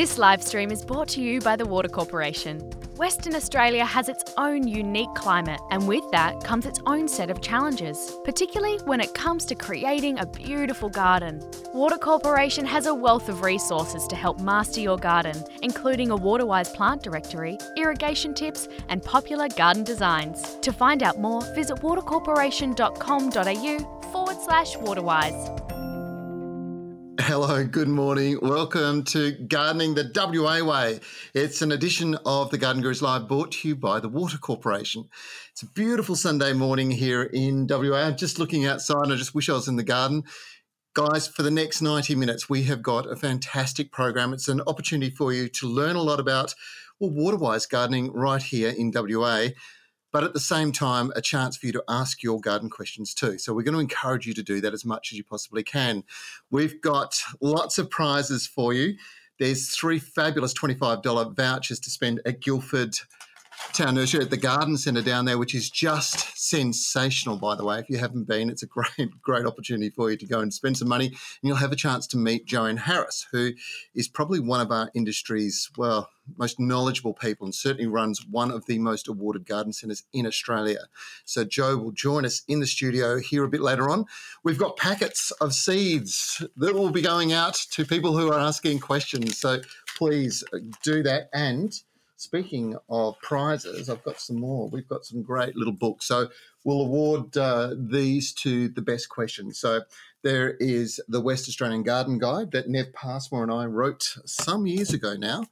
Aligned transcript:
This 0.00 0.16
live 0.16 0.40
stream 0.42 0.72
is 0.72 0.82
brought 0.82 1.08
to 1.08 1.20
you 1.20 1.42
by 1.42 1.56
the 1.56 1.66
Water 1.66 1.90
Corporation. 1.90 2.58
Western 2.96 3.34
Australia 3.34 3.84
has 3.84 4.08
its 4.08 4.24
own 4.38 4.66
unique 4.66 5.12
climate, 5.14 5.60
and 5.70 5.86
with 5.86 6.10
that 6.10 6.42
comes 6.42 6.64
its 6.64 6.80
own 6.86 7.06
set 7.06 7.28
of 7.28 7.42
challenges, 7.42 8.16
particularly 8.24 8.78
when 8.86 9.02
it 9.02 9.12
comes 9.12 9.44
to 9.44 9.54
creating 9.54 10.18
a 10.18 10.24
beautiful 10.24 10.88
garden. 10.88 11.42
Water 11.74 11.98
Corporation 11.98 12.64
has 12.64 12.86
a 12.86 12.94
wealth 12.94 13.28
of 13.28 13.42
resources 13.42 14.06
to 14.06 14.16
help 14.16 14.40
master 14.40 14.80
your 14.80 14.96
garden, 14.96 15.36
including 15.60 16.10
a 16.10 16.16
Waterwise 16.16 16.70
plant 16.70 17.02
directory, 17.02 17.58
irrigation 17.76 18.32
tips, 18.32 18.68
and 18.88 19.02
popular 19.02 19.48
garden 19.48 19.84
designs. 19.84 20.56
To 20.62 20.72
find 20.72 21.02
out 21.02 21.20
more, 21.20 21.42
visit 21.54 21.76
watercorporation.com.au 21.82 24.02
forward 24.12 24.36
slash 24.46 24.78
waterwise. 24.78 25.50
Hello, 27.22 27.62
good 27.66 27.86
morning. 27.86 28.38
Welcome 28.40 29.04
to 29.04 29.32
Gardening 29.32 29.94
the 29.94 30.10
WA 30.14 30.64
Way. 30.64 31.00
It's 31.34 31.60
an 31.60 31.70
edition 31.70 32.14
of 32.24 32.50
the 32.50 32.56
Garden 32.56 32.80
Gurus 32.80 33.02
Live 33.02 33.28
brought 33.28 33.52
to 33.52 33.68
you 33.68 33.76
by 33.76 34.00
the 34.00 34.08
Water 34.08 34.38
Corporation. 34.38 35.04
It's 35.52 35.62
a 35.62 35.66
beautiful 35.66 36.16
Sunday 36.16 36.54
morning 36.54 36.90
here 36.90 37.24
in 37.24 37.66
WA. 37.68 37.98
I'm 37.98 38.16
just 38.16 38.38
looking 38.38 38.64
outside. 38.64 39.04
And 39.04 39.12
I 39.12 39.16
just 39.16 39.34
wish 39.34 39.50
I 39.50 39.52
was 39.52 39.68
in 39.68 39.76
the 39.76 39.82
garden. 39.82 40.22
Guys, 40.94 41.28
for 41.28 41.42
the 41.42 41.50
next 41.50 41.82
90 41.82 42.14
minutes, 42.14 42.48
we 42.48 42.62
have 42.62 42.82
got 42.82 43.06
a 43.06 43.16
fantastic 43.16 43.92
program. 43.92 44.32
It's 44.32 44.48
an 44.48 44.62
opportunity 44.66 45.14
for 45.14 45.30
you 45.30 45.48
to 45.48 45.68
learn 45.68 45.96
a 45.96 46.02
lot 46.02 46.20
about 46.20 46.54
well, 46.98 47.10
water-wise 47.10 47.66
gardening 47.66 48.10
right 48.12 48.42
here 48.42 48.70
in 48.70 48.92
WA 48.94 49.48
but 50.12 50.24
at 50.24 50.32
the 50.32 50.40
same 50.40 50.72
time, 50.72 51.12
a 51.14 51.20
chance 51.20 51.56
for 51.56 51.66
you 51.66 51.72
to 51.72 51.84
ask 51.88 52.22
your 52.22 52.40
garden 52.40 52.70
questions 52.70 53.14
too. 53.14 53.38
So 53.38 53.54
we're 53.54 53.62
going 53.62 53.74
to 53.74 53.80
encourage 53.80 54.26
you 54.26 54.34
to 54.34 54.42
do 54.42 54.60
that 54.60 54.74
as 54.74 54.84
much 54.84 55.12
as 55.12 55.18
you 55.18 55.24
possibly 55.24 55.62
can. 55.62 56.04
We've 56.50 56.80
got 56.80 57.20
lots 57.40 57.78
of 57.78 57.90
prizes 57.90 58.46
for 58.46 58.72
you. 58.72 58.96
There's 59.38 59.70
three 59.70 59.98
fabulous 59.98 60.52
$25 60.52 61.34
vouchers 61.34 61.80
to 61.80 61.90
spend 61.90 62.20
at 62.26 62.40
Guildford 62.40 62.96
Town 63.72 63.94
Nursery 63.94 64.22
at 64.22 64.30
the 64.30 64.36
Garden 64.36 64.76
Centre 64.76 65.02
down 65.02 65.24
there, 65.24 65.38
which 65.38 65.54
is 65.54 65.70
just 65.70 66.36
sensational, 66.36 67.36
by 67.36 67.54
the 67.54 67.64
way. 67.64 67.78
If 67.78 67.88
you 67.88 67.98
haven't 67.98 68.24
been, 68.24 68.50
it's 68.50 68.62
a 68.62 68.66
great, 68.96 69.10
great 69.22 69.46
opportunity 69.46 69.90
for 69.90 70.10
you 70.10 70.16
to 70.16 70.26
go 70.26 70.40
and 70.40 70.52
spend 70.52 70.76
some 70.76 70.88
money. 70.88 71.06
And 71.06 71.16
you'll 71.42 71.56
have 71.56 71.72
a 71.72 71.76
chance 71.76 72.06
to 72.08 72.16
meet 72.16 72.46
Joanne 72.46 72.76
Harris, 72.76 73.26
who 73.32 73.52
is 73.94 74.08
probably 74.08 74.40
one 74.40 74.60
of 74.60 74.70
our 74.70 74.90
industry's, 74.94 75.70
well, 75.76 76.10
most 76.36 76.60
knowledgeable 76.60 77.14
people 77.14 77.44
and 77.44 77.54
certainly 77.54 77.86
runs 77.86 78.24
one 78.26 78.50
of 78.50 78.66
the 78.66 78.78
most 78.78 79.08
awarded 79.08 79.46
garden 79.46 79.72
centres 79.72 80.04
in 80.12 80.26
Australia. 80.26 80.80
So, 81.24 81.44
Joe 81.44 81.76
will 81.76 81.92
join 81.92 82.24
us 82.24 82.42
in 82.48 82.60
the 82.60 82.66
studio 82.66 83.18
here 83.18 83.44
a 83.44 83.48
bit 83.48 83.60
later 83.60 83.88
on. 83.88 84.04
We've 84.44 84.58
got 84.58 84.76
packets 84.76 85.30
of 85.40 85.54
seeds 85.54 86.44
that 86.56 86.74
will 86.74 86.90
be 86.90 87.02
going 87.02 87.32
out 87.32 87.54
to 87.72 87.84
people 87.84 88.16
who 88.16 88.30
are 88.32 88.38
asking 88.38 88.80
questions. 88.80 89.38
So, 89.38 89.60
please 89.96 90.44
uh, 90.52 90.58
do 90.82 91.02
that. 91.02 91.30
And 91.32 91.72
speaking 92.20 92.76
of 92.90 93.18
prizes, 93.22 93.88
I've 93.88 94.04
got 94.04 94.20
some 94.20 94.38
more. 94.38 94.68
We've 94.68 94.86
got 94.86 95.06
some 95.06 95.22
great 95.22 95.56
little 95.56 95.72
books. 95.72 96.06
So 96.06 96.28
we'll 96.64 96.82
award 96.82 97.34
uh, 97.34 97.74
these 97.74 98.34
to 98.34 98.68
the 98.68 98.82
best 98.82 99.08
questions. 99.08 99.58
So 99.58 99.80
there 100.22 100.50
is 100.60 101.00
the 101.08 101.22
West 101.22 101.48
Australian 101.48 101.82
Garden 101.82 102.18
Guide 102.18 102.50
that 102.50 102.68
Nev 102.68 102.92
Passmore 102.92 103.42
and 103.42 103.50
I 103.50 103.64
wrote 103.64 104.18
some 104.26 104.66
years 104.66 104.92
ago 104.92 105.16
now. 105.16 105.46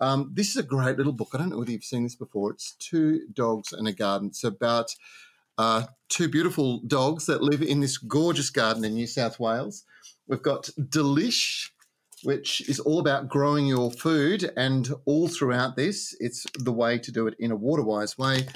Um, 0.00 0.30
this 0.32 0.50
is 0.50 0.56
a 0.56 0.62
great 0.62 0.96
little 0.96 1.12
book. 1.12 1.30
I 1.34 1.38
don't 1.38 1.50
know 1.50 1.58
whether 1.58 1.72
you've 1.72 1.82
seen 1.82 2.04
this 2.04 2.14
before. 2.14 2.52
It's 2.52 2.76
Two 2.78 3.22
Dogs 3.32 3.72
and 3.72 3.88
a 3.88 3.92
Garden. 3.92 4.28
It's 4.28 4.44
about 4.44 4.94
uh, 5.58 5.86
two 6.08 6.28
beautiful 6.28 6.78
dogs 6.86 7.26
that 7.26 7.42
live 7.42 7.62
in 7.62 7.80
this 7.80 7.98
gorgeous 7.98 8.50
garden 8.50 8.84
in 8.84 8.94
New 8.94 9.08
South 9.08 9.40
Wales. 9.40 9.84
We've 10.28 10.42
got 10.42 10.70
Delish, 10.78 11.70
which 12.22 12.68
is 12.68 12.80
all 12.80 13.00
about 13.00 13.28
growing 13.28 13.66
your 13.66 13.90
food. 13.90 14.50
And 14.56 14.88
all 15.04 15.28
throughout 15.28 15.76
this, 15.76 16.16
it's 16.20 16.46
the 16.58 16.72
way 16.72 16.98
to 16.98 17.12
do 17.12 17.26
it 17.26 17.34
in 17.38 17.50
a 17.50 17.56
water 17.56 17.82
wise 17.82 18.16
way. 18.18 18.46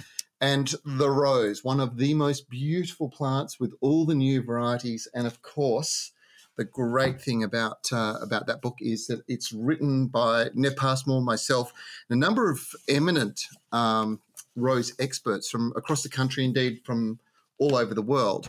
And 0.41 0.75
the 0.85 1.11
rose, 1.11 1.65
one 1.65 1.81
of 1.81 1.97
the 1.97 2.13
most 2.15 2.51
beautiful 2.51 3.09
plants 3.09 3.59
with 3.59 3.73
all 3.81 4.05
the 4.05 4.15
new 4.15 4.43
varieties. 4.43 5.09
And 5.15 5.27
of 5.27 5.41
course, 5.43 6.13
the 6.57 6.65
great 6.65 7.21
thing 7.21 7.43
about 7.43 7.93
uh, 7.93 8.17
about 8.21 8.47
that 8.47 8.63
book 8.63 8.77
is 8.81 9.07
that 9.07 9.23
it's 9.29 9.53
written 9.53 10.07
by 10.07 10.49
Nev 10.55 10.77
Passmore, 10.77 11.23
myself, 11.23 11.73
and 12.09 12.17
a 12.17 12.21
number 12.27 12.51
of 12.51 12.67
eminent 12.89 13.43
um, 13.73 14.21
rose 14.57 14.95
experts 14.99 15.51
from 15.51 15.73
across 15.77 16.03
the 16.03 16.09
country, 16.09 16.45
indeed 16.45 16.81
from 16.85 17.19
all 17.59 17.77
over 17.77 17.95
the 17.95 18.03
world. 18.03 18.49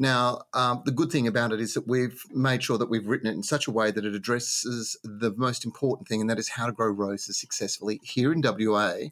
Now, 0.00 0.42
um, 0.54 0.82
the 0.84 0.92
good 0.92 1.10
thing 1.10 1.26
about 1.26 1.52
it 1.52 1.60
is 1.60 1.74
that 1.74 1.88
we've 1.88 2.22
made 2.30 2.62
sure 2.62 2.78
that 2.78 2.88
we've 2.88 3.08
written 3.08 3.26
it 3.26 3.34
in 3.34 3.42
such 3.42 3.66
a 3.66 3.72
way 3.72 3.90
that 3.90 4.04
it 4.04 4.14
addresses 4.14 4.96
the 5.02 5.34
most 5.36 5.64
important 5.64 6.06
thing, 6.06 6.20
and 6.20 6.30
that 6.30 6.38
is 6.38 6.50
how 6.50 6.66
to 6.66 6.72
grow 6.72 6.86
roses 6.86 7.40
successfully 7.40 7.98
here 8.04 8.32
in 8.32 8.40
WA 8.40 9.08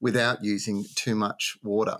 without 0.00 0.44
using 0.44 0.84
too 0.94 1.16
much 1.16 1.58
water. 1.64 1.98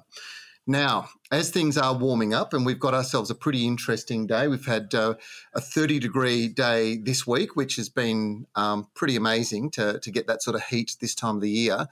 Now, 0.69 1.09
as 1.33 1.51
things 1.51 1.77
are 1.77 1.99
warming 1.99 2.33
up, 2.33 2.55
and 2.55 2.65
we've 2.65 2.79
got 2.79 2.95
ourselves 2.95 3.29
a 3.29 3.35
pretty 3.35 3.67
interesting 3.67 4.29
day, 4.29 4.47
we've 4.47 4.67
had 4.67 4.95
uh, 4.95 5.15
a 5.53 5.61
30 5.61 5.99
degree 5.99 6.47
day 6.47 6.99
this 6.99 7.27
week, 7.27 7.57
which 7.57 7.75
has 7.75 7.89
been 7.89 8.47
um, 8.55 8.87
pretty 8.95 9.17
amazing 9.17 9.73
to, 9.73 9.99
to 9.99 10.11
get 10.13 10.29
that 10.29 10.45
sort 10.45 10.55
of 10.55 10.63
heat 10.67 10.97
this 11.01 11.17
time 11.17 11.35
of 11.35 11.43
the 11.43 11.51
year, 11.51 11.89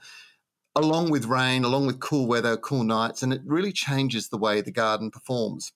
along 0.77 1.11
with 1.11 1.25
rain, 1.25 1.65
along 1.65 1.87
with 1.87 1.99
cool 1.99 2.25
weather, 2.25 2.55
cool 2.55 2.85
nights, 2.85 3.21
and 3.21 3.33
it 3.33 3.41
really 3.43 3.73
changes 3.73 4.29
the 4.29 4.37
way 4.37 4.61
the 4.61 4.71
garden 4.71 5.11
performs. 5.11 5.73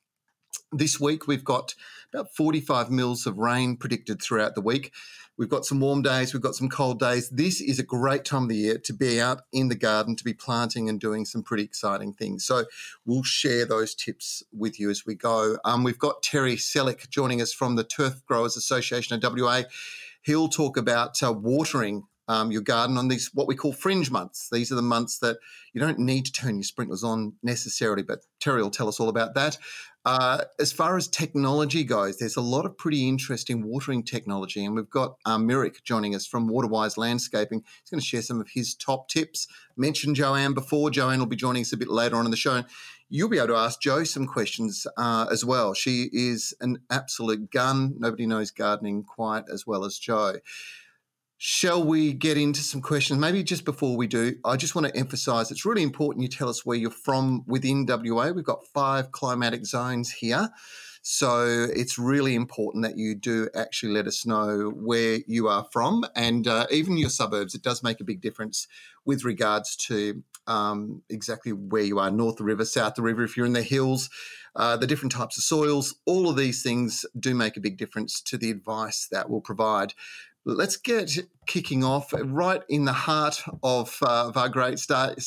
This 0.71 0.99
week, 0.99 1.27
we've 1.27 1.43
got 1.43 1.75
about 2.13 2.33
45 2.33 2.89
mils 2.91 3.25
of 3.25 3.37
rain 3.37 3.77
predicted 3.77 4.21
throughout 4.21 4.55
the 4.55 4.61
week. 4.61 4.93
We've 5.37 5.49
got 5.49 5.65
some 5.65 5.81
warm 5.81 6.01
days, 6.01 6.33
we've 6.33 6.41
got 6.41 6.55
some 6.55 6.69
cold 6.69 6.97
days. 6.97 7.29
This 7.29 7.59
is 7.59 7.77
a 7.77 7.83
great 7.83 8.23
time 8.23 8.43
of 8.43 8.49
the 8.49 8.55
year 8.55 8.77
to 8.77 8.93
be 8.93 9.19
out 9.19 9.41
in 9.51 9.67
the 9.67 9.75
garden, 9.75 10.15
to 10.15 10.23
be 10.23 10.33
planting 10.33 10.87
and 10.87 10.97
doing 10.99 11.25
some 11.25 11.43
pretty 11.43 11.63
exciting 11.63 12.13
things. 12.13 12.45
So 12.45 12.65
we'll 13.05 13.23
share 13.23 13.65
those 13.65 13.95
tips 13.95 14.43
with 14.53 14.79
you 14.79 14.89
as 14.89 15.05
we 15.05 15.13
go. 15.13 15.57
Um, 15.65 15.83
we've 15.83 15.99
got 15.99 16.23
Terry 16.23 16.55
Selleck 16.55 17.09
joining 17.09 17.41
us 17.41 17.51
from 17.51 17.75
the 17.75 17.83
Turf 17.83 18.25
Growers 18.25 18.55
Association 18.55 19.21
of 19.21 19.37
WA. 19.37 19.63
He'll 20.21 20.47
talk 20.47 20.77
about 20.77 21.21
uh, 21.21 21.33
watering 21.33 22.03
um, 22.27 22.51
your 22.51 22.61
garden 22.61 22.97
on 22.97 23.07
these 23.07 23.29
what 23.33 23.47
we 23.47 23.55
call 23.55 23.73
fringe 23.73 24.09
months. 24.11 24.49
These 24.51 24.71
are 24.71 24.75
the 24.75 24.81
months 24.81 25.19
that 25.19 25.37
you 25.73 25.81
don't 25.81 25.99
need 25.99 26.25
to 26.25 26.31
turn 26.31 26.55
your 26.55 26.63
sprinklers 26.63 27.03
on 27.03 27.33
necessarily, 27.43 28.03
but 28.03 28.19
Terry 28.39 28.63
will 28.63 28.71
tell 28.71 28.87
us 28.87 28.99
all 28.99 29.09
about 29.09 29.35
that. 29.35 29.57
Uh, 30.05 30.43
as 30.59 30.71
far 30.71 30.97
as 30.97 31.07
technology 31.07 31.83
goes, 31.83 32.17
there's 32.17 32.35
a 32.35 32.41
lot 32.41 32.65
of 32.65 32.77
pretty 32.77 33.09
interesting 33.09 33.67
watering 33.67 34.03
technology, 34.03 34.63
and 34.63 34.75
we've 34.75 34.89
got 34.89 35.15
um, 35.25 35.47
Mirek 35.47 35.83
joining 35.83 36.13
us 36.13 36.27
from 36.27 36.47
Waterwise 36.47 36.95
Landscaping. 36.95 37.63
He's 37.81 37.89
going 37.89 37.99
to 37.99 38.05
share 38.05 38.21
some 38.21 38.39
of 38.39 38.47
his 38.53 38.75
top 38.75 39.09
tips. 39.09 39.47
Mentioned 39.75 40.15
Joanne 40.15 40.53
before. 40.53 40.91
Joanne 40.91 41.19
will 41.19 41.25
be 41.25 41.35
joining 41.35 41.63
us 41.63 41.73
a 41.73 41.77
bit 41.77 41.89
later 41.89 42.17
on 42.17 42.25
in 42.25 42.31
the 42.31 42.37
show. 42.37 42.63
You'll 43.09 43.29
be 43.29 43.37
able 43.37 43.49
to 43.49 43.55
ask 43.55 43.81
Joe 43.81 44.03
some 44.03 44.27
questions 44.27 44.85
uh, 44.95 45.25
as 45.31 45.43
well. 45.43 45.73
She 45.73 46.09
is 46.13 46.53
an 46.61 46.79
absolute 46.91 47.49
gun. 47.49 47.95
Nobody 47.97 48.27
knows 48.27 48.51
gardening 48.51 49.03
quite 49.03 49.45
as 49.51 49.65
well 49.65 49.85
as 49.85 49.97
Joe. 49.97 50.35
Shall 51.37 51.83
we 51.83 52.13
get 52.13 52.37
into 52.37 52.61
some 52.61 52.81
questions? 52.81 53.19
Maybe 53.19 53.43
just 53.43 53.65
before 53.65 53.97
we 53.97 54.07
do, 54.07 54.35
I 54.45 54.55
just 54.55 54.73
want 54.73 54.87
to 54.87 54.95
emphasize 54.95 55.51
it's 55.51 55.65
really 55.65 55.83
important 55.83 56.23
you 56.23 56.29
tell 56.29 56.47
us 56.47 56.65
where 56.65 56.77
you're 56.77 56.91
from 56.91 57.43
within 57.45 57.85
WA. 57.85 58.31
We've 58.31 58.45
got 58.45 58.65
five 58.67 59.11
climatic 59.11 59.65
zones 59.65 60.11
here. 60.11 60.49
So 61.07 61.67
it's 61.75 61.99
really 61.99 62.33
important 62.33 62.83
that 62.83 62.97
you 62.97 63.13
do 63.13 63.47
actually 63.53 63.91
let 63.91 64.07
us 64.07 64.25
know 64.25 64.71
where 64.73 65.19
you 65.27 65.47
are 65.47 65.67
from 65.71 66.03
and 66.15 66.47
uh, 66.47 66.65
even 66.71 66.97
your 66.97 67.11
suburbs. 67.11 67.53
It 67.53 67.61
does 67.61 67.83
make 67.83 67.99
a 67.99 68.05
big 68.05 68.21
difference 68.21 68.67
with 69.05 69.23
regards 69.23 69.75
to 69.87 70.23
um, 70.47 71.03
exactly 71.09 71.51
where 71.51 71.83
you 71.83 71.99
are 71.99 72.09
north 72.09 72.37
the 72.37 72.43
river, 72.43 72.65
south 72.65 72.95
the 72.95 73.03
river, 73.03 73.23
if 73.23 73.37
you're 73.37 73.45
in 73.45 73.53
the 73.53 73.61
hills, 73.61 74.09
uh, 74.55 74.77
the 74.77 74.87
different 74.87 75.11
types 75.11 75.37
of 75.37 75.43
soils. 75.43 75.93
All 76.05 76.27
of 76.27 76.37
these 76.37 76.63
things 76.63 77.05
do 77.19 77.35
make 77.35 77.55
a 77.55 77.61
big 77.61 77.77
difference 77.77 78.19
to 78.21 78.37
the 78.37 78.49
advice 78.49 79.07
that 79.11 79.29
we'll 79.29 79.41
provide. 79.41 79.93
Let's 80.47 80.77
get 80.77 81.17
kicking 81.47 81.83
off 81.83 82.13
right 82.23 82.61
in 82.69 82.85
the 82.85 82.93
heart 82.93 83.41
of, 83.63 83.97
uh, 84.03 84.27
of 84.27 84.37
our 84.37 84.47
great 84.47 84.77
state, 84.77 85.17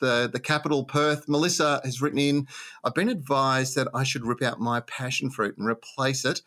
the, 0.00 0.28
the 0.32 0.40
capital, 0.42 0.82
Perth. 0.82 1.28
Melissa 1.28 1.80
has 1.84 2.02
written 2.02 2.18
in 2.18 2.48
I've 2.82 2.92
been 2.92 3.08
advised 3.08 3.76
that 3.76 3.86
I 3.94 4.02
should 4.02 4.26
rip 4.26 4.42
out 4.42 4.58
my 4.58 4.80
passion 4.80 5.30
fruit 5.30 5.56
and 5.56 5.68
replace 5.68 6.24
it 6.24 6.42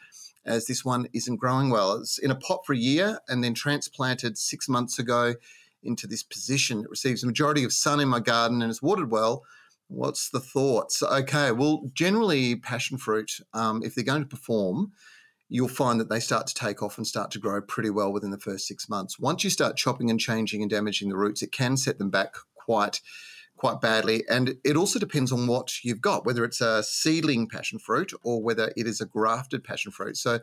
as 0.46 0.66
this 0.66 0.84
one 0.84 1.08
isn't 1.14 1.38
growing 1.38 1.70
well. 1.70 1.94
It's 1.94 2.18
in 2.18 2.30
a 2.30 2.36
pot 2.36 2.66
for 2.66 2.74
a 2.74 2.78
year 2.78 3.18
and 3.30 3.42
then 3.42 3.54
transplanted 3.54 4.38
six 4.38 4.68
months 4.68 5.00
ago 5.00 5.36
into 5.82 6.06
this 6.06 6.24
position. 6.24 6.82
It 6.82 6.90
receives 6.90 7.22
the 7.22 7.28
majority 7.28 7.64
of 7.64 7.72
sun 7.72 8.02
in 8.02 8.10
my 8.10 8.20
garden 8.20 8.62
and 8.62 8.70
is 8.70 8.82
watered 8.82 9.10
well. 9.10 9.46
What's 9.88 10.32
the 10.32 10.42
thoughts? 10.42 11.02
Okay, 11.02 11.54
well, 11.54 11.90
generally, 11.94 12.58
passion 12.58 12.98
fruit, 12.98 13.40
um, 13.54 13.84
if 13.84 13.96
they're 13.96 14.04
going 14.04 14.24
to 14.24 14.28
perform, 14.28 14.92
you'll 15.50 15.68
find 15.68 16.00
that 16.00 16.10
they 16.10 16.20
start 16.20 16.48
to 16.48 16.54
take 16.54 16.84
off 16.84 16.98
and 16.98 17.08
start 17.08 17.32
to 17.32 17.40
grow 17.40 17.62
pretty 17.62 17.90
well 17.90 18.12
within 18.12 18.32
the 18.32 18.40
first 18.40 18.68
six 18.68 18.90
months. 18.90 19.20
Once 19.20 19.44
you 19.44 19.50
start 19.50 19.78
chopping 19.78 20.10
and 20.10 20.20
changing 20.20 20.62
and 20.62 20.70
damaging 20.70 21.10
the 21.10 21.18
roots, 21.18 21.42
it 21.42 21.52
can 21.52 21.78
set 21.78 21.98
them 21.98 22.10
back 22.10 22.36
quite 22.56 23.02
quite 23.58 23.82
badly. 23.82 24.24
And 24.30 24.58
it 24.64 24.78
also 24.78 25.00
depends 25.00 25.32
on 25.32 25.48
what 25.48 25.84
you've 25.84 26.02
got, 26.02 26.26
whether 26.26 26.46
it's 26.46 26.62
a 26.62 26.84
seedling 26.84 27.50
passion 27.50 27.80
fruit 27.80 28.14
or 28.24 28.42
whether 28.42 28.72
it 28.78 28.86
is 28.86 29.02
a 29.02 29.06
grafted 29.06 29.64
passion 29.64 29.92
fruit. 29.92 30.16
So 30.16 30.40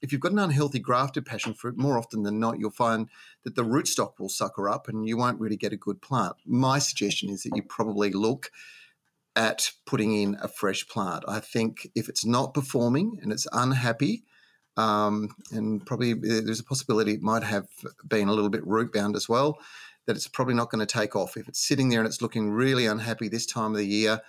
if 0.00 0.12
you've 0.12 0.20
got 0.20 0.32
an 0.32 0.38
unhealthy 0.38 0.78
grafted 0.78 1.26
passion 1.26 1.54
fruit, 1.54 1.76
more 1.76 1.98
often 1.98 2.22
than 2.22 2.38
not, 2.38 2.58
you'll 2.58 2.70
find 2.70 3.08
that 3.44 3.56
the 3.56 3.64
rootstock 3.64 4.12
will 4.18 4.28
sucker 4.28 4.68
up 4.68 4.88
and 4.88 5.06
you 5.08 5.16
won't 5.16 5.40
really 5.40 5.56
get 5.56 5.72
a 5.72 5.76
good 5.76 6.00
plant. 6.00 6.34
My 6.46 6.78
suggestion 6.78 7.30
is 7.30 7.42
that 7.42 7.56
you 7.56 7.62
probably 7.62 8.10
look 8.10 8.50
at 9.34 9.70
putting 9.86 10.14
in 10.14 10.36
a 10.40 10.48
fresh 10.48 10.86
plant. 10.86 11.24
I 11.26 11.40
think 11.40 11.88
if 11.94 12.08
it's 12.08 12.24
not 12.24 12.54
performing 12.54 13.18
and 13.22 13.32
it's 13.32 13.46
unhappy, 13.52 14.24
um, 14.76 15.34
and 15.50 15.84
probably 15.84 16.12
uh, 16.12 16.40
there's 16.44 16.60
a 16.60 16.64
possibility 16.64 17.12
it 17.12 17.22
might 17.22 17.42
have 17.42 17.66
been 18.06 18.28
a 18.28 18.32
little 18.32 18.50
bit 18.50 18.66
root 18.66 18.92
bound 18.92 19.16
as 19.16 19.28
well, 19.28 19.58
that 20.06 20.16
it's 20.16 20.28
probably 20.28 20.54
not 20.54 20.70
going 20.70 20.84
to 20.84 20.92
take 20.92 21.14
off. 21.14 21.36
If 21.36 21.48
it's 21.48 21.60
sitting 21.60 21.88
there 21.88 22.00
and 22.00 22.06
it's 22.06 22.22
looking 22.22 22.50
really 22.50 22.86
unhappy 22.86 23.28
this 23.28 23.46
time 23.46 23.72
of 23.72 23.78
the 23.78 23.86
year, 23.86 24.20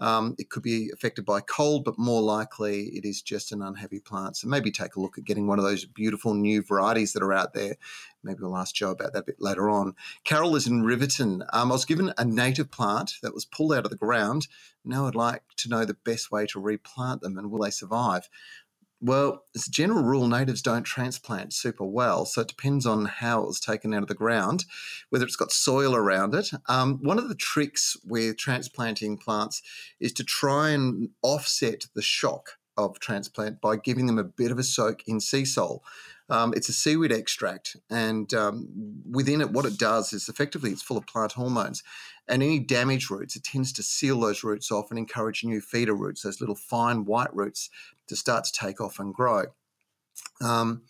um, 0.00 0.34
it 0.38 0.48
could 0.48 0.62
be 0.62 0.90
affected 0.94 1.26
by 1.26 1.40
cold, 1.40 1.84
but 1.84 1.98
more 1.98 2.22
likely 2.22 2.84
it 2.94 3.04
is 3.04 3.20
just 3.20 3.52
an 3.52 3.60
unhappy 3.60 4.00
plant. 4.00 4.36
So 4.38 4.48
maybe 4.48 4.70
take 4.70 4.96
a 4.96 5.00
look 5.00 5.18
at 5.18 5.24
getting 5.24 5.46
one 5.46 5.58
of 5.58 5.64
those 5.64 5.84
beautiful 5.84 6.32
new 6.32 6.62
varieties 6.62 7.12
that 7.12 7.22
are 7.22 7.34
out 7.34 7.52
there. 7.52 7.76
Maybe 8.24 8.38
we'll 8.40 8.56
ask 8.56 8.74
Joe 8.74 8.92
about 8.92 9.12
that 9.12 9.20
a 9.20 9.24
bit 9.24 9.36
later 9.40 9.68
on. 9.68 9.94
Carol 10.24 10.56
is 10.56 10.66
in 10.66 10.82
Riverton. 10.82 11.42
Um, 11.52 11.70
I 11.70 11.74
was 11.74 11.84
given 11.84 12.14
a 12.16 12.24
native 12.24 12.70
plant 12.70 13.12
that 13.22 13.34
was 13.34 13.44
pulled 13.44 13.74
out 13.74 13.84
of 13.84 13.90
the 13.90 13.96
ground. 13.96 14.48
Now 14.84 15.06
I'd 15.06 15.14
like 15.14 15.42
to 15.58 15.68
know 15.68 15.84
the 15.84 15.94
best 15.94 16.32
way 16.32 16.46
to 16.46 16.60
replant 16.60 17.20
them 17.20 17.36
and 17.36 17.50
will 17.50 17.62
they 17.62 17.70
survive? 17.70 18.30
Well, 19.02 19.44
as 19.56 19.66
a 19.66 19.70
general 19.70 20.04
rule, 20.04 20.28
natives 20.28 20.60
don't 20.60 20.82
transplant 20.82 21.54
super 21.54 21.84
well, 21.84 22.26
so 22.26 22.42
it 22.42 22.48
depends 22.48 22.84
on 22.84 23.06
how 23.06 23.42
it 23.42 23.46
was 23.46 23.58
taken 23.58 23.94
out 23.94 24.02
of 24.02 24.08
the 24.08 24.14
ground, 24.14 24.66
whether 25.08 25.24
it's 25.24 25.36
got 25.36 25.52
soil 25.52 25.94
around 25.94 26.34
it. 26.34 26.50
Um, 26.68 26.98
one 27.02 27.18
of 27.18 27.30
the 27.30 27.34
tricks 27.34 27.96
with 28.04 28.36
transplanting 28.36 29.16
plants 29.16 29.62
is 30.00 30.12
to 30.14 30.24
try 30.24 30.70
and 30.70 31.08
offset 31.22 31.86
the 31.94 32.02
shock 32.02 32.58
of 32.76 33.00
transplant 33.00 33.62
by 33.62 33.76
giving 33.76 34.06
them 34.06 34.18
a 34.18 34.24
bit 34.24 34.50
of 34.50 34.58
a 34.58 34.62
soak 34.62 35.02
in 35.06 35.18
Seasol. 35.18 35.80
Um, 36.30 36.54
it's 36.54 36.68
a 36.68 36.72
seaweed 36.72 37.12
extract, 37.12 37.76
and 37.90 38.32
um, 38.34 38.68
within 39.10 39.40
it, 39.40 39.50
what 39.50 39.64
it 39.64 39.76
does 39.76 40.12
is 40.12 40.28
effectively 40.28 40.70
it's 40.70 40.82
full 40.82 40.96
of 40.96 41.06
plant 41.06 41.32
hormones. 41.32 41.82
And 42.28 42.42
any 42.42 42.60
damaged 42.60 43.10
roots, 43.10 43.34
it 43.34 43.42
tends 43.42 43.72
to 43.72 43.82
seal 43.82 44.20
those 44.20 44.44
roots 44.44 44.70
off 44.70 44.90
and 44.90 44.98
encourage 44.98 45.42
new 45.42 45.60
feeder 45.60 45.94
roots, 45.94 46.22
those 46.22 46.40
little 46.40 46.54
fine 46.54 47.04
white 47.04 47.34
roots, 47.34 47.68
to 48.06 48.14
start 48.14 48.44
to 48.44 48.52
take 48.52 48.80
off 48.80 49.00
and 49.00 49.12
grow. 49.12 49.46
Um, 50.40 50.82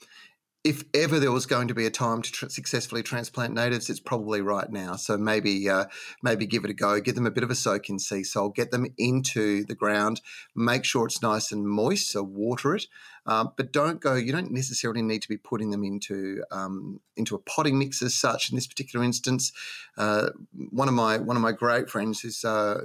if 0.63 0.85
ever 0.93 1.19
there 1.19 1.33
was 1.33 1.47
going 1.47 1.69
to 1.69 1.75
be 1.75 1.87
a 1.87 1.91
time 1.91 2.21
to 2.21 2.31
tr- 2.31 2.49
successfully 2.49 3.03
transplant 3.03 3.55
natives, 3.55 3.89
it's 3.89 4.01
probably 4.01 4.43
right 4.43 4.71
now. 4.71 4.95
So 4.97 5.17
maybe 5.17 5.71
uh, 5.71 5.87
maybe 6.23 6.47
give 6.47 6.65
it 6.65 6.71
a 6.71 6.75
go. 6.75 7.01
Give 7.01 7.15
them 7.15 7.27
a 7.27 7.31
bit 7.31 7.43
of 7.45 7.51
a 7.51 7.55
soak 7.55 7.89
in 7.89 7.97
Seasol. 7.97 8.55
Get 8.55 8.71
them 8.71 8.87
into 8.99 9.65
the 9.65 9.75
ground. 9.75 10.21
Make 10.55 10.85
sure 10.85 11.07
it's 11.07 11.23
nice 11.23 11.51
and 11.51 11.67
moist. 11.67 12.11
So 12.11 12.23
water 12.23 12.75
it, 12.75 12.87
um, 13.25 13.53
but 13.57 13.73
don't 13.73 14.01
go. 14.01 14.15
You 14.15 14.33
don't 14.33 14.53
necessarily 14.53 15.01
need 15.01 15.23
to 15.23 15.29
be 15.29 15.39
putting 15.39 15.71
them 15.71 15.83
into 15.83 16.45
um, 16.51 17.01
into 17.17 17.35
a 17.35 17.39
potting 17.39 17.79
mix 17.79 18.03
as 18.03 18.15
such. 18.15 18.51
In 18.51 18.57
this 18.57 18.67
particular 18.67 19.03
instance, 19.03 19.53
uh, 19.97 20.29
one 20.71 20.89
of 20.89 20.95
my 20.95 21.17
one 21.17 21.37
of 21.37 21.43
my 21.43 21.53
great 21.53 21.89
friends 21.89 22.23
is 22.23 22.45
uh, 22.45 22.83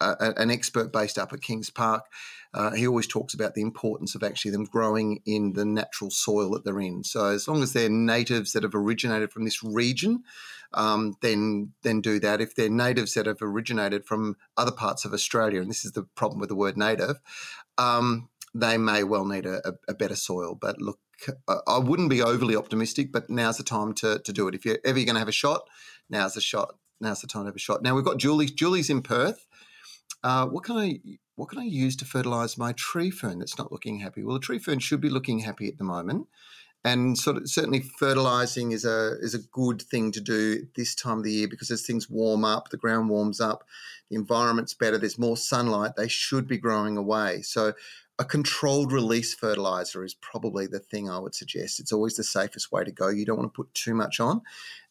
an 0.00 0.50
expert 0.50 0.92
based 0.92 1.18
up 1.18 1.32
at 1.32 1.40
Kings 1.40 1.70
Park 1.70 2.04
uh, 2.56 2.70
he 2.70 2.86
always 2.86 3.06
talks 3.06 3.34
about 3.34 3.54
the 3.54 3.60
importance 3.60 4.14
of 4.14 4.22
actually 4.22 4.50
them 4.50 4.64
growing 4.64 5.20
in 5.26 5.52
the 5.52 5.64
natural 5.64 6.10
soil 6.10 6.50
that 6.50 6.64
they're 6.64 6.80
in. 6.80 7.04
So 7.04 7.26
as 7.26 7.46
long 7.46 7.62
as 7.62 7.74
they're 7.74 7.90
natives 7.90 8.52
that 8.52 8.62
have 8.62 8.74
originated 8.74 9.30
from 9.30 9.44
this 9.44 9.62
region, 9.62 10.22
um, 10.72 11.16
then 11.20 11.72
then 11.82 12.00
do 12.00 12.18
that. 12.20 12.40
If 12.40 12.54
they're 12.54 12.70
natives 12.70 13.12
that 13.12 13.26
have 13.26 13.42
originated 13.42 14.06
from 14.06 14.36
other 14.56 14.72
parts 14.72 15.04
of 15.04 15.12
Australia, 15.12 15.60
and 15.60 15.68
this 15.68 15.84
is 15.84 15.92
the 15.92 16.04
problem 16.14 16.40
with 16.40 16.48
the 16.48 16.56
word 16.56 16.78
native, 16.78 17.16
um, 17.76 18.30
they 18.54 18.78
may 18.78 19.04
well 19.04 19.26
need 19.26 19.44
a, 19.44 19.74
a, 19.86 19.92
better 19.92 20.16
soil. 20.16 20.54
But 20.54 20.80
look, 20.80 20.98
I 21.68 21.78
wouldn't 21.78 22.10
be 22.10 22.22
overly 22.22 22.56
optimistic, 22.56 23.12
but 23.12 23.28
now's 23.28 23.58
the 23.58 23.64
time 23.64 23.92
to, 23.94 24.18
to 24.18 24.32
do 24.32 24.48
it. 24.48 24.54
If 24.54 24.64
you're 24.64 24.78
ever 24.82 24.98
you're 24.98 25.04
going 25.04 25.14
to 25.14 25.20
have 25.20 25.28
a 25.28 25.32
shot, 25.32 25.68
now's 26.08 26.34
the 26.34 26.40
shot. 26.40 26.74
Now's 27.00 27.20
the 27.20 27.26
time 27.26 27.42
to 27.42 27.48
have 27.48 27.56
a 27.56 27.58
shot. 27.58 27.82
Now 27.82 27.94
we've 27.94 28.04
got 28.04 28.16
Julie. 28.16 28.46
Julie's 28.46 28.88
in 28.88 29.02
Perth. 29.02 29.45
Uh, 30.26 30.44
what 30.44 30.64
can 30.64 30.76
I 30.76 30.98
what 31.36 31.48
can 31.50 31.60
I 31.60 31.64
use 31.64 31.94
to 31.96 32.04
fertilize 32.04 32.58
my 32.58 32.72
tree 32.72 33.12
fern 33.12 33.38
that's 33.38 33.56
not 33.56 33.70
looking 33.70 34.00
happy? 34.00 34.24
Well, 34.24 34.34
the 34.34 34.40
tree 34.40 34.58
fern 34.58 34.80
should 34.80 35.00
be 35.00 35.08
looking 35.08 35.38
happy 35.38 35.68
at 35.68 35.78
the 35.78 35.84
moment. 35.84 36.26
And 36.84 37.16
sort 37.16 37.36
of 37.36 37.48
certainly 37.48 37.78
fertilizing 37.80 38.72
is 38.72 38.84
a 38.84 39.18
is 39.20 39.34
a 39.34 39.46
good 39.52 39.80
thing 39.80 40.10
to 40.10 40.20
do 40.20 40.66
this 40.74 40.96
time 40.96 41.18
of 41.18 41.24
the 41.24 41.30
year 41.30 41.46
because 41.46 41.70
as 41.70 41.86
things 41.86 42.10
warm 42.10 42.44
up, 42.44 42.70
the 42.70 42.76
ground 42.76 43.08
warms 43.08 43.40
up, 43.40 43.62
the 44.10 44.16
environment's 44.16 44.74
better, 44.74 44.98
there's 44.98 45.16
more 45.16 45.36
sunlight, 45.36 45.92
they 45.96 46.08
should 46.08 46.48
be 46.48 46.58
growing 46.58 46.96
away. 46.96 47.42
So 47.42 47.74
a 48.18 48.24
controlled 48.24 48.92
release 48.92 49.34
fertilizer 49.34 50.02
is 50.02 50.14
probably 50.14 50.66
the 50.66 50.78
thing 50.78 51.10
I 51.10 51.18
would 51.18 51.34
suggest. 51.34 51.80
It's 51.80 51.92
always 51.92 52.16
the 52.16 52.24
safest 52.24 52.72
way 52.72 52.82
to 52.82 52.90
go. 52.90 53.08
You 53.08 53.26
don't 53.26 53.36
want 53.36 53.52
to 53.52 53.56
put 53.56 53.74
too 53.74 53.94
much 53.94 54.20
on. 54.20 54.40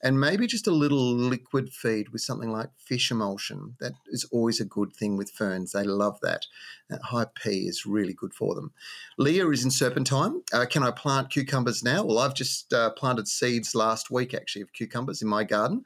And 0.03 0.19
maybe 0.19 0.45
just 0.45 0.67
a 0.67 0.71
little 0.71 1.11
liquid 1.11 1.73
feed 1.73 2.09
with 2.09 2.21
something 2.21 2.51
like 2.51 2.69
fish 2.77 3.09
emulsion. 3.09 3.77
That 3.79 3.93
is 4.07 4.25
always 4.31 4.59
a 4.59 4.65
good 4.65 4.93
thing 4.93 5.17
with 5.17 5.31
ferns. 5.31 5.71
They 5.71 5.83
love 5.83 6.19
that. 6.21 6.45
that 6.89 7.01
high 7.01 7.25
P 7.35 7.67
is 7.67 7.85
really 7.87 8.13
good 8.13 8.33
for 8.33 8.53
them. 8.53 8.73
Leah 9.17 9.49
is 9.49 9.63
in 9.63 9.71
Serpentine. 9.71 10.43
Uh, 10.53 10.65
can 10.65 10.83
I 10.83 10.91
plant 10.91 11.31
cucumbers 11.31 11.83
now? 11.83 12.03
Well, 12.05 12.19
I've 12.19 12.35
just 12.35 12.71
uh, 12.73 12.91
planted 12.91 13.27
seeds 13.27 13.73
last 13.73 14.11
week 14.11 14.35
actually 14.35 14.61
of 14.61 14.73
cucumbers 14.73 15.23
in 15.23 15.27
my 15.27 15.43
garden. 15.43 15.83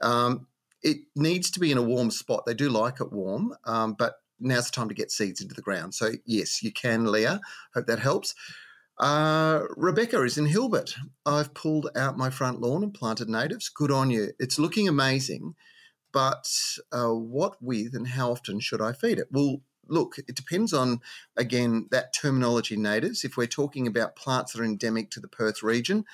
Um, 0.00 0.48
it 0.82 0.98
needs 1.14 1.52
to 1.52 1.60
be 1.60 1.70
in 1.70 1.78
a 1.78 1.82
warm 1.82 2.10
spot. 2.10 2.46
They 2.46 2.54
do 2.54 2.68
like 2.68 3.00
it 3.00 3.12
warm, 3.12 3.54
um, 3.64 3.94
but 3.96 4.14
now's 4.40 4.66
the 4.66 4.72
time 4.72 4.88
to 4.88 4.94
get 4.94 5.10
seeds 5.10 5.40
into 5.40 5.54
the 5.54 5.62
ground. 5.62 5.94
So, 5.94 6.12
yes, 6.24 6.62
you 6.62 6.72
can, 6.72 7.04
Leah. 7.04 7.40
Hope 7.74 7.86
that 7.86 7.98
helps. 7.98 8.34
Uh, 8.98 9.62
Rebecca 9.76 10.22
is 10.22 10.36
in 10.36 10.46
Hilbert. 10.46 10.94
I've 11.24 11.54
pulled 11.54 11.88
out 11.96 12.18
my 12.18 12.28
front 12.28 12.60
lawn 12.60 12.82
and 12.82 12.92
planted 12.92 13.28
natives. 13.28 13.68
Good 13.68 13.90
on 13.90 14.10
you. 14.10 14.32
It's 14.38 14.58
looking 14.58 14.88
amazing, 14.88 15.54
but 16.12 16.46
uh, 16.92 17.14
what 17.14 17.62
with 17.62 17.94
and 17.94 18.08
how 18.08 18.32
often 18.32 18.60
should 18.60 18.82
I 18.82 18.92
feed 18.92 19.18
it? 19.18 19.28
Well, 19.30 19.62
look, 19.88 20.16
it 20.18 20.36
depends 20.36 20.72
on, 20.72 21.00
again, 21.36 21.88
that 21.90 22.12
terminology 22.12 22.76
natives. 22.76 23.24
If 23.24 23.36
we're 23.36 23.46
talking 23.46 23.86
about 23.86 24.16
plants 24.16 24.52
that 24.52 24.60
are 24.60 24.64
endemic 24.64 25.10
to 25.12 25.20
the 25.20 25.28
Perth 25.28 25.62
region, 25.62 26.04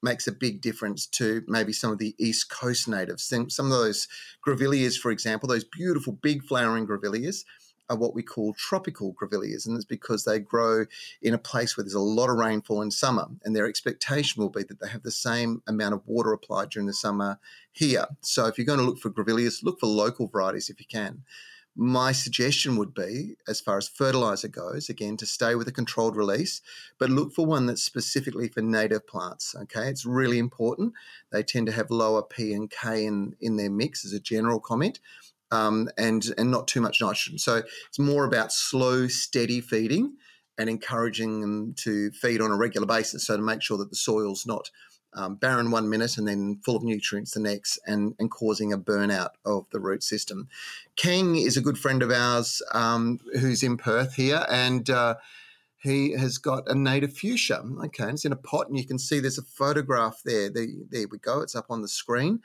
makes 0.00 0.28
a 0.28 0.32
big 0.32 0.60
difference 0.60 1.06
to 1.06 1.42
maybe 1.48 1.72
some 1.72 1.90
of 1.90 1.98
the 1.98 2.14
East 2.18 2.48
Coast 2.50 2.86
natives. 2.86 3.24
Some 3.24 3.66
of 3.66 3.70
those 3.70 4.06
grevilleas, 4.46 4.96
for 4.96 5.10
example, 5.10 5.48
those 5.48 5.64
beautiful 5.64 6.12
big 6.12 6.44
flowering 6.44 6.86
grevilleas, 6.86 7.44
are 7.90 7.96
what 7.96 8.14
we 8.14 8.22
call 8.22 8.54
tropical 8.54 9.14
grevilleas, 9.14 9.66
and 9.66 9.76
it's 9.76 9.84
because 9.84 10.24
they 10.24 10.38
grow 10.38 10.84
in 11.22 11.34
a 11.34 11.38
place 11.38 11.76
where 11.76 11.84
there's 11.84 11.94
a 11.94 12.00
lot 12.00 12.30
of 12.30 12.36
rainfall 12.36 12.82
in 12.82 12.90
summer, 12.90 13.26
and 13.44 13.54
their 13.54 13.66
expectation 13.66 14.42
will 14.42 14.50
be 14.50 14.62
that 14.62 14.80
they 14.80 14.88
have 14.88 15.02
the 15.02 15.10
same 15.10 15.62
amount 15.66 15.94
of 15.94 16.06
water 16.06 16.32
applied 16.32 16.70
during 16.70 16.86
the 16.86 16.94
summer 16.94 17.38
here. 17.72 18.06
So 18.20 18.46
if 18.46 18.58
you're 18.58 18.66
going 18.66 18.80
to 18.80 18.84
look 18.84 18.98
for 18.98 19.10
grevilleas, 19.10 19.62
look 19.62 19.80
for 19.80 19.86
local 19.86 20.28
varieties 20.28 20.68
if 20.68 20.80
you 20.80 20.86
can. 20.90 21.22
My 21.80 22.10
suggestion 22.10 22.76
would 22.76 22.92
be, 22.92 23.36
as 23.46 23.60
far 23.60 23.78
as 23.78 23.88
fertilizer 23.88 24.48
goes, 24.48 24.88
again, 24.88 25.16
to 25.18 25.26
stay 25.26 25.54
with 25.54 25.68
a 25.68 25.72
controlled 25.72 26.16
release, 26.16 26.60
but 26.98 27.08
look 27.08 27.32
for 27.32 27.46
one 27.46 27.66
that's 27.66 27.84
specifically 27.84 28.48
for 28.48 28.62
native 28.62 29.06
plants. 29.06 29.54
Okay, 29.54 29.88
it's 29.88 30.04
really 30.04 30.38
important. 30.38 30.94
They 31.30 31.44
tend 31.44 31.66
to 31.68 31.72
have 31.72 31.92
lower 31.92 32.24
P 32.24 32.52
and 32.52 32.68
K 32.68 33.06
in, 33.06 33.36
in 33.40 33.56
their 33.56 33.70
mix, 33.70 34.04
as 34.04 34.12
a 34.12 34.18
general 34.18 34.58
comment 34.58 34.98
um, 35.50 35.88
and 35.96 36.24
and 36.36 36.50
not 36.50 36.68
too 36.68 36.80
much 36.80 37.00
nitrogen. 37.00 37.38
So 37.38 37.62
it's 37.88 37.98
more 37.98 38.24
about 38.24 38.52
slow, 38.52 39.06
steady 39.08 39.60
feeding 39.60 40.16
and 40.58 40.68
encouraging 40.68 41.40
them 41.40 41.74
to 41.78 42.10
feed 42.10 42.40
on 42.40 42.50
a 42.50 42.56
regular 42.56 42.86
basis. 42.86 43.26
So 43.26 43.36
to 43.36 43.42
make 43.42 43.62
sure 43.62 43.78
that 43.78 43.90
the 43.90 43.96
soil's 43.96 44.44
not 44.44 44.70
um, 45.14 45.36
barren 45.36 45.70
one 45.70 45.88
minute 45.88 46.18
and 46.18 46.28
then 46.28 46.60
full 46.64 46.76
of 46.76 46.82
nutrients 46.82 47.32
the 47.32 47.40
next, 47.40 47.78
and, 47.86 48.14
and 48.18 48.30
causing 48.30 48.72
a 48.72 48.78
burnout 48.78 49.30
of 49.44 49.66
the 49.72 49.80
root 49.80 50.02
system. 50.02 50.48
King 50.96 51.36
is 51.36 51.56
a 51.56 51.62
good 51.62 51.78
friend 51.78 52.02
of 52.02 52.10
ours 52.10 52.62
um, 52.72 53.18
who's 53.40 53.62
in 53.62 53.76
Perth 53.76 54.14
here, 54.14 54.44
and 54.50 54.90
uh, 54.90 55.14
he 55.78 56.12
has 56.12 56.38
got 56.38 56.68
a 56.68 56.74
native 56.74 57.16
fuchsia. 57.16 57.62
Okay, 57.84 58.10
it's 58.10 58.24
in 58.24 58.32
a 58.32 58.36
pot, 58.36 58.68
and 58.68 58.78
you 58.78 58.86
can 58.86 58.98
see 58.98 59.20
there's 59.20 59.38
a 59.38 59.42
photograph 59.42 60.20
there. 60.24 60.50
there. 60.50 60.66
There 60.90 61.06
we 61.10 61.18
go. 61.18 61.40
It's 61.40 61.56
up 61.56 61.66
on 61.70 61.82
the 61.82 61.88
screen. 61.88 62.40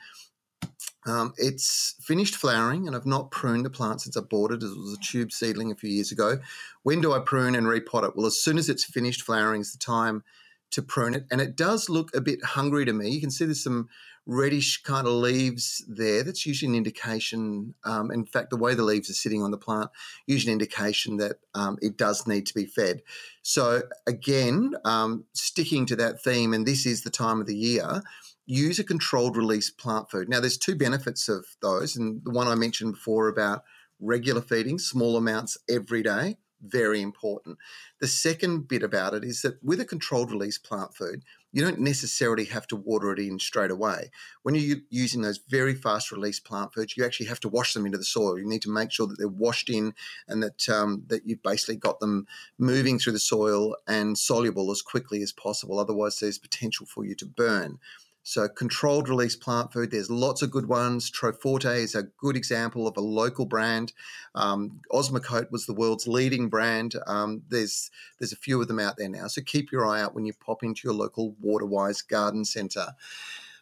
Um, 1.06 1.34
it's 1.38 1.96
finished 2.02 2.36
flowering, 2.36 2.88
and 2.88 2.96
I've 2.96 3.06
not 3.06 3.32
pruned 3.32 3.66
the 3.66 3.70
plant 3.70 4.02
since 4.02 4.16
I 4.16 4.22
bought 4.22 4.52
it. 4.52 4.64
It 4.64 4.68
was 4.68 4.98
a 4.98 5.06
tube 5.06 5.32
seedling 5.32 5.72
a 5.72 5.76
few 5.76 5.90
years 5.90 6.12
ago. 6.12 6.40
When 6.84 7.02
do 7.02 7.14
I 7.14 7.20
prune 7.20 7.56
and 7.56 7.68
repot 7.68 8.08
it? 8.08 8.16
Well, 8.16 8.26
as 8.26 8.40
soon 8.40 8.58
as 8.58 8.70
it's 8.70 8.84
finished 8.84 9.22
flowering 9.22 9.62
is 9.62 9.74
the 9.74 9.80
time 9.80 10.24
to 10.72 10.82
prune 10.82 11.14
it. 11.14 11.26
And 11.32 11.40
it 11.40 11.56
does 11.56 11.90
look 11.90 12.16
a 12.16 12.22
bit 12.22 12.44
hungry 12.44 12.86
to 12.86 12.94
me. 12.94 13.10
You 13.10 13.22
can 13.22 13.32
see 13.32 13.46
there's 13.46 13.64
some 13.64 13.90
reddish 14.26 14.82
kind 14.84 15.06
of 15.06 15.14
leaves 15.14 15.84
there. 15.88 16.24
That's 16.24 16.46
usually 16.46 16.70
an 16.70 16.76
indication, 16.76 17.76
um, 17.84 18.10
in 18.10 18.26
fact, 18.26 18.50
the 18.50 18.58
way 18.58 18.74
the 18.74 18.84
leaves 18.84 19.10
are 19.10 19.14
sitting 19.14 19.44
on 19.44 19.52
the 19.52 19.58
plant, 19.58 19.90
usually 20.26 20.52
an 20.52 20.60
indication 20.60 21.18
that 21.18 21.38
um, 21.54 21.78
it 21.82 21.98
does 21.98 22.26
need 22.26 22.46
to 22.48 22.54
be 22.54 22.66
fed. 22.66 23.02
So, 23.42 23.84
again, 24.08 24.74
um, 24.86 25.26
sticking 25.34 25.86
to 25.88 25.96
that 25.98 26.24
theme, 26.24 26.54
and 26.54 26.66
this 26.66 26.86
is 26.86 27.04
the 27.04 27.10
time 27.10 27.40
of 27.40 27.48
the 27.48 27.56
year, 27.56 28.02
use 28.46 28.80
a 28.80 28.84
controlled 28.84 29.38
release 29.38 29.70
plant 29.70 30.12
food. 30.12 30.30
Now, 30.30 30.40
there's 30.40 30.58
two 30.58 30.76
benefits 30.76 31.30
of 31.30 31.46
those, 31.62 31.96
and 31.96 32.22
the 32.24 32.32
one 32.32 32.48
I 32.48 32.56
mentioned 32.56 32.94
before 32.94 33.28
about 33.28 33.64
regular 34.00 34.42
feeding, 34.42 34.80
small 34.80 35.16
amounts 35.16 35.58
every 35.70 36.04
day, 36.04 36.38
very 36.66 37.02
important. 37.02 37.58
The 38.00 38.08
second 38.08 38.68
bit 38.68 38.84
about 38.84 39.14
it 39.14 39.24
is 39.24 39.42
that 39.42 39.62
with 39.64 39.80
a 39.80 39.86
controlled 39.86 40.32
release 40.32 40.58
plant 40.58 40.96
food, 40.96 41.24
you 41.52 41.62
don't 41.62 41.80
necessarily 41.80 42.46
have 42.46 42.66
to 42.68 42.76
water 42.76 43.12
it 43.12 43.20
in 43.20 43.38
straight 43.38 43.70
away. 43.70 44.10
When 44.42 44.56
you're 44.56 44.78
using 44.90 45.22
those 45.22 45.40
very 45.50 45.76
fast 45.76 46.12
release 46.12 46.40
plant 46.40 46.74
foods, 46.74 46.98
you 46.98 47.06
actually 47.06 47.28
have 47.28 47.40
to 47.42 47.50
wash 47.50 47.74
them 47.74 47.86
into 47.86 47.98
the 47.98 48.04
soil. 48.04 48.40
You 48.40 48.48
need 48.48 48.64
to 48.64 48.74
make 48.74 48.92
sure 48.92 49.06
that 49.08 49.18
they're 49.20 49.28
washed 49.28 49.70
in 49.70 49.94
and 50.28 50.42
that 50.42 50.68
um, 50.70 51.04
that 51.08 51.28
you've 51.28 51.44
basically 51.44 51.76
got 51.76 52.00
them 52.00 52.26
moving 52.58 52.98
through 52.98 53.14
the 53.14 53.20
soil 53.20 53.76
and 53.88 54.18
soluble 54.18 54.72
as 54.72 54.82
quickly 54.82 55.22
as 55.22 55.32
possible. 55.32 55.80
Otherwise, 55.80 56.20
there's 56.20 56.40
potential 56.40 56.88
for 56.88 57.06
you 57.06 57.14
to 57.16 57.26
burn. 57.26 57.78
So, 58.24 58.48
controlled 58.48 59.10
release 59.10 59.36
plant 59.36 59.74
food, 59.74 59.92
there's 59.92 60.10
lots 60.10 60.42
of 60.42 60.50
good 60.50 60.68
ones. 60.68 61.12
Troforte 61.12 61.76
is 61.76 61.94
a 61.94 62.04
good 62.04 62.38
example 62.38 62.88
of 62.88 62.96
a 62.96 63.02
local 63.02 63.46
brand. 63.46 63.92
Um, 64.34 64.80
Osmocote 64.92 65.52
was 65.52 65.66
the 65.66 65.74
world's 65.74 66.08
leading 66.08 66.48
brand. 66.48 66.96
Um, 67.06 67.44
there's 67.50 67.92
there's 68.20 68.32
a 68.32 68.38
few 68.38 68.62
of 68.62 68.70
them 68.70 68.80
out 68.80 68.96
there 68.98 69.10
now. 69.10 69.28
So, 69.28 69.42
keep 69.42 69.72
your 69.72 69.86
eye 69.86 70.02
out 70.02 70.16
when 70.16 70.26
you 70.26 70.34
pop 70.34 70.64
into 70.64 70.82
your 70.86 70.94
local 70.94 71.36
Waterwise 71.42 72.02
garden 72.02 72.46
centre. 72.46 72.96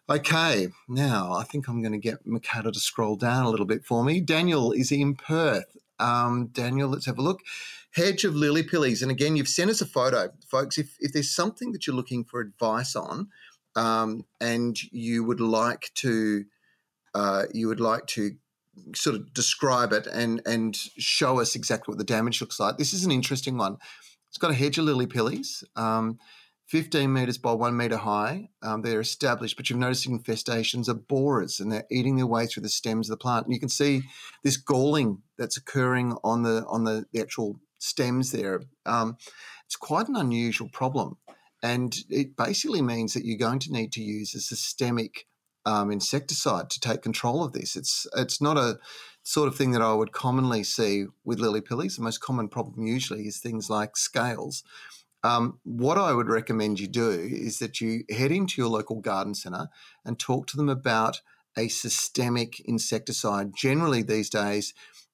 Okay, 0.07 0.67
now 0.87 1.33
I 1.33 1.43
think 1.43 1.67
I'm 1.67 1.81
going 1.81 1.93
to 1.93 1.97
get 1.97 2.27
Mikado 2.27 2.71
to 2.71 2.79
scroll 2.79 3.15
down 3.15 3.45
a 3.45 3.49
little 3.49 3.65
bit 3.65 3.85
for 3.85 4.03
me. 4.03 4.19
Daniel 4.19 4.73
is 4.73 4.91
in 4.91 5.15
Perth. 5.15 5.77
Um, 5.99 6.47
Daniel, 6.47 6.89
let's 6.89 7.05
have 7.05 7.17
a 7.17 7.21
look. 7.21 7.39
Hedge 7.91 8.25
of 8.25 8.35
lily 8.35 8.63
pillies. 8.63 9.01
And 9.01 9.11
again, 9.11 9.35
you've 9.35 9.47
sent 9.47 9.69
us 9.69 9.81
a 9.81 9.85
photo. 9.85 10.31
Folks, 10.47 10.77
if, 10.77 10.97
if 10.99 11.13
there's 11.13 11.33
something 11.33 11.71
that 11.71 11.85
you're 11.85 11.95
looking 11.95 12.23
for 12.23 12.41
advice 12.41 12.95
on, 12.95 13.29
um, 13.75 14.25
and 14.39 14.77
you 14.91 15.23
would 15.23 15.41
like 15.41 15.91
to 15.95 16.45
uh, 17.13 17.43
you 17.53 17.67
would 17.67 17.79
like 17.79 18.05
to 18.07 18.31
sort 18.95 19.15
of 19.15 19.33
describe 19.33 19.91
it 19.91 20.07
and 20.07 20.41
and 20.45 20.75
show 20.75 21.39
us 21.39 21.55
exactly 21.55 21.91
what 21.91 21.97
the 21.97 22.03
damage 22.03 22.41
looks 22.41 22.59
like. 22.59 22.77
This 22.77 22.93
is 22.93 23.05
an 23.05 23.11
interesting 23.11 23.57
one. 23.57 23.77
It's 24.29 24.37
got 24.37 24.51
a 24.51 24.55
hedge 24.55 24.77
of 24.77 24.85
lily 24.85 25.07
pillies, 25.07 25.61
um, 25.75 26.17
15 26.67 27.11
meters 27.11 27.37
by 27.37 27.51
one 27.51 27.75
meter 27.75 27.97
high. 27.97 28.47
Um, 28.61 28.81
they're 28.81 29.01
established, 29.01 29.57
but 29.57 29.69
you've 29.69 29.77
noticed 29.77 30.07
infestations 30.07 30.87
of 30.87 31.05
borers, 31.05 31.59
and 31.59 31.69
they're 31.69 31.87
eating 31.91 32.15
their 32.15 32.27
way 32.27 32.47
through 32.47 32.63
the 32.63 32.69
stems 32.69 33.09
of 33.09 33.17
the 33.17 33.21
plant. 33.21 33.45
And 33.45 33.53
you 33.53 33.59
can 33.59 33.67
see 33.67 34.03
this 34.41 34.55
galling 34.55 35.21
that's 35.37 35.57
occurring 35.57 36.15
on 36.23 36.43
the 36.43 36.65
on 36.67 36.85
the, 36.85 37.05
the 37.11 37.19
actual 37.19 37.59
stems 37.77 38.31
there. 38.31 38.61
Um, 38.85 39.17
it's 39.65 39.75
quite 39.75 40.07
an 40.07 40.15
unusual 40.15 40.69
problem. 40.69 41.17
And 41.63 41.95
it 42.09 42.35
basically 42.35 42.81
means 42.81 43.13
that 43.13 43.25
you're 43.25 43.37
going 43.37 43.59
to 43.59 43.71
need 43.71 43.91
to 43.93 44.01
use 44.01 44.33
a 44.33 44.39
systemic 44.39 45.27
um, 45.65 45.91
insecticide 45.91 46.69
to 46.71 46.79
take 46.79 47.03
control 47.03 47.43
of 47.43 47.53
this. 47.53 47.75
It's 47.75 48.07
it's 48.15 48.41
not 48.41 48.57
a 48.57 48.79
sort 49.23 49.47
of 49.47 49.55
thing 49.55 49.71
that 49.71 49.81
I 49.81 49.93
would 49.93 50.11
commonly 50.11 50.63
see 50.63 51.05
with 51.23 51.39
lily 51.39 51.61
pillies. 51.61 51.95
The 51.95 52.03
most 52.03 52.21
common 52.21 52.47
problem 52.47 52.87
usually 52.87 53.27
is 53.27 53.37
things 53.37 53.69
like 53.69 53.95
scales. 53.95 54.63
Um, 55.23 55.59
what 55.63 55.99
I 55.99 56.13
would 56.13 56.29
recommend 56.29 56.79
you 56.79 56.87
do 56.87 57.11
is 57.11 57.59
that 57.59 57.79
you 57.79 58.03
head 58.09 58.31
into 58.31 58.59
your 58.59 58.69
local 58.69 58.99
garden 58.99 59.35
centre 59.35 59.67
and 60.03 60.17
talk 60.17 60.47
to 60.47 60.57
them 60.57 60.69
about 60.69 61.21
a 61.55 61.67
systemic 61.67 62.59
insecticide. 62.61 63.51
Generally, 63.55 64.03
these 64.03 64.29
days, 64.31 64.73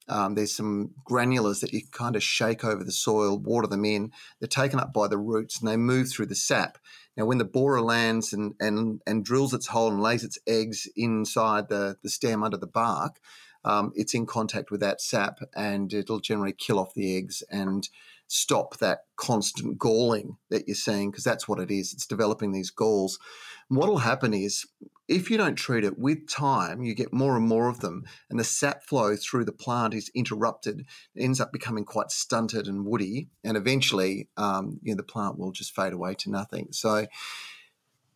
um, 0.10 0.36
there's 0.36 0.56
some 0.56 0.92
granulars 1.10 1.62
that 1.62 1.74
you 1.74 1.82
kind 1.92 2.16
of 2.16 2.24
shake 2.24 2.64
over 2.64 2.84
the 2.84 2.92
soil, 2.92 3.38
water 3.38 3.68
them 3.68 3.86
in. 3.86 4.12
They're 4.40 4.48
taken 4.48 4.80
up 4.80 4.94
by 4.94 5.08
the 5.08 5.18
roots 5.18 5.60
and 5.60 5.68
they 5.68 5.78
move 5.78 6.10
through 6.10 6.28
the 6.28 6.36
sap. 6.36 6.78
Now, 7.16 7.26
when 7.26 7.40
the 7.40 7.46
borer 7.46 7.82
lands 7.82 8.32
and, 8.32 8.54
and, 8.60 9.02
and 9.08 9.26
drills 9.26 9.54
its 9.54 9.68
hole 9.68 9.92
and 9.92 10.02
lays 10.02 10.24
its 10.24 10.38
eggs 10.48 10.88
inside 10.96 11.68
the, 11.68 11.98
the 12.04 12.10
stem 12.10 12.44
under 12.44 12.58
the 12.58 12.68
bark, 12.68 13.20
um, 13.68 13.92
it's 13.96 14.14
in 14.14 14.26
contact 14.26 14.72
with 14.72 14.80
that 14.80 15.02
sap 15.02 15.40
and 15.54 15.94
it'll 15.94 16.22
generally 16.22 16.54
kill 16.54 16.80
off 16.80 16.94
the 16.94 17.18
eggs 17.18 17.44
and 17.52 17.90
stop 18.28 18.78
that 18.78 19.00
constant 19.18 19.78
galling 19.78 20.38
that 20.50 20.68
you're 20.68 20.76
seeing 20.76 21.12
because 21.12 21.26
that's 21.26 21.50
what 21.50 21.60
it 21.60 21.70
is. 21.70 21.94
It's 21.94 22.08
developing 22.08 22.54
these 22.54 22.70
galls. 22.70 23.20
What 23.68 23.90
will 23.90 23.98
happen 23.98 24.34
is 24.34 24.66
if 25.10 25.30
you 25.30 25.38
don't 25.38 25.56
treat 25.56 25.84
it 25.84 26.00
with 26.00 26.30
time, 26.30 26.82
you 26.82 26.94
get 26.94 27.14
more 27.14 27.36
and 27.36 27.46
more 27.46 27.68
of 27.68 27.82
them, 27.82 28.06
and 28.30 28.40
the 28.40 28.46
sap 28.46 28.84
flow 28.84 29.16
through 29.18 29.46
the 29.46 29.52
plant 29.52 29.94
is 29.94 30.10
interrupted. 30.16 30.86
It 31.16 31.24
ends 31.24 31.42
up 31.42 31.52
becoming 31.52 31.84
quite 31.84 32.12
stunted 32.12 32.68
and 32.68 32.86
woody, 32.86 33.30
and 33.44 33.58
eventually, 33.58 34.30
um, 34.38 34.80
you 34.82 34.94
know, 34.94 34.98
the 34.98 35.04
plant 35.04 35.38
will 35.38 35.52
just 35.52 35.76
fade 35.76 35.94
away 35.94 36.16
to 36.16 36.30
nothing. 36.30 36.70
So, 36.72 37.08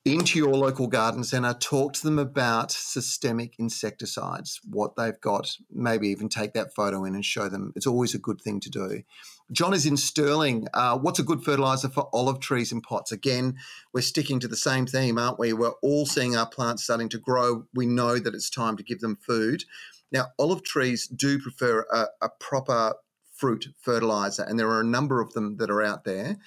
into 0.04 0.40
your 0.40 0.56
local 0.56 0.88
garden 0.88 1.24
centre, 1.24 1.54
talk 1.54 1.94
to 1.94 2.04
them 2.04 2.18
about 2.18 2.72
systemic 2.72 3.54
insecticides, 3.60 4.60
what 4.68 4.96
they've 4.96 5.20
got, 5.22 5.56
maybe 5.72 6.08
even 6.08 6.28
take 6.28 6.54
that 6.54 6.74
photo 6.74 7.06
in 7.06 7.14
and 7.14 7.24
show 7.24 7.48
them. 7.48 7.72
It's 7.76 7.86
always 7.86 8.16
a 8.16 8.20
good 8.20 8.42
thing 8.42 8.60
to 8.62 8.70
do. 8.70 9.04
John 9.52 9.74
is 9.74 9.86
in 9.86 9.98
Stirling. 9.98 10.68
Uh, 10.74 10.98
what's 10.98 11.20
a 11.20 11.24
good 11.24 11.44
fertiliser 11.44 11.90
for 11.90 12.10
olive 12.14 12.40
trees 12.40 12.72
in 12.72 12.82
pots? 12.82 13.12
Again, 13.12 13.58
we're 13.94 14.02
sticking 14.02 14.40
to 14.40 14.48
the 14.48 14.56
same 14.58 14.88
theme, 14.88 15.20
aren't 15.20 15.38
we? 15.38 15.54
We're 15.54 15.74
all 15.84 16.06
seeing 16.06 16.36
our 16.36 16.48
plants 16.48 16.84
starting 16.84 17.10
to 17.10 17.20
grow. 17.20 17.66
We 17.74 17.86
know 17.86 18.18
that 18.18 18.34
it's 18.34 18.50
time 18.50 18.78
to 18.78 18.84
give 18.84 19.02
them 19.02 19.18
food. 19.18 19.66
Now, 20.12 20.28
olive 20.40 20.64
trees 20.64 21.08
do 21.08 21.38
prefer 21.40 21.86
a, 21.94 22.06
a 22.22 22.30
proper 22.40 22.96
fruit 23.34 23.68
fertiliser, 23.82 24.44
and 24.44 24.58
there 24.58 24.70
are 24.70 24.82
a 24.82 24.86
number 24.86 25.22
of 25.22 25.34
them 25.34 25.58
that 25.58 25.70
are 25.70 25.84
out 25.84 26.06
there. 26.06 26.38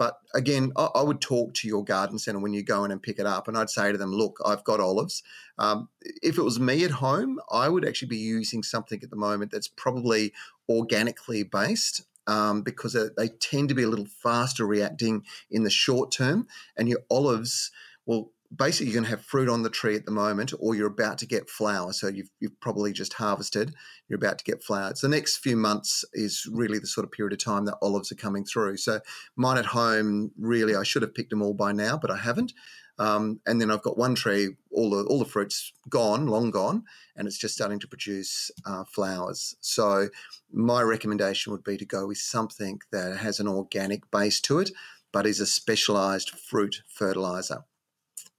But 0.00 0.18
again, 0.34 0.72
I, 0.78 0.88
I, 0.94 1.02
would 1.02 1.20
talk 1.20 1.52
to 1.56 1.68
your 1.68 1.84
garden 1.84 2.18
centre 2.18 2.40
when 2.40 2.54
you 2.54 2.62
go 2.62 2.84
in 2.84 2.90
and 2.90 3.02
pick 3.02 3.18
it 3.18 3.26
up, 3.26 3.48
and 3.48 3.58
I'd 3.58 3.68
say 3.68 3.92
to 3.92 3.98
them, 3.98 4.14
"Look, 4.14 4.38
I've 4.42 4.64
got 4.64 4.80
olives. 4.80 5.22
Um, 5.58 5.90
if 6.22 6.38
it 6.38 6.42
was 6.42 6.58
me 6.58 6.84
at 6.84 6.90
home, 6.90 7.38
I 7.52 7.68
would 7.68 7.86
actually 7.86 8.08
be 8.08 8.16
using 8.16 8.62
something 8.62 8.98
at 9.02 9.10
the 9.10 9.16
moment 9.16 9.50
that's 9.50 9.68
probably 9.68 10.32
organically 10.70 11.42
based." 11.42 12.06
Um, 12.26 12.62
because 12.62 12.96
they 13.18 13.28
tend 13.28 13.68
to 13.68 13.74
be 13.74 13.82
a 13.82 13.88
little 13.88 14.06
faster 14.06 14.66
reacting 14.66 15.26
in 15.50 15.64
the 15.64 15.70
short 15.70 16.10
term, 16.10 16.46
and 16.78 16.88
your 16.88 17.00
olives 17.10 17.70
will 18.06 18.32
basically 18.54 18.86
you're 18.86 19.00
going 19.00 19.04
to 19.04 19.10
have 19.10 19.24
fruit 19.24 19.48
on 19.48 19.62
the 19.62 19.70
tree 19.70 19.94
at 19.94 20.04
the 20.04 20.10
moment 20.10 20.52
or 20.58 20.74
you're 20.74 20.88
about 20.88 21.18
to 21.18 21.26
get 21.26 21.48
flower 21.48 21.92
so 21.92 22.08
you've, 22.08 22.30
you've 22.40 22.58
probably 22.60 22.92
just 22.92 23.14
harvested 23.14 23.74
you're 24.08 24.18
about 24.18 24.38
to 24.38 24.44
get 24.44 24.62
flowers 24.62 25.00
the 25.00 25.08
next 25.08 25.38
few 25.38 25.56
months 25.56 26.04
is 26.12 26.48
really 26.52 26.78
the 26.78 26.86
sort 26.86 27.04
of 27.04 27.12
period 27.12 27.32
of 27.32 27.42
time 27.42 27.64
that 27.64 27.78
olives 27.80 28.10
are 28.10 28.16
coming 28.16 28.44
through 28.44 28.76
so 28.76 29.00
mine 29.36 29.58
at 29.58 29.66
home 29.66 30.30
really 30.38 30.74
i 30.74 30.82
should 30.82 31.02
have 31.02 31.14
picked 31.14 31.30
them 31.30 31.42
all 31.42 31.54
by 31.54 31.70
now 31.70 31.96
but 31.96 32.10
i 32.10 32.16
haven't 32.16 32.52
um, 33.00 33.40
and 33.46 33.58
then 33.58 33.70
I've 33.70 33.80
got 33.80 33.96
one 33.96 34.14
tree, 34.14 34.56
all 34.70 34.90
the 34.90 35.04
all 35.04 35.18
the 35.18 35.24
fruits 35.24 35.72
gone, 35.88 36.26
long 36.26 36.50
gone, 36.50 36.84
and 37.16 37.26
it's 37.26 37.38
just 37.38 37.54
starting 37.54 37.78
to 37.78 37.88
produce 37.88 38.50
uh, 38.66 38.84
flowers. 38.84 39.56
So 39.62 40.10
my 40.52 40.82
recommendation 40.82 41.50
would 41.50 41.64
be 41.64 41.78
to 41.78 41.86
go 41.86 42.06
with 42.06 42.18
something 42.18 42.78
that 42.92 43.16
has 43.16 43.40
an 43.40 43.48
organic 43.48 44.10
base 44.10 44.38
to 44.42 44.58
it, 44.58 44.70
but 45.12 45.26
is 45.26 45.40
a 45.40 45.46
specialised 45.46 46.38
fruit 46.38 46.82
fertilizer. 46.88 47.64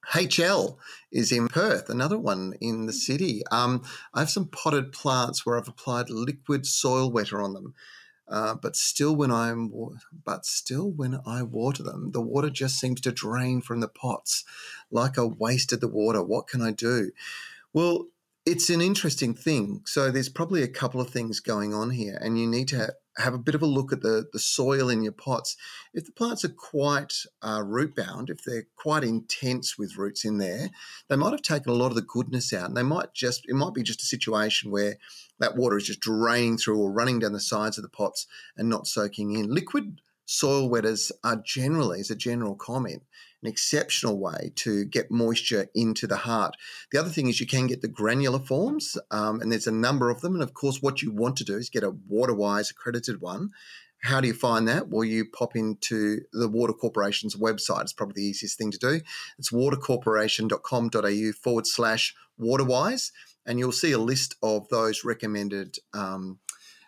HL 0.09 0.77
is 1.11 1.31
in 1.31 1.47
Perth, 1.47 1.89
another 1.89 2.17
one 2.17 2.53
in 2.59 2.85
the 2.85 2.93
city. 2.93 3.43
Um, 3.51 3.83
I 4.13 4.19
have 4.19 4.29
some 4.29 4.47
potted 4.47 4.91
plants 4.91 5.45
where 5.45 5.57
I've 5.57 5.67
applied 5.67 6.09
liquid 6.09 6.65
soil 6.65 7.11
wetter 7.11 7.41
on 7.41 7.53
them. 7.53 7.73
Uh, 8.27 8.55
but 8.55 8.77
still, 8.77 9.13
when 9.13 9.29
I'm 9.29 9.71
but 10.23 10.45
still 10.45 10.89
when 10.89 11.19
I 11.25 11.43
water 11.43 11.83
them, 11.83 12.11
the 12.11 12.21
water 12.21 12.49
just 12.49 12.79
seems 12.79 13.01
to 13.01 13.11
drain 13.11 13.61
from 13.61 13.81
the 13.81 13.89
pots, 13.89 14.45
like 14.89 15.19
I 15.19 15.23
wasted 15.23 15.81
the 15.81 15.89
water. 15.89 16.23
What 16.23 16.47
can 16.47 16.61
I 16.61 16.71
do? 16.71 17.11
Well, 17.73 18.07
it's 18.45 18.69
an 18.69 18.81
interesting 18.81 19.33
thing. 19.33 19.81
So 19.85 20.09
there's 20.09 20.29
probably 20.29 20.63
a 20.63 20.67
couple 20.67 20.99
of 20.99 21.09
things 21.09 21.39
going 21.39 21.73
on 21.73 21.91
here, 21.91 22.17
and 22.19 22.39
you 22.39 22.47
need 22.47 22.67
to 22.69 22.93
have 23.17 23.33
a 23.33 23.39
bit 23.39 23.55
of 23.55 23.61
a 23.61 23.67
look 23.67 23.91
at 23.91 24.01
the, 24.01 24.25
the 24.31 24.39
soil 24.39 24.89
in 24.89 25.03
your 25.03 25.11
pots. 25.11 25.57
If 25.93 26.05
the 26.05 26.11
plants 26.11 26.45
are 26.45 26.49
quite 26.49 27.13
uh, 27.41 27.61
root 27.63 27.95
bound, 27.95 28.29
if 28.29 28.43
they're 28.43 28.67
quite 28.77 29.03
intense 29.03 29.77
with 29.77 29.97
roots 29.97 30.23
in 30.23 30.37
there, 30.37 30.69
they 31.09 31.17
might 31.17 31.31
have 31.31 31.41
taken 31.41 31.71
a 31.71 31.75
lot 31.75 31.87
of 31.87 31.95
the 31.95 32.01
goodness 32.01 32.53
out. 32.53 32.69
And 32.69 32.77
they 32.77 32.83
might 32.83 33.13
just, 33.13 33.43
it 33.47 33.55
might 33.55 33.73
be 33.73 33.83
just 33.83 34.01
a 34.01 34.05
situation 34.05 34.71
where 34.71 34.95
that 35.39 35.57
water 35.57 35.77
is 35.77 35.87
just 35.87 35.99
draining 35.99 36.57
through 36.57 36.79
or 36.79 36.91
running 36.91 37.19
down 37.19 37.33
the 37.33 37.39
sides 37.39 37.77
of 37.77 37.83
the 37.83 37.89
pots 37.89 38.27
and 38.55 38.69
not 38.69 38.87
soaking 38.87 39.33
in. 39.33 39.53
Liquid 39.53 39.99
soil 40.25 40.69
wetters 40.69 41.11
are 41.23 41.41
generally, 41.45 41.99
as 41.99 42.09
a 42.09 42.15
general 42.15 42.55
comment, 42.55 43.03
an 43.41 43.49
exceptional 43.49 44.19
way 44.19 44.51
to 44.55 44.85
get 44.85 45.11
moisture 45.11 45.67
into 45.73 46.07
the 46.07 46.17
heart. 46.17 46.55
The 46.91 46.99
other 46.99 47.09
thing 47.09 47.27
is 47.27 47.39
you 47.39 47.47
can 47.47 47.67
get 47.67 47.81
the 47.81 47.87
granular 47.87 48.39
forms, 48.39 48.97
um, 49.09 49.41
and 49.41 49.51
there's 49.51 49.67
a 49.67 49.71
number 49.71 50.09
of 50.09 50.21
them. 50.21 50.33
And 50.33 50.43
of 50.43 50.53
course, 50.53 50.81
what 50.81 51.01
you 51.01 51.11
want 51.11 51.37
to 51.37 51.43
do 51.43 51.55
is 51.55 51.69
get 51.69 51.83
a 51.83 51.91
WaterWise 51.91 52.71
accredited 52.71 53.21
one. 53.21 53.49
How 54.03 54.19
do 54.19 54.27
you 54.27 54.33
find 54.33 54.67
that? 54.67 54.89
Well, 54.89 55.03
you 55.03 55.25
pop 55.25 55.55
into 55.55 56.21
the 56.33 56.49
Water 56.49 56.73
Corporation's 56.73 57.35
website. 57.35 57.81
It's 57.81 57.93
probably 57.93 58.21
the 58.21 58.27
easiest 58.27 58.57
thing 58.57 58.71
to 58.71 58.79
do. 58.79 59.01
It's 59.37 59.51
watercorporation.com.au 59.51 61.31
forward 61.33 61.67
slash 61.67 62.15
waterwise, 62.37 63.11
and 63.45 63.59
you'll 63.59 63.71
see 63.71 63.91
a 63.91 63.99
list 63.99 64.35
of 64.41 64.67
those 64.69 65.03
recommended 65.05 65.77
um, 65.93 66.39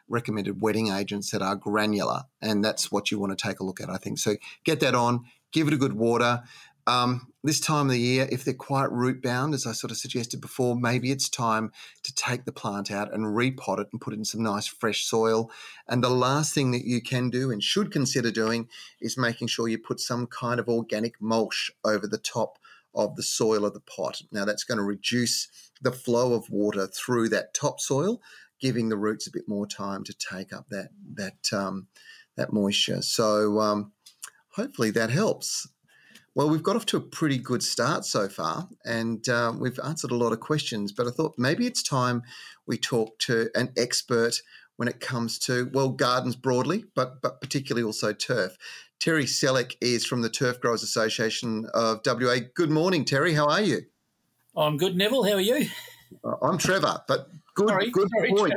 recommended 0.09 0.61
wetting 0.61 0.89
agents 0.89 1.31
that 1.31 1.41
are 1.41 1.55
granular, 1.55 2.23
and 2.41 2.63
that's 2.63 2.91
what 2.91 3.11
you 3.11 3.19
want 3.19 3.37
to 3.37 3.47
take 3.47 3.59
a 3.59 3.63
look 3.63 3.79
at. 3.79 3.89
I 3.89 3.97
think 3.97 4.17
so. 4.17 4.35
Get 4.63 4.79
that 4.79 4.95
on, 4.95 5.25
give 5.53 5.67
it 5.67 5.73
a 5.73 5.77
good 5.77 5.93
water. 5.93 6.43
Um, 6.85 7.27
this 7.45 7.61
time 7.61 7.85
of 7.85 7.93
the 7.93 7.99
year, 7.99 8.27
if 8.29 8.43
they're 8.43 8.53
quite 8.53 8.91
root 8.91 9.21
bound, 9.21 9.53
as 9.53 9.65
I 9.65 9.71
sort 9.71 9.91
of 9.91 9.97
suggested 9.97 10.41
before, 10.41 10.75
maybe 10.75 11.11
it's 11.11 11.29
time 11.29 11.71
to 12.03 12.13
take 12.13 12.43
the 12.43 12.51
plant 12.51 12.91
out 12.91 13.13
and 13.13 13.25
repot 13.25 13.79
it 13.79 13.87
and 13.91 14.01
put 14.01 14.13
it 14.13 14.17
in 14.17 14.25
some 14.25 14.43
nice 14.43 14.67
fresh 14.67 15.05
soil. 15.05 15.49
And 15.87 16.03
the 16.03 16.09
last 16.09 16.53
thing 16.53 16.71
that 16.71 16.85
you 16.85 17.01
can 17.01 17.29
do 17.29 17.51
and 17.51 17.63
should 17.63 17.91
consider 17.91 18.31
doing 18.31 18.67
is 18.99 19.17
making 19.17 19.47
sure 19.47 19.69
you 19.69 19.77
put 19.77 20.01
some 20.01 20.27
kind 20.27 20.59
of 20.59 20.67
organic 20.67 21.21
mulch 21.21 21.71
over 21.85 22.05
the 22.05 22.17
top 22.17 22.59
of 22.95 23.15
the 23.15 23.23
soil 23.23 23.65
of 23.65 23.73
the 23.73 23.79
pot. 23.79 24.21
Now, 24.31 24.45
that's 24.45 24.63
going 24.65 24.77
to 24.77 24.83
reduce 24.83 25.47
the 25.81 25.91
flow 25.91 26.33
of 26.33 26.49
water 26.49 26.87
through 26.87 27.29
that 27.29 27.53
topsoil, 27.53 28.21
giving 28.59 28.89
the 28.89 28.97
roots 28.97 29.27
a 29.27 29.31
bit 29.31 29.47
more 29.47 29.67
time 29.67 30.03
to 30.03 30.13
take 30.13 30.53
up 30.53 30.67
that 30.69 30.89
that 31.13 31.53
um, 31.53 31.87
that 32.35 32.53
moisture. 32.53 33.01
So 33.01 33.59
um, 33.59 33.91
hopefully 34.55 34.91
that 34.91 35.09
helps. 35.09 35.67
Well, 36.35 36.49
we've 36.49 36.63
got 36.63 36.75
off 36.75 36.85
to 36.87 36.97
a 36.97 37.01
pretty 37.01 37.37
good 37.37 37.61
start 37.61 38.05
so 38.05 38.27
far, 38.27 38.67
and 38.85 39.27
uh, 39.29 39.53
we've 39.57 39.79
answered 39.83 40.11
a 40.11 40.15
lot 40.15 40.33
of 40.33 40.39
questions. 40.39 40.91
But 40.91 41.07
I 41.07 41.11
thought 41.11 41.35
maybe 41.37 41.67
it's 41.67 41.83
time 41.83 42.23
we 42.65 42.77
talk 42.77 43.19
to 43.19 43.49
an 43.53 43.71
expert 43.77 44.41
when 44.77 44.87
it 44.87 44.99
comes 44.99 45.37
to 45.39 45.69
well 45.73 45.89
gardens 45.89 46.35
broadly, 46.35 46.85
but 46.95 47.21
but 47.21 47.39
particularly 47.39 47.85
also 47.85 48.13
turf. 48.13 48.57
Terry 48.99 49.25
Selleck 49.25 49.75
is 49.81 50.05
from 50.05 50.21
the 50.21 50.29
Turf 50.29 50.59
Growers 50.61 50.81
Association 50.81 51.67
of 51.73 52.01
WA. 52.05 52.37
Good 52.55 52.71
morning, 52.71 53.05
Terry. 53.05 53.33
How 53.33 53.47
are 53.49 53.61
you? 53.61 53.81
I'm 54.55 54.77
good, 54.77 54.95
Neville. 54.95 55.23
How 55.23 55.33
are 55.33 55.41
you? 55.41 55.67
Uh, 56.23 56.35
I'm 56.41 56.57
Trevor, 56.57 57.01
but 57.07 57.27
good, 57.55 57.69
sorry, 57.69 57.89
good 57.91 58.07
sorry, 58.15 58.29
point. 58.33 58.53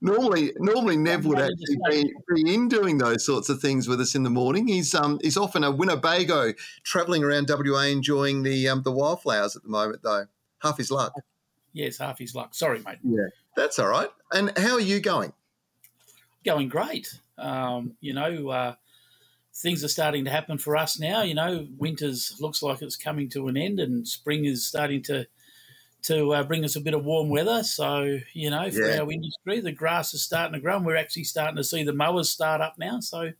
Normally, 0.00 0.52
normally 0.58 0.96
Nev 0.96 1.24
would 1.26 1.38
actually 1.38 1.78
be, 1.88 2.14
be, 2.28 2.54
in 2.54 2.68
doing 2.68 2.98
those 2.98 3.24
sorts 3.24 3.48
of 3.48 3.60
things 3.60 3.88
with 3.88 4.00
us 4.00 4.14
in 4.14 4.22
the 4.22 4.30
morning. 4.30 4.68
He's 4.68 4.94
um 4.94 5.18
he's 5.22 5.36
often 5.36 5.64
a 5.64 5.70
Winnebago, 5.70 6.52
travelling 6.82 7.24
around 7.24 7.48
WA, 7.48 7.82
enjoying 7.82 8.42
the 8.42 8.68
um 8.68 8.82
the 8.82 8.92
wildflowers 8.92 9.56
at 9.56 9.62
the 9.62 9.68
moment. 9.68 10.02
Though 10.02 10.26
half 10.60 10.78
his 10.78 10.90
luck. 10.90 11.14
Yes, 11.72 11.98
half 11.98 12.18
his 12.18 12.34
luck. 12.34 12.54
Sorry, 12.54 12.80
mate. 12.80 12.98
Yeah, 13.02 13.26
that's 13.56 13.78
all 13.78 13.88
right. 13.88 14.08
And 14.32 14.56
how 14.56 14.74
are 14.74 14.80
you 14.80 15.00
going? 15.00 15.32
Going 16.44 16.68
great. 16.68 17.20
Um, 17.38 17.96
you 18.00 18.12
know, 18.12 18.48
uh, 18.48 18.74
things 19.54 19.82
are 19.82 19.88
starting 19.88 20.24
to 20.24 20.30
happen 20.30 20.58
for 20.58 20.76
us 20.76 20.98
now. 20.98 21.22
You 21.22 21.34
know, 21.34 21.66
winter's 21.78 22.36
looks 22.40 22.62
like 22.62 22.82
it's 22.82 22.96
coming 22.96 23.28
to 23.30 23.48
an 23.48 23.56
end, 23.56 23.80
and 23.80 24.06
spring 24.06 24.44
is 24.44 24.66
starting 24.66 25.02
to 25.02 25.26
to 26.04 26.34
uh, 26.34 26.42
bring 26.44 26.64
us 26.64 26.76
a 26.76 26.80
bit 26.80 26.94
of 26.94 27.04
warm 27.04 27.28
weather. 27.28 27.62
So, 27.62 28.18
you 28.32 28.50
know, 28.50 28.70
for 28.70 28.86
yeah. 28.86 29.00
our 29.00 29.10
industry, 29.10 29.60
the 29.60 29.72
grass 29.72 30.14
is 30.14 30.22
starting 30.22 30.52
to 30.54 30.60
grow 30.60 30.76
and 30.76 30.86
we're 30.86 30.96
actually 30.96 31.24
starting 31.24 31.56
to 31.56 31.64
see 31.64 31.82
the 31.82 31.92
mowers 31.92 32.30
start 32.30 32.60
up 32.60 32.74
now. 32.78 33.00
So 33.00 33.32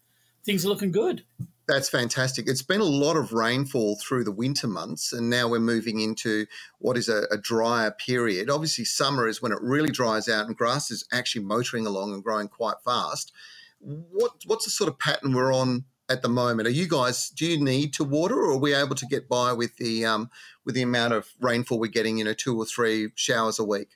things 0.45 0.65
are 0.65 0.69
looking 0.69 0.93
good. 0.93 1.25
That's 1.67 1.89
fantastic. 1.89 2.47
It's 2.47 2.63
been 2.63 2.81
a 2.81 2.85
lot 2.85 3.17
of 3.17 3.33
rainfall 3.33 3.97
through 3.97 4.25
the 4.25 4.33
winter 4.33 4.67
months, 4.67 5.15
and 5.15 5.31
now 5.31 5.49
we're 5.49 5.61
moving 5.61 6.01
into 6.01 6.45
what 6.79 6.99
is 6.99 7.09
a, 7.09 7.23
a, 7.31 7.39
drier 7.39 7.91
period. 7.91 8.51
Obviously, 8.51 8.85
summer 8.85 9.27
is 9.27 9.41
when 9.41 9.51
it 9.51 9.63
really 9.63 9.91
dries 9.91 10.29
out, 10.29 10.47
and 10.47 10.55
grass 10.55 10.91
is 10.91 11.07
actually 11.11 11.43
motoring 11.43 11.87
along 11.87 12.13
and 12.13 12.23
growing 12.23 12.49
quite 12.49 12.77
fast. 12.85 13.33
What 13.81 14.33
what's 14.45 14.67
the 14.67 14.71
sort 14.71 14.89
of 14.89 14.99
pattern 14.99 15.33
we're 15.33 15.55
on 15.55 15.87
at 16.09 16.23
the 16.23 16.29
moment? 16.29 16.69
Are 16.69 16.73
you 16.73 16.89
guys 16.89 17.31
do 17.31 17.47
you 17.47 17.63
need 17.63 17.93
to 17.95 18.05
water, 18.05 18.37
or 18.37 18.53
are 18.53 18.59
we 18.59 18.75
able 18.75 18.95
to 18.97 19.07
get 19.07 19.29
by 19.29 19.53
with 19.53 19.77
the 19.77 20.05
um, 20.05 20.31
with 20.65 20.75
the 20.75 20.83
amount 20.83 21.15
of 21.15 21.29
rainfall 21.41 21.79
we're 21.79 21.91
getting, 21.91 22.19
you 22.19 22.25
know, 22.25 22.35
two 22.35 22.59
or 22.59 22.67
three 22.67 23.11
showers 23.15 23.59
a 23.59 23.65
week? 23.65 23.91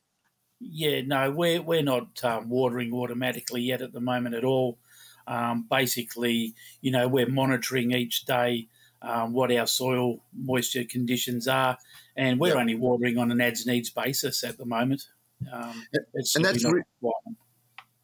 Yeah, 0.61 1.03
no, 1.03 1.31
we're 1.31 1.63
we're 1.63 1.83
not 1.83 2.23
um, 2.25 2.49
watering 2.49 2.93
automatically 2.93 3.63
yet 3.63 3.83
at 3.83 3.93
the 3.93 4.01
moment 4.01 4.35
at 4.35 4.45
all. 4.45 4.79
Um, 5.27 5.67
basically, 5.71 6.55
you 6.81 6.91
know, 6.91 7.07
we're 7.07 7.29
monitoring 7.29 7.93
each 7.93 8.25
day 8.25 8.69
um, 9.03 9.33
what 9.33 9.53
our 9.53 9.67
soil 9.67 10.21
moisture 10.35 10.85
conditions 10.85 11.47
are, 11.47 11.77
and 12.17 12.41
we're 12.41 12.49
yep. 12.49 12.57
only 12.57 12.75
watering 12.75 13.19
on 13.19 13.31
an 13.31 13.41
as 13.41 13.67
needs 13.67 13.91
basis 13.91 14.43
at 14.43 14.59
the 14.59 14.65
moment. 14.65 15.07
Um, 15.53 15.87
and 16.35 16.45
that's 16.45 16.65
re- 16.65 16.83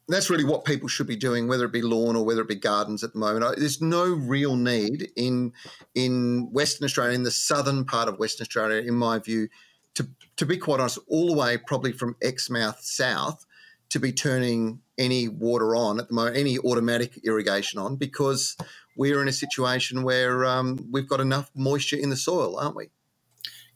that's 0.07 0.29
really 0.29 0.43
what 0.43 0.65
people 0.65 0.87
should 0.87 1.07
be 1.07 1.15
doing, 1.15 1.47
whether 1.47 1.65
it 1.65 1.71
be 1.71 1.81
lawn 1.81 2.15
or 2.15 2.23
whether 2.23 2.41
it 2.41 2.47
be 2.47 2.55
gardens 2.55 3.03
at 3.03 3.13
the 3.13 3.19
moment. 3.19 3.57
There's 3.57 3.81
no 3.81 4.05
real 4.05 4.55
need 4.55 5.09
in 5.15 5.53
in 5.95 6.49
Western 6.51 6.85
Australia, 6.85 7.15
in 7.15 7.23
the 7.23 7.31
southern 7.31 7.85
part 7.85 8.07
of 8.07 8.19
Western 8.19 8.43
Australia, 8.43 8.81
in 8.81 8.95
my 8.95 9.19
view, 9.19 9.49
to 9.95 10.07
to 10.37 10.45
be 10.45 10.57
quite 10.57 10.79
honest, 10.79 10.99
all 11.07 11.27
the 11.27 11.37
way 11.37 11.57
probably 11.57 11.91
from 11.91 12.15
Exmouth 12.21 12.81
south, 12.81 13.45
to 13.89 13.99
be 13.99 14.11
turning 14.11 14.81
any 14.97 15.27
water 15.27 15.75
on 15.75 15.99
at 15.99 16.07
the 16.07 16.13
moment, 16.13 16.37
any 16.37 16.57
automatic 16.59 17.19
irrigation 17.25 17.79
on, 17.79 17.95
because 17.95 18.55
we're 18.95 19.21
in 19.21 19.27
a 19.27 19.33
situation 19.33 20.03
where 20.03 20.45
um, 20.45 20.87
we've 20.91 21.09
got 21.09 21.19
enough 21.19 21.51
moisture 21.55 21.97
in 21.97 22.09
the 22.09 22.15
soil, 22.15 22.57
aren't 22.57 22.75
we? 22.75 22.89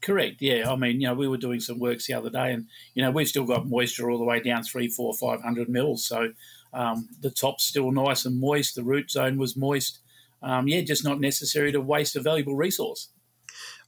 Correct. 0.02 0.42
Yeah. 0.42 0.72
I 0.72 0.76
mean, 0.76 1.02
you 1.02 1.08
know, 1.08 1.14
we 1.14 1.28
were 1.28 1.38
doing 1.38 1.60
some 1.60 1.80
works 1.80 2.08
the 2.08 2.14
other 2.14 2.30
day, 2.30 2.54
and 2.54 2.68
you 2.94 3.04
know, 3.04 3.12
we've 3.12 3.28
still 3.28 3.46
got 3.46 3.68
moisture 3.68 4.10
all 4.10 4.18
the 4.18 4.24
way 4.24 4.40
down 4.40 4.64
three, 4.64 4.88
four, 4.88 5.14
five 5.14 5.42
hundred 5.42 5.70
mils. 5.70 6.06
So 6.06 6.32
um, 6.74 7.10
the 7.22 7.30
top's 7.30 7.66
still 7.66 7.92
nice 7.92 8.26
and 8.26 8.40
moist. 8.40 8.76
The 8.76 8.84
root 8.84 9.12
zone 9.12 9.38
was 9.38 9.58
moist. 9.58 10.00
Um, 10.42 10.68
yeah, 10.68 10.82
just 10.82 11.04
not 11.04 11.20
necessary 11.20 11.72
to 11.74 11.82
waste 11.82 12.16
a 12.16 12.22
valuable 12.22 12.56
resource. 12.56 13.10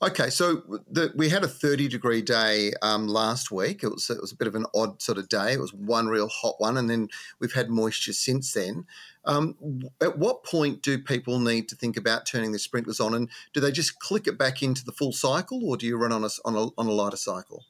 Okay, 0.04 0.32
so 0.32 0.64
the, 0.90 1.14
we 1.16 1.30
had 1.30 1.44
a 1.44 1.48
30 1.48 1.88
degree 1.88 2.24
day 2.24 2.74
um, 2.82 3.08
last 3.08 3.52
week. 3.52 3.84
It 3.84 3.90
was, 3.90 4.10
it 4.10 4.20
was 4.20 4.32
a 4.32 4.36
bit 4.36 4.48
of 4.48 4.56
an 4.56 4.66
odd 4.74 5.00
sort 5.00 5.20
of 5.20 5.30
day. 5.30 5.54
It 5.54 5.60
was 5.60 5.76
one 5.76 6.08
real 6.08 6.28
hot 6.28 6.56
one, 6.58 6.78
and 6.78 6.90
then 6.90 7.08
we've 7.40 7.54
had 7.54 7.70
moisture 7.70 8.14
since 8.14 8.52
then. 8.54 8.86
Um, 9.26 9.56
at 10.02 10.18
what 10.18 10.44
point 10.44 10.82
do 10.82 10.98
people 10.98 11.38
need 11.38 11.70
to 11.70 11.76
think 11.76 11.98
about 11.98 12.26
turning 12.26 12.52
the 12.52 12.58
sprinklers 12.58 13.00
on, 13.00 13.14
and 13.14 13.30
do 13.54 13.60
they 13.60 13.72
just 13.72 14.00
click 14.00 14.26
it 14.26 14.40
back 14.40 14.64
into 14.64 14.84
the 14.84 14.92
full 14.92 15.14
cycle, 15.14 15.64
or 15.64 15.78
do 15.78 15.86
you 15.86 15.98
run 15.98 16.12
on 16.12 16.24
a, 16.24 16.30
on 16.46 16.56
a, 16.56 16.68
on 16.80 16.88
a 16.88 16.92
lighter 16.92 17.18
cycle? 17.18 17.64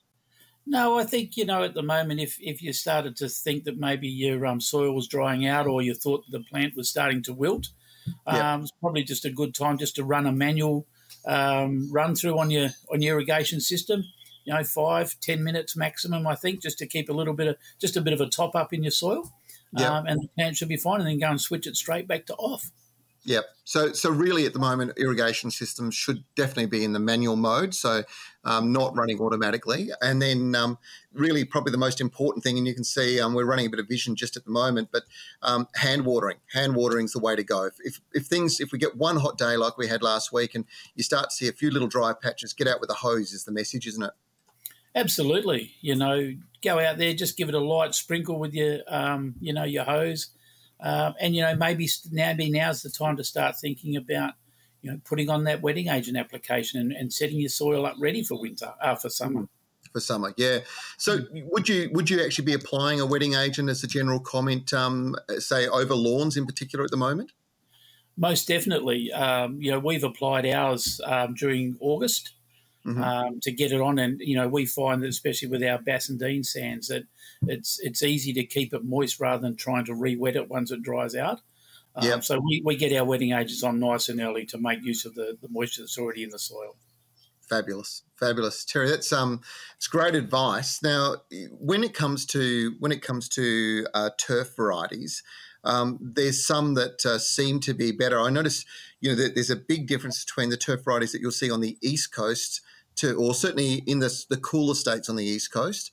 No, 0.65 0.97
I 0.97 1.03
think 1.03 1.35
you 1.35 1.43
know 1.43 1.63
at 1.63 1.73
the 1.73 1.83
moment, 1.83 2.21
if 2.21 2.37
if 2.39 2.61
you 2.61 2.71
started 2.71 3.17
to 3.17 3.27
think 3.27 3.65
that 3.65 3.77
maybe 3.77 4.07
your 4.07 4.45
um, 4.45 4.61
soil 4.61 4.95
was 4.95 5.07
drying 5.07 5.45
out, 5.45 5.67
or 5.67 5.81
you 5.81 5.93
thought 5.93 6.23
the 6.29 6.39
plant 6.39 6.77
was 6.77 6.87
starting 6.87 7.21
to 7.23 7.33
wilt, 7.33 7.71
um, 8.25 8.61
it's 8.61 8.71
probably 8.79 9.03
just 9.03 9.25
a 9.25 9.29
good 9.29 9.53
time 9.53 9.77
just 9.77 9.97
to 9.97 10.05
run 10.05 10.25
a 10.25 10.31
manual 10.31 10.87
um, 11.25 11.91
run 11.91 12.15
through 12.15 12.39
on 12.39 12.49
your 12.49 12.69
on 12.91 13.01
your 13.01 13.15
irrigation 13.15 13.59
system. 13.59 14.03
You 14.45 14.53
know, 14.53 14.63
five 14.63 15.15
ten 15.21 15.43
minutes 15.43 15.75
maximum, 15.75 16.25
I 16.25 16.35
think, 16.35 16.61
just 16.61 16.79
to 16.79 16.87
keep 16.87 17.09
a 17.09 17.13
little 17.13 17.33
bit 17.33 17.47
of 17.47 17.57
just 17.79 17.97
a 17.97 18.01
bit 18.01 18.13
of 18.13 18.21
a 18.21 18.27
top 18.27 18.55
up 18.55 18.73
in 18.73 18.83
your 18.83 18.91
soil, 18.91 19.31
yep. 19.77 19.89
um, 19.89 20.07
and 20.07 20.21
the 20.21 20.27
plant 20.29 20.57
should 20.57 20.69
be 20.69 20.77
fine. 20.77 20.99
And 20.99 21.07
then 21.07 21.19
go 21.19 21.29
and 21.29 21.39
switch 21.39 21.67
it 21.67 21.75
straight 21.75 22.07
back 22.07 22.25
to 22.27 22.35
off. 22.35 22.71
Yep. 23.23 23.45
So, 23.65 23.93
so 23.93 24.09
really, 24.09 24.45
at 24.47 24.53
the 24.53 24.59
moment, 24.59 24.93
irrigation 24.97 25.51
systems 25.51 25.93
should 25.93 26.23
definitely 26.35 26.65
be 26.65 26.83
in 26.83 26.93
the 26.93 26.99
manual 26.99 27.35
mode, 27.35 27.75
so 27.75 28.03
um, 28.43 28.73
not 28.73 28.97
running 28.97 29.21
automatically. 29.21 29.91
And 30.01 30.19
then, 30.19 30.55
um, 30.55 30.79
really, 31.13 31.45
probably 31.45 31.71
the 31.71 31.77
most 31.77 32.01
important 32.01 32.43
thing, 32.43 32.57
and 32.57 32.65
you 32.65 32.73
can 32.73 32.83
see 32.83 33.21
um, 33.21 33.35
we're 33.35 33.45
running 33.45 33.67
a 33.67 33.69
bit 33.69 33.79
of 33.79 33.87
vision 33.87 34.15
just 34.15 34.37
at 34.37 34.45
the 34.45 34.51
moment, 34.51 34.89
but 34.91 35.03
um, 35.43 35.67
hand 35.75 36.05
watering. 36.05 36.37
Hand 36.51 36.75
watering 36.75 37.05
is 37.05 37.13
the 37.13 37.19
way 37.19 37.35
to 37.35 37.43
go. 37.43 37.65
If, 37.65 37.75
if, 37.83 38.01
if 38.13 38.25
things, 38.25 38.59
if 38.59 38.71
we 38.71 38.79
get 38.79 38.97
one 38.97 39.17
hot 39.17 39.37
day 39.37 39.55
like 39.55 39.77
we 39.77 39.87
had 39.87 40.01
last 40.01 40.33
week, 40.33 40.55
and 40.55 40.65
you 40.95 41.03
start 41.03 41.29
to 41.29 41.35
see 41.35 41.47
a 41.47 41.53
few 41.53 41.69
little 41.69 41.87
dry 41.87 42.13
patches, 42.19 42.53
get 42.53 42.67
out 42.67 42.81
with 42.81 42.89
a 42.89 42.95
hose 42.95 43.33
is 43.33 43.43
the 43.45 43.51
message, 43.51 43.85
isn't 43.85 44.03
it? 44.03 44.11
Absolutely. 44.95 45.73
You 45.81 45.95
know, 45.95 46.33
go 46.63 46.79
out 46.79 46.97
there, 46.97 47.13
just 47.13 47.37
give 47.37 47.49
it 47.49 47.55
a 47.55 47.59
light 47.59 47.93
sprinkle 47.93 48.39
with 48.39 48.53
your, 48.53 48.79
um, 48.87 49.35
you 49.39 49.53
know, 49.53 49.63
your 49.63 49.83
hose 49.83 50.31
um, 50.81 51.13
and 51.19 51.35
you 51.35 51.41
know, 51.41 51.55
maybe 51.55 51.87
now 52.11 52.33
be 52.33 52.49
now's 52.49 52.81
the 52.81 52.89
time 52.89 53.17
to 53.17 53.23
start 53.23 53.55
thinking 53.57 53.95
about 53.95 54.33
you 54.81 54.91
know 54.91 54.99
putting 55.05 55.29
on 55.29 55.43
that 55.45 55.61
wetting 55.61 55.87
agent 55.87 56.17
application 56.17 56.79
and, 56.79 56.91
and 56.91 57.13
setting 57.13 57.39
your 57.39 57.49
soil 57.49 57.85
up 57.85 57.95
ready 57.99 58.23
for 58.23 58.39
winter, 58.39 58.73
uh, 58.81 58.95
for 58.95 59.09
summer. 59.09 59.47
For 59.93 59.99
summer, 59.99 60.33
yeah. 60.37 60.59
So, 60.97 61.19
would 61.51 61.67
you 61.67 61.89
would 61.93 62.09
you 62.09 62.23
actually 62.23 62.45
be 62.45 62.53
applying 62.53 62.99
a 62.99 63.05
wetting 63.05 63.35
agent 63.35 63.69
as 63.69 63.83
a 63.83 63.87
general 63.87 64.19
comment, 64.19 64.73
um, 64.73 65.15
say 65.37 65.67
over 65.67 65.95
lawns 65.95 66.37
in 66.37 66.45
particular 66.45 66.85
at 66.85 66.91
the 66.91 66.97
moment? 66.97 67.31
Most 68.17 68.47
definitely. 68.47 69.11
Um, 69.11 69.61
you 69.61 69.71
know, 69.71 69.79
we've 69.79 70.03
applied 70.03 70.45
ours 70.45 70.99
um, 71.05 71.33
during 71.33 71.77
August 71.79 72.33
mm-hmm. 72.85 73.01
um, 73.01 73.39
to 73.41 73.51
get 73.51 73.71
it 73.71 73.81
on. 73.81 73.99
And 73.99 74.19
you 74.19 74.35
know, 74.35 74.47
we 74.47 74.65
find 74.65 75.01
that 75.03 75.09
especially 75.09 75.47
with 75.47 75.63
our 75.63 75.79
Bassendean 75.79 76.45
sands 76.45 76.87
that 76.87 77.03
it's 77.47 77.79
it's 77.79 78.03
easy 78.03 78.33
to 78.33 78.43
keep 78.43 78.73
it 78.73 78.83
moist 78.83 79.19
rather 79.19 79.41
than 79.41 79.55
trying 79.55 79.85
to 79.85 79.95
re-wet 79.95 80.35
it 80.35 80.49
once 80.49 80.71
it 80.71 80.83
dries 80.83 81.15
out. 81.15 81.41
Um, 81.95 82.07
yep. 82.07 82.23
So 82.23 82.39
we, 82.39 82.61
we 82.63 82.75
get 82.77 82.93
our 82.93 83.03
wetting 83.03 83.33
agents 83.33 83.63
on 83.63 83.79
nice 83.79 84.07
and 84.07 84.21
early 84.21 84.45
to 84.45 84.57
make 84.57 84.81
use 84.83 85.05
of 85.05 85.15
the, 85.15 85.37
the 85.41 85.49
moisture 85.49 85.81
that's 85.81 85.97
already 85.97 86.23
in 86.23 86.29
the 86.29 86.39
soil. 86.39 86.77
Fabulous, 87.49 88.03
fabulous, 88.17 88.63
Terry. 88.63 88.89
That's 88.89 89.11
um, 89.11 89.41
it's 89.75 89.87
great 89.87 90.15
advice. 90.15 90.81
Now, 90.81 91.17
when 91.59 91.83
it 91.83 91.93
comes 91.93 92.25
to 92.27 92.75
when 92.79 92.93
it 92.93 93.01
comes 93.01 93.27
to 93.29 93.85
uh, 93.93 94.11
turf 94.17 94.55
varieties, 94.55 95.21
um, 95.65 95.99
there's 96.01 96.45
some 96.47 96.75
that 96.75 97.05
uh, 97.05 97.19
seem 97.19 97.59
to 97.61 97.73
be 97.73 97.91
better. 97.91 98.21
I 98.21 98.29
notice, 98.29 98.63
you 99.01 99.09
know, 99.09 99.21
that 99.21 99.35
there's 99.35 99.49
a 99.49 99.57
big 99.57 99.87
difference 99.87 100.23
between 100.23 100.49
the 100.49 100.55
turf 100.55 100.85
varieties 100.85 101.11
that 101.11 101.19
you'll 101.19 101.31
see 101.31 101.51
on 101.51 101.59
the 101.59 101.77
east 101.81 102.13
coast 102.13 102.61
to, 102.95 103.15
or 103.15 103.33
certainly 103.33 103.83
in 103.85 103.99
the 103.99 104.25
the 104.29 104.37
cooler 104.37 104.75
states 104.75 105.09
on 105.09 105.17
the 105.17 105.25
east 105.25 105.51
coast, 105.51 105.91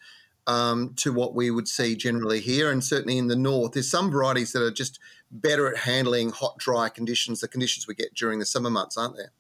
um, 0.49 0.95
to 0.97 1.13
what 1.13 1.35
we 1.35 1.51
would 1.51 1.69
see 1.69 1.95
generally 1.95 2.41
here, 2.41 2.73
and 2.73 2.83
certainly 2.83 3.19
in 3.19 3.29
the 3.29 3.37
north. 3.37 3.73
There's 3.73 3.91
some 3.91 4.11
varieties 4.11 4.53
that 4.53 4.63
are 4.63 4.73
just 4.73 4.99
better 5.31 5.71
at 5.71 5.77
handling 5.77 6.31
hot, 6.31 6.57
dry 6.59 6.89
conditions, 6.89 7.41
the 7.41 7.49
conditions 7.49 7.87
we 7.87 7.95
get 7.95 8.15
during 8.15 8.39
the 8.39 8.47
summer 8.47 8.71
months, 8.71 8.97
aren't 8.97 9.17
there? 9.17 9.33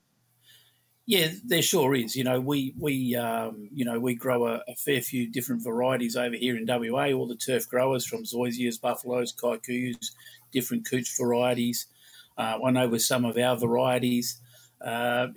Yeah, 1.06 1.30
there 1.46 1.62
sure 1.62 1.94
is. 1.94 2.14
You 2.14 2.24
know, 2.24 2.38
we 2.38 2.74
we 2.78 3.16
um, 3.16 3.70
you 3.72 3.86
know 3.86 3.98
we 3.98 4.14
grow 4.14 4.46
a, 4.46 4.60
a, 4.68 4.74
fair 4.76 5.00
few 5.00 5.26
different 5.26 5.64
varieties 5.64 6.16
over 6.16 6.36
here 6.36 6.58
in 6.58 6.66
WA. 6.66 7.12
All 7.12 7.26
the 7.26 7.34
turf 7.34 7.66
growers 7.66 8.04
from 8.04 8.24
zoysias, 8.24 8.78
buffaloes, 8.78 9.34
kikuyus, 9.34 10.10
different 10.52 10.86
cooch 10.86 11.16
varieties. 11.16 11.86
Uh, 12.36 12.58
I 12.62 12.70
know 12.70 12.88
with 12.88 13.00
some 13.00 13.24
of 13.24 13.38
our 13.38 13.56
varieties, 13.56 14.38
uh, 14.84 15.28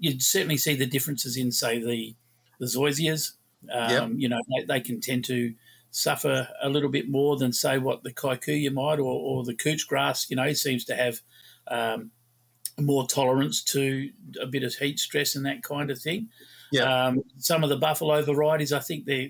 you'd 0.00 0.22
certainly 0.22 0.56
see 0.56 0.74
the 0.74 0.86
differences 0.86 1.36
in, 1.36 1.52
say, 1.52 1.78
the 1.78 2.16
the 2.58 2.66
zoysias. 2.66 3.34
Um, 3.72 3.90
yep. 3.90 4.10
You 4.16 4.28
know, 4.28 4.40
they, 4.48 4.64
they, 4.64 4.80
can 4.80 5.00
tend 5.00 5.24
to 5.26 5.54
suffer 5.90 6.48
a 6.62 6.68
little 6.68 6.88
bit 6.88 7.08
more 7.08 7.36
than, 7.36 7.52
say, 7.52 7.78
what 7.78 8.02
the 8.02 8.12
kikuyu 8.12 8.72
might, 8.72 8.98
or, 8.98 9.12
or 9.12 9.44
the 9.44 9.54
cooch 9.54 9.86
grass. 9.88 10.30
You 10.30 10.36
know, 10.36 10.52
seems 10.52 10.84
to 10.86 10.94
have 10.94 11.20
um, 11.68 12.10
more 12.78 13.06
tolerance 13.06 13.62
to 13.64 14.10
a 14.40 14.46
bit 14.46 14.62
of 14.62 14.74
heat 14.74 14.98
stress 14.98 15.34
and 15.34 15.46
that 15.46 15.62
kind 15.62 15.90
of 15.90 15.98
thing. 15.98 16.28
Yeah. 16.72 17.06
Um, 17.06 17.22
some 17.38 17.62
of 17.62 17.70
the 17.70 17.76
buffalo 17.76 18.22
varieties, 18.22 18.72
I 18.72 18.80
think 18.80 19.04
they're 19.04 19.28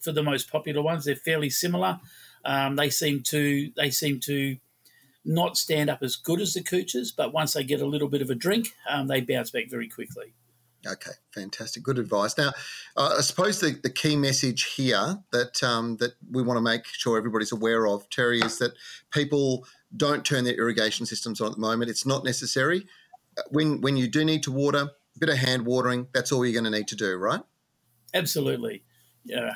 for 0.00 0.12
the 0.12 0.22
most 0.22 0.50
popular 0.50 0.82
ones, 0.82 1.04
they're 1.04 1.14
fairly 1.14 1.50
similar. 1.50 2.00
Um, 2.44 2.76
they 2.76 2.90
seem 2.90 3.22
to 3.24 3.70
they 3.76 3.90
seem 3.90 4.18
to 4.20 4.56
not 5.24 5.58
stand 5.58 5.90
up 5.90 6.02
as 6.02 6.16
good 6.16 6.40
as 6.40 6.54
the 6.54 6.62
cooches, 6.62 7.12
but 7.12 7.32
once 7.32 7.52
they 7.52 7.62
get 7.62 7.82
a 7.82 7.86
little 7.86 8.08
bit 8.08 8.22
of 8.22 8.30
a 8.30 8.34
drink, 8.34 8.72
um, 8.88 9.06
they 9.06 9.20
bounce 9.20 9.50
back 9.50 9.68
very 9.68 9.88
quickly. 9.88 10.32
Okay, 10.86 11.10
fantastic, 11.32 11.82
good 11.82 11.98
advice. 11.98 12.38
Now, 12.38 12.52
uh, 12.96 13.16
I 13.18 13.20
suppose 13.20 13.60
the, 13.60 13.78
the 13.82 13.90
key 13.90 14.16
message 14.16 14.74
here 14.76 15.18
that 15.30 15.62
um, 15.62 15.98
that 15.98 16.12
we 16.30 16.42
want 16.42 16.56
to 16.56 16.62
make 16.62 16.86
sure 16.86 17.18
everybody's 17.18 17.52
aware 17.52 17.86
of, 17.86 18.08
Terry, 18.08 18.40
is 18.40 18.58
that 18.58 18.72
people 19.10 19.66
don't 19.94 20.24
turn 20.24 20.44
their 20.44 20.54
irrigation 20.54 21.04
systems 21.04 21.40
on 21.40 21.48
at 21.48 21.54
the 21.54 21.60
moment. 21.60 21.90
It's 21.90 22.06
not 22.06 22.24
necessary. 22.24 22.86
Uh, 23.36 23.42
when 23.50 23.82
when 23.82 23.98
you 23.98 24.08
do 24.08 24.24
need 24.24 24.42
to 24.44 24.52
water, 24.52 24.88
a 25.16 25.18
bit 25.18 25.28
of 25.28 25.36
hand 25.36 25.66
watering, 25.66 26.08
that's 26.14 26.32
all 26.32 26.46
you're 26.46 26.58
going 26.58 26.70
to 26.70 26.78
need 26.78 26.88
to 26.88 26.96
do, 26.96 27.14
right? 27.16 27.40
Absolutely, 28.14 28.82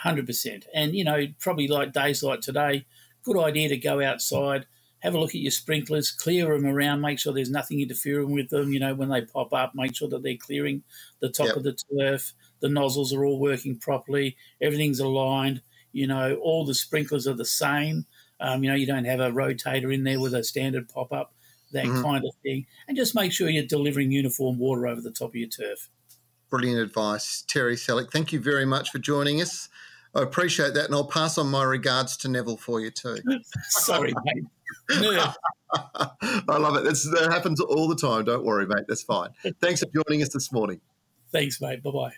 hundred 0.02 0.26
percent. 0.26 0.66
And 0.74 0.94
you 0.94 1.04
know, 1.04 1.26
probably 1.40 1.68
like 1.68 1.94
days 1.94 2.22
like 2.22 2.42
today, 2.42 2.84
good 3.22 3.38
idea 3.38 3.70
to 3.70 3.78
go 3.78 4.02
outside, 4.02 4.66
have 5.04 5.14
a 5.14 5.18
look 5.18 5.34
at 5.34 5.40
your 5.42 5.50
sprinklers, 5.50 6.10
clear 6.10 6.46
them 6.46 6.66
around, 6.66 7.02
make 7.02 7.18
sure 7.18 7.32
there's 7.32 7.50
nothing 7.50 7.80
interfering 7.80 8.32
with 8.32 8.48
them. 8.48 8.72
You 8.72 8.80
know, 8.80 8.94
when 8.94 9.10
they 9.10 9.20
pop 9.20 9.52
up, 9.52 9.74
make 9.74 9.94
sure 9.94 10.08
that 10.08 10.22
they're 10.22 10.36
clearing 10.36 10.82
the 11.20 11.28
top 11.28 11.48
yep. 11.48 11.56
of 11.56 11.62
the 11.62 11.76
turf, 11.96 12.32
the 12.60 12.70
nozzles 12.70 13.12
are 13.12 13.24
all 13.24 13.38
working 13.38 13.76
properly, 13.76 14.36
everything's 14.62 15.00
aligned. 15.00 15.60
You 15.92 16.06
know, 16.06 16.36
all 16.36 16.64
the 16.64 16.74
sprinklers 16.74 17.28
are 17.28 17.34
the 17.34 17.44
same. 17.44 18.06
Um, 18.40 18.64
you 18.64 18.70
know, 18.70 18.76
you 18.76 18.86
don't 18.86 19.04
have 19.04 19.20
a 19.20 19.30
rotator 19.30 19.94
in 19.94 20.04
there 20.04 20.18
with 20.18 20.34
a 20.34 20.42
standard 20.42 20.88
pop 20.88 21.12
up, 21.12 21.34
that 21.72 21.84
mm-hmm. 21.84 22.02
kind 22.02 22.24
of 22.24 22.34
thing. 22.42 22.66
And 22.88 22.96
just 22.96 23.14
make 23.14 23.30
sure 23.30 23.48
you're 23.48 23.64
delivering 23.66 24.10
uniform 24.10 24.58
water 24.58 24.86
over 24.86 25.02
the 25.02 25.10
top 25.10 25.30
of 25.30 25.36
your 25.36 25.48
turf. 25.48 25.90
Brilliant 26.48 26.80
advice. 26.80 27.44
Terry 27.46 27.76
Selleck, 27.76 28.10
thank 28.10 28.32
you 28.32 28.40
very 28.40 28.64
much 28.64 28.90
for 28.90 28.98
joining 28.98 29.42
us. 29.42 29.68
I 30.14 30.22
appreciate 30.22 30.74
that, 30.74 30.86
and 30.86 30.94
I'll 30.94 31.06
pass 31.06 31.38
on 31.38 31.50
my 31.50 31.64
regards 31.64 32.16
to 32.18 32.28
Neville 32.28 32.56
for 32.56 32.80
you 32.80 32.90
too. 32.90 33.16
Sorry, 33.68 34.12
mate. 34.24 34.44
I 34.90 36.56
love 36.56 36.76
it. 36.76 36.86
It's, 36.86 37.08
that 37.10 37.30
happens 37.32 37.60
all 37.60 37.88
the 37.88 37.96
time. 37.96 38.24
Don't 38.24 38.44
worry, 38.44 38.66
mate. 38.66 38.84
That's 38.86 39.02
fine. 39.02 39.30
Thanks 39.60 39.80
for 39.80 39.88
joining 40.04 40.22
us 40.22 40.28
this 40.28 40.52
morning. 40.52 40.80
Thanks, 41.32 41.60
mate. 41.60 41.82
Bye 41.82 41.90
bye. 41.90 42.12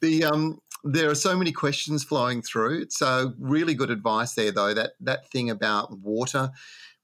The 0.00 0.24
um, 0.24 0.60
there 0.84 1.10
are 1.10 1.14
so 1.14 1.36
many 1.36 1.52
questions 1.52 2.02
flowing 2.02 2.42
through. 2.42 2.86
So 2.90 3.34
really 3.38 3.74
good 3.74 3.90
advice 3.90 4.34
there, 4.34 4.50
though. 4.50 4.74
That 4.74 4.92
that 5.00 5.30
thing 5.30 5.50
about 5.50 5.98
water, 5.98 6.50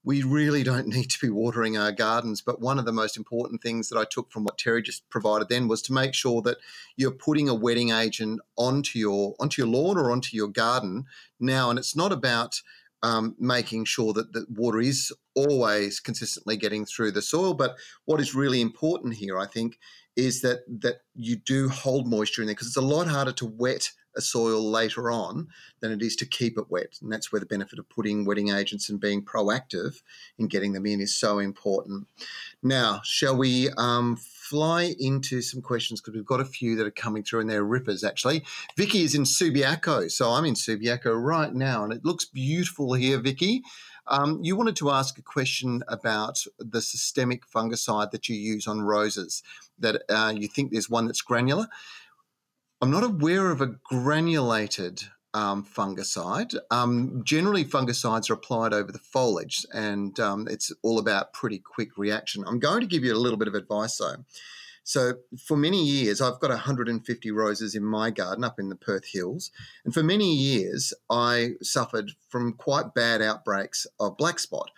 we 0.03 0.23
really 0.23 0.63
don't 0.63 0.87
need 0.87 1.09
to 1.09 1.19
be 1.19 1.29
watering 1.29 1.77
our 1.77 1.91
gardens. 1.91 2.41
But 2.41 2.61
one 2.61 2.79
of 2.79 2.85
the 2.85 2.91
most 2.91 3.17
important 3.17 3.61
things 3.61 3.89
that 3.89 3.97
I 3.97 4.05
took 4.05 4.31
from 4.31 4.43
what 4.43 4.57
Terry 4.57 4.81
just 4.81 5.09
provided 5.09 5.49
then 5.49 5.67
was 5.67 5.81
to 5.83 5.93
make 5.93 6.13
sure 6.13 6.41
that 6.43 6.57
you're 6.95 7.11
putting 7.11 7.49
a 7.49 7.55
wetting 7.55 7.91
agent 7.91 8.39
onto 8.55 8.97
your 8.99 9.35
onto 9.39 9.61
your 9.61 9.69
lawn 9.69 9.97
or 9.97 10.11
onto 10.11 10.35
your 10.35 10.47
garden 10.47 11.05
now. 11.39 11.69
And 11.69 11.77
it's 11.77 11.95
not 11.95 12.11
about 12.11 12.61
um, 13.01 13.35
making 13.39 13.85
sure 13.85 14.13
that 14.13 14.33
the 14.33 14.45
water 14.49 14.79
is 14.79 15.13
always 15.35 15.99
consistently 15.99 16.57
getting 16.57 16.85
through 16.85 17.11
the 17.11 17.21
soil. 17.21 17.53
But 17.53 17.77
what 18.05 18.19
is 18.19 18.35
really 18.35 18.61
important 18.61 19.15
here, 19.15 19.37
I 19.37 19.45
think, 19.45 19.79
is 20.15 20.41
that 20.41 20.59
that 20.81 21.01
you 21.15 21.35
do 21.35 21.69
hold 21.69 22.07
moisture 22.07 22.41
in 22.41 22.47
there 22.47 22.55
because 22.55 22.67
it's 22.67 22.75
a 22.77 22.81
lot 22.81 23.07
harder 23.07 23.31
to 23.33 23.45
wet 23.45 23.91
a 24.15 24.21
soil 24.21 24.61
later 24.61 25.11
on 25.11 25.47
than 25.79 25.91
it 25.91 26.01
is 26.01 26.15
to 26.17 26.25
keep 26.25 26.57
it 26.57 26.69
wet. 26.69 26.97
And 27.01 27.11
that's 27.11 27.31
where 27.31 27.39
the 27.39 27.45
benefit 27.45 27.79
of 27.79 27.89
putting 27.89 28.25
wetting 28.25 28.49
agents 28.49 28.89
and 28.89 28.99
being 28.99 29.23
proactive 29.23 30.01
in 30.37 30.47
getting 30.47 30.73
them 30.73 30.85
in 30.85 31.01
is 31.01 31.15
so 31.15 31.39
important. 31.39 32.07
Now, 32.61 33.01
shall 33.03 33.37
we 33.37 33.69
um, 33.77 34.17
fly 34.49 34.95
into 34.99 35.43
some 35.43 35.61
questions 35.61 36.01
because 36.01 36.15
we've 36.15 36.25
got 36.25 36.39
a 36.39 36.45
few 36.45 36.75
that 36.75 36.87
are 36.87 36.91
coming 36.91 37.21
through 37.21 37.39
and 37.39 37.49
they're 37.49 37.63
rippers 37.63 38.03
actually. 38.03 38.43
Vicky 38.75 39.03
is 39.03 39.13
in 39.13 39.21
Subiaco, 39.21 40.09
so 40.09 40.31
I'm 40.31 40.43
in 40.45 40.55
Subiaco 40.55 41.13
right 41.15 41.53
now 41.53 41.83
and 41.83 41.93
it 41.93 42.03
looks 42.03 42.25
beautiful 42.25 42.93
here, 42.93 43.19
Vicky. 43.19 43.61
Um, 44.07 44.39
you 44.41 44.55
wanted 44.55 44.75
to 44.77 44.89
ask 44.89 45.19
a 45.19 45.21
question 45.21 45.83
about 45.87 46.43
the 46.57 46.81
systemic 46.81 47.47
fungicide 47.47 48.09
that 48.09 48.27
you 48.27 48.35
use 48.35 48.67
on 48.67 48.81
roses, 48.81 49.43
that 49.77 50.01
uh, 50.09 50.33
you 50.35 50.47
think 50.47 50.71
there's 50.71 50.89
one 50.89 51.05
that's 51.05 51.21
granular. 51.21 51.67
I'm 52.81 52.91
not 52.91 53.03
aware 53.03 53.51
of 53.51 53.59
a 53.59 53.75
granulated 53.83 55.03
um, 55.33 55.65
fungicide. 55.65 56.55
Um, 56.71 57.23
generally, 57.25 57.65
fungicides 57.65 58.29
are 58.29 58.35
applied 58.35 58.73
over 58.73 58.89
the 58.89 58.99
foliage, 58.99 59.65
and 59.73 60.17
um, 60.17 60.47
it's 60.49 60.71
all 60.81 60.97
about 60.97 61.33
pretty 61.33 61.59
quick 61.59 61.97
reaction. 61.97 62.45
I'm 62.47 62.59
going 62.59 62.79
to 62.79 62.87
give 62.87 63.03
you 63.03 63.13
a 63.13 63.19
little 63.19 63.37
bit 63.37 63.49
of 63.49 63.53
advice 63.53 63.97
though. 63.97 64.23
So, 64.85 65.15
for 65.45 65.57
many 65.57 65.83
years, 65.83 66.21
I've 66.21 66.39
got 66.39 66.51
150 66.51 67.31
roses 67.31 67.75
in 67.75 67.83
my 67.83 68.11
garden 68.11 68.45
up 68.45 68.59
in 68.59 68.69
the 68.69 68.77
Perth 68.77 69.07
Hills. 69.11 69.51
And 69.83 69.93
for 69.93 70.01
many 70.01 70.33
years, 70.33 70.93
I 71.09 71.55
suffered 71.61 72.13
from 72.29 72.53
quite 72.53 72.93
bad 72.93 73.21
outbreaks 73.21 73.87
of 73.99 74.15
black 74.15 74.39
spot. 74.39 74.71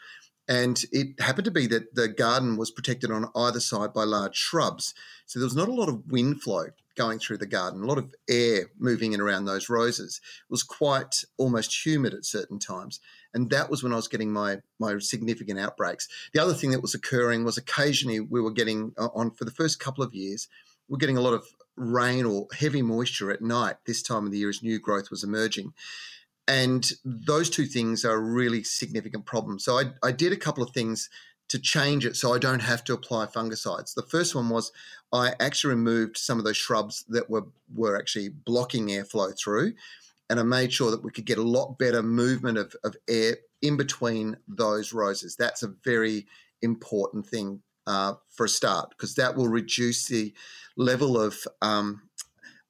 And 0.50 0.84
it 0.92 1.22
happened 1.22 1.46
to 1.46 1.52
be 1.52 1.68
that 1.68 1.94
the 1.94 2.08
garden 2.08 2.58
was 2.58 2.72
protected 2.72 3.12
on 3.12 3.30
either 3.36 3.60
side 3.60 3.94
by 3.94 4.06
large 4.06 4.36
shrubs. 4.36 4.96
So 5.28 5.40
there 5.40 5.46
was 5.46 5.56
not 5.56 5.70
a 5.70 5.74
lot 5.74 5.88
of 5.88 6.12
wind 6.12 6.42
flow 6.42 6.72
going 6.96 7.20
through 7.20 7.38
the 7.38 7.46
garden, 7.46 7.84
a 7.84 7.86
lot 7.86 7.98
of 7.98 8.14
air 8.30 8.70
moving 8.78 9.14
in 9.14 9.22
around 9.22 9.46
those 9.46 9.70
roses. 9.70 10.20
It 10.24 10.52
was 10.52 10.64
quite 10.64 11.24
almost 11.38 11.86
humid 11.86 12.14
at 12.14 12.26
certain 12.26 12.60
times. 12.60 13.00
And 13.34 13.50
that 13.50 13.70
was 13.70 13.84
when 13.84 13.94
I 13.94 13.98
was 13.98 14.08
getting 14.08 14.32
my, 14.32 14.58
my 14.80 14.98
significant 15.00 15.60
outbreaks. 15.60 16.08
The 16.34 16.42
other 16.42 16.54
thing 16.54 16.72
that 16.72 16.82
was 16.82 16.94
occurring 16.94 17.44
was 17.46 17.58
occasionally 17.58 18.20
we 18.20 18.42
were 18.42 18.52
getting 18.52 18.94
uh, 18.98 19.10
on 19.16 19.32
for 19.32 19.46
the 19.46 19.52
first 19.52 19.80
couple 19.80 20.04
of 20.04 20.14
years, 20.14 20.48
we're 20.90 20.98
getting 20.98 21.18
a 21.18 21.22
lot 21.22 21.34
of 21.34 21.46
rain 21.78 22.26
or 22.26 22.48
heavy 22.54 22.82
moisture 22.82 23.32
at 23.32 23.42
night 23.42 23.78
this 23.86 24.04
time 24.04 24.26
of 24.26 24.32
the 24.32 24.40
year 24.40 24.50
as 24.50 24.62
new 24.62 24.80
growth 24.80 25.10
was 25.10 25.24
emerging. 25.24 25.74
And 26.48 26.90
those 27.06 27.50
two 27.50 27.66
things 27.66 28.04
are 28.04 28.20
really 28.20 28.64
significant 28.64 29.26
problem. 29.26 29.60
So 29.60 29.80
I, 29.80 29.86
I 30.04 30.12
did 30.12 30.34
a 30.34 30.38
couple 30.38 30.64
of 30.64 30.72
things 30.72 31.10
to 31.52 31.60
change 31.60 32.06
it 32.06 32.16
so 32.16 32.34
I 32.34 32.40
don't 32.40 32.62
have 32.62 32.84
to 32.86 32.94
apply 32.94 33.26
fungicides. 33.26 33.94
The 33.94 34.04
first 34.04 34.36
one 34.36 34.50
was 34.50 34.72
I 35.12 35.34
actually 35.42 35.76
removed 35.76 36.18
some 36.18 36.40
of 36.40 36.46
those 36.46 36.56
shrubs 36.56 37.04
that 37.10 37.30
were, 37.30 37.46
were 37.76 37.98
actually 37.98 38.30
blocking 38.30 38.88
airflow 38.88 39.38
through 39.38 39.74
and 40.30 40.40
I 40.40 40.44
made 40.44 40.72
sure 40.72 40.92
that 40.92 41.04
we 41.04 41.12
could 41.12 41.26
get 41.26 41.38
a 41.38 41.44
lot 41.44 41.78
better 41.78 42.02
movement 42.02 42.58
of, 42.58 42.74
of 42.86 42.96
air 43.10 43.36
in 43.62 43.76
between 43.76 44.38
those 44.48 44.94
roses. 44.94 45.36
That's 45.36 45.62
a 45.62 45.74
very 45.84 46.26
important 46.62 47.28
thing 47.28 47.62
uh, 47.86 48.14
for 48.30 48.46
a 48.46 48.50
start 48.50 48.92
because 48.92 49.16
that 49.16 49.36
will 49.36 49.50
reduce 49.50 50.08
the 50.08 50.34
level 50.78 51.20
of 51.20 51.38
um, 51.62 52.04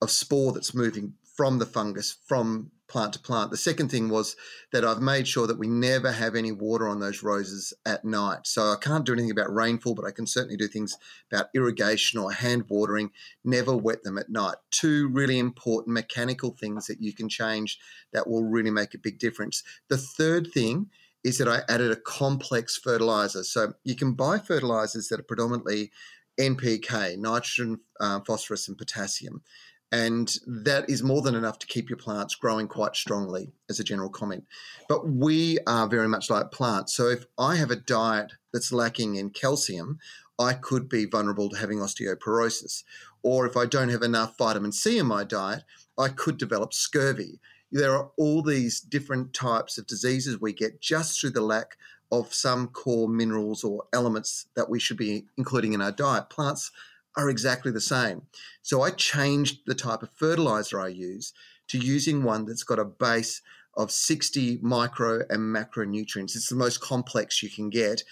of 0.02 0.10
spore 0.10 0.54
that's 0.54 0.74
moving 0.74 1.13
from 1.36 1.60
the 1.60 1.65
fungus 1.67 2.17
from 2.26 2.72
plant 2.92 3.14
to 3.14 3.20
plant. 3.20 3.50
The 3.50 3.58
second 3.58 3.90
thing 3.90 4.10
was 4.10 4.36
that 4.74 4.84
I've 4.84 5.02
made 5.02 5.28
sure 5.28 5.48
that 5.48 5.58
we 5.58 5.68
never 5.68 6.12
have 6.12 6.36
any 6.36 6.52
water 6.52 6.88
on 6.88 7.00
those 7.00 7.24
roses 7.24 7.74
at 7.86 8.04
night. 8.04 8.46
So 8.46 8.64
I 8.64 8.76
can't 8.80 9.06
do 9.06 9.14
anything 9.14 9.32
about 9.32 9.54
rainfall, 9.54 9.96
but 9.96 10.06
I 10.06 10.12
can 10.12 10.28
certainly 10.28 10.58
do 10.58 10.68
things 10.68 10.98
about 11.32 11.48
irrigation 11.56 12.20
or 12.20 12.34
hand 12.34 12.66
watering. 12.70 13.12
Never 13.46 13.76
wet 13.76 14.04
them 14.04 14.18
at 14.18 14.30
night. 14.30 14.56
Two 14.72 15.10
really 15.10 15.40
important 15.40 15.94
mechanical 15.94 16.52
things 16.60 16.88
that 16.88 17.02
you 17.02 17.14
can 17.14 17.30
change 17.30 17.80
that 18.12 18.28
will 18.28 18.44
really 18.44 18.72
make 18.72 18.94
a 18.94 19.00
big 19.00 19.18
difference. 19.18 19.64
The 19.90 19.98
third 19.98 20.52
thing 20.52 20.90
is 21.24 21.38
that 21.38 21.48
I 21.48 21.62
added 21.70 21.92
a 21.92 21.96
complex 21.96 22.78
fertilizer. 22.78 23.44
So 23.44 23.74
you 23.84 23.96
can 23.96 24.14
buy 24.14 24.40
fertilizers 24.40 25.08
that 25.08 25.20
are 25.20 25.24
predominantly 25.24 25.92
NPK, 26.40 27.18
nitrogen, 27.18 27.80
uh, 28.00 28.20
phosphorus, 28.26 28.68
and 28.68 28.78
potassium. 28.78 29.44
And 29.92 30.34
that 30.48 30.90
is 30.90 31.04
more 31.04 31.22
than 31.22 31.36
enough 31.36 31.60
to 31.60 31.68
keep 31.68 31.90
your 31.90 31.98
plants 31.98 32.36
growing 32.36 32.70
quite 32.70 32.96
strongly, 32.96 33.52
as 33.70 33.80
a 33.80 33.84
general 33.84 34.10
comment. 34.10 34.46
But 34.88 35.10
we 35.10 35.60
are 35.68 35.88
very 35.88 36.08
much 36.08 36.30
like 36.30 36.52
plants. 36.52 36.94
So 36.94 37.08
if 37.08 37.26
I 37.38 37.58
have 37.58 37.72
a 37.72 37.76
diet 37.76 38.34
that's 38.54 38.72
lacking 38.72 39.16
in 39.16 39.32
calcium, 39.32 40.00
I 40.40 40.54
could 40.54 40.88
be 40.88 41.06
vulnerable 41.06 41.50
to 41.50 41.58
having 41.58 41.80
osteoporosis. 41.80 42.84
Or 43.22 43.46
if 43.46 43.58
I 43.58 43.66
don't 43.66 43.90
have 43.90 44.02
enough 44.02 44.38
vitamin 44.38 44.72
C 44.72 44.98
in 44.98 45.08
my 45.08 45.26
diet, 45.26 45.64
I 45.98 46.08
could 46.08 46.38
develop 46.38 46.74
scurvy. 46.74 47.42
There 47.70 47.94
are 47.94 48.12
all 48.18 48.42
these 48.42 48.80
different 48.80 49.34
types 49.34 49.78
of 49.78 49.88
diseases 49.88 50.40
we 50.40 50.54
get 50.54 50.82
just 50.82 51.20
through 51.20 51.32
the 51.32 51.42
lack 51.42 51.78
of 52.12 52.34
some 52.34 52.68
core 52.68 53.08
minerals 53.08 53.64
or 53.64 53.84
elements 53.94 54.48
that 54.56 54.70
we 54.70 54.80
should 54.80 54.98
be 54.98 55.28
including 55.38 55.74
in 55.74 55.82
our 55.82 55.92
diet. 55.92 56.30
Plants 56.30 56.72
are 57.17 57.30
exactly 57.30 57.71
the 57.71 57.82
same. 57.82 58.24
So 58.62 58.82
I 58.82 58.91
changed 58.91 59.62
the 59.65 59.76
type 59.76 60.04
of 60.04 60.12
fertilizer 60.12 60.80
I 60.80 60.89
use 60.89 61.34
to 61.69 61.78
using 61.78 62.24
one 62.24 62.45
that's 62.45 62.63
got 62.63 62.80
a 62.80 62.86
base 62.86 63.41
of 63.76 63.91
60 63.91 64.60
micro 64.62 65.21
and 65.30 65.56
macronutrients. 65.56 66.36
It's 66.36 66.50
the 66.50 66.56
most 66.56 66.82
complex 66.82 67.41
you 67.41 67.50
can 67.50 67.69
get. 67.69 68.04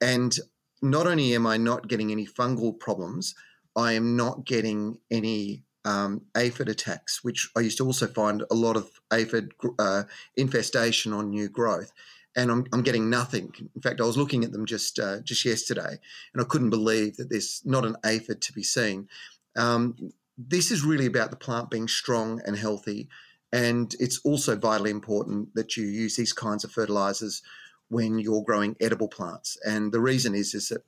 And 0.00 0.36
not 0.80 1.06
only 1.06 1.34
am 1.34 1.46
I 1.46 1.56
not 1.56 1.88
getting 1.88 2.10
any 2.10 2.26
fungal 2.26 2.78
problems, 2.78 3.34
I 3.76 3.92
am 3.92 4.16
not 4.16 4.44
getting 4.44 4.98
any 5.10 5.64
um, 5.84 6.22
aphid 6.36 6.68
attacks, 6.68 7.22
which 7.22 7.50
I 7.56 7.60
used 7.60 7.78
to 7.78 7.86
also 7.86 8.06
find 8.06 8.44
a 8.50 8.54
lot 8.54 8.76
of 8.76 8.90
aphid 9.12 9.52
uh, 9.78 10.04
infestation 10.36 11.12
on 11.12 11.30
new 11.30 11.48
growth 11.48 11.92
and 12.36 12.50
I'm, 12.50 12.66
I'm 12.72 12.82
getting 12.82 13.10
nothing. 13.10 13.52
In 13.74 13.82
fact, 13.82 14.00
I 14.00 14.04
was 14.04 14.16
looking 14.16 14.44
at 14.44 14.52
them 14.52 14.66
just 14.66 14.98
uh, 14.98 15.20
just 15.20 15.44
yesterday, 15.44 15.98
and 16.32 16.42
I 16.42 16.44
couldn't 16.44 16.70
believe 16.70 17.16
that 17.16 17.30
there's 17.30 17.62
not 17.64 17.84
an 17.84 17.96
aphid 18.04 18.40
to 18.42 18.52
be 18.52 18.62
seen. 18.62 19.08
Um, 19.56 20.12
this 20.38 20.70
is 20.70 20.84
really 20.84 21.06
about 21.06 21.30
the 21.30 21.36
plant 21.36 21.70
being 21.70 21.88
strong 21.88 22.40
and 22.46 22.56
healthy, 22.56 23.08
and 23.52 23.94
it's 24.00 24.20
also 24.24 24.56
vitally 24.56 24.90
important 24.90 25.54
that 25.54 25.76
you 25.76 25.84
use 25.84 26.16
these 26.16 26.32
kinds 26.32 26.64
of 26.64 26.72
fertilizers 26.72 27.42
when 27.88 28.18
you're 28.18 28.42
growing 28.42 28.76
edible 28.80 29.08
plants. 29.08 29.58
And 29.66 29.92
the 29.92 30.00
reason 30.00 30.34
is 30.34 30.54
is 30.54 30.68
that 30.68 30.82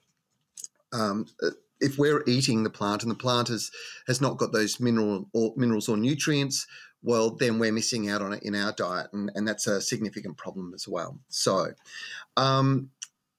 um, 0.93 1.27
if 1.81 1.99
we're 1.99 2.25
eating 2.27 2.63
the 2.63 2.71
plant 2.71 3.03
and 3.03 3.11
the 3.11 3.17
plant 3.17 3.49
has 3.49 3.71
has 4.07 4.21
not 4.21 4.39
got 4.39 4.53
those 4.53 4.81
mineral 4.81 5.29
or 5.35 5.53
minerals 5.57 5.89
or 5.89 5.97
nutrients, 5.97 6.67
well, 7.05 7.31
then 7.31 7.59
we're 7.59 7.73
missing 7.73 8.09
out 8.09 8.23
on 8.23 8.33
it 8.33 8.43
in 8.43 8.55
our 8.55 8.73
diet, 8.73 9.09
and, 9.12 9.31
and 9.35 9.47
that's 9.47 9.67
a 9.67 9.81
significant 9.81 10.37
problem 10.37 10.73
as 10.75 10.88
well. 10.88 11.21
So, 11.29 11.75
um, 12.37 12.90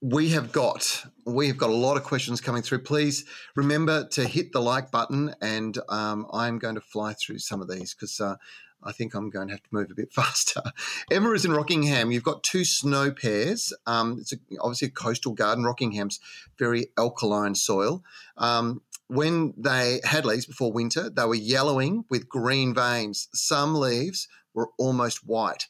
we 0.02 0.30
have 0.30 0.52
got 0.52 1.06
we 1.26 1.48
have 1.48 1.58
got 1.58 1.72
a 1.72 1.76
lot 1.76 1.98
of 1.98 2.04
questions 2.04 2.40
coming 2.40 2.62
through. 2.62 2.84
Please 2.84 3.26
remember 3.56 4.08
to 4.10 4.28
hit 4.28 4.52
the 4.52 4.62
like 4.62 4.92
button, 4.92 5.34
and 5.42 5.78
um, 5.90 6.28
I'm 6.32 6.60
going 6.60 6.76
to 6.76 6.82
fly 6.82 7.14
through 7.14 7.40
some 7.40 7.62
of 7.62 7.68
these 7.68 7.96
because 7.96 8.22
uh, 8.22 8.36
I 8.84 8.92
think 8.92 9.16
I'm 9.16 9.32
going 9.32 9.48
to 9.48 9.56
have 9.56 9.64
to 9.64 9.70
move 9.72 9.90
a 9.90 9.96
bit 9.96 10.14
faster. 10.14 10.62
Emma 11.10 11.32
is 11.32 11.44
in 11.44 11.52
Rockingham. 11.52 12.12
You've 12.12 12.24
got 12.24 12.44
two 12.44 12.64
snow 12.64 13.12
pears. 13.12 13.74
Um, 13.88 14.18
it's 14.20 14.34
a, 14.34 14.38
obviously 14.62 14.90
a 14.90 14.92
coastal 14.92 15.34
garden. 15.34 15.64
Rockingham's 15.64 16.20
very 16.60 16.88
alkaline 16.98 17.56
soil. 17.56 18.04
Um, 18.38 18.82
when 19.08 19.54
they 19.58 20.00
had 20.04 20.26
leaves 20.26 20.46
before 20.46 20.72
winter, 20.72 21.10
they 21.10 21.26
were 21.26 21.36
yellowing 21.36 22.06
with 22.10 22.30
green 22.30 22.74
veins. 22.74 23.28
Some 23.34 23.76
leaves 23.76 24.28
were 24.54 24.70
almost 24.78 25.26
white. 25.26 25.68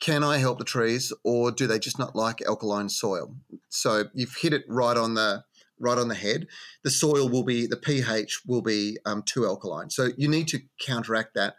Can 0.00 0.24
I 0.24 0.38
help 0.38 0.58
the 0.58 0.64
trees, 0.64 1.12
or 1.22 1.52
do 1.52 1.66
they 1.66 1.78
just 1.78 1.98
not 1.98 2.16
like 2.16 2.42
alkaline 2.42 2.88
soil? 2.88 3.36
So 3.68 4.04
you've 4.14 4.36
hit 4.40 4.52
it 4.52 4.64
right 4.68 4.96
on 4.96 5.14
the 5.14 5.44
right 5.78 5.98
on 5.98 6.08
the 6.08 6.14
head. 6.14 6.46
The 6.82 6.90
soil 6.90 7.28
will 7.28 7.44
be 7.44 7.66
the 7.66 7.76
pH 7.76 8.42
will 8.46 8.62
be 8.62 8.98
um, 9.04 9.22
too 9.22 9.46
alkaline. 9.46 9.90
So 9.90 10.10
you 10.16 10.28
need 10.28 10.48
to 10.48 10.60
counteract 10.80 11.34
that. 11.34 11.56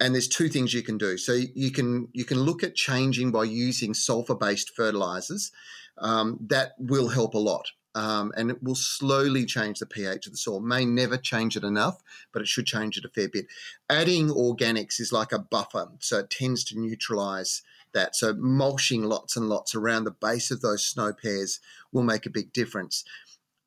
And 0.00 0.14
there's 0.14 0.28
two 0.28 0.48
things 0.48 0.74
you 0.74 0.82
can 0.82 0.98
do. 0.98 1.18
So 1.18 1.32
you 1.54 1.70
can 1.70 2.08
you 2.12 2.24
can 2.24 2.40
look 2.40 2.62
at 2.62 2.74
changing 2.74 3.32
by 3.32 3.44
using 3.44 3.92
sulfur 3.94 4.34
based 4.34 4.70
fertilizers. 4.74 5.50
Um, 5.98 6.38
that 6.48 6.72
will 6.78 7.08
help 7.08 7.34
a 7.34 7.38
lot 7.38 7.68
um, 7.94 8.32
and 8.36 8.50
it 8.50 8.62
will 8.62 8.74
slowly 8.74 9.44
change 9.44 9.78
the 9.78 9.86
pH 9.86 10.26
of 10.26 10.32
the 10.32 10.38
soil. 10.38 10.60
May 10.60 10.84
never 10.84 11.16
change 11.16 11.56
it 11.56 11.64
enough, 11.64 12.02
but 12.32 12.42
it 12.42 12.48
should 12.48 12.66
change 12.66 12.96
it 12.96 13.04
a 13.04 13.08
fair 13.08 13.28
bit. 13.28 13.46
Adding 13.88 14.28
organics 14.28 15.00
is 15.00 15.12
like 15.12 15.32
a 15.32 15.38
buffer, 15.38 15.88
so 16.00 16.18
it 16.18 16.30
tends 16.30 16.64
to 16.64 16.78
neutralize 16.78 17.62
that. 17.92 18.16
So 18.16 18.34
mulching 18.34 19.04
lots 19.04 19.36
and 19.36 19.48
lots 19.48 19.74
around 19.74 20.04
the 20.04 20.10
base 20.10 20.50
of 20.50 20.60
those 20.60 20.84
snow 20.84 21.12
pears 21.12 21.60
will 21.92 22.02
make 22.02 22.26
a 22.26 22.30
big 22.30 22.52
difference. 22.52 23.04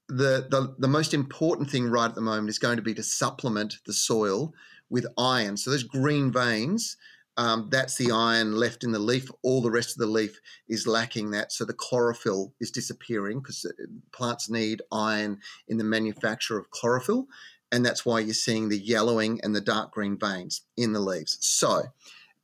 The, 0.09 0.47
the, 0.49 0.75
the 0.77 0.87
most 0.87 1.13
important 1.13 1.69
thing 1.69 1.89
right 1.89 2.09
at 2.09 2.15
the 2.15 2.21
moment 2.21 2.49
is 2.49 2.59
going 2.59 2.77
to 2.77 2.83
be 2.83 2.93
to 2.93 3.03
supplement 3.03 3.75
the 3.85 3.93
soil 3.93 4.53
with 4.89 5.05
iron. 5.17 5.57
So 5.57 5.71
those 5.71 5.83
green 5.83 6.31
veins 6.31 6.95
um, 7.37 7.67
that's 7.69 7.95
the 7.95 8.11
iron 8.11 8.55
left 8.55 8.83
in 8.83 8.91
the 8.91 8.99
leaf. 8.99 9.29
All 9.43 9.61
the 9.61 9.71
rest 9.71 9.91
of 9.91 9.99
the 9.99 10.11
leaf 10.11 10.39
is 10.67 10.87
lacking 10.87 11.31
that. 11.31 11.51
So 11.51 11.65
the 11.65 11.73
chlorophyll 11.73 12.53
is 12.59 12.71
disappearing 12.71 13.39
because 13.39 13.63
uh, 13.63 13.83
plants 14.11 14.49
need 14.49 14.81
iron 14.91 15.39
in 15.67 15.77
the 15.77 15.83
manufacture 15.83 16.57
of 16.57 16.71
chlorophyll. 16.71 17.27
And 17.71 17.85
that's 17.85 18.05
why 18.05 18.21
you're 18.21 18.33
seeing 18.33 18.69
the 18.69 18.79
yellowing 18.79 19.39
and 19.43 19.55
the 19.55 19.61
dark 19.61 19.91
green 19.91 20.17
veins 20.17 20.61
in 20.77 20.93
the 20.93 20.99
leaves. 20.99 21.37
So 21.41 21.83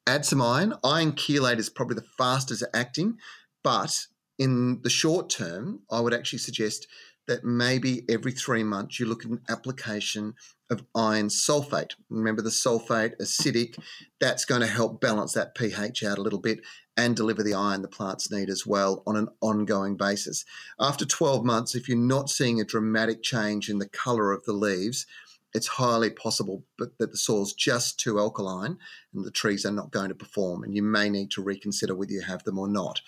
add 0.06 0.26
some 0.26 0.42
iron. 0.42 0.76
Iron 0.84 1.14
chelate 1.14 1.58
is 1.58 1.70
probably 1.70 1.96
the 1.96 2.08
fastest 2.18 2.64
acting, 2.74 3.18
but 3.64 4.06
in 4.38 4.82
the 4.84 4.90
short 4.90 5.30
term, 5.30 5.80
I 5.90 6.02
would 6.02 6.14
actually 6.14 6.40
suggest 6.40 6.88
that 7.28 7.44
maybe 7.44 8.04
every 8.10 8.32
three 8.32 8.64
months 8.64 9.00
you 9.00 9.06
look 9.06 9.24
at 9.24 9.32
an 9.32 9.42
application 9.50 10.34
of 10.70 10.84
iron 10.96 11.28
sulfate. 11.28 11.94
Remember 12.10 12.42
the 12.42 12.50
sulfate, 12.50 13.18
acidic, 13.22 13.78
that's 14.20 14.46
going 14.46 14.62
to 14.62 14.68
help 14.68 15.00
balance 15.00 15.34
that 15.34 15.56
pH 15.56 16.04
out 16.04 16.18
a 16.18 16.22
little 16.22 16.40
bit 16.40 16.60
and 16.98 17.16
deliver 17.16 17.44
the 17.44 17.54
iron 17.54 17.82
the 17.82 17.88
plants 17.88 18.32
need 18.32 18.50
as 18.50 18.66
well 18.66 19.04
on 19.08 19.16
an 19.16 19.28
ongoing 19.42 19.96
basis. 19.96 20.46
After 20.80 21.06
12 21.06 21.44
months, 21.44 21.76
if 21.76 21.88
you're 21.88 21.98
not 21.98 22.30
seeing 22.30 22.60
a 22.60 22.66
dramatic 22.66 23.24
change 23.24 23.70
in 23.70 23.80
the 23.80 23.90
colour 23.90 24.32
of 24.32 24.44
the 24.44 24.54
leaves, 24.54 25.06
it's 25.54 25.68
highly 25.68 26.10
possible 26.10 26.64
but 26.78 26.98
that 26.98 27.12
the 27.12 27.18
soil's 27.18 27.54
just 27.54 28.00
too 28.00 28.20
alkaline 28.20 28.78
and 29.14 29.24
the 29.24 29.32
trees 29.32 29.66
are 29.66 29.72
not 29.72 29.92
going 29.92 30.10
to 30.10 30.16
perform 30.16 30.64
and 30.64 30.76
you 30.76 30.82
may 30.82 31.10
need 31.10 31.30
to 31.32 31.44
reconsider 31.44 31.96
whether 31.96 32.12
you 32.12 32.22
have 32.22 32.44
them 32.44 32.60
or 32.60 32.68
not. 32.68 33.02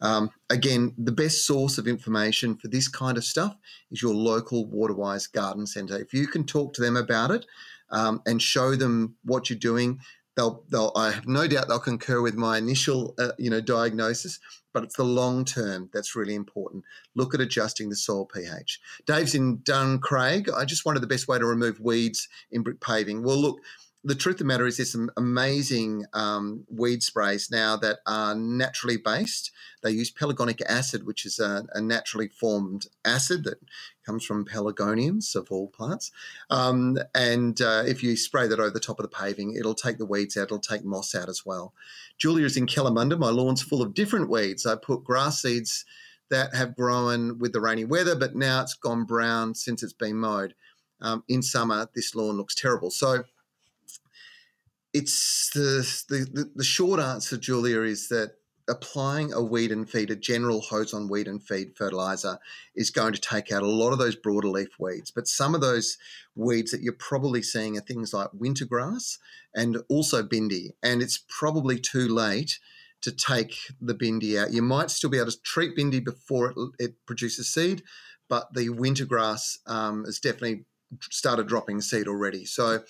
Um, 0.00 0.30
again, 0.48 0.94
the 0.98 1.12
best 1.12 1.46
source 1.46 1.78
of 1.78 1.86
information 1.86 2.56
for 2.56 2.68
this 2.68 2.88
kind 2.88 3.16
of 3.18 3.24
stuff 3.24 3.56
is 3.90 4.02
your 4.02 4.14
local 4.14 4.66
Waterwise 4.66 5.26
Garden 5.26 5.66
Centre. 5.66 5.98
If 5.98 6.14
you 6.14 6.26
can 6.26 6.44
talk 6.44 6.72
to 6.74 6.80
them 6.80 6.96
about 6.96 7.30
it 7.30 7.46
um, 7.90 8.22
and 8.26 8.40
show 8.40 8.76
them 8.76 9.16
what 9.24 9.50
you're 9.50 9.58
doing, 9.58 10.00
they'll, 10.36 10.64
they'll, 10.70 10.92
I 10.96 11.10
have 11.10 11.26
no 11.26 11.46
doubt 11.46 11.68
they'll 11.68 11.78
concur 11.78 12.22
with 12.22 12.34
my 12.34 12.58
initial, 12.58 13.14
uh, 13.18 13.32
you 13.38 13.50
know, 13.50 13.60
diagnosis. 13.60 14.38
But 14.72 14.84
it's 14.84 14.96
the 14.96 15.04
long 15.04 15.44
term 15.44 15.90
that's 15.92 16.14
really 16.14 16.36
important. 16.36 16.84
Look 17.16 17.34
at 17.34 17.40
adjusting 17.40 17.90
the 17.90 17.96
soil 17.96 18.24
pH. 18.24 18.80
Dave's 19.04 19.34
in 19.34 19.58
Duncraig. 19.58 20.48
I 20.56 20.64
just 20.64 20.86
wanted 20.86 21.00
the 21.00 21.08
best 21.08 21.26
way 21.26 21.40
to 21.40 21.44
remove 21.44 21.80
weeds 21.80 22.28
in 22.52 22.62
brick 22.62 22.80
paving. 22.80 23.24
Well, 23.24 23.36
look, 23.36 23.58
the 24.02 24.14
truth 24.14 24.36
of 24.36 24.38
the 24.38 24.44
matter 24.46 24.66
is 24.66 24.78
there's 24.78 24.92
some 24.92 25.10
amazing 25.16 26.06
um, 26.14 26.64
weed 26.70 27.02
sprays 27.02 27.50
now 27.50 27.76
that 27.76 27.98
are 28.06 28.34
naturally 28.34 28.96
based. 28.96 29.50
They 29.82 29.90
use 29.90 30.10
pelargonic 30.10 30.62
acid, 30.66 31.06
which 31.06 31.26
is 31.26 31.38
a, 31.38 31.66
a 31.74 31.82
naturally 31.82 32.28
formed 32.28 32.86
acid 33.04 33.44
that 33.44 33.58
comes 34.06 34.24
from 34.24 34.46
pelargoniums 34.46 35.34
of 35.34 35.48
all 35.50 35.68
plants. 35.68 36.10
Um, 36.48 36.98
and 37.14 37.60
uh, 37.60 37.82
if 37.86 38.02
you 38.02 38.16
spray 38.16 38.46
that 38.48 38.58
over 38.58 38.70
the 38.70 38.80
top 38.80 38.98
of 38.98 39.02
the 39.02 39.14
paving, 39.14 39.54
it'll 39.54 39.74
take 39.74 39.98
the 39.98 40.06
weeds 40.06 40.36
out, 40.36 40.44
it'll 40.44 40.60
take 40.60 40.84
moss 40.84 41.14
out 41.14 41.28
as 41.28 41.44
well. 41.44 41.74
Julia's 42.16 42.56
in 42.56 42.66
Kalamunda. 42.66 43.18
My 43.18 43.30
lawn's 43.30 43.62
full 43.62 43.82
of 43.82 43.92
different 43.92 44.30
weeds. 44.30 44.64
I 44.64 44.76
put 44.76 45.04
grass 45.04 45.42
seeds 45.42 45.84
that 46.30 46.54
have 46.54 46.76
grown 46.76 47.38
with 47.38 47.52
the 47.52 47.60
rainy 47.60 47.84
weather, 47.84 48.14
but 48.14 48.34
now 48.34 48.62
it's 48.62 48.74
gone 48.74 49.04
brown 49.04 49.54
since 49.54 49.82
it's 49.82 49.92
been 49.92 50.16
mowed. 50.16 50.54
Um, 51.02 51.24
in 51.28 51.42
summer, 51.42 51.88
this 51.94 52.14
lawn 52.14 52.36
looks 52.36 52.54
terrible. 52.54 52.90
So 52.90 53.24
it's 54.92 55.50
the, 55.54 55.86
the, 56.08 56.50
the 56.54 56.64
short 56.64 57.00
answer, 57.00 57.36
Julia, 57.36 57.82
is 57.82 58.08
that 58.08 58.34
applying 58.68 59.32
a 59.32 59.42
weed 59.42 59.72
and 59.72 59.88
feed, 59.88 60.10
a 60.10 60.16
general 60.16 60.60
hose 60.60 60.94
on 60.94 61.08
weed 61.08 61.26
and 61.26 61.42
feed 61.42 61.76
fertilizer, 61.76 62.38
is 62.74 62.90
going 62.90 63.12
to 63.12 63.20
take 63.20 63.50
out 63.50 63.62
a 63.62 63.68
lot 63.68 63.92
of 63.92 63.98
those 63.98 64.14
broader 64.14 64.48
leaf 64.48 64.68
weeds. 64.78 65.10
But 65.10 65.26
some 65.26 65.54
of 65.54 65.60
those 65.60 65.98
weeds 66.36 66.70
that 66.70 66.82
you're 66.82 66.92
probably 66.92 67.42
seeing 67.42 67.76
are 67.76 67.82
things 67.82 68.14
like 68.14 68.28
winter 68.32 68.64
grass 68.64 69.18
and 69.54 69.78
also 69.88 70.22
bindi. 70.22 70.70
And 70.82 71.02
it's 71.02 71.24
probably 71.28 71.78
too 71.78 72.08
late 72.08 72.58
to 73.02 73.10
take 73.10 73.56
the 73.80 73.94
bindi 73.94 74.40
out. 74.40 74.52
You 74.52 74.62
might 74.62 74.90
still 74.90 75.10
be 75.10 75.18
able 75.18 75.30
to 75.30 75.42
treat 75.42 75.76
bindi 75.76 76.04
before 76.04 76.50
it, 76.50 76.56
it 76.78 76.94
produces 77.06 77.52
seed, 77.52 77.82
but 78.28 78.52
the 78.54 78.68
winter 78.68 79.04
grass 79.04 79.58
um, 79.66 80.04
has 80.04 80.20
definitely 80.20 80.64
started 81.10 81.48
dropping 81.48 81.80
seed 81.80 82.06
already. 82.06 82.44
So 82.44 82.82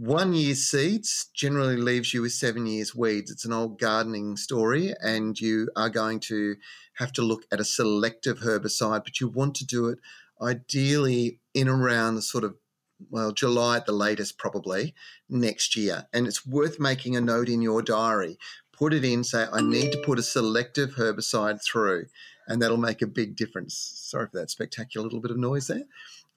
one 0.00 0.32
year 0.32 0.54
seeds 0.54 1.28
generally 1.34 1.76
leaves 1.76 2.14
you 2.14 2.22
with 2.22 2.32
seven 2.32 2.66
years 2.66 2.94
weeds. 2.94 3.30
It's 3.30 3.44
an 3.44 3.52
old 3.52 3.78
gardening 3.78 4.38
story, 4.38 4.94
and 5.02 5.38
you 5.38 5.68
are 5.76 5.90
going 5.90 6.20
to 6.20 6.56
have 6.94 7.12
to 7.12 7.22
look 7.22 7.44
at 7.52 7.60
a 7.60 7.64
selective 7.64 8.38
herbicide, 8.38 9.04
but 9.04 9.20
you 9.20 9.28
want 9.28 9.56
to 9.56 9.66
do 9.66 9.88
it 9.88 9.98
ideally 10.40 11.38
in 11.52 11.68
around 11.68 12.14
the 12.14 12.22
sort 12.22 12.44
of 12.44 12.54
well, 13.10 13.32
July 13.32 13.76
at 13.76 13.84
the 13.84 13.92
latest, 13.92 14.38
probably 14.38 14.94
next 15.28 15.76
year. 15.76 16.06
And 16.14 16.26
it's 16.26 16.46
worth 16.46 16.80
making 16.80 17.14
a 17.14 17.20
note 17.20 17.50
in 17.50 17.60
your 17.60 17.82
diary. 17.82 18.38
Put 18.72 18.94
it 18.94 19.04
in, 19.04 19.22
say, 19.22 19.46
I 19.52 19.60
need 19.60 19.92
to 19.92 19.98
put 19.98 20.18
a 20.18 20.22
selective 20.22 20.94
herbicide 20.94 21.62
through, 21.62 22.06
and 22.46 22.62
that'll 22.62 22.78
make 22.78 23.02
a 23.02 23.06
big 23.06 23.36
difference. 23.36 23.74
Sorry 23.76 24.28
for 24.28 24.38
that 24.38 24.50
spectacular 24.50 25.04
little 25.04 25.20
bit 25.20 25.30
of 25.30 25.36
noise 25.36 25.66
there. 25.66 25.84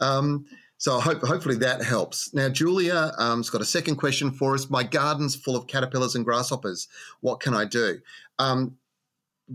Um, 0.01 0.47
so 0.83 0.99
hope, 0.99 1.21
hopefully 1.21 1.55
that 1.59 1.81
helps. 1.81 2.33
Now, 2.33 2.49
Julia 2.49 3.13
um, 3.17 3.39
has 3.39 3.49
got 3.49 3.61
a 3.61 3.65
second 3.65 3.95
question 3.95 4.31
for 4.31 4.53
us. 4.53 4.69
My 4.69 4.83
garden's 4.83 5.33
full 5.33 5.55
of 5.55 5.65
caterpillars 5.65 6.13
and 6.15 6.25
grasshoppers. 6.25 6.89
What 7.21 7.39
can 7.39 7.53
I 7.53 7.63
do? 7.63 7.99
Um, 8.37 8.75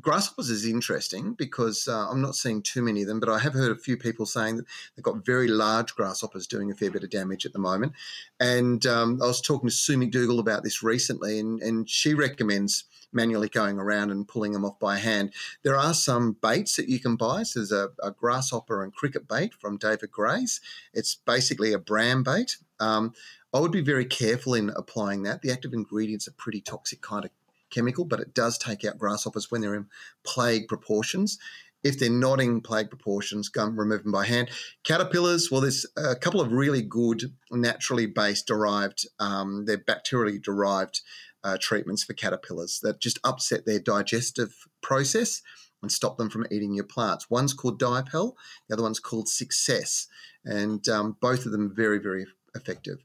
grasshoppers 0.01 0.51
is 0.51 0.67
interesting 0.67 1.35
because 1.35 1.89
uh, 1.89 2.09
I'm 2.11 2.21
not 2.21 2.35
seeing 2.35 2.63
too 2.63 2.83
many 2.83 3.03
of 3.03 3.09
them, 3.09 3.21
but 3.21 3.29
I 3.29 3.39
have 3.39 3.55
heard 3.55 3.73
a 3.73 3.81
few 3.81 3.97
people 3.97 4.27
saying 4.27 4.57
that 4.57 4.67
they've 4.95 5.03
got 5.03 5.25
very 5.25 5.49
large 5.49 5.95
grasshoppers 5.95 6.47
doing 6.47 6.71
a 6.71 6.75
fair 6.75 6.91
bit 6.91 7.05
of 7.05 7.11
damage 7.11 7.47
at 7.47 7.53
the 7.53 7.59
moment. 7.59 7.93
And 8.39 8.85
um, 8.87 9.21
I 9.23 9.27
was 9.27 9.41
talking 9.41 9.69
to 9.69 9.75
Sue 9.75 9.97
McDougall 9.97 10.41
about 10.41 10.63
this 10.63 10.83
recently, 10.83 11.39
and, 11.39 11.61
and 11.63 11.89
she 11.89 12.15
recommends 12.15 12.85
manually 13.13 13.49
going 13.49 13.79
around 13.79 14.11
and 14.11 14.29
pulling 14.29 14.53
them 14.53 14.65
off 14.65 14.79
by 14.79 14.99
hand. 14.99 15.33
There 15.63 15.77
are 15.77 15.95
some 15.95 16.37
baits 16.43 16.77
that 16.77 16.89
you 16.89 17.01
can 17.01 17.17
buy. 17.17 17.43
So 17.43 17.61
there's 17.61 17.73
a, 17.73 17.89
a 18.03 18.11
grasshopper 18.11 18.83
and 18.83 18.93
cricket 18.93 19.27
bait 19.27 19.55
from 19.55 19.79
David 19.79 20.11
Gray's. 20.11 20.61
It's 20.93 21.15
basically 21.15 21.73
a 21.73 21.79
bran 21.79 22.23
bait. 22.23 22.59
Um, 22.81 23.15
I 23.53 23.61
would 23.61 23.73
be 23.73 23.81
very 23.81 24.05
careful 24.05 24.55
in 24.55 24.71
applying 24.71 25.23
that. 25.23 25.41
The 25.41 25.51
active 25.51 25.73
ingredients 25.73 26.29
are 26.29 26.33
pretty 26.33 26.61
toxic 26.61 27.01
kind 27.01 27.25
of 27.25 27.31
chemical, 27.71 28.05
but 28.05 28.21
it 28.21 28.35
does 28.35 28.59
take 28.59 28.85
out 28.85 28.99
grasshoppers 28.99 29.51
when 29.51 29.61
they're 29.61 29.75
in 29.75 29.87
plague 30.25 30.69
proportions. 30.69 31.39
If 31.85 31.99
they're 31.99 32.11
not 32.11 32.41
in 32.41 32.61
plague 32.61 32.91
proportions, 32.91 33.49
go 33.49 33.65
and 33.65 33.79
remove 33.79 34.03
them 34.03 34.13
by 34.13 34.27
hand. 34.27 34.51
Caterpillars, 34.83 35.51
well, 35.51 35.61
there's 35.61 35.87
a 35.97 36.17
couple 36.17 36.41
of 36.41 36.53
really 36.53 36.83
good 36.83 37.33
naturally 37.53 38.07
based 38.07 38.47
derived, 38.47 39.07
um, 39.21 39.65
they're 39.65 39.79
bacterially 39.79 40.43
derived 40.43 41.03
uh, 41.45 41.57
treatments 41.61 42.03
for 42.03 42.15
caterpillars 42.15 42.81
that 42.83 43.01
just 43.01 43.21
upset 43.23 43.65
their 43.65 43.79
digestive 43.79 44.67
process 44.83 45.41
and 45.83 45.93
stop 45.93 46.19
them 46.19 46.29
from 46.29 46.47
eating 46.51 46.75
your 46.75 46.85
plants. 46.85 47.31
One's 47.31 47.55
called 47.55 47.81
Dipel, 47.81 48.35
the 48.69 48.75
other 48.75 48.83
one's 48.83 48.99
called 48.99 49.29
Success, 49.29 50.09
and 50.45 50.89
um, 50.89 51.17
both 51.21 51.47
of 51.47 51.53
them 51.53 51.73
very, 51.75 51.99
very 51.99 52.27
effective. 52.55 52.99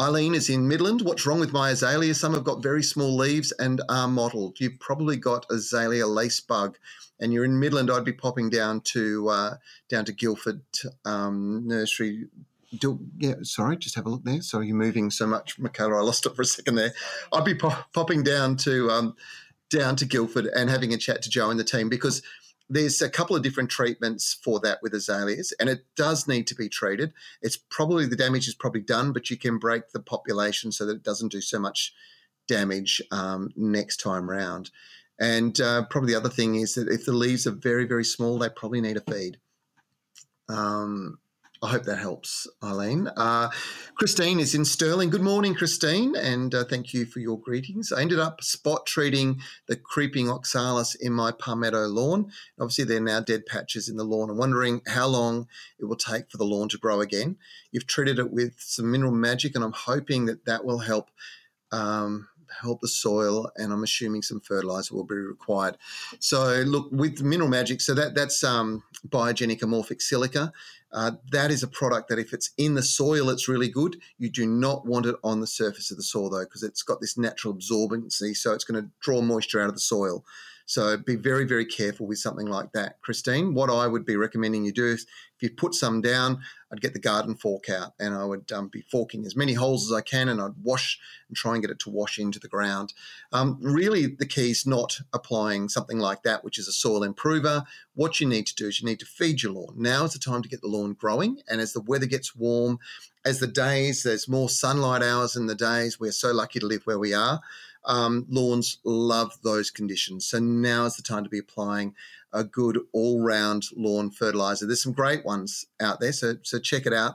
Eileen 0.00 0.34
is 0.34 0.48
in 0.48 0.66
Midland. 0.66 1.02
What's 1.02 1.26
wrong 1.26 1.40
with 1.40 1.52
my 1.52 1.70
azalea? 1.70 2.14
Some 2.14 2.32
have 2.32 2.44
got 2.44 2.62
very 2.62 2.82
small 2.82 3.14
leaves 3.14 3.52
and 3.52 3.82
are 3.90 4.08
mottled. 4.08 4.58
You've 4.58 4.80
probably 4.80 5.16
got 5.16 5.44
azalea 5.50 6.06
lace 6.06 6.40
bug, 6.40 6.78
and 7.20 7.32
you're 7.32 7.44
in 7.44 7.60
Midland. 7.60 7.90
I'd 7.90 8.04
be 8.04 8.12
popping 8.12 8.48
down 8.48 8.80
to 8.92 9.28
uh, 9.28 9.54
down 9.90 10.06
to 10.06 10.12
Guildford 10.12 10.62
um, 11.04 11.66
Nursery 11.66 12.28
do, 12.78 13.00
yeah, 13.18 13.34
sorry, 13.42 13.76
just 13.76 13.96
have 13.96 14.06
a 14.06 14.08
look 14.08 14.24
there. 14.24 14.40
Sorry, 14.42 14.68
you're 14.68 14.76
moving 14.76 15.10
so 15.10 15.26
much, 15.26 15.58
Michaela. 15.58 15.96
I 15.96 16.02
lost 16.02 16.26
it 16.26 16.36
for 16.36 16.42
a 16.42 16.46
second 16.46 16.76
there. 16.76 16.92
I'd 17.32 17.44
be 17.44 17.54
popping 17.54 18.22
down 18.22 18.56
to 18.58 18.90
um, 18.90 19.16
down 19.70 19.96
to 19.96 20.04
Guildford 20.04 20.46
and 20.46 20.70
having 20.70 20.92
a 20.92 20.98
chat 20.98 21.22
to 21.22 21.30
Joe 21.30 21.50
and 21.50 21.58
the 21.58 21.64
team 21.64 21.88
because 21.88 22.22
there's 22.70 23.02
a 23.02 23.10
couple 23.10 23.34
of 23.34 23.42
different 23.42 23.68
treatments 23.68 24.38
for 24.44 24.60
that 24.60 24.78
with 24.80 24.94
azaleas, 24.94 25.52
and 25.58 25.68
it 25.68 25.84
does 25.96 26.28
need 26.28 26.46
to 26.46 26.54
be 26.54 26.68
treated. 26.68 27.12
It's 27.42 27.56
probably 27.56 28.06
the 28.06 28.16
damage 28.16 28.46
is 28.46 28.54
probably 28.54 28.80
done, 28.80 29.12
but 29.12 29.28
you 29.28 29.36
can 29.36 29.58
break 29.58 29.90
the 29.90 30.00
population 30.00 30.70
so 30.70 30.86
that 30.86 30.96
it 30.96 31.02
doesn't 31.02 31.32
do 31.32 31.40
so 31.40 31.58
much 31.58 31.92
damage 32.46 33.02
um, 33.10 33.50
next 33.56 33.98
time 33.98 34.30
round. 34.30 34.70
And 35.18 35.60
uh, 35.60 35.84
probably 35.90 36.12
the 36.12 36.18
other 36.18 36.30
thing 36.30 36.54
is 36.54 36.74
that 36.76 36.88
if 36.88 37.04
the 37.04 37.12
leaves 37.12 37.46
are 37.46 37.50
very, 37.50 37.86
very 37.86 38.04
small, 38.04 38.38
they 38.38 38.48
probably 38.48 38.80
need 38.80 38.96
a 38.96 39.00
feed. 39.00 39.38
Um, 40.48 41.18
I 41.62 41.68
hope 41.68 41.82
that 41.84 41.98
helps, 41.98 42.46
Eileen. 42.64 43.08
Uh, 43.18 43.50
Christine 43.94 44.40
is 44.40 44.54
in 44.54 44.64
Stirling. 44.64 45.10
Good 45.10 45.20
morning, 45.20 45.54
Christine, 45.54 46.16
and 46.16 46.54
uh, 46.54 46.64
thank 46.64 46.94
you 46.94 47.04
for 47.04 47.20
your 47.20 47.38
greetings. 47.38 47.92
I 47.92 48.00
ended 48.00 48.18
up 48.18 48.42
spot 48.42 48.86
treating 48.86 49.42
the 49.66 49.76
creeping 49.76 50.30
oxalis 50.30 50.94
in 50.94 51.12
my 51.12 51.32
palmetto 51.32 51.86
lawn. 51.86 52.32
Obviously, 52.58 52.84
there 52.84 52.96
are 52.96 53.00
now 53.00 53.20
dead 53.20 53.44
patches 53.44 53.90
in 53.90 53.98
the 53.98 54.04
lawn. 54.04 54.30
I'm 54.30 54.38
wondering 54.38 54.80
how 54.86 55.06
long 55.06 55.48
it 55.78 55.84
will 55.84 55.96
take 55.96 56.30
for 56.30 56.38
the 56.38 56.46
lawn 56.46 56.70
to 56.70 56.78
grow 56.78 57.02
again. 57.02 57.36
You've 57.72 57.86
treated 57.86 58.18
it 58.18 58.32
with 58.32 58.54
some 58.58 58.90
mineral 58.90 59.12
magic, 59.12 59.54
and 59.54 59.62
I'm 59.62 59.72
hoping 59.72 60.24
that 60.26 60.46
that 60.46 60.64
will 60.64 60.78
help. 60.78 61.10
Um, 61.72 62.28
help 62.62 62.80
the 62.80 62.88
soil, 62.88 63.48
and 63.54 63.72
I'm 63.72 63.84
assuming 63.84 64.22
some 64.22 64.40
fertilizer 64.40 64.92
will 64.92 65.04
be 65.04 65.14
required. 65.14 65.78
So, 66.18 66.64
look 66.66 66.88
with 66.90 67.22
mineral 67.22 67.48
magic. 67.48 67.80
So 67.80 67.94
that 67.94 68.16
that's 68.16 68.42
um, 68.42 68.82
biogenic 69.06 69.60
amorphic 69.60 70.02
silica. 70.02 70.52
Uh, 70.92 71.12
that 71.30 71.50
is 71.50 71.62
a 71.62 71.68
product 71.68 72.08
that 72.08 72.18
if 72.18 72.32
it's 72.32 72.50
in 72.58 72.74
the 72.74 72.82
soil, 72.82 73.30
it's 73.30 73.48
really 73.48 73.68
good. 73.68 73.96
You 74.18 74.28
do 74.28 74.46
not 74.46 74.86
want 74.86 75.06
it 75.06 75.14
on 75.22 75.40
the 75.40 75.46
surface 75.46 75.90
of 75.90 75.96
the 75.96 76.02
soil 76.02 76.30
though, 76.30 76.44
because 76.44 76.62
it's 76.62 76.82
got 76.82 77.00
this 77.00 77.16
natural 77.16 77.54
absorbency, 77.54 78.36
so 78.36 78.52
it's 78.52 78.64
going 78.64 78.82
to 78.82 78.90
draw 79.00 79.20
moisture 79.20 79.60
out 79.60 79.68
of 79.68 79.74
the 79.74 79.80
soil. 79.80 80.24
So 80.70 80.96
be 80.96 81.16
very, 81.16 81.46
very 81.46 81.66
careful 81.66 82.06
with 82.06 82.18
something 82.18 82.46
like 82.46 82.70
that, 82.74 83.00
Christine. 83.00 83.54
What 83.54 83.70
I 83.70 83.88
would 83.88 84.06
be 84.06 84.14
recommending 84.14 84.64
you 84.64 84.70
do 84.70 84.86
is 84.86 85.04
if 85.36 85.42
you 85.42 85.50
put 85.50 85.74
some 85.74 86.00
down, 86.00 86.42
I'd 86.70 86.80
get 86.80 86.92
the 86.92 87.00
garden 87.00 87.34
fork 87.34 87.68
out 87.68 87.94
and 87.98 88.14
I 88.14 88.24
would 88.24 88.52
um, 88.52 88.68
be 88.68 88.82
forking 88.82 89.26
as 89.26 89.34
many 89.34 89.54
holes 89.54 89.90
as 89.90 89.96
I 89.96 90.00
can 90.00 90.28
and 90.28 90.40
I'd 90.40 90.52
wash 90.62 90.96
and 91.26 91.36
try 91.36 91.54
and 91.54 91.60
get 91.60 91.72
it 91.72 91.80
to 91.80 91.90
wash 91.90 92.20
into 92.20 92.38
the 92.38 92.46
ground. 92.46 92.92
Um, 93.32 93.58
really, 93.60 94.06
the 94.06 94.26
key 94.26 94.52
is 94.52 94.64
not 94.64 95.00
applying 95.12 95.68
something 95.68 95.98
like 95.98 96.22
that, 96.22 96.44
which 96.44 96.56
is 96.56 96.68
a 96.68 96.72
soil 96.72 97.02
improver. 97.02 97.64
What 97.94 98.20
you 98.20 98.28
need 98.28 98.46
to 98.46 98.54
do 98.54 98.68
is 98.68 98.80
you 98.80 98.86
need 98.86 99.00
to 99.00 99.06
feed 99.06 99.42
your 99.42 99.50
lawn. 99.50 99.74
Now 99.76 100.04
is 100.04 100.12
the 100.12 100.20
time 100.20 100.42
to 100.42 100.48
get 100.48 100.60
the 100.60 100.68
lawn 100.68 100.92
growing. 100.92 101.40
And 101.48 101.60
as 101.60 101.72
the 101.72 101.80
weather 101.80 102.06
gets 102.06 102.36
warm, 102.36 102.78
as 103.24 103.40
the 103.40 103.48
days, 103.48 104.04
there's 104.04 104.28
more 104.28 104.48
sunlight 104.48 105.02
hours 105.02 105.34
in 105.34 105.46
the 105.46 105.56
days, 105.56 105.98
we're 105.98 106.12
so 106.12 106.32
lucky 106.32 106.60
to 106.60 106.66
live 106.66 106.82
where 106.84 106.98
we 106.98 107.12
are. 107.12 107.40
Um, 107.84 108.26
lawns 108.28 108.78
love 108.84 109.38
those 109.42 109.70
conditions. 109.70 110.26
So 110.26 110.38
now 110.38 110.84
is 110.84 110.96
the 110.96 111.02
time 111.02 111.24
to 111.24 111.30
be 111.30 111.38
applying 111.38 111.94
a 112.32 112.44
good 112.44 112.78
all 112.92 113.22
round 113.22 113.64
lawn 113.76 114.10
fertilizer. 114.10 114.66
There's 114.66 114.82
some 114.82 114.92
great 114.92 115.24
ones 115.24 115.66
out 115.80 116.00
there, 116.00 116.12
so 116.12 116.34
so 116.42 116.58
check 116.58 116.86
it 116.86 116.92
out 116.92 117.14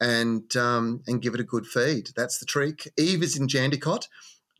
and 0.00 0.54
um, 0.56 1.02
and 1.06 1.22
give 1.22 1.34
it 1.34 1.40
a 1.40 1.44
good 1.44 1.66
feed. 1.66 2.10
That's 2.16 2.38
the 2.38 2.46
trick. 2.46 2.88
Eve 2.98 3.22
is 3.22 3.36
in 3.36 3.46
Jandakot. 3.46 4.08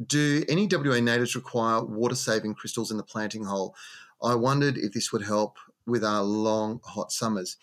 Do 0.05 0.45
any 0.49 0.67
WA 0.71 1.01
natives 1.01 1.35
require 1.35 1.85
water 1.85 2.15
saving 2.15 2.55
crystals 2.55 2.91
in 2.91 2.97
the 2.97 3.03
planting 3.03 3.45
hole? 3.45 3.75
I 4.23 4.35
wondered 4.35 4.79
if 4.79 4.93
this 4.93 5.13
would 5.13 5.23
help 5.23 5.57
with 5.87 6.05
our 6.05 6.23
long 6.23 6.81
hot 6.85 7.13
summers. 7.13 7.57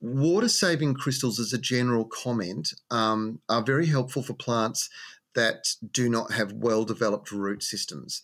Water 0.00 0.48
saving 0.48 0.94
crystals, 0.94 1.38
as 1.38 1.52
a 1.52 1.58
general 1.58 2.06
comment, 2.06 2.72
um, 2.90 3.40
are 3.48 3.62
very 3.62 3.86
helpful 3.86 4.22
for 4.22 4.32
plants 4.32 4.88
that 5.34 5.74
do 5.92 6.08
not 6.08 6.32
have 6.32 6.52
well 6.52 6.84
developed 6.84 7.32
root 7.32 7.62
systems. 7.62 8.22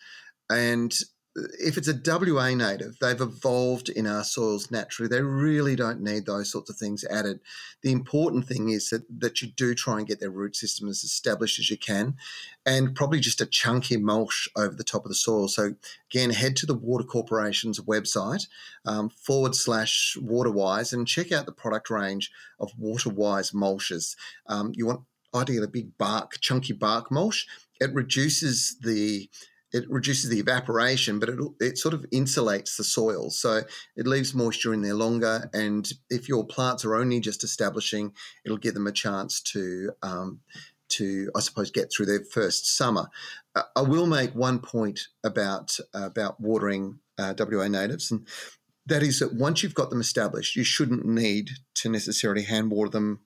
And 0.50 0.96
if 1.58 1.76
it's 1.76 1.88
a 1.88 2.00
WA 2.04 2.54
native, 2.54 2.98
they've 2.98 3.20
evolved 3.20 3.88
in 3.88 4.06
our 4.06 4.24
soils 4.24 4.70
naturally. 4.70 5.08
They 5.08 5.22
really 5.22 5.76
don't 5.76 6.00
need 6.00 6.24
those 6.24 6.50
sorts 6.50 6.70
of 6.70 6.76
things 6.76 7.04
added. 7.04 7.40
The 7.82 7.92
important 7.92 8.46
thing 8.46 8.70
is 8.70 8.88
that, 8.90 9.02
that 9.20 9.42
you 9.42 9.48
do 9.48 9.74
try 9.74 9.98
and 9.98 10.06
get 10.06 10.20
their 10.20 10.30
root 10.30 10.56
system 10.56 10.88
as 10.88 11.04
established 11.04 11.58
as 11.58 11.70
you 11.70 11.76
can, 11.76 12.16
and 12.64 12.94
probably 12.94 13.20
just 13.20 13.40
a 13.40 13.46
chunky 13.46 13.96
mulch 13.96 14.48
over 14.56 14.74
the 14.74 14.84
top 14.84 15.04
of 15.04 15.08
the 15.10 15.14
soil. 15.14 15.48
So, 15.48 15.74
again, 16.10 16.30
head 16.30 16.56
to 16.56 16.66
the 16.66 16.74
Water 16.74 17.04
Corporation's 17.04 17.80
website 17.80 18.46
um, 18.84 19.10
forward 19.10 19.54
slash 19.54 20.16
Waterwise 20.20 20.92
and 20.92 21.06
check 21.06 21.32
out 21.32 21.46
the 21.46 21.52
product 21.52 21.90
range 21.90 22.30
of 22.58 22.72
Waterwise 22.78 23.50
mulches. 23.50 24.16
Um, 24.46 24.72
you 24.74 24.86
want 24.86 25.02
ideally 25.36 25.64
a 25.64 25.68
big 25.68 25.96
bark, 25.98 26.40
chunky 26.40 26.72
bark 26.72 27.10
mulch. 27.10 27.46
It 27.80 27.92
reduces 27.92 28.76
the 28.80 29.28
it 29.72 29.90
reduces 29.90 30.30
the 30.30 30.38
evaporation, 30.38 31.18
but 31.18 31.28
it, 31.28 31.38
it 31.60 31.78
sort 31.78 31.92
of 31.92 32.06
insulates 32.10 32.76
the 32.76 32.84
soil. 32.84 33.30
So 33.30 33.62
it 33.96 34.06
leaves 34.06 34.34
moisture 34.34 34.72
in 34.72 34.82
there 34.82 34.94
longer. 34.94 35.50
And 35.52 35.90
if 36.08 36.28
your 36.28 36.46
plants 36.46 36.84
are 36.84 36.94
only 36.94 37.20
just 37.20 37.44
establishing, 37.44 38.12
it'll 38.44 38.58
give 38.58 38.74
them 38.74 38.86
a 38.86 38.92
chance 38.92 39.40
to, 39.42 39.90
um, 40.02 40.40
to 40.90 41.30
I 41.34 41.40
suppose, 41.40 41.70
get 41.70 41.92
through 41.92 42.06
their 42.06 42.24
first 42.24 42.76
summer. 42.76 43.08
Uh, 43.54 43.64
I 43.74 43.82
will 43.82 44.06
make 44.06 44.34
one 44.34 44.60
point 44.60 45.00
about, 45.24 45.76
uh, 45.92 46.06
about 46.06 46.40
watering 46.40 47.00
uh, 47.18 47.34
WA 47.38 47.68
natives. 47.68 48.10
And 48.10 48.26
that 48.86 49.02
is 49.02 49.18
that 49.18 49.34
once 49.34 49.62
you've 49.62 49.74
got 49.74 49.90
them 49.90 50.00
established, 50.00 50.54
you 50.54 50.64
shouldn't 50.64 51.04
need 51.04 51.50
to 51.74 51.88
necessarily 51.88 52.44
hand 52.44 52.70
water 52.70 52.90
them 52.90 53.20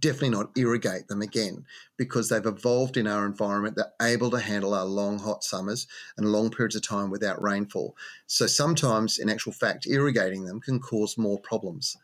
definitely 0.00 0.30
not 0.30 0.50
irrigate 0.56 1.08
them 1.08 1.22
again 1.22 1.64
because 1.96 2.28
they've 2.28 2.46
evolved 2.46 2.96
in 2.96 3.06
our 3.06 3.24
environment. 3.24 3.76
They're 3.76 3.92
able 4.08 4.30
to 4.30 4.40
handle 4.40 4.74
our 4.74 4.84
long, 4.84 5.18
hot 5.18 5.44
summers 5.44 5.86
and 6.16 6.32
long 6.32 6.50
periods 6.50 6.76
of 6.76 6.82
time 6.82 7.10
without 7.10 7.42
rainfall. 7.42 7.96
So 8.26 8.46
sometimes, 8.46 9.18
in 9.18 9.28
actual 9.28 9.52
fact, 9.52 9.86
irrigating 9.86 10.44
them 10.44 10.60
can 10.60 10.80
cause 10.80 11.16
more 11.16 11.38
problems. 11.38 11.96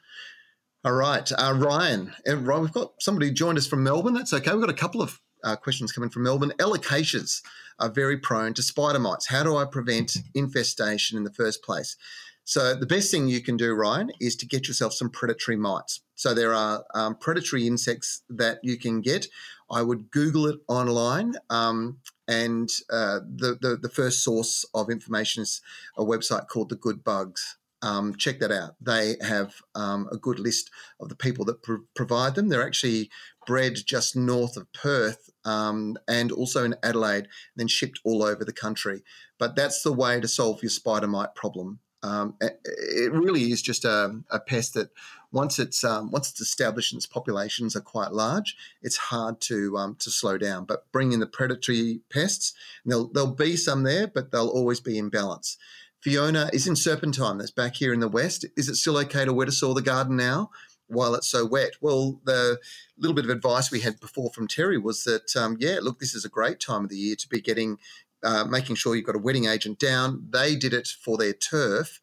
All 0.85 0.93
right, 0.93 1.30
uh, 1.33 1.55
Ryan. 1.57 2.12
And 2.26 2.47
Ryan, 2.47 2.62
we've 2.62 2.72
got 2.72 2.95
somebody 3.01 3.30
joined 3.30 3.59
us 3.59 3.66
from 3.66 3.85
Melbourne. 3.85 4.14
That's 4.14 4.33
okay. 4.33 4.51
We've 4.53 4.61
got 4.61 4.70
a 4.70 4.74
couple 4.74 5.03
of 5.03 5.20
uh, 5.45 5.57
questions 5.57 5.93
coming 5.93 6.11
from 6.11 6.24
Melbourne. 6.24 6.53
Alocasias 6.59 7.43
are 7.78 7.89
very 7.89 8.18
prone 8.18 8.55
to 8.55 8.62
spider 8.62 8.99
mites. 8.99 9.28
How 9.28 9.43
do 9.43 9.57
I 9.57 9.64
prevent 9.64 10.16
infestation 10.35 11.16
in 11.16 11.24
the 11.24 11.33
first 11.33 11.62
place? 11.62 11.97
So 12.45 12.74
the 12.74 12.87
best 12.87 13.11
thing 13.11 13.28
you 13.28 13.41
can 13.41 13.57
do, 13.57 13.72
Ryan, 13.72 14.11
is 14.20 14.35
to 14.37 14.47
get 14.47 14.66
yourself 14.66 14.93
some 14.93 15.11
predatory 15.11 15.57
mites. 15.57 16.01
So 16.22 16.34
there 16.34 16.54
are 16.54 16.84
um, 16.94 17.16
predatory 17.16 17.66
insects 17.66 18.22
that 18.30 18.60
you 18.62 18.78
can 18.78 19.00
get. 19.00 19.26
I 19.68 19.82
would 19.82 20.12
Google 20.12 20.46
it 20.46 20.60
online, 20.68 21.34
um, 21.50 21.98
and 22.28 22.70
uh, 22.92 23.18
the, 23.28 23.58
the, 23.60 23.76
the 23.82 23.88
first 23.88 24.22
source 24.22 24.64
of 24.72 24.88
information 24.88 25.42
is 25.42 25.60
a 25.98 26.04
website 26.04 26.46
called 26.46 26.68
the 26.68 26.76
Good 26.76 27.02
Bugs. 27.02 27.58
Um, 27.82 28.14
check 28.14 28.38
that 28.38 28.52
out. 28.52 28.76
They 28.80 29.16
have 29.20 29.54
um, 29.74 30.08
a 30.12 30.16
good 30.16 30.38
list 30.38 30.70
of 31.00 31.08
the 31.08 31.16
people 31.16 31.44
that 31.46 31.60
pr- 31.60 31.86
provide 31.96 32.36
them. 32.36 32.50
They're 32.50 32.64
actually 32.64 33.10
bred 33.44 33.74
just 33.84 34.14
north 34.14 34.56
of 34.56 34.72
Perth 34.72 35.28
um, 35.44 35.96
and 36.06 36.30
also 36.30 36.64
in 36.64 36.76
Adelaide, 36.84 37.26
then 37.56 37.66
shipped 37.66 37.98
all 38.04 38.22
over 38.22 38.44
the 38.44 38.52
country. 38.52 39.02
But 39.40 39.56
that's 39.56 39.82
the 39.82 39.92
way 39.92 40.20
to 40.20 40.28
solve 40.28 40.62
your 40.62 40.70
spider 40.70 41.08
mite 41.08 41.34
problem. 41.34 41.80
Um, 42.04 42.36
it 42.40 43.12
really 43.12 43.52
is 43.52 43.62
just 43.62 43.84
a, 43.84 44.20
a 44.30 44.40
pest 44.40 44.74
that 44.74 44.90
once 45.33 45.59
it's 45.59 45.83
um, 45.83 46.11
once 46.11 46.30
it's 46.30 46.41
established 46.41 46.93
and 46.93 46.99
its 46.99 47.07
populations 47.07 47.74
are 47.74 47.80
quite 47.80 48.12
large, 48.12 48.57
it's 48.83 48.97
hard 48.97 49.41
to 49.43 49.76
um, 49.76 49.97
to 49.97 50.11
slow 50.11 50.39
down. 50.39 50.64
But 50.64 50.91
bring 50.93 51.12
in 51.12 51.20
the 51.20 51.26
predatory 51.26 52.01
pests, 52.11 52.53
there'll 52.85 53.09
there'll 53.09 53.35
be 53.35 53.57
some 53.57 53.83
there, 53.83 54.07
but 54.07 54.30
they'll 54.30 54.49
always 54.49 54.80
be 54.80 54.99
in 54.99 55.09
balance. 55.09 55.57
Fiona 56.01 56.51
is 56.53 56.66
in 56.66 56.76
Serpentine. 56.76 57.39
That's 57.39 57.53
back 57.53 57.76
here 57.76 57.93
in 57.93 58.01
the 58.01 58.09
west. 58.09 58.45
Is 58.57 58.68
it 58.68 58.74
still 58.74 58.99
okay 58.99 59.24
to 59.24 59.33
wetter 59.33 59.53
soil 59.53 59.74
the 59.74 59.83
garden 59.83 60.16
now? 60.16 60.51
while 60.89 61.14
it's 61.14 61.28
so 61.28 61.47
wet? 61.47 61.72
Well, 61.80 62.20
the 62.24 62.59
little 62.99 63.14
bit 63.14 63.24
of 63.24 63.30
advice 63.30 63.70
we 63.70 63.80
had 63.80 63.99
before 63.99 64.30
from 64.30 64.47
Terry 64.47 64.76
was 64.76 65.05
that, 65.05 65.35
um, 65.35 65.57
yeah, 65.59 65.78
look, 65.80 65.99
this 65.99 66.14
is 66.14 66.26
a 66.26 66.28
great 66.28 66.61
time 66.61 66.85
of 66.85 66.91
the 66.91 66.99
year 66.99 67.16
to 67.16 67.28
be 67.28 67.41
getting 67.41 67.78
uh, 68.22 68.45
making 68.45 68.76
sure 68.76 68.95
you've 68.95 69.07
got 69.07 69.16
a 69.16 69.18
wetting 69.18 69.47
agent 69.47 69.78
down. 69.78 70.28
They 70.30 70.55
did 70.55 70.72
it 70.72 70.87
for 70.87 71.16
their 71.16 71.33
turf 71.33 72.01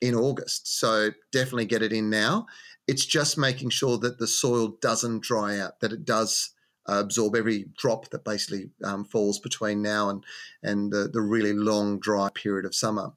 in 0.00 0.14
August. 0.14 0.78
So 0.78 1.10
definitely 1.32 1.66
get 1.66 1.82
it 1.82 1.92
in 1.92 2.10
now. 2.10 2.46
It's 2.86 3.06
just 3.06 3.38
making 3.38 3.70
sure 3.70 3.98
that 3.98 4.18
the 4.18 4.26
soil 4.26 4.76
doesn't 4.80 5.22
dry 5.22 5.58
out, 5.58 5.80
that 5.80 5.92
it 5.92 6.04
does 6.04 6.50
uh, 6.88 7.00
absorb 7.00 7.36
every 7.36 7.66
drop 7.76 8.08
that 8.10 8.24
basically 8.24 8.70
um, 8.82 9.04
falls 9.04 9.38
between 9.38 9.82
now 9.82 10.08
and, 10.08 10.24
and 10.62 10.90
the, 10.90 11.08
the 11.12 11.20
really 11.20 11.52
long 11.52 12.00
dry 12.00 12.28
period 12.34 12.64
of 12.64 12.74
summer. 12.74 13.12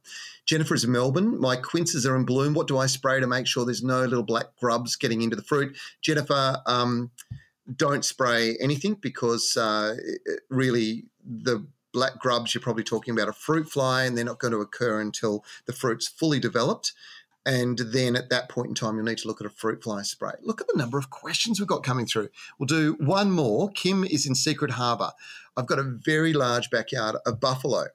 Jennifer 0.45 0.75
is 0.75 0.83
in 0.83 0.91
Melbourne. 0.91 1.39
My 1.39 1.55
quinces 1.55 2.05
are 2.05 2.15
in 2.15 2.25
bloom. 2.25 2.53
What 2.53 2.67
do 2.67 2.77
I 2.77 2.85
spray 2.85 3.19
to 3.19 3.27
make 3.27 3.47
sure 3.47 3.65
there's 3.65 3.83
no 3.83 4.01
little 4.01 4.23
black 4.23 4.55
grubs 4.59 4.95
getting 4.95 5.21
into 5.21 5.35
the 5.35 5.41
fruit? 5.41 5.75
Jennifer, 6.01 6.57
um, 6.65 7.11
don't 7.75 8.03
spray 8.03 8.57
anything 8.59 8.95
because 8.95 9.55
uh, 9.55 9.95
really 10.49 11.05
the 11.25 11.65
black 11.93 12.19
grubs, 12.19 12.53
you're 12.53 12.61
probably 12.61 12.83
talking 12.83 13.13
about 13.13 13.29
a 13.29 13.33
fruit 13.33 13.69
fly, 13.69 14.03
and 14.03 14.17
they're 14.17 14.25
not 14.25 14.39
going 14.39 14.51
to 14.53 14.59
occur 14.59 14.99
until 14.99 15.45
the 15.65 15.73
fruit's 15.73 16.07
fully 16.07 16.39
developed. 16.39 16.91
And 17.45 17.77
then 17.77 18.15
at 18.15 18.29
that 18.29 18.47
point 18.47 18.69
in 18.69 18.75
time, 18.75 18.95
you'll 18.95 19.05
need 19.05 19.17
to 19.19 19.27
look 19.27 19.41
at 19.41 19.47
a 19.47 19.49
fruit 19.49 19.83
fly 19.83 20.01
spray. 20.03 20.31
Look 20.41 20.61
at 20.61 20.67
the 20.67 20.77
number 20.77 20.97
of 20.97 21.09
questions 21.09 21.59
we've 21.59 21.67
got 21.67 21.83
coming 21.83 22.05
through. 22.05 22.29
We'll 22.57 22.67
do 22.67 22.95
one 22.99 23.31
more. 23.31 23.69
Kim 23.69 24.05
is 24.05 24.25
in 24.25 24.33
Secret 24.33 24.71
Harbour. 24.71 25.11
I've 25.57 25.67
got 25.67 25.79
a 25.79 25.83
very 25.83 26.31
large 26.31 26.69
backyard 26.69 27.17
of 27.25 27.41
buffalo. 27.41 27.87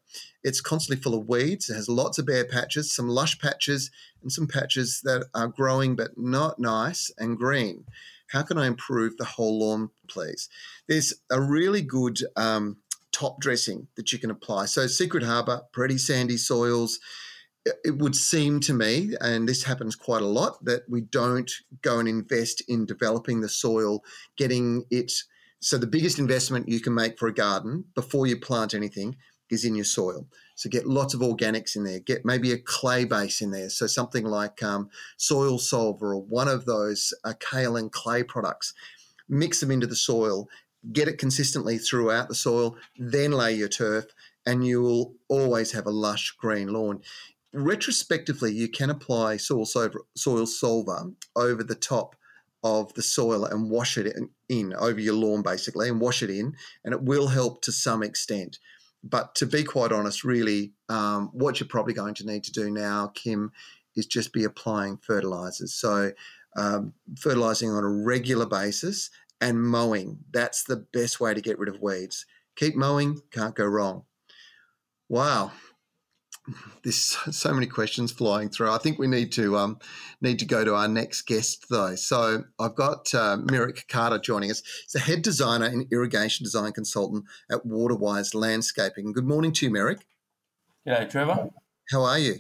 It's 0.44 0.60
constantly 0.60 1.02
full 1.02 1.18
of 1.18 1.28
weeds. 1.28 1.70
It 1.70 1.74
has 1.74 1.88
lots 1.88 2.18
of 2.18 2.26
bare 2.26 2.44
patches, 2.44 2.92
some 2.92 3.08
lush 3.08 3.38
patches, 3.38 3.90
and 4.22 4.30
some 4.30 4.46
patches 4.46 5.00
that 5.04 5.26
are 5.34 5.48
growing 5.48 5.96
but 5.96 6.18
not 6.18 6.58
nice 6.58 7.10
and 7.18 7.38
green. 7.38 7.84
How 8.28 8.42
can 8.42 8.58
I 8.58 8.66
improve 8.66 9.16
the 9.16 9.24
whole 9.24 9.60
lawn, 9.60 9.90
please? 10.06 10.50
There's 10.86 11.14
a 11.30 11.40
really 11.40 11.80
good 11.80 12.20
um, 12.36 12.76
top 13.18 13.40
dressing 13.40 13.88
that 13.96 14.12
you 14.12 14.18
can 14.18 14.30
apply. 14.30 14.66
So, 14.66 14.86
Secret 14.86 15.24
Harbour, 15.24 15.62
pretty 15.72 15.98
sandy 15.98 16.36
soils. 16.36 17.00
It 17.84 17.98
would 17.98 18.14
seem 18.14 18.60
to 18.60 18.72
me, 18.72 19.14
and 19.20 19.48
this 19.48 19.64
happens 19.64 19.96
quite 19.96 20.22
a 20.22 20.26
lot, 20.26 20.64
that 20.64 20.82
we 20.88 21.00
don't 21.00 21.50
go 21.82 21.98
and 21.98 22.08
invest 22.08 22.62
in 22.68 22.86
developing 22.86 23.40
the 23.40 23.48
soil, 23.48 24.02
getting 24.36 24.84
it. 24.90 25.12
So, 25.60 25.78
the 25.78 25.86
biggest 25.86 26.18
investment 26.18 26.68
you 26.68 26.80
can 26.80 26.94
make 26.94 27.18
for 27.18 27.28
a 27.28 27.34
garden 27.34 27.86
before 27.94 28.26
you 28.26 28.38
plant 28.38 28.72
anything 28.72 29.16
is 29.50 29.64
in 29.64 29.74
your 29.74 29.84
soil. 29.84 30.28
So, 30.54 30.70
get 30.70 30.86
lots 30.86 31.12
of 31.12 31.20
organics 31.20 31.74
in 31.74 31.84
there, 31.84 31.98
get 31.98 32.24
maybe 32.24 32.52
a 32.52 32.58
clay 32.58 33.04
base 33.04 33.40
in 33.40 33.50
there. 33.50 33.70
So, 33.70 33.88
something 33.88 34.24
like 34.24 34.62
um, 34.62 34.90
Soil 35.16 35.58
Solver 35.58 36.14
or 36.14 36.22
one 36.22 36.48
of 36.48 36.66
those 36.66 37.12
uh, 37.24 37.32
kaolin 37.40 37.90
clay 37.90 38.22
products 38.22 38.74
mix 39.28 39.60
them 39.60 39.70
into 39.70 39.86
the 39.86 39.96
soil 39.96 40.48
get 40.92 41.08
it 41.08 41.18
consistently 41.18 41.78
throughout 41.78 42.28
the 42.28 42.34
soil, 42.34 42.76
then 42.96 43.32
lay 43.32 43.54
your 43.54 43.68
turf, 43.68 44.06
and 44.46 44.66
you 44.66 44.82
will 44.82 45.14
always 45.28 45.72
have 45.72 45.86
a 45.86 45.90
lush 45.90 46.32
green 46.32 46.68
lawn. 46.68 47.00
Retrospectively, 47.52 48.52
you 48.52 48.68
can 48.68 48.90
apply 48.90 49.36
soil, 49.36 49.66
soil 49.66 50.46
solver 50.46 51.12
over 51.34 51.62
the 51.62 51.74
top 51.74 52.16
of 52.64 52.92
the 52.94 53.02
soil 53.02 53.44
and 53.44 53.70
wash 53.70 53.96
it 53.96 54.06
in, 54.06 54.30
in 54.48 54.74
over 54.74 55.00
your 55.00 55.14
lawn 55.14 55.42
basically 55.42 55.88
and 55.88 56.00
wash 56.00 56.22
it 56.22 56.30
in, 56.30 56.54
and 56.84 56.92
it 56.92 57.02
will 57.02 57.28
help 57.28 57.62
to 57.62 57.72
some 57.72 58.02
extent. 58.02 58.58
But 59.04 59.34
to 59.36 59.46
be 59.46 59.62
quite 59.62 59.92
honest, 59.92 60.24
really, 60.24 60.72
um, 60.88 61.30
what 61.32 61.60
you're 61.60 61.68
probably 61.68 61.94
going 61.94 62.14
to 62.14 62.26
need 62.26 62.44
to 62.44 62.52
do 62.52 62.70
now, 62.70 63.12
Kim, 63.14 63.52
is 63.94 64.06
just 64.06 64.32
be 64.32 64.44
applying 64.44 64.96
fertilizers. 64.96 65.72
So, 65.72 66.12
um, 66.56 66.94
fertilizing 67.16 67.70
on 67.70 67.84
a 67.84 67.88
regular 67.88 68.46
basis 68.46 69.10
and 69.40 69.62
mowing. 69.62 70.18
That's 70.32 70.64
the 70.64 70.76
best 70.76 71.20
way 71.20 71.34
to 71.34 71.40
get 71.40 71.58
rid 71.58 71.68
of 71.68 71.80
weeds. 71.80 72.26
Keep 72.56 72.76
mowing, 72.76 73.20
can't 73.32 73.54
go 73.54 73.64
wrong. 73.64 74.04
Wow. 75.08 75.52
There's 76.82 77.16
so 77.30 77.52
many 77.52 77.66
questions 77.66 78.12
flying 78.12 78.48
through. 78.48 78.70
I 78.70 78.78
think 78.78 78.98
we 78.98 79.06
need 79.06 79.32
to 79.32 79.56
um, 79.56 79.78
need 80.20 80.38
to 80.38 80.44
go 80.44 80.64
to 80.64 80.74
our 80.74 80.88
next 80.88 81.22
guest 81.22 81.66
though. 81.70 81.94
So 81.94 82.44
I've 82.58 82.74
got 82.74 83.12
uh, 83.14 83.36
Mirek 83.38 83.86
Carter 83.88 84.18
joining 84.18 84.50
us. 84.50 84.62
He's 84.84 84.94
a 84.94 85.04
head 85.04 85.22
designer 85.22 85.66
and 85.66 85.86
irrigation 85.92 86.44
design 86.44 86.72
consultant 86.72 87.24
at 87.50 87.64
Waterwise 87.66 88.34
Landscaping. 88.34 89.12
Good 89.12 89.26
morning 89.26 89.52
to 89.52 89.66
you, 89.66 89.72
Mirek. 89.72 90.00
G'day, 90.86 91.10
Trevor. 91.10 91.50
How 91.90 92.02
are 92.04 92.18
you? 92.18 92.36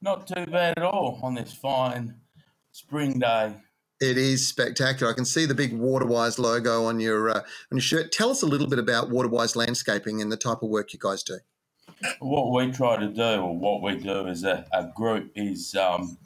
Not 0.00 0.26
too 0.26 0.46
bad 0.46 0.74
at 0.76 0.82
all 0.82 1.20
on 1.22 1.34
this 1.34 1.52
fine 1.52 2.16
spring 2.72 3.18
day. 3.18 3.54
It 4.00 4.18
is 4.18 4.46
spectacular. 4.48 5.12
I 5.12 5.14
can 5.14 5.24
see 5.24 5.46
the 5.46 5.54
big 5.54 5.72
Waterwise 5.72 6.38
logo 6.38 6.84
on 6.84 6.98
your 6.98 7.30
uh, 7.30 7.38
on 7.38 7.44
your 7.72 7.80
shirt. 7.80 8.12
Tell 8.12 8.30
us 8.30 8.42
a 8.42 8.46
little 8.46 8.66
bit 8.66 8.78
about 8.78 9.10
Waterwise 9.10 9.54
Landscaping 9.54 10.20
and 10.20 10.32
the 10.32 10.36
type 10.36 10.62
of 10.62 10.68
work 10.68 10.92
you 10.92 10.98
guys 10.98 11.22
do. 11.22 11.38
What 12.18 12.52
we 12.52 12.72
try 12.72 12.98
to 12.98 13.08
do, 13.08 13.22
or 13.22 13.56
what 13.56 13.82
we 13.82 13.96
do 13.96 14.26
as 14.26 14.42
a, 14.42 14.66
a 14.72 14.90
group, 14.94 15.30
is 15.36 15.74
um, 15.76 16.18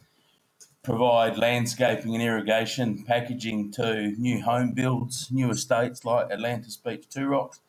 provide 0.82 1.36
landscaping 1.36 2.14
and 2.14 2.22
irrigation 2.22 3.04
packaging 3.04 3.70
to 3.72 4.12
new 4.18 4.42
home 4.42 4.72
builds, 4.72 5.30
new 5.30 5.50
estates 5.50 6.04
like 6.06 6.30
Atlantis 6.30 6.76
Beach 6.76 7.06
Two 7.10 7.26
Rocks, 7.26 7.60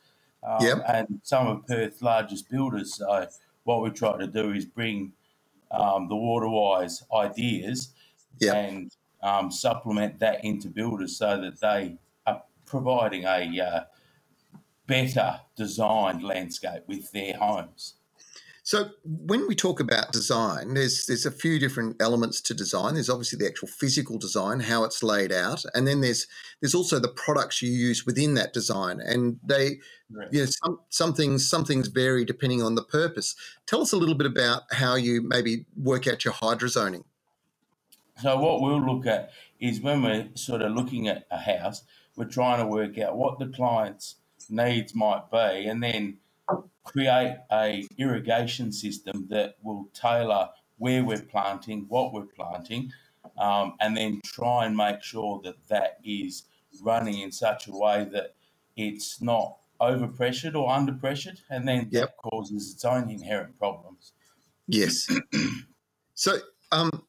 um, 0.48 0.58
yep. 0.62 0.78
and 0.88 1.20
some 1.24 1.48
of 1.48 1.68
Perth's 1.68 2.02
largest 2.02 2.50
builders. 2.50 2.96
So 2.96 3.28
what 3.66 3.84
we 3.84 3.90
try 3.90 4.18
to 4.18 4.28
do 4.28 4.54
is 4.54 4.66
bring 4.66 5.12
um, 5.72 6.08
the 6.08 6.16
Waterwise 6.16 7.04
ideas 7.14 7.90
yep. 8.40 8.56
and 8.56 8.96
um, 9.22 9.52
supplement 9.52 10.20
that 10.20 10.44
into 10.44 10.70
builders 10.70 11.18
so 11.18 11.40
that 11.42 11.60
they 11.60 11.98
are 12.26 12.44
providing 12.66 13.24
a 13.24 13.60
uh, 13.60 13.84
better 14.88 15.42
designed 15.56 16.24
landscape 16.24 16.84
with 16.88 17.12
their 17.12 17.36
homes. 17.38 17.96
So 18.70 18.92
when 19.04 19.48
we 19.48 19.56
talk 19.56 19.80
about 19.80 20.12
design, 20.12 20.76
there's 20.76 21.08
there's 21.08 21.26
a 21.26 21.32
few 21.32 21.58
different 21.58 22.00
elements 22.00 22.40
to 22.42 22.54
design. 22.54 22.94
There's 22.94 23.10
obviously 23.10 23.40
the 23.40 23.48
actual 23.48 23.68
physical 23.68 24.20
design, 24.20 24.60
how 24.60 24.84
it's 24.84 25.02
laid 25.02 25.32
out, 25.32 25.64
and 25.74 25.88
then 25.88 26.02
there's 26.02 26.28
there's 26.62 26.76
also 26.76 27.00
the 27.00 27.08
products 27.08 27.64
you 27.64 27.72
use 27.72 28.06
within 28.06 28.36
that 28.36 28.54
design, 28.54 29.02
and 29.02 29.40
they, 29.44 29.80
right. 30.12 30.28
you 30.32 30.42
know, 30.42 30.46
some 30.46 30.80
some 30.90 31.14
things 31.16 31.50
some 31.50 31.66
things 31.66 31.88
vary 31.88 32.24
depending 32.24 32.62
on 32.62 32.76
the 32.76 32.84
purpose. 32.84 33.36
Tell 33.66 33.82
us 33.82 33.92
a 33.92 33.98
little 33.98 34.14
bit 34.14 34.28
about 34.28 34.62
how 34.72 34.94
you 34.94 35.24
maybe 35.24 35.66
work 35.76 36.08
out 36.08 36.24
your 36.24 36.36
hydrozoning. 36.36 37.06
So 38.22 38.38
what 38.38 38.62
we'll 38.62 38.86
look 38.86 39.06
at 39.06 39.32
is 39.60 39.82
when 39.82 40.04
we're 40.04 40.28
sort 40.36 40.62
of 40.62 40.74
looking 40.74 41.08
at 41.08 41.26
a 41.32 41.38
house, 41.38 41.84
we're 42.16 42.26
trying 42.26 42.60
to 42.60 42.68
work 42.68 42.98
out 42.98 43.18
what 43.18 43.40
the 43.40 43.48
client's 43.48 44.16
needs 44.50 44.96
might 44.96 45.30
be, 45.32 45.68
and 45.68 45.82
then 45.84 46.18
create 46.84 47.38
a 47.52 47.86
irrigation 47.98 48.72
system 48.72 49.28
that 49.30 49.56
will 49.62 49.90
tailor 49.94 50.50
where 50.78 51.04
we're 51.04 51.22
planting, 51.22 51.86
what 51.88 52.14
we're 52.14 52.26
planting, 52.26 52.92
um, 53.38 53.76
and 53.80 53.96
then 53.96 54.20
try 54.26 54.66
and 54.66 54.76
make 54.76 55.04
sure 55.04 55.42
that 55.44 55.56
that 55.68 56.00
is 56.04 56.46
running 56.82 57.20
in 57.20 57.32
such 57.32 57.68
a 57.68 57.72
way 57.72 58.08
that 58.12 58.36
it's 58.76 59.22
not 59.22 59.58
overpressured 59.82 60.56
or 60.56 60.70
underpressured, 60.70 61.40
and 61.50 61.68
then 61.68 61.88
yep. 61.92 62.08
that 62.08 62.18
causes 62.18 62.74
its 62.74 62.86
own 62.86 63.10
inherent 63.10 63.58
problems. 63.58 64.14
Yes. 64.68 65.10
so 66.14 66.38
um, 66.72 67.04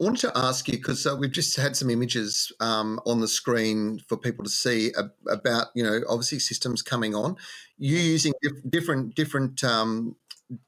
I 0.00 0.04
wanted 0.04 0.20
to 0.20 0.38
ask 0.38 0.68
you 0.68 0.76
because 0.76 1.06
uh, 1.06 1.16
we've 1.18 1.32
just 1.32 1.56
had 1.56 1.76
some 1.76 1.90
images 1.90 2.52
um, 2.60 3.00
on 3.04 3.20
the 3.20 3.26
screen 3.26 4.00
for 4.06 4.16
people 4.16 4.44
to 4.44 4.50
see 4.50 4.92
about, 5.28 5.68
you 5.74 5.82
know, 5.82 6.02
obviously 6.08 6.38
systems 6.38 6.82
coming 6.82 7.16
on. 7.16 7.36
You 7.78 7.96
using 7.96 8.32
different 8.68 9.16
different 9.16 9.64
um, 9.64 10.14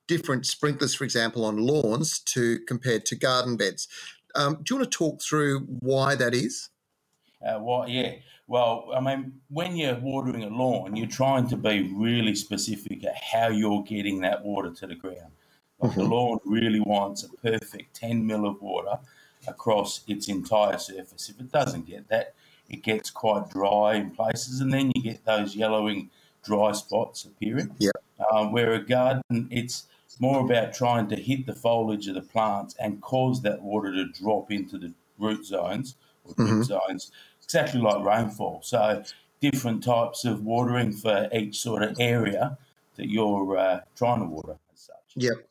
different 0.08 0.46
sprinklers, 0.46 0.94
for 0.94 1.04
example, 1.04 1.44
on 1.44 1.58
lawns 1.58 2.18
to 2.20 2.58
compared 2.66 3.06
to 3.06 3.16
garden 3.16 3.56
beds. 3.56 3.86
Um, 4.34 4.62
do 4.62 4.74
you 4.74 4.80
want 4.80 4.90
to 4.90 4.98
talk 4.98 5.22
through 5.22 5.60
why 5.60 6.16
that 6.16 6.34
is? 6.34 6.70
Uh, 7.44 7.58
well, 7.60 7.88
yeah. 7.88 8.14
Well, 8.48 8.90
I 8.94 9.00
mean, 9.00 9.34
when 9.48 9.76
you're 9.76 9.98
watering 10.00 10.42
a 10.42 10.48
lawn, 10.48 10.96
you're 10.96 11.06
trying 11.06 11.48
to 11.50 11.56
be 11.56 11.92
really 11.94 12.34
specific 12.34 13.04
at 13.04 13.14
how 13.16 13.48
you're 13.48 13.84
getting 13.84 14.20
that 14.22 14.44
water 14.44 14.72
to 14.72 14.86
the 14.88 14.96
ground. 14.96 15.32
Like 15.78 15.92
mm-hmm. 15.92 16.00
The 16.00 16.06
lawn 16.06 16.38
really 16.44 16.80
wants 16.80 17.22
a 17.22 17.28
perfect 17.36 17.94
10 17.94 18.26
mil 18.26 18.46
of 18.46 18.60
water 18.60 18.98
across 19.46 20.02
its 20.06 20.28
entire 20.28 20.78
surface. 20.78 21.28
If 21.28 21.40
it 21.40 21.52
doesn't 21.52 21.86
get 21.86 22.08
that, 22.08 22.34
it 22.68 22.82
gets 22.82 23.10
quite 23.10 23.50
dry 23.50 23.94
in 23.94 24.10
places, 24.10 24.60
and 24.60 24.72
then 24.72 24.92
you 24.94 25.02
get 25.02 25.24
those 25.24 25.56
yellowing 25.56 26.10
dry 26.44 26.72
spots 26.72 27.24
appearing. 27.24 27.74
Yeah. 27.78 27.90
Um, 28.32 28.52
where 28.52 28.72
a 28.72 28.84
garden, 28.84 29.48
it's 29.50 29.86
more 30.18 30.44
about 30.44 30.74
trying 30.74 31.08
to 31.08 31.16
hit 31.16 31.46
the 31.46 31.54
foliage 31.54 32.06
of 32.06 32.14
the 32.14 32.20
plants 32.20 32.74
and 32.78 33.00
cause 33.00 33.42
that 33.42 33.62
water 33.62 33.90
to 33.92 34.06
drop 34.06 34.50
into 34.50 34.78
the 34.78 34.92
root 35.18 35.46
zones 35.46 35.96
or 36.24 36.34
mm-hmm. 36.34 36.58
root 36.58 36.64
zones, 36.64 37.10
exactly 37.42 37.80
like 37.80 38.04
rainfall. 38.04 38.60
So 38.62 39.02
different 39.40 39.82
types 39.82 40.24
of 40.24 40.44
watering 40.44 40.92
for 40.92 41.28
each 41.32 41.58
sort 41.58 41.82
of 41.82 41.96
area 41.98 42.58
that 42.96 43.08
you're 43.08 43.56
uh, 43.56 43.80
trying 43.96 44.20
to 44.20 44.26
water 44.26 44.58
as 44.72 44.80
such. 44.80 44.96
Yep. 45.16 45.49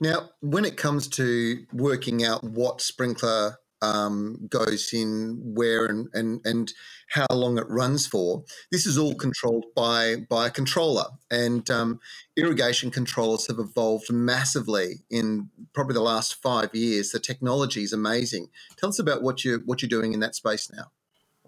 Now, 0.00 0.30
when 0.40 0.64
it 0.64 0.76
comes 0.76 1.08
to 1.08 1.64
working 1.72 2.24
out 2.24 2.44
what 2.44 2.80
sprinkler 2.80 3.58
um, 3.82 4.46
goes 4.48 4.92
in 4.92 5.40
where 5.54 5.86
and, 5.86 6.08
and 6.14 6.40
and 6.44 6.72
how 7.08 7.26
long 7.30 7.58
it 7.58 7.68
runs 7.68 8.06
for. 8.06 8.44
This 8.72 8.86
is 8.86 8.98
all 8.98 9.14
controlled 9.14 9.66
by 9.74 10.16
by 10.28 10.46
a 10.46 10.50
controller, 10.50 11.04
and 11.30 11.68
um, 11.70 12.00
irrigation 12.36 12.90
controllers 12.90 13.46
have 13.48 13.58
evolved 13.58 14.10
massively 14.10 15.04
in 15.10 15.50
probably 15.72 15.94
the 15.94 16.00
last 16.00 16.40
five 16.42 16.74
years. 16.74 17.10
The 17.10 17.20
technology 17.20 17.82
is 17.82 17.92
amazing. 17.92 18.48
Tell 18.76 18.88
us 18.88 18.98
about 18.98 19.22
what 19.22 19.44
you 19.44 19.62
what 19.66 19.82
you're 19.82 19.88
doing 19.88 20.12
in 20.12 20.20
that 20.20 20.34
space 20.34 20.70
now. 20.72 20.90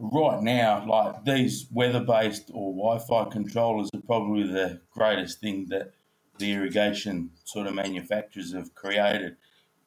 Right 0.00 0.40
now, 0.40 0.86
like 0.86 1.24
these 1.24 1.66
weather-based 1.72 2.50
or 2.54 2.72
Wi-Fi 2.72 3.30
controllers 3.30 3.90
are 3.92 4.00
probably 4.02 4.44
the 4.46 4.80
greatest 4.92 5.40
thing 5.40 5.66
that 5.70 5.92
the 6.38 6.52
irrigation 6.52 7.30
sort 7.44 7.66
of 7.66 7.74
manufacturers 7.74 8.52
have 8.52 8.74
created. 8.74 9.36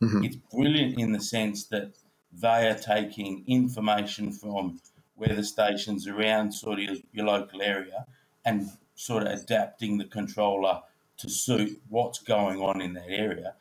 Mm-hmm. 0.01 0.23
It's 0.23 0.35
brilliant 0.35 0.99
in 0.99 1.11
the 1.11 1.21
sense 1.21 1.65
that 1.67 1.93
they 2.33 2.67
are 2.67 2.77
taking 2.77 3.43
information 3.47 4.31
from 4.31 4.79
weather 5.15 5.43
stations 5.43 6.07
around 6.07 6.53
sort 6.53 6.79
of 6.79 6.85
your, 6.85 6.95
your 7.11 7.25
local 7.25 7.61
area 7.61 8.05
and 8.45 8.69
sort 8.95 9.23
of 9.23 9.33
adapting 9.39 9.97
the 9.97 10.05
controller 10.05 10.81
to 11.17 11.29
suit 11.29 11.79
what's 11.89 12.19
going 12.19 12.59
on 12.59 12.81
in 12.81 12.93
that 12.93 13.09
area. 13.09 13.53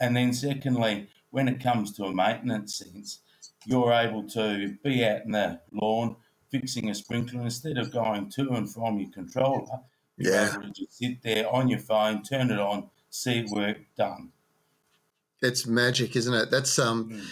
And 0.00 0.16
then, 0.16 0.32
secondly, 0.32 1.08
when 1.30 1.48
it 1.48 1.62
comes 1.62 1.92
to 1.92 2.04
a 2.04 2.14
maintenance 2.14 2.76
sense, 2.76 3.20
you're 3.66 3.92
able 3.92 4.28
to 4.30 4.76
be 4.84 5.04
out 5.04 5.24
in 5.24 5.32
the 5.32 5.60
lawn 5.72 6.16
fixing 6.50 6.88
a 6.88 6.94
sprinkler 6.94 7.42
instead 7.42 7.76
of 7.78 7.92
going 7.92 8.30
to 8.30 8.50
and 8.50 8.72
from 8.72 8.98
your 8.98 9.10
controller. 9.10 9.80
Yeah. 10.18 10.56
just 10.72 10.98
sit 10.98 11.22
there 11.22 11.48
on 11.52 11.68
your 11.68 11.78
phone, 11.78 12.22
turn 12.22 12.50
it 12.50 12.58
on, 12.58 12.90
see 13.10 13.46
work, 13.50 13.78
done. 13.96 14.30
It's 15.40 15.66
magic, 15.66 16.16
isn't 16.16 16.34
it? 16.34 16.50
That's 16.50 16.78
um, 16.78 17.10
mm. 17.10 17.24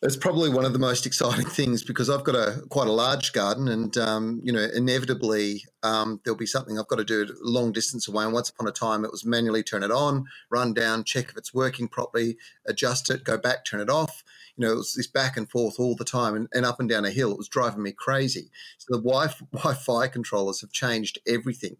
It's 0.00 0.16
probably 0.16 0.48
one 0.48 0.64
of 0.64 0.72
the 0.72 0.78
most 0.78 1.06
exciting 1.06 1.46
things 1.48 1.82
because 1.82 2.08
I've 2.08 2.22
got 2.22 2.36
a 2.36 2.62
quite 2.68 2.86
a 2.86 2.92
large 2.92 3.32
garden, 3.32 3.68
and 3.68 3.96
um, 3.98 4.40
you 4.44 4.52
know, 4.52 4.66
inevitably 4.74 5.64
um, 5.82 6.20
there'll 6.22 6.38
be 6.38 6.46
something 6.46 6.78
I've 6.78 6.86
got 6.86 6.96
to 6.96 7.04
do 7.04 7.24
a 7.24 7.26
long 7.42 7.72
distance 7.72 8.06
away. 8.06 8.24
And 8.24 8.32
once 8.32 8.48
upon 8.48 8.68
a 8.68 8.72
time, 8.72 9.04
it 9.04 9.10
was 9.10 9.24
manually 9.24 9.64
turn 9.64 9.82
it 9.82 9.90
on, 9.90 10.26
run 10.50 10.72
down, 10.72 11.02
check 11.02 11.30
if 11.30 11.36
it's 11.36 11.52
working 11.52 11.88
properly, 11.88 12.36
adjust 12.66 13.10
it, 13.10 13.24
go 13.24 13.36
back, 13.36 13.64
turn 13.64 13.80
it 13.80 13.90
off. 13.90 14.22
You 14.58 14.66
know, 14.66 14.72
it 14.72 14.76
was 14.76 14.94
this 14.94 15.06
back 15.06 15.36
and 15.36 15.48
forth 15.48 15.78
all 15.78 15.94
the 15.94 16.04
time, 16.04 16.34
and, 16.34 16.48
and 16.52 16.66
up 16.66 16.80
and 16.80 16.88
down 16.88 17.04
a 17.04 17.10
hill. 17.10 17.30
It 17.30 17.38
was 17.38 17.48
driving 17.48 17.82
me 17.82 17.92
crazy. 17.92 18.50
So 18.78 18.96
the 18.96 19.02
Wi- 19.02 19.32
Wi-Fi 19.52 20.08
controllers 20.08 20.60
have 20.60 20.72
changed 20.72 21.20
everything. 21.26 21.76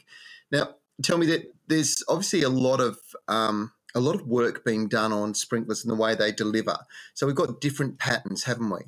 Now, 0.50 0.76
tell 1.02 1.18
me 1.18 1.26
that 1.26 1.52
there's 1.66 2.02
obviously 2.08 2.42
a 2.42 2.48
lot 2.48 2.80
of 2.80 2.98
um, 3.26 3.72
a 3.94 4.00
lot 4.00 4.14
of 4.14 4.26
work 4.26 4.64
being 4.64 4.88
done 4.88 5.12
on 5.12 5.34
sprinklers 5.34 5.84
and 5.84 5.90
the 5.90 6.00
way 6.00 6.14
they 6.14 6.32
deliver. 6.32 6.78
So 7.14 7.26
we've 7.26 7.36
got 7.36 7.60
different 7.60 7.98
patterns, 7.98 8.44
haven't 8.44 8.70
we? 8.70 8.80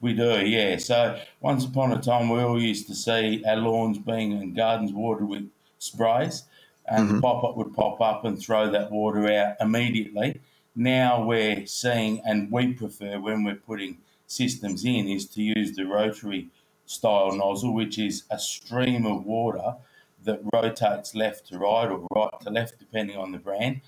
We 0.00 0.14
do, 0.14 0.44
yeah. 0.44 0.78
So 0.78 1.20
once 1.40 1.64
upon 1.64 1.92
a 1.92 2.00
time, 2.00 2.28
we 2.28 2.40
all 2.40 2.60
used 2.60 2.88
to 2.88 2.94
see 2.94 3.44
our 3.46 3.56
lawns 3.56 3.98
being 3.98 4.32
and 4.32 4.54
gardens 4.54 4.92
watered 4.92 5.28
with 5.28 5.48
sprays, 5.78 6.42
and 6.88 7.06
mm-hmm. 7.06 7.16
the 7.16 7.22
pop 7.22 7.44
up 7.44 7.56
would 7.56 7.72
pop 7.72 8.00
up 8.00 8.24
and 8.24 8.38
throw 8.38 8.70
that 8.70 8.90
water 8.90 9.30
out 9.32 9.56
immediately. 9.60 10.40
Now 10.74 11.24
we're 11.24 11.66
seeing, 11.66 12.20
and 12.24 12.50
we 12.50 12.72
prefer 12.72 13.20
when 13.20 13.44
we're 13.44 13.56
putting 13.56 13.98
systems 14.26 14.84
in, 14.84 15.08
is 15.08 15.26
to 15.30 15.42
use 15.42 15.76
the 15.76 15.84
rotary 15.84 16.48
style 16.86 17.32
nozzle, 17.36 17.74
which 17.74 17.98
is 17.98 18.24
a 18.30 18.38
stream 18.38 19.06
of 19.06 19.24
water 19.24 19.76
that 20.24 20.40
rotates 20.52 21.14
left 21.14 21.48
to 21.48 21.58
right 21.58 21.90
or 21.90 22.06
right 22.14 22.40
to 22.40 22.50
left, 22.50 22.78
depending 22.78 23.16
on 23.16 23.32
the 23.32 23.38
brand 23.38 23.80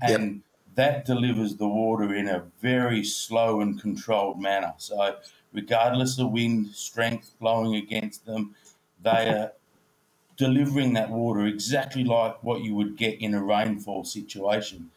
and 0.00 0.34
yep. 0.34 0.42
that 0.74 1.04
delivers 1.04 1.56
the 1.56 1.68
water 1.68 2.14
in 2.14 2.28
a 2.28 2.44
very 2.60 3.04
slow 3.04 3.60
and 3.60 3.80
controlled 3.80 4.40
manner. 4.40 4.74
So, 4.78 5.16
regardless 5.52 6.18
of 6.18 6.30
wind 6.30 6.74
strength 6.74 7.34
blowing 7.40 7.76
against 7.76 8.24
them, 8.24 8.54
they 9.02 9.28
are 9.28 9.52
delivering 10.36 10.94
that 10.94 11.10
water 11.10 11.46
exactly 11.46 12.04
like 12.04 12.42
what 12.42 12.62
you 12.62 12.74
would 12.74 12.96
get 12.96 13.20
in 13.20 13.34
a 13.34 13.42
rainfall 13.42 14.04
situation. 14.04 14.90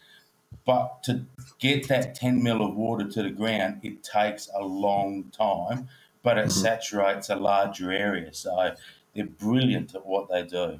But 0.65 1.03
to 1.03 1.25
get 1.59 1.87
that 1.89 2.15
10 2.15 2.41
mil 2.41 2.61
of 2.61 2.75
water 2.75 3.07
to 3.07 3.23
the 3.23 3.29
ground, 3.29 3.81
it 3.83 4.03
takes 4.03 4.49
a 4.55 4.63
long 4.63 5.25
time, 5.31 5.89
but 6.23 6.37
it 6.37 6.47
mm-hmm. 6.47 6.61
saturates 6.61 7.29
a 7.29 7.35
larger 7.35 7.91
area. 7.91 8.33
So 8.33 8.75
they're 9.13 9.25
brilliant 9.25 9.93
at 9.95 10.05
what 10.05 10.29
they 10.29 10.43
do. 10.43 10.79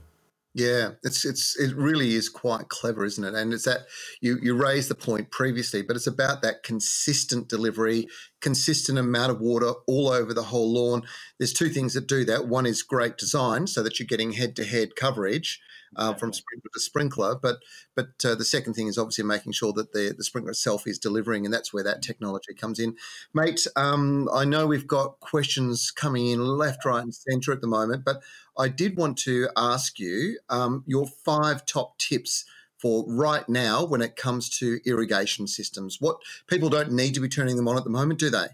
Yeah, 0.57 0.91
it's 1.03 1.26
it's 1.26 1.59
it 1.59 1.76
really 1.76 2.13
is 2.13 2.30
quite 2.30 2.70
clever, 2.70 3.03
isn't 3.03 3.26
it? 3.26 3.34
And 3.34 3.53
it's 3.53 3.66
that 3.66 3.88
you 4.22 4.38
you 4.41 4.55
raised 4.55 4.89
the 4.89 4.95
point 4.95 5.30
previously, 5.30 5.82
but 5.82 5.97
it's 5.97 6.07
about 6.07 6.41
that 6.43 6.63
consistent 6.63 7.49
delivery, 7.49 8.07
consistent 8.39 8.97
amount 8.97 9.32
of 9.32 9.41
water 9.41 9.74
all 9.86 10.07
over 10.07 10.34
the 10.34 10.43
whole 10.43 10.72
lawn. 10.72 11.03
There's 11.39 11.51
two 11.51 11.68
things 11.68 11.93
that 11.93 12.07
do 12.07 12.24
that. 12.24 12.47
One 12.47 12.66
is 12.66 12.84
great 12.84 13.18
design, 13.18 13.68
so 13.68 13.84
that 13.84 13.99
you're 13.99 14.07
getting 14.07 14.32
head 14.32 14.55
to 14.55 14.63
head 14.63 14.95
coverage, 14.95 15.59
uh, 15.96 16.14
from 16.14 16.34
sprinkler 16.34 16.70
to 16.74 16.80
sprinkler. 16.80 17.36
But 17.36 17.60
but 17.96 18.10
uh, 18.24 18.36
the 18.36 18.46
second 18.46 18.74
thing 18.74 18.88
is 18.88 18.98
obviously 18.98 19.24
making 19.24 19.54
sure 19.54 19.74
that 19.74 19.93
the 19.93 20.14
the 20.16 20.24
sprinkler 20.24 20.52
itself 20.52 20.88
is 20.88 21.00
delivering, 21.00 21.46
and 21.46 21.54
that's 21.54 21.74
where 21.74 21.84
that 21.84 22.02
technology 22.02 22.54
comes 22.54 22.80
in. 22.80 22.96
Mate, 23.34 23.66
um, 23.76 24.30
I 24.34 24.46
know 24.46 24.68
we've 24.68 24.88
got 24.88 25.20
questions 25.20 25.91
coming 25.91 26.28
in 26.28 26.39
left, 26.39 26.86
right, 26.86 27.04
and 27.04 27.14
centre 27.14 27.52
at 27.52 27.62
the 27.62 27.68
moment, 27.68 28.04
but 28.06 28.22
I 28.58 28.70
did 28.70 28.98
want 28.98 29.18
to 29.20 29.50
ask 29.58 30.00
you 30.00 30.39
um, 30.50 30.84
your 30.88 31.08
five 31.08 31.66
top 31.66 31.98
tips 31.98 32.46
for 32.78 33.06
right 33.08 33.48
now 33.48 33.84
when 33.86 34.02
it 34.02 34.16
comes 34.16 34.50
to 34.60 34.80
irrigation 34.86 35.48
systems. 35.48 36.00
What 36.00 36.18
people 36.48 36.70
don't 36.70 36.91
need 36.91 37.14
to 37.16 37.20
be 37.20 37.30
turning 37.30 37.56
them 37.56 37.68
on 37.68 37.78
at 37.78 37.84
the 37.84 37.89
moment, 37.89 38.20
do 38.20 38.30
they? 38.30 38.48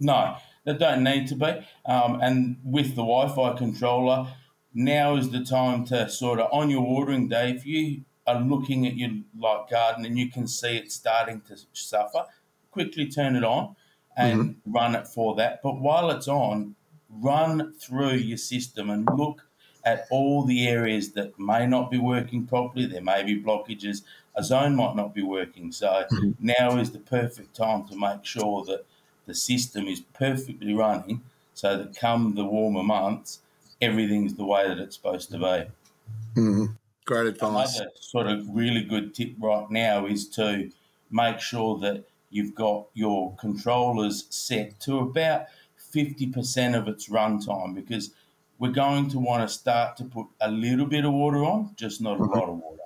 No, 0.00 0.36
they 0.64 0.74
don't 0.74 1.02
need 1.02 1.28
to 1.28 1.36
be. 1.36 1.66
Um, 1.86 2.20
and 2.20 2.56
with 2.64 2.90
the 2.90 3.02
Wi-Fi 3.02 3.56
controller, 3.56 4.26
now 4.74 5.16
is 5.16 5.30
the 5.30 5.44
time 5.44 5.84
to 5.86 6.08
sort 6.08 6.40
of 6.40 6.52
on 6.52 6.68
your 6.68 6.82
watering 6.82 7.28
day, 7.28 7.50
if 7.50 7.64
you 7.64 8.02
are 8.26 8.40
looking 8.40 8.86
at 8.86 8.96
your 8.96 9.10
like 9.38 9.70
garden 9.70 10.04
and 10.04 10.18
you 10.18 10.30
can 10.30 10.46
see 10.46 10.76
it 10.76 10.90
starting 10.90 11.40
to 11.42 11.56
suffer, 11.72 12.26
quickly 12.70 13.06
turn 13.06 13.36
it 13.36 13.44
on 13.44 13.76
and 14.16 14.40
mm-hmm. 14.40 14.72
run 14.72 14.94
it 14.94 15.06
for 15.06 15.34
that. 15.36 15.62
But 15.62 15.80
while 15.80 16.10
it's 16.10 16.28
on, 16.28 16.74
run 17.08 17.74
through 17.78 18.14
your 18.14 18.38
system 18.38 18.90
and 18.90 19.08
look 19.16 19.46
at 19.84 20.06
all 20.10 20.44
the 20.44 20.66
areas 20.66 21.12
that 21.12 21.38
may 21.38 21.66
not 21.66 21.90
be 21.90 21.98
working 21.98 22.46
properly. 22.46 22.86
There 22.86 23.02
may 23.02 23.22
be 23.22 23.40
blockages. 23.40 24.02
A 24.34 24.42
zone 24.42 24.74
might 24.74 24.96
not 24.96 25.14
be 25.14 25.22
working. 25.22 25.72
So 25.72 25.86
mm-hmm. 25.86 26.30
now 26.40 26.78
is 26.78 26.90
the 26.90 26.98
perfect 26.98 27.54
time 27.54 27.86
to 27.88 27.96
make 27.96 28.24
sure 28.24 28.64
that 28.64 28.86
the 29.26 29.34
system 29.34 29.86
is 29.86 30.00
perfectly 30.00 30.74
running 30.74 31.22
so 31.52 31.76
that 31.76 31.96
come 31.96 32.34
the 32.34 32.44
warmer 32.44 32.82
months, 32.82 33.40
everything's 33.80 34.34
the 34.34 34.44
way 34.44 34.68
that 34.68 34.78
it's 34.78 34.96
supposed 34.96 35.30
to 35.30 35.38
be. 35.38 36.40
Mm-hmm. 36.40 36.64
Great 37.04 37.26
advice. 37.26 37.76
Another 37.78 37.90
sort 38.00 38.26
of 38.26 38.46
really 38.48 38.82
good 38.82 39.14
tip 39.14 39.34
right 39.38 39.70
now 39.70 40.06
is 40.06 40.28
to 40.30 40.70
make 41.10 41.40
sure 41.40 41.78
that 41.80 42.04
you've 42.30 42.54
got 42.54 42.86
your 42.94 43.34
controllers 43.36 44.26
set 44.30 44.80
to 44.80 44.98
about 44.98 45.46
50% 45.94 46.76
of 46.76 46.88
its 46.88 47.08
runtime 47.08 47.74
because 47.74 48.10
we're 48.58 48.72
going 48.72 49.08
to 49.10 49.18
want 49.18 49.48
to 49.48 49.54
start 49.54 49.96
to 49.98 50.04
put 50.04 50.26
a 50.40 50.50
little 50.50 50.86
bit 50.86 51.04
of 51.04 51.12
water 51.12 51.44
on, 51.44 51.72
just 51.76 52.00
not 52.00 52.18
mm-hmm. 52.18 52.32
a 52.32 52.38
lot 52.38 52.48
of 52.48 52.56
water. 52.56 52.82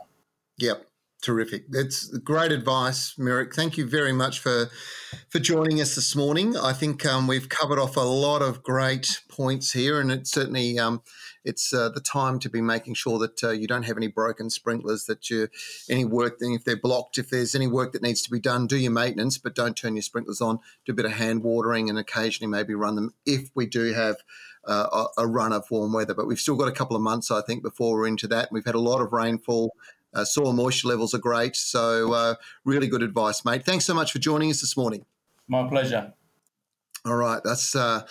Yep. 0.59 0.88
Terrific. 1.21 1.65
That's 1.69 2.07
great 2.19 2.53
advice, 2.53 3.15
Mirek. 3.19 3.53
Thank 3.53 3.77
you 3.77 3.89
very 3.89 4.13
much 4.13 4.39
for 4.39 4.71
for 5.29 5.41
joining 5.41 5.81
us 5.81 5.97
this 5.97 6.15
morning. 6.15 6.57
I 6.57 6.73
think 6.73 7.05
um, 7.05 7.27
we've 7.27 7.49
covered 7.49 7.81
off 7.81 7.97
a 7.97 8.01
lot 8.01 8.41
of 8.41 8.63
great 8.63 9.23
points 9.29 9.73
here, 9.73 10.01
and 10.01 10.13
it's 10.13 10.31
certainly 10.31 10.79
um, 10.79 11.03
it's 11.45 11.75
uh, 11.75 11.89
the 11.89 12.01
time 12.01 12.39
to 12.39 12.49
be 12.49 12.61
making 12.61 12.95
sure 12.95 13.19
that 13.19 13.43
uh, 13.43 13.51
you 13.51 13.67
don't 13.67 13.83
have 13.83 13.97
any 13.97 14.07
broken 14.07 14.49
sprinklers, 14.49 15.07
that 15.07 15.29
you 15.29 15.49
any 15.91 16.05
work 16.05 16.37
if 16.41 16.63
they're 16.63 16.77
blocked, 16.77 17.19
if 17.19 17.31
there's 17.31 17.57
any 17.57 17.67
work 17.67 17.93
that 17.95 18.03
needs 18.03 18.23
to 18.23 18.31
be 18.31 18.39
done, 18.39 18.69
do 18.69 18.77
your 18.77 18.93
maintenance, 18.93 19.39
but 19.39 19.57
don't 19.57 19.77
turn 19.77 19.97
your 19.97 20.03
sprinklers 20.03 20.41
on. 20.41 20.61
Do 20.87 20.93
a 20.93 20.95
bit 20.95 21.05
of 21.05 21.13
hand 21.13 21.43
watering, 21.43 21.91
and 21.91 21.99
occasionally 21.99 22.49
maybe 22.49 22.77
run 22.77 22.95
them 22.95 23.15
if 23.27 23.51
we 23.57 23.67
do 23.67 23.93
have. 23.93 24.19
Uh, 24.67 25.07
a, 25.17 25.27
run 25.27 25.55
of 25.55 25.65
warm 25.71 25.95
weather, 25.95 26.13
but 26.13 26.27
we've 26.27 26.41
still 26.41 26.57
got 26.57 26.69
a 26.69 26.73
couple 26.73 26.95
of 26.95 27.01
months, 27.01 27.31
I 27.31 27.41
think, 27.41 27.63
before 27.63 27.95
we're 27.95 28.07
into 28.07 28.27
that. 28.27 28.51
We've 28.53 28.67
had 28.67 28.75
a 28.75 28.81
lot 28.81 29.01
of 29.01 29.15
rainfall 29.15 29.73
uh, 30.15 30.25
soil 30.25 30.53
moisture 30.53 30.89
levels 30.89 31.15
are 31.15 31.19
great. 31.19 31.57
So, 31.57 32.13
uh, 32.13 32.35
really 32.65 32.87
good 32.87 33.03
advice, 33.03 33.45
mate. 33.45 33.65
Thanks 33.65 33.85
so 33.85 33.95
much 33.95 34.13
for 34.13 34.19
joining 34.19 34.51
us 34.51 34.61
this 34.61 34.77
morning. 34.77 35.05
My 35.47 35.69
pleasure. 35.69 36.13
All 37.05 37.17
right, 37.17 37.41
that's 37.45 37.77
uh, 37.77 38.03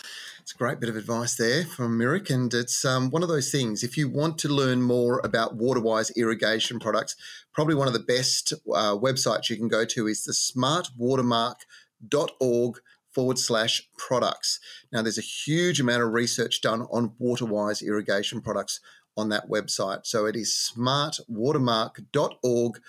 it's 0.41 0.53
a 0.53 0.57
great 0.57 0.79
bit 0.79 0.89
of 0.89 0.95
advice 0.95 1.35
there 1.35 1.65
from 1.65 1.99
Mirek, 1.99 2.29
and 2.29 2.53
it's 2.53 2.85
um, 2.85 3.09
one 3.09 3.21
of 3.21 3.27
those 3.27 3.51
things. 3.51 3.83
If 3.83 3.97
you 3.97 4.07
want 4.07 4.37
to 4.39 4.47
learn 4.47 4.81
more 4.81 5.19
about 5.23 5.57
WaterWise 5.57 6.15
irrigation 6.15 6.79
products, 6.79 7.17
probably 7.53 7.75
one 7.75 7.87
of 7.87 7.93
the 7.93 7.99
best 7.99 8.53
uh, 8.73 8.95
websites 8.95 9.49
you 9.49 9.57
can 9.57 9.67
go 9.67 9.83
to 9.83 10.07
is 10.07 10.23
the 10.23 10.31
smartwatermark.org 10.31 12.79
forward 13.11 13.37
slash 13.37 13.89
products. 13.97 14.61
Now, 14.91 15.01
there's 15.01 15.17
a 15.17 15.21
huge 15.21 15.81
amount 15.81 16.03
of 16.03 16.13
research 16.13 16.61
done 16.61 16.83
on 16.91 17.11
WaterWise 17.21 17.85
irrigation 17.85 18.39
products 18.41 18.79
on 19.17 19.29
that 19.29 19.49
website. 19.49 20.05
So 20.05 20.25
it 20.25 20.35
is 20.35 20.71
smartwatermark.org 20.75 22.79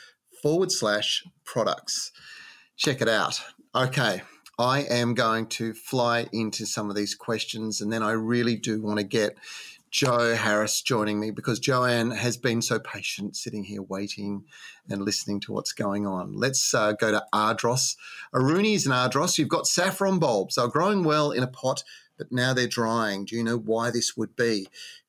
forward 0.43 0.71
slash 0.71 1.25
products. 1.45 2.13
Check 2.77 3.01
it 3.01 3.09
out. 3.09 3.41
Okay. 3.75 4.21
I 4.59 4.83
am 4.83 5.15
going 5.15 5.47
to 5.47 5.73
fly 5.73 6.27
into 6.33 6.67
some 6.67 6.91
of 6.91 6.97
these 6.97 7.15
questions 7.15 7.81
and 7.81 7.91
then 7.93 8.03
I 8.03 8.11
really 8.13 8.57
do 8.57 8.83
want 8.83 8.99
to 8.99 9.05
get 9.05 9.39
Joe 9.91 10.35
Harris 10.35 10.83
joining 10.83 11.19
me 11.19 11.31
because 11.31 11.59
Joanne 11.59 12.11
has 12.11 12.37
been 12.37 12.61
so 12.61 12.79
patient 12.79 13.37
sitting 13.37 13.65
here 13.65 13.83
waiting 13.83 14.45
and 14.89 15.03
listening 15.03 15.41
to 15.41 15.53
what's 15.53 15.73
going 15.73 16.07
on. 16.07 16.35
Let's 16.35 16.75
uh, 16.75 16.93
go 16.93 17.11
to 17.11 17.25
Ardross. 17.33 17.97
Aroonies 18.35 18.85
and 18.85 18.93
Ardross, 18.93 19.39
you've 19.39 19.49
got 19.49 19.67
saffron 19.67 20.19
bulbs. 20.19 20.57
They're 20.57 20.69
growing 20.69 21.05
well 21.05 21.31
in 21.31 21.43
a 21.43 21.49
pot, 21.49 21.85
but 22.19 22.33
now 22.33 22.53
they're 22.53 22.67
drying. 22.67 23.25
Do 23.25 23.37
you 23.37 23.45
know 23.45 23.57
why 23.57 23.91
this 23.91 24.17
would 24.17 24.37
be? 24.37 24.67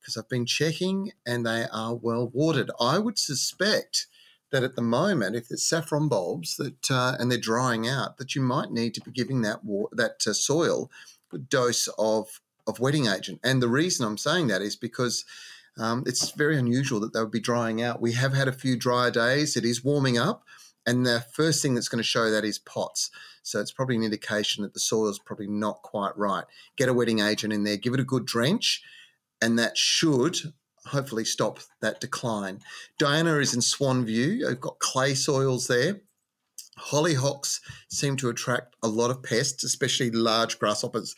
because 0.09 0.17
I've 0.17 0.29
been 0.29 0.45
checking 0.45 1.11
and 1.25 1.45
they 1.45 1.65
are 1.71 1.93
well 1.93 2.29
watered. 2.33 2.71
I 2.79 2.97
would 2.97 3.19
suspect 3.19 4.07
that 4.51 4.63
at 4.63 4.75
the 4.75 4.81
moment, 4.81 5.35
if 5.35 5.51
it's 5.51 5.67
saffron 5.67 6.07
bulbs 6.07 6.57
that 6.57 6.89
uh, 6.89 7.15
and 7.19 7.31
they're 7.31 7.37
drying 7.37 7.87
out, 7.87 8.17
that 8.17 8.33
you 8.33 8.41
might 8.41 8.71
need 8.71 8.95
to 8.95 9.01
be 9.01 9.11
giving 9.11 9.41
that 9.41 9.63
wa- 9.63 9.89
that 9.91 10.25
uh, 10.25 10.33
soil 10.33 10.89
a 11.33 11.37
dose 11.37 11.87
of 11.99 12.41
of 12.65 12.79
wetting 12.79 13.05
agent. 13.05 13.39
And 13.43 13.61
the 13.61 13.67
reason 13.67 14.05
I'm 14.05 14.17
saying 14.17 14.47
that 14.47 14.61
is 14.61 14.75
because 14.75 15.25
um, 15.77 16.03
it's 16.07 16.31
very 16.31 16.57
unusual 16.57 16.99
that 17.01 17.13
they 17.13 17.19
would 17.19 17.31
be 17.31 17.39
drying 17.39 17.81
out. 17.81 18.01
We 18.01 18.13
have 18.13 18.33
had 18.33 18.47
a 18.47 18.51
few 18.53 18.75
drier 18.75 19.11
days. 19.11 19.55
It 19.55 19.65
is 19.65 19.83
warming 19.83 20.17
up, 20.17 20.43
and 20.87 21.05
the 21.05 21.23
first 21.33 21.61
thing 21.61 21.75
that's 21.75 21.89
going 21.89 22.01
to 22.01 22.03
show 22.03 22.31
that 22.31 22.43
is 22.43 22.57
pots. 22.57 23.11
So 23.49 23.59
it's 23.59 23.71
probably 23.71 23.95
an 23.95 24.03
indication 24.03 24.61
that 24.63 24.73
the 24.73 24.79
soil 24.79 25.09
is 25.09 25.17
probably 25.17 25.47
not 25.47 25.81
quite 25.81 26.15
right. 26.15 26.45
Get 26.77 26.87
a 26.87 26.93
wetting 26.93 27.19
agent 27.19 27.51
in 27.51 27.63
there, 27.63 27.77
give 27.77 27.95
it 27.95 27.99
a 27.99 28.03
good 28.03 28.25
drench, 28.25 28.83
and 29.41 29.57
that 29.57 29.75
should 29.75 30.37
hopefully 30.85 31.25
stop 31.25 31.59
that 31.81 31.99
decline. 31.99 32.59
Diana 32.99 33.37
is 33.37 33.53
in 33.55 33.61
Swan 33.61 34.05
View. 34.05 34.27
You've 34.27 34.61
got 34.61 34.79
clay 34.79 35.15
soils 35.15 35.67
there. 35.67 36.01
Hollyhocks 36.79 37.59
seem 37.89 38.15
to 38.17 38.29
attract 38.29 38.75
a 38.83 38.87
lot 38.87 39.09
of 39.09 39.23
pests, 39.23 39.63
especially 39.63 40.11
large 40.11 40.59
grasshoppers. 40.59 41.15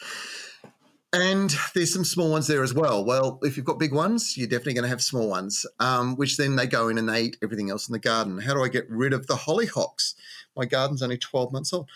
And 1.13 1.53
there's 1.75 1.93
some 1.93 2.05
small 2.05 2.31
ones 2.31 2.47
there 2.47 2.63
as 2.63 2.73
well. 2.73 3.03
Well, 3.03 3.39
if 3.43 3.57
you've 3.57 3.65
got 3.65 3.77
big 3.77 3.93
ones, 3.93 4.37
you're 4.37 4.47
definitely 4.47 4.75
going 4.75 4.83
to 4.83 4.89
have 4.89 5.01
small 5.01 5.27
ones, 5.27 5.65
um, 5.79 6.15
which 6.15 6.37
then 6.37 6.55
they 6.55 6.65
go 6.65 6.87
in 6.87 6.97
and 6.97 7.09
they 7.09 7.23
eat 7.23 7.37
everything 7.43 7.69
else 7.69 7.89
in 7.89 7.93
the 7.93 7.99
garden. 7.99 8.39
How 8.39 8.53
do 8.53 8.63
I 8.63 8.69
get 8.69 8.89
rid 8.89 9.11
of 9.11 9.27
the 9.27 9.35
hollyhocks? 9.35 10.13
My 10.55 10.65
garden's 10.65 11.03
only 11.03 11.17
12 11.17 11.51
months 11.51 11.73
old. 11.73 11.89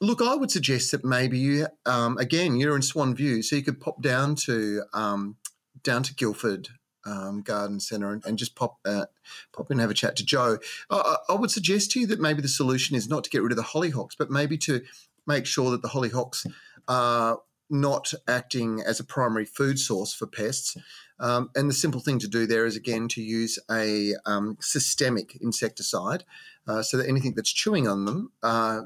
Look, 0.00 0.20
I 0.20 0.34
would 0.34 0.50
suggest 0.50 0.90
that 0.90 1.04
maybe 1.04 1.38
you, 1.38 1.68
um, 1.86 2.18
again, 2.18 2.56
you're 2.56 2.76
in 2.76 2.82
Swan 2.82 3.14
View, 3.14 3.42
so 3.42 3.56
you 3.56 3.62
could 3.62 3.80
pop 3.80 4.02
down 4.02 4.34
to 4.36 4.82
um, 4.92 5.36
down 5.82 6.02
to 6.02 6.14
Guildford 6.14 6.68
um, 7.06 7.42
Garden 7.42 7.78
Centre 7.80 8.10
and, 8.10 8.24
and, 8.24 8.38
just 8.38 8.56
pop 8.56 8.78
uh, 8.84 9.06
pop 9.52 9.70
in 9.70 9.74
and 9.74 9.80
have 9.80 9.90
a 9.90 9.94
chat 9.94 10.16
to 10.16 10.24
Joe. 10.24 10.58
I, 10.90 11.16
I, 11.28 11.34
would 11.34 11.50
suggest 11.50 11.90
to 11.92 12.00
you 12.00 12.06
that 12.08 12.20
maybe 12.20 12.42
the 12.42 12.48
solution 12.48 12.96
is 12.96 13.08
not 13.08 13.24
to 13.24 13.30
get 13.30 13.42
rid 13.42 13.52
of 13.52 13.56
the 13.56 13.62
hollyhocks, 13.62 14.16
but 14.18 14.30
maybe 14.30 14.56
to 14.58 14.82
make 15.26 15.46
sure 15.46 15.70
that 15.70 15.82
the 15.82 15.88
hollyhocks 15.88 16.46
are 16.88 17.40
not 17.70 18.12
acting 18.28 18.80
as 18.80 19.00
a 19.00 19.04
primary 19.04 19.44
food 19.44 19.78
source 19.78 20.12
for 20.12 20.26
pests. 20.26 20.76
Um, 21.20 21.50
and 21.54 21.68
the 21.68 21.74
simple 21.74 22.00
thing 22.00 22.18
to 22.20 22.28
do 22.28 22.46
there 22.46 22.66
is 22.66 22.76
again 22.76 23.08
to 23.08 23.22
use 23.22 23.58
a 23.70 24.14
um, 24.26 24.56
systemic 24.60 25.36
insecticide 25.40 26.24
uh, 26.66 26.82
so 26.82 26.96
that 26.96 27.08
anything 27.08 27.34
that's 27.34 27.52
chewing 27.52 27.86
on 27.86 28.04
them 28.04 28.32
uh, 28.42 28.82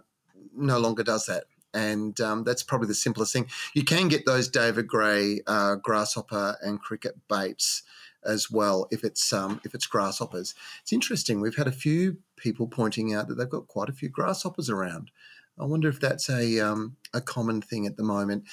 no 0.54 0.78
longer 0.78 1.02
does 1.02 1.26
that 1.26 1.44
and 1.74 2.20
um, 2.20 2.44
that's 2.44 2.62
probably 2.62 2.88
the 2.88 2.94
simplest 2.94 3.32
thing. 3.32 3.46
You 3.74 3.84
can 3.84 4.08
get 4.08 4.24
those 4.24 4.48
David 4.48 4.86
Gray 4.86 5.40
uh, 5.46 5.76
grasshopper 5.76 6.56
and 6.62 6.80
cricket 6.80 7.16
baits 7.28 7.82
as 8.24 8.50
well 8.50 8.88
if 8.90 9.04
it's 9.04 9.32
um, 9.32 9.60
if 9.64 9.74
it's 9.74 9.86
grasshoppers. 9.86 10.54
It's 10.82 10.92
interesting. 10.92 11.40
We've 11.40 11.56
had 11.56 11.68
a 11.68 11.72
few 11.72 12.18
people 12.36 12.66
pointing 12.66 13.14
out 13.14 13.28
that 13.28 13.34
they've 13.34 13.48
got 13.48 13.68
quite 13.68 13.88
a 13.88 13.92
few 13.92 14.08
grasshoppers 14.08 14.70
around. 14.70 15.10
I 15.58 15.64
wonder 15.64 15.88
if 15.88 16.00
that's 16.00 16.28
a 16.28 16.60
um, 16.60 16.96
a 17.12 17.20
common 17.20 17.60
thing 17.62 17.86
at 17.86 17.96
the 17.96 18.02
moment. 18.02 18.44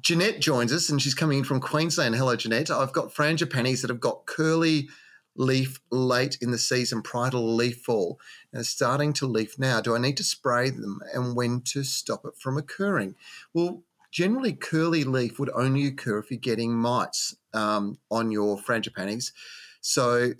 Jeanette 0.00 0.40
joins 0.40 0.72
us, 0.72 0.88
and 0.88 1.02
she's 1.02 1.14
coming 1.14 1.38
in 1.38 1.44
from 1.44 1.60
Queensland. 1.60 2.14
Hello, 2.14 2.36
Jeanette. 2.36 2.70
I've 2.70 2.92
got 2.92 3.12
frangipanis 3.12 3.80
that 3.80 3.90
have 3.90 4.00
got 4.00 4.26
curly 4.26 4.88
leaf 5.36 5.80
late 5.90 6.36
in 6.40 6.50
the 6.50 6.58
season 6.58 7.02
prior 7.02 7.30
to 7.30 7.38
leaf 7.38 7.82
fall 7.82 8.18
and 8.52 8.66
starting 8.66 9.12
to 9.14 9.26
leaf 9.26 9.58
now. 9.58 9.80
Do 9.80 9.94
I 9.94 9.98
need 9.98 10.16
to 10.18 10.24
spray 10.24 10.70
them 10.70 11.00
and 11.14 11.36
when 11.36 11.62
to 11.66 11.84
stop 11.84 12.24
it 12.24 12.34
from 12.38 12.58
occurring? 12.58 13.14
Well, 13.54 13.82
generally, 14.12 14.52
curly 14.52 15.04
leaf 15.04 15.38
would 15.38 15.50
only 15.54 15.86
occur 15.86 16.18
if 16.18 16.30
you're 16.30 16.38
getting 16.38 16.74
mites 16.74 17.36
um, 17.54 17.98
on 18.10 18.30
your 18.30 18.58
frangipanis. 18.58 19.32
So 19.80 20.32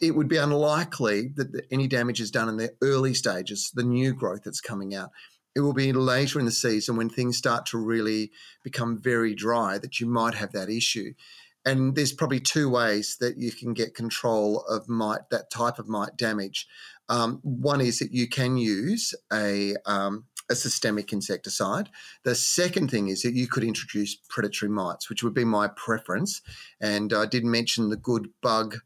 it 0.00 0.14
would 0.14 0.28
be 0.28 0.36
unlikely 0.36 1.32
that 1.36 1.66
any 1.70 1.86
damage 1.86 2.20
is 2.20 2.30
done 2.30 2.48
in 2.48 2.56
the 2.56 2.74
early 2.82 3.14
stages, 3.14 3.70
the 3.74 3.82
new 3.82 4.14
growth 4.14 4.42
that's 4.44 4.60
coming 4.60 4.94
out. 4.94 5.10
It 5.54 5.60
will 5.60 5.72
be 5.72 5.92
later 5.92 6.38
in 6.38 6.44
the 6.44 6.52
season 6.52 6.96
when 6.96 7.08
things 7.08 7.36
start 7.36 7.66
to 7.66 7.78
really 7.78 8.30
become 8.62 9.00
very 9.00 9.34
dry 9.34 9.78
that 9.78 9.98
you 9.98 10.06
might 10.06 10.34
have 10.34 10.52
that 10.52 10.70
issue. 10.70 11.14
And 11.68 11.94
there's 11.94 12.14
probably 12.14 12.40
two 12.40 12.70
ways 12.70 13.18
that 13.20 13.36
you 13.36 13.52
can 13.52 13.74
get 13.74 13.94
control 13.94 14.62
of 14.62 14.88
mite, 14.88 15.28
that 15.30 15.50
type 15.50 15.78
of 15.78 15.86
mite 15.86 16.16
damage. 16.16 16.66
Um, 17.10 17.40
one 17.42 17.82
is 17.82 17.98
that 17.98 18.12
you 18.12 18.26
can 18.26 18.56
use 18.56 19.14
a 19.30 19.76
um, 19.84 20.24
a 20.50 20.54
systemic 20.54 21.12
insecticide. 21.12 21.90
The 22.24 22.34
second 22.34 22.90
thing 22.90 23.08
is 23.08 23.20
that 23.20 23.34
you 23.34 23.46
could 23.46 23.64
introduce 23.64 24.16
predatory 24.30 24.70
mites, 24.70 25.10
which 25.10 25.22
would 25.22 25.34
be 25.34 25.44
my 25.44 25.68
preference. 25.68 26.40
And 26.80 27.12
I 27.12 27.26
did 27.26 27.44
mention 27.44 27.90
the 27.90 27.96
Good 27.96 28.30
Bug 28.40 28.78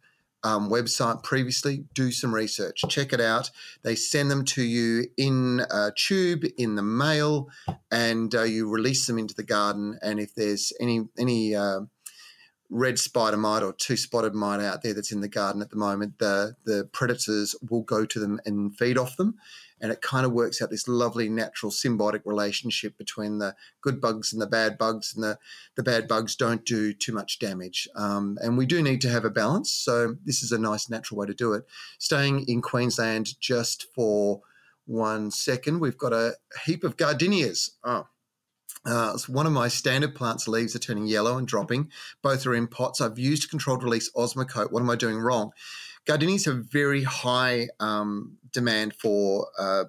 um, 0.42 0.68
website 0.68 1.22
previously. 1.22 1.84
Do 1.94 2.10
some 2.10 2.34
research, 2.34 2.82
check 2.88 3.12
it 3.12 3.20
out. 3.20 3.52
They 3.84 3.94
send 3.94 4.28
them 4.28 4.44
to 4.46 4.62
you 4.62 5.06
in 5.16 5.62
a 5.70 5.92
tube 5.96 6.44
in 6.58 6.74
the 6.74 6.82
mail, 6.82 7.48
and 7.92 8.34
uh, 8.34 8.42
you 8.42 8.68
release 8.68 9.06
them 9.06 9.20
into 9.20 9.34
the 9.34 9.44
garden. 9.44 10.00
And 10.02 10.18
if 10.18 10.34
there's 10.34 10.72
any 10.80 11.02
any 11.16 11.54
uh, 11.54 11.82
red 12.72 12.98
spider 12.98 13.36
mite 13.36 13.62
or 13.62 13.74
two 13.74 13.96
spotted 13.96 14.34
mite 14.34 14.60
out 14.60 14.82
there 14.82 14.94
that's 14.94 15.12
in 15.12 15.20
the 15.20 15.28
garden 15.28 15.60
at 15.60 15.70
the 15.70 15.76
moment, 15.76 16.18
the 16.18 16.56
the 16.64 16.88
predators 16.92 17.54
will 17.68 17.82
go 17.82 18.06
to 18.06 18.18
them 18.18 18.40
and 18.46 18.76
feed 18.76 18.96
off 18.96 19.16
them, 19.16 19.34
and 19.80 19.92
it 19.92 20.00
kind 20.00 20.24
of 20.24 20.32
works 20.32 20.62
out 20.62 20.70
this 20.70 20.88
lovely 20.88 21.28
natural 21.28 21.70
symbiotic 21.70 22.22
relationship 22.24 22.96
between 22.96 23.38
the 23.38 23.54
good 23.82 24.00
bugs 24.00 24.32
and 24.32 24.40
the 24.40 24.46
bad 24.46 24.78
bugs, 24.78 25.14
and 25.14 25.22
the 25.22 25.38
the 25.76 25.82
bad 25.82 26.08
bugs 26.08 26.34
don't 26.34 26.64
do 26.64 26.94
too 26.94 27.12
much 27.12 27.38
damage. 27.38 27.86
Um, 27.94 28.38
and 28.40 28.56
we 28.56 28.64
do 28.64 28.82
need 28.82 29.02
to 29.02 29.10
have 29.10 29.26
a 29.26 29.30
balance, 29.30 29.70
so 29.70 30.16
this 30.24 30.42
is 30.42 30.50
a 30.50 30.58
nice 30.58 30.88
natural 30.88 31.18
way 31.18 31.26
to 31.26 31.34
do 31.34 31.52
it. 31.52 31.64
Staying 31.98 32.46
in 32.48 32.62
Queensland 32.62 33.38
just 33.38 33.86
for 33.94 34.40
one 34.86 35.30
second, 35.30 35.80
we've 35.80 35.98
got 35.98 36.12
a 36.12 36.36
heap 36.64 36.84
of 36.84 36.96
gardenias. 36.96 37.72
Oh, 37.84 38.06
uh, 38.84 39.16
one 39.28 39.46
of 39.46 39.52
my 39.52 39.68
standard 39.68 40.14
plants 40.14 40.48
leaves 40.48 40.74
are 40.74 40.80
turning 40.80 41.06
yellow 41.06 41.38
and 41.38 41.46
dropping. 41.46 41.90
Both 42.22 42.46
are 42.46 42.54
in 42.54 42.66
pots. 42.66 43.00
I've 43.00 43.18
used 43.18 43.50
controlled 43.50 43.82
release 43.82 44.10
Osmocote. 44.12 44.72
What 44.72 44.82
am 44.82 44.90
I 44.90 44.96
doing 44.96 45.18
wrong? 45.18 45.52
Gardenias 46.06 46.46
have 46.46 46.66
very 46.66 47.04
high 47.04 47.68
um, 47.78 48.38
demand 48.52 48.94
for 48.94 49.46
uh, 49.58 49.84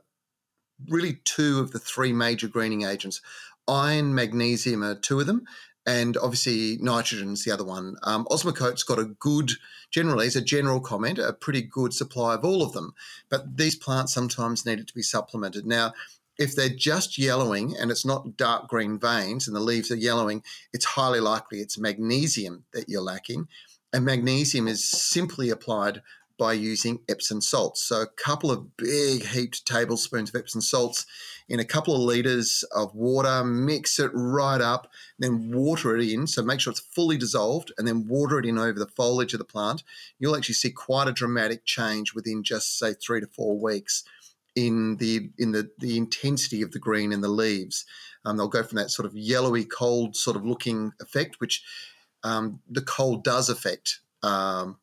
really 0.88 1.20
two 1.26 1.60
of 1.60 1.72
the 1.72 1.80
three 1.80 2.14
major 2.14 2.48
greening 2.48 2.84
agents. 2.84 3.22
Iron, 3.68 4.14
magnesium 4.14 4.84
are 4.84 4.96
two 4.96 5.20
of 5.20 5.26
them, 5.26 5.46
and 5.88 6.16
obviously 6.18 6.78
nitrogen's 6.82 7.44
the 7.44 7.52
other 7.52 7.64
one. 7.64 7.96
Um, 8.04 8.26
Osmocote's 8.26 8.84
got 8.84 9.00
a 9.00 9.06
good, 9.06 9.52
generally, 9.90 10.28
as 10.28 10.36
a 10.36 10.42
general 10.42 10.82
comment, 10.82 11.18
a 11.18 11.34
pretty 11.34 11.62
good 11.62 11.94
supply 11.94 12.36
of 12.36 12.46
all 12.46 12.62
of 12.62 12.74
them. 12.74 12.94
But 13.30 13.58
these 13.58 13.76
plants 13.76 14.14
sometimes 14.14 14.66
needed 14.66 14.88
to 14.88 14.94
be 14.94 15.02
supplemented. 15.02 15.66
Now, 15.66 15.94
if 16.38 16.56
they're 16.56 16.70
just 16.70 17.18
yellowing 17.18 17.76
and 17.78 17.92
it's 17.92 18.06
not 18.06 18.38
dark 18.38 18.68
green 18.68 19.00
veins 19.00 19.48
and 19.48 19.56
the 19.56 19.62
leaves 19.62 19.92
are 19.92 19.96
yellowing, 19.96 20.44
it's 20.74 20.86
highly 20.86 21.20
likely 21.20 21.60
it's 21.60 21.78
magnesium 21.78 22.66
that 22.74 22.90
you're 22.90 23.02
lacking. 23.02 23.48
And 23.92 24.06
magnesium 24.06 24.68
is 24.68 24.84
simply 24.84 25.50
applied 25.52 26.02
by 26.40 26.54
using 26.54 27.00
Epsom 27.08 27.42
salts. 27.42 27.84
So, 27.84 28.02
a 28.02 28.08
couple 28.08 28.52
of 28.52 28.76
big 28.76 29.24
heaped 29.24 29.68
tablespoons 29.68 30.30
of 30.30 30.36
Epsom 30.36 30.62
salts 30.62 31.06
in 31.48 31.60
a 31.60 31.66
couple 31.66 31.94
of 31.94 32.02
litres 32.02 32.64
of 32.76 32.96
water, 32.96 33.44
mix 33.44 34.00
it 34.00 34.10
right 34.14 34.60
up, 34.60 34.90
then 35.20 35.52
water 35.52 35.96
it 35.96 36.10
in. 36.10 36.26
So, 36.26 36.42
make 36.42 36.60
sure 36.60 36.72
it's 36.72 36.80
fully 36.80 37.18
dissolved 37.18 37.72
and 37.78 37.88
then 37.88 38.08
water 38.08 38.40
it 38.40 38.48
in 38.48 38.58
over 38.58 38.80
the 38.80 38.88
foliage 38.88 39.34
of 39.34 39.40
the 39.40 39.46
plant. 39.46 39.84
You'll 40.18 40.36
actually 40.36 40.56
see 40.56 40.72
quite 40.72 41.08
a 41.08 41.14
dramatic 41.14 41.66
change 41.66 42.16
within 42.16 42.44
just, 42.44 42.80
say, 42.80 42.94
three 42.94 43.22
to 43.22 43.28
four 43.28 43.60
weeks 43.60 44.04
in 44.56 44.98
the 44.98 45.30
in 45.38 45.52
the 45.52 45.70
the 45.80 45.98
intensity 45.98 46.62
of 46.62 46.72
the 46.72 46.80
green 46.80 47.12
in 47.12 47.22
the 47.22 47.28
leaves. 47.28 47.86
Um, 48.26 48.38
they'll 48.38 48.48
go 48.48 48.64
from 48.64 48.78
that 48.78 48.92
sort 48.92 49.06
of 49.06 49.16
yellowy, 49.16 49.66
cold 49.66 50.16
sort 50.16 50.36
of 50.36 50.46
looking 50.46 50.94
effect, 51.02 51.40
which 51.40 51.64
um, 52.24 52.62
the 52.70 52.82
cold 52.82 53.24
does 53.24 53.50
affect 53.50 54.00
um, 54.22 54.78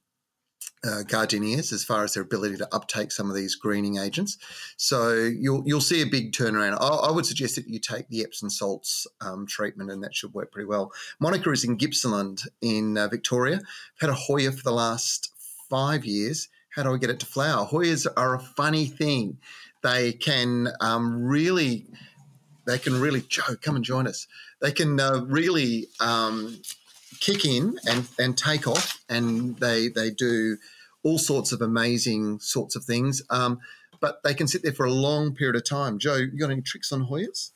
uh, 0.85 1.03
gardenias 1.03 1.73
as 1.73 1.85
far 1.85 2.05
as 2.05 2.15
their 2.15 2.23
ability 2.23 2.57
to 2.57 2.75
uptake 2.75 3.13
some 3.13 3.29
of 3.29 3.37
these 3.37 3.55
greening 3.55 3.99
agents. 3.99 4.39
So 4.77 5.15
you'll 5.15 5.63
you'll 5.67 5.81
see 5.81 6.03
a 6.03 6.07
big 6.07 6.33
turnaround. 6.33 6.79
I, 6.81 7.09
I 7.09 7.11
would 7.11 7.27
suggest 7.27 7.57
that 7.57 7.69
you 7.69 7.79
take 7.79 8.09
the 8.09 8.23
Epsom 8.23 8.51
salts 8.51 9.07
um, 9.21 9.47
treatment, 9.47 9.91
and 9.91 10.03
that 10.03 10.15
should 10.15 10.35
work 10.35 10.53
pretty 10.53 10.67
well. 10.67 10.93
Monica 11.19 11.51
is 11.51 11.65
in 11.65 11.77
Gippsland 11.77 12.43
in 12.61 12.97
uh, 12.97 13.09
Victoria. 13.09 13.57
I've 13.57 14.01
had 14.01 14.11
a 14.11 14.15
Hoya 14.15 14.53
for 14.53 14.63
the 14.63 14.73
last 14.73 15.33
five 15.69 16.05
years. 16.05 16.49
How 16.75 16.83
do 16.85 16.95
I 16.95 16.99
get 16.99 17.11
it 17.11 17.21
to 17.21 17.27
flower? 17.27 17.67
Hoyas 17.67 18.07
are 18.17 18.35
a 18.35 18.41
funny 18.41 18.87
thing. 18.87 19.39
They 19.83 20.13
can 20.13 20.69
um, 20.81 21.25
really, 21.25 21.87
they 22.67 22.79
can 22.79 23.01
really, 23.01 23.23
Joe, 23.23 23.57
come 23.61 23.77
and 23.77 23.85
join 23.85 24.07
us. 24.07 24.27
They 24.61 24.73
can 24.73 25.01
uh, 25.01 25.25
really 25.27 25.89
um, 26.01 26.61
kick 27.21 27.45
in 27.45 27.79
and, 27.89 28.07
and 28.19 28.37
take 28.37 28.67
off, 28.69 29.03
and 29.09 29.57
they 29.57 29.89
they 29.89 30.11
do 30.11 30.59
all 31.03 31.19
sorts 31.19 31.53
of 31.53 31.63
amazing 31.63 32.41
sorts 32.41 32.77
of 32.77 32.85
things. 32.85 33.23
Um, 33.31 33.59
but 34.01 34.23
they 34.23 34.35
can 34.35 34.49
sit 34.49 34.63
there 34.63 34.73
for 34.73 34.87
a 34.87 34.93
long 34.93 35.35
period 35.35 35.57
of 35.57 35.65
time. 35.65 35.99
Joe, 35.99 36.17
you 36.17 36.39
got 36.39 36.51
any 36.51 36.63
tricks 36.63 36.93
on 36.93 37.07
Hoyas? 37.07 37.53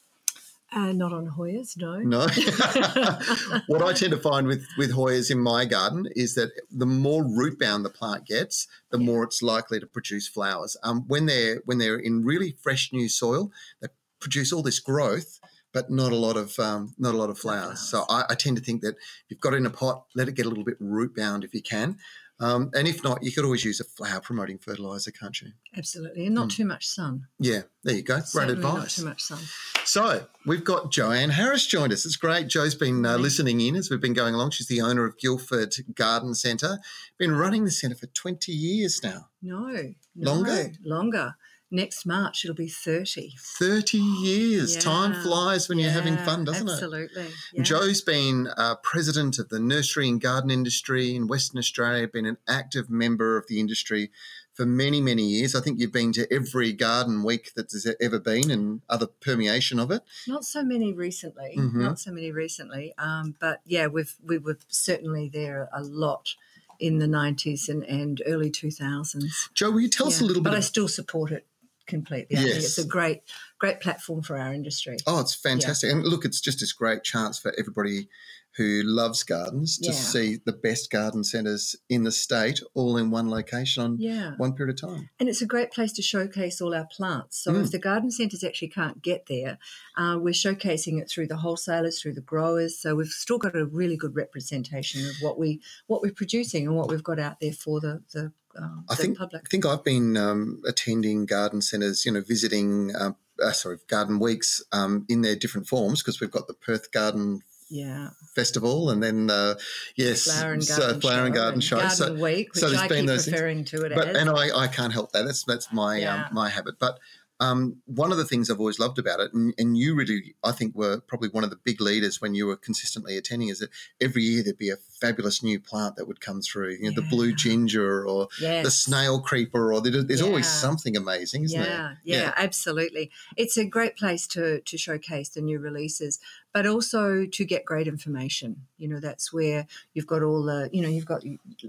Uh, 0.73 0.93
not 0.93 1.13
on 1.13 1.29
Hoyas, 1.29 1.77
no. 1.77 1.99
No. 1.99 2.21
what 3.69 3.83
I 3.83 3.93
tend 3.93 4.13
to 4.13 4.19
find 4.19 4.47
with 4.47 4.67
with 4.77 4.93
Hoyas 4.93 5.31
in 5.31 5.39
my 5.39 5.65
garden 5.65 6.07
is 6.17 6.35
that 6.35 6.51
the 6.71 6.87
more 6.87 7.25
root 7.25 7.61
bound 7.61 7.85
the 7.85 7.91
plant 7.91 8.27
gets, 8.27 8.67
the 8.91 8.99
yeah. 8.99 9.07
more 9.07 9.25
it's 9.25 9.43
likely 9.43 9.79
to 9.79 9.87
produce 9.87 10.27
flowers. 10.27 10.77
Um, 10.83 11.05
when 11.07 11.27
they're 11.27 11.63
when 11.65 11.79
they're 11.79 11.99
in 11.99 12.25
really 12.25 12.57
fresh 12.63 12.93
new 12.93 13.09
soil, 13.09 13.53
they 13.81 13.89
produce 14.19 14.53
all 14.53 14.63
this 14.63 14.81
growth, 14.81 15.39
but 15.73 15.91
not 15.91 16.13
a 16.13 16.17
lot 16.17 16.37
of 16.37 16.59
um, 16.59 16.95
not 16.99 17.15
a 17.15 17.19
lot 17.19 17.31
of 17.31 17.39
flowers. 17.39 17.81
So 17.81 18.05
I, 18.09 18.25
I, 18.31 18.35
tend 18.35 18.57
to 18.57 18.63
think 18.63 18.81
that 18.83 18.97
if 18.97 19.25
you've 19.29 19.41
got 19.41 19.53
it 19.55 19.59
in 19.59 19.67
a 19.67 19.71
pot, 19.71 20.07
let 20.15 20.29
it 20.29 20.35
get 20.35 20.47
a 20.47 20.49
little 20.49 20.65
bit 20.65 20.77
root 20.81 21.15
bound 21.15 21.45
if 21.45 21.55
you 21.55 21.63
can. 21.63 21.99
Um, 22.41 22.71
and 22.75 22.89
if 22.89 23.05
not, 23.05 23.23
you 23.23 23.31
could 23.31 23.45
always 23.45 23.65
use 23.65 23.81
a 23.81 23.85
flower 23.85 24.21
promoting 24.21 24.59
fertilizer, 24.59 25.13
can't 25.13 25.41
you? 25.41 25.53
Absolutely, 25.77 26.27
and 26.27 26.35
not 26.35 26.49
mm. 26.49 26.57
too 26.57 26.65
much 26.65 26.87
sun. 26.87 27.27
Yeah, 27.39 27.63
there 27.85 27.95
you 27.95 28.03
go. 28.03 28.21
Certainly 28.21 28.57
Great 28.57 28.65
advice. 28.65 28.99
Not 28.99 29.03
too 29.03 29.09
much 29.09 29.23
sun. 29.23 29.39
So 29.85 30.27
we've 30.45 30.65
got 30.65 30.91
Joanne 30.91 31.31
Harris 31.31 31.67
joined 31.67 31.93
us. 31.93 32.05
It's 32.05 32.17
great. 32.17 32.49
Joe's 32.49 32.75
been 32.75 33.07
uh, 33.07 33.19
listening 33.19 33.61
in 33.61 33.77
as 33.77 33.89
we've 33.89 34.01
been 34.01 34.15
going 34.15 34.35
along. 34.35 34.51
She's 34.51 34.67
the 34.67 34.81
owner 34.81 35.07
of 35.07 35.17
Guildford 35.19 35.75
Garden 35.95 36.35
Centre. 36.35 36.79
Been 37.19 37.33
running 37.33 37.65
the 37.65 37.71
centre 37.71 37.97
for 37.97 38.07
twenty 38.09 38.53
years 38.53 39.01
now. 39.05 39.29
No, 39.41 39.95
no 40.17 40.33
longer, 40.33 40.73
longer 40.85 41.37
next 41.71 42.07
March 42.07 42.45
it'll 42.45 42.55
be 42.55 42.69
30. 42.69 43.33
30 43.59 43.99
years. 43.99 44.75
Yeah. 44.75 44.81
Time 44.81 45.15
flies 45.23 45.69
when 45.69 45.79
yeah, 45.79 45.87
you're 45.87 45.95
having 45.95 46.17
fun, 46.19 46.45
doesn't 46.45 46.69
absolutely. 46.69 47.23
it? 47.23 47.27
Absolutely. 47.27 47.35
Yeah. 47.53 47.63
Joe's 47.63 48.01
been 48.03 48.49
uh, 48.57 48.77
president 48.83 49.39
of 49.39 49.49
the 49.49 49.61
nursery 49.61 50.09
and 50.09 50.21
garden 50.21 50.51
industry 50.51 51.15
in 51.15 51.27
Western 51.27 51.59
Australia, 51.59 52.09
been 52.09 52.27
an 52.27 52.39
active 52.49 52.91
member 52.91 53.37
of 53.37 53.47
the 53.49 53.61
industry 53.61 54.11
for 54.55 54.65
many, 54.65 55.01
many 55.01 55.25
years. 55.25 55.55
I 55.55 55.61
think 55.61 55.81
you've 55.81 55.93
been 55.93 56.13
to 56.13 56.33
every 56.33 56.73
garden 56.73 57.25
week 57.25 57.53
that 57.55 57.71
there's 57.71 57.87
ever 58.01 58.21
been 58.21 58.51
and 58.51 58.81
other 58.89 59.07
permeation 59.07 59.79
of 59.79 59.91
it. 59.91 60.03
Not 60.29 60.45
so 60.45 60.63
many 60.63 60.93
recently, 60.93 61.57
mm-hmm. 61.59 61.83
not 61.83 61.99
so 61.99 62.13
many 62.13 62.31
recently. 62.31 62.95
Um, 62.97 63.35
but 63.41 63.61
yeah, 63.65 63.89
we've, 63.89 64.15
we 64.25 64.39
were 64.39 64.59
certainly 64.69 65.29
there 65.29 65.69
a 65.73 65.83
lot 65.83 66.35
in 66.79 66.99
the 66.99 67.07
90s 67.07 67.69
and, 67.69 67.83
and 67.85 68.23
early 68.27 68.51
2000s. 68.51 69.53
Joe, 69.55 69.71
will 69.71 69.81
you 69.81 69.89
tell 69.89 70.07
us 70.07 70.21
a 70.21 70.25
little 70.25 70.43
bit? 70.43 70.51
But 70.51 70.57
I 70.57 70.61
still 70.61 70.89
support 70.89 71.33
it 71.33 71.47
completely. 71.87 72.37
I 72.37 72.43
think 72.43 72.57
it's 72.57 72.79
a 72.79 72.87
great, 72.87 73.23
great 73.59 73.81
platform 73.81 74.23
for 74.23 74.37
our 74.37 74.53
industry. 74.53 74.97
Oh, 75.07 75.21
it's 75.21 75.35
fantastic. 75.35 75.89
Yeah. 75.89 75.97
And 75.97 76.05
look, 76.05 76.25
it's 76.25 76.41
just 76.41 76.61
this 76.61 76.73
great 76.73 77.03
chance 77.03 77.39
for 77.39 77.53
everybody 77.59 78.09
who 78.57 78.83
loves 78.85 79.25
gardens 79.25 79.79
to 79.79 79.91
yeah. 79.91 79.93
see 79.93 80.39
the 80.47 80.53
best 80.53 80.91
garden 80.91 81.25
centres 81.25 81.75
in 81.89 82.05
the 82.05 82.13
state 82.13 82.61
all 82.75 82.97
in 82.97 83.11
one 83.11 83.29
location 83.29 83.83
on 83.83 83.97
yeah. 83.99 84.33
one 84.37 84.53
period 84.55 84.81
of 84.81 84.89
time. 84.91 85.11
And 85.19 85.29
it's 85.29 85.43
a 85.43 85.47
great 85.47 85.73
place 85.73 85.93
to 85.95 86.03
showcase 86.03 86.61
all 86.61 86.73
our 86.73 86.87
plants. 86.87 87.43
So 87.43 87.53
mm. 87.53 87.65
if 87.65 87.73
the 87.73 87.81
garden 87.81 88.13
centres 88.13 88.45
actually 88.45 88.69
can't 88.69 89.03
get 89.03 89.27
there, 89.27 89.59
uh, 89.97 90.19
we're 90.21 90.35
showcasing 90.35 91.01
it 91.01 91.11
through 91.11 91.27
the 91.27 91.39
wholesalers, 91.39 92.01
through 92.01 92.15
the 92.15 92.21
growers. 92.21 92.79
So 92.79 92.95
we've 92.95 93.09
still 93.09 93.39
got 93.39 93.57
a 93.57 93.67
really 93.67 93.97
good 93.97 94.15
representation 94.15 95.05
of 95.05 95.17
what 95.21 95.37
we 95.37 95.61
what 95.89 96.01
we're 96.01 96.13
producing 96.13 96.67
and 96.67 96.77
what 96.77 96.89
we've 96.89 97.03
got 97.03 97.19
out 97.19 97.41
there 97.41 97.53
for 97.53 97.81
the 97.81 98.03
the 98.13 98.33
um, 98.59 98.85
I 98.89 98.95
think, 98.95 99.19
public. 99.19 99.43
I 99.45 99.49
think 99.49 99.67
I've 99.67 99.85
been 99.85 100.17
um, 100.17 100.63
attending 100.67 101.27
garden 101.27 101.63
centres, 101.63 102.05
you 102.05 102.13
know, 102.13 102.21
visiting, 102.21 102.95
uh, 102.95 103.13
uh, 103.43 103.53
sorry, 103.53 103.79
garden 103.89 104.19
weeks 104.19 104.63
um, 104.73 105.07
in 105.09 105.23
their 105.23 105.37
different 105.37 105.67
forms 105.67 106.03
because 106.03 106.21
we've 106.21 106.31
got 106.31 106.47
the 106.47 106.55
Perth 106.55 106.93
Garden 106.93 107.43
yeah. 107.69 108.11
festival, 108.35 108.91
and 108.91 109.03
then 109.03 109.31
uh, 109.31 109.55
yes, 109.97 110.25
flower 110.25 110.53
and 110.53 110.67
garden, 110.67 110.95
so 110.95 111.01
flower 111.01 111.25
and 111.27 111.35
garden 111.35 111.61
show, 111.61 111.77
garden 111.77 111.97
so, 111.97 112.15
week, 112.15 112.55
which 112.55 112.61
so 112.63 112.69
I 112.69 112.89
keep 112.89 113.09
referring 113.09 113.65
things. 113.65 113.71
to 113.71 113.83
it 113.83 113.93
but, 113.95 114.09
as. 114.09 114.17
And 114.17 114.31
I, 114.31 114.57
I 114.57 114.69
can't 114.69 114.93
help 114.93 115.13
that. 115.13 115.25
That's 115.25 115.45
that's 115.45 115.73
my 115.73 115.97
um, 115.97 116.01
yeah. 116.01 116.25
um, 116.27 116.35
my 116.35 116.49
habit. 116.49 116.75
But 116.79 116.99
um, 117.45 117.77
one 117.87 118.13
of 118.13 118.19
the 118.19 118.25
things 118.25 118.51
I've 118.51 118.61
always 118.61 118.79
loved 118.79 118.99
about 118.99 119.21
it, 119.21 119.33
and, 119.33 119.55
and, 119.59 119.77
you 119.77 119.95
really, 119.95 120.35
I 120.43 120.53
think, 120.53 120.75
were 120.75 121.01
probably 121.01 121.29
one 121.29 121.45
of 121.45 121.51
the 121.51 121.59
big 121.63 121.81
leaders 121.81 122.21
when 122.21 122.35
you 122.35 122.47
were 122.47 122.57
consistently 122.57 123.17
attending, 123.17 123.49
is 123.49 123.59
that 123.59 123.71
every 124.01 124.23
year 124.23 124.43
there'd 124.43 124.59
be 124.59 124.71
a 124.71 124.77
fabulous 124.77 125.43
new 125.43 125.61
plant 125.61 125.97
that 125.97 126.07
would 126.07 126.21
come 126.21 126.41
through. 126.41 126.73
You 126.73 126.85
know, 126.85 126.89
yeah. 126.91 126.95
the 126.97 127.09
blue 127.09 127.33
ginger 127.33 128.07
or 128.07 128.29
yes. 128.41 128.65
the 128.65 128.71
snail 128.71 129.21
creeper, 129.21 129.73
or 129.73 129.81
there's 129.81 130.21
yeah. 130.21 130.27
always 130.27 130.49
something 130.49 130.97
amazing, 130.97 131.45
isn't 131.45 131.61
yeah. 131.61 131.67
there? 131.67 132.01
Yeah, 132.05 132.21
yeah, 132.21 132.35
absolutely. 132.37 133.11
It's 133.37 133.57
a 133.57 133.65
great 133.65 133.97
place 133.97 134.27
to 134.29 134.61
to 134.61 134.79
showcase 134.79 135.29
the 135.29 135.41
new 135.41 135.59
releases 135.59 136.21
but 136.55 136.67
also 136.69 137.27
to 137.27 137.45
get 137.45 137.65
great 137.65 137.89
information. 137.89 138.65
You 138.79 138.89
know, 138.89 139.01
that's 139.01 139.33
where 139.33 139.67
you've 139.93 140.07
got 140.07 140.23
all 140.23 140.45
the, 140.45 140.71
you 140.73 140.83
know, 140.83 140.89
you've 140.89 141.05
got 141.05 141.25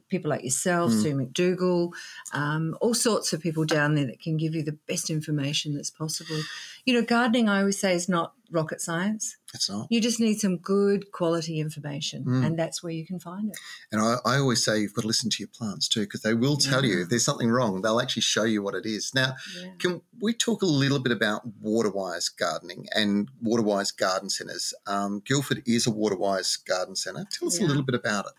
people 0.10 0.30
like 0.30 0.44
yourself, 0.44 0.92
mm. 0.92 1.02
Sue 1.02 1.16
McDougall, 1.16 1.92
um, 2.34 2.78
all 2.80 2.94
sorts 2.94 3.34
of 3.34 3.42
people 3.42 3.66
down 3.66 3.96
there 3.96 4.06
that 4.06 4.22
can 4.22 4.38
give 4.38 4.54
you 4.54 4.62
the 4.62 4.78
best 4.88 5.10
information 5.10 5.74
that's 5.74 5.90
possible. 5.90 6.40
You 6.86 6.94
know, 6.94 7.02
gardening, 7.02 7.50
I 7.50 7.60
always 7.60 7.80
say, 7.80 7.94
is 7.96 8.08
not 8.08 8.34
rocket 8.52 8.80
science. 8.80 9.38
It's 9.54 9.70
not. 9.70 9.88
You 9.90 10.00
just 10.02 10.20
need 10.20 10.40
some 10.40 10.58
good 10.58 11.12
quality 11.12 11.60
information, 11.60 12.26
mm. 12.26 12.46
and 12.46 12.60
that's 12.60 12.84
where 12.84 12.92
you 12.92 13.06
can 13.06 13.20
find 13.20 13.50
it. 13.50 13.58
And 13.92 14.02
I, 14.02 14.18
I, 14.26 14.38
always 14.38 14.64
say 14.64 14.80
you've 14.80 14.94
got 14.94 15.02
to 15.02 15.08
listen 15.08 15.30
to 15.30 15.38
your 15.40 15.48
plants 15.48 15.88
too, 15.88 16.02
because 16.02 16.22
they 16.22 16.34
will 16.34 16.58
tell 16.58 16.86
yeah. 16.86 16.96
you 16.96 17.02
if 17.02 17.10
there's 17.10 17.26
something 17.26 17.50
wrong. 17.50 17.82
They'll 17.82 18.02
actually 18.02 18.22
show 18.22 18.44
you 18.44 18.62
what 18.62 18.76
it 18.76 18.86
is. 18.86 19.14
Now, 19.16 19.36
yeah. 19.60 19.70
can 19.80 20.02
we 20.22 20.34
talk 20.34 20.62
a 20.62 20.68
little 20.68 21.00
bit 21.00 21.12
about 21.12 21.42
water-wise 21.62 22.30
gardening 22.30 22.88
and 22.94 23.30
water-wise 23.42 23.92
garden 23.92 24.30
centres? 24.30 24.74
Um, 24.86 25.22
Guildford 25.26 25.64
is 25.66 25.88
a 25.88 25.92
water-wise 25.92 26.56
garden 26.58 26.96
centre. 26.96 27.26
Tell 27.32 27.48
us 27.48 27.60
yeah. 27.60 27.66
a 27.66 27.70
little 27.70 27.84
bit 27.84 27.96
about 27.96 28.26
it. 28.26 28.34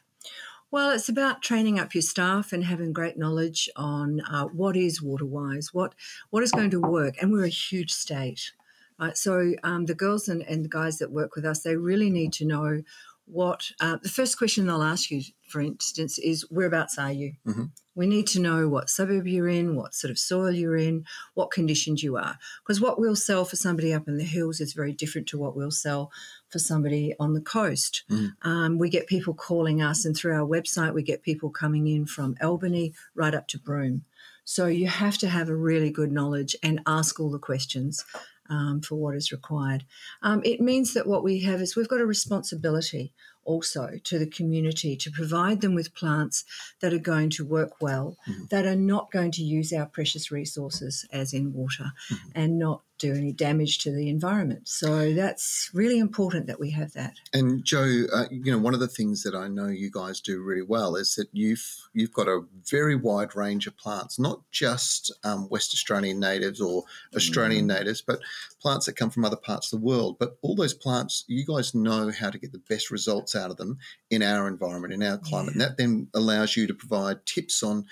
Well, 0.71 0.91
it's 0.91 1.09
about 1.09 1.43
training 1.43 1.79
up 1.79 1.95
your 1.95 2.03
staff 2.03 2.53
and 2.53 2.64
having 2.64 2.93
great 2.93 3.17
knowledge 3.17 3.69
on 3.77 4.21
uh, 4.21 4.47
what 4.47 4.77
is 4.77 5.01
water-wise, 5.01 5.73
what 5.73 5.95
what 6.31 6.43
is 6.43 6.51
going 6.51 6.71
to 6.71 6.81
work, 6.81 7.14
and 7.21 7.33
we're 7.33 7.45
a 7.45 7.49
huge 7.49 7.93
state. 7.93 8.53
Right? 8.99 9.17
So 9.17 9.55
um, 9.62 9.87
the 9.87 9.95
girls 9.95 10.29
and, 10.29 10.43
and 10.43 10.64
the 10.64 10.69
guys 10.69 10.99
that 10.99 11.12
work 11.12 11.37
with 11.37 11.45
us, 11.45 11.62
they 11.62 11.77
really 11.77 12.11
need 12.11 12.33
to 12.35 12.47
know 12.47 12.83
what 13.27 13.70
uh, 13.81 13.97
the 14.03 14.09
first 14.09 14.39
question 14.39 14.66
they'll 14.66 14.83
ask 14.83 15.11
you, 15.11 15.22
for 15.49 15.61
instance, 15.61 16.18
is 16.18 16.47
whereabouts 16.51 16.99
are 16.99 17.12
you? 17.12 17.35
Mm-hmm. 17.47 17.64
We 17.95 18.07
need 18.07 18.27
to 18.29 18.41
know 18.41 18.68
what 18.68 18.91
suburb 18.91 19.27
you're 19.27 19.49
in, 19.49 19.74
what 19.74 19.95
sort 19.95 20.11
of 20.11 20.18
soil 20.18 20.53
you're 20.53 20.77
in, 20.77 21.05
what 21.35 21.51
conditions 21.51 22.03
you 22.03 22.16
are. 22.16 22.39
Because 22.62 22.81
what 22.81 23.01
we'll 23.01 23.16
sell 23.16 23.45
for 23.45 23.57
somebody 23.57 23.93
up 23.93 24.07
in 24.07 24.16
the 24.16 24.24
hills 24.24 24.61
is 24.61 24.74
very 24.74 24.93
different 24.93 25.27
to 25.29 25.39
what 25.39 25.57
we'll 25.57 25.70
sell 25.70 26.11
for 26.49 26.59
somebody 26.59 27.14
on 27.18 27.35
the 27.35 27.41
coast. 27.41 28.05
Mm. 28.11 28.33
Um, 28.43 28.79
we 28.79 28.91
get 28.91 29.07
people 29.07 29.35
calling 29.35 29.83
us, 29.83 30.05
and 30.05 30.16
through 30.16 30.35
our 30.35 30.47
website, 30.47 30.95
we 30.95 31.03
get 31.03 31.22
people 31.22 31.51
coming 31.51 31.87
in 31.87 32.07
from 32.07 32.37
Albany 32.41 32.95
right 33.14 33.35
up 33.35 33.49
to 33.49 33.59
Broome. 33.59 34.05
So 34.45 34.66
you 34.66 34.87
have 34.87 35.18
to 35.18 35.29
have 35.29 35.49
a 35.49 35.57
really 35.57 35.91
good 35.91 36.12
knowledge 36.12 36.55
and 36.62 36.81
ask 36.87 37.18
all 37.18 37.31
the 37.33 37.39
questions 37.39 38.05
um, 38.49 38.81
for 38.81 38.97
what 38.97 39.17
is 39.17 39.33
required. 39.33 39.85
Um, 40.23 40.43
it 40.45 40.61
means 40.61 40.95
that 40.95 41.07
what 41.07 41.25
we 41.25 41.41
have 41.43 41.61
is 41.61 41.77
we've 41.77 41.89
got 41.89 42.01
a 42.01 42.07
responsibility 42.07 43.13
also 43.47 43.93
to 44.05 44.19
the 44.19 44.27
community 44.27 44.97
to 44.97 45.11
provide 45.11 45.61
them 45.61 45.75
with 45.75 45.95
plants 45.95 46.45
that 46.81 46.93
are 46.93 46.99
going 46.99 47.31
to 47.31 47.45
work 47.45 47.81
well, 47.81 48.17
mm-hmm. 48.29 48.45
that 48.51 48.67
are 48.67 48.77
not 48.77 49.11
going 49.13 49.31
to 49.31 49.43
use 49.43 49.73
our 49.73 49.87
precious 49.87 50.31
resources, 50.31 51.07
as 51.13 51.33
in 51.33 51.53
water, 51.53 51.93
mm-hmm. 52.13 52.29
and 52.35 52.59
not 52.59 52.83
do 52.99 53.15
any 53.15 53.33
damage 53.33 53.79
to 53.79 53.91
the 53.91 54.09
environment. 54.09 54.69
So 54.69 55.13
that's 55.13 55.71
really 55.75 55.99
important 55.99 56.47
that 56.47 56.61
we 56.61 56.71
have 56.71 56.93
that. 56.93 57.15
And 57.33 57.65
Joe, 57.65 58.05
uh, 58.13 58.25
you 58.31 58.51
know, 58.53 58.59
one 58.59 58.75
of 58.75 58.81
the 58.81 58.89
things 58.89 59.23
that 59.23 59.35
I 59.35 59.49
know 59.49 59.67
you 59.67 59.91
guys 59.91 60.21
do 60.21 60.43
really 60.43 60.63
well 60.63 60.97
is 60.97 61.15
that 61.15 61.29
you've 61.33 61.65
you've 61.93 62.13
got 62.13 62.29
a 62.29 62.45
very 62.71 62.97
wide 62.97 63.37
range 63.37 63.67
of 63.67 63.77
plants, 63.77 64.19
not 64.19 64.41
just 64.51 65.13
um, 65.25 65.49
West 65.51 65.73
Australian 65.73 66.21
natives 66.21 66.61
or 66.61 66.85
Australian 67.15 67.65
mm. 67.65 67.79
natives, 67.79 68.03
but 68.03 68.21
plants 68.61 68.87
that 68.87 68.97
come 68.97 69.11
from 69.11 69.25
other 69.25 69.37
parts 69.37 69.73
of 69.73 69.81
the 69.81 69.87
world. 69.87 70.17
But 70.19 70.39
all 70.43 70.55
those 70.55 70.75
plants, 70.75 71.25
you 71.27 71.45
guys 71.45 71.75
know 71.75 72.11
how 72.11 72.31
to 72.31 72.39
get 72.39 72.53
the 72.53 72.63
best 72.69 72.91
results 72.91 73.37
out 73.37 73.51
of 73.51 73.57
them 73.57 73.79
in 74.11 74.23
our 74.23 74.49
environment, 74.49 74.95
in 74.95 75.03
our 75.03 75.19
climate, 75.19 75.55
yeah. 75.57 75.63
and 75.65 75.71
that 75.71 75.77
then 75.77 76.09
allows 76.15 76.57
you 76.57 76.67
to 76.67 76.75
provide 76.75 77.27
tips 77.27 77.63
on 77.63 77.85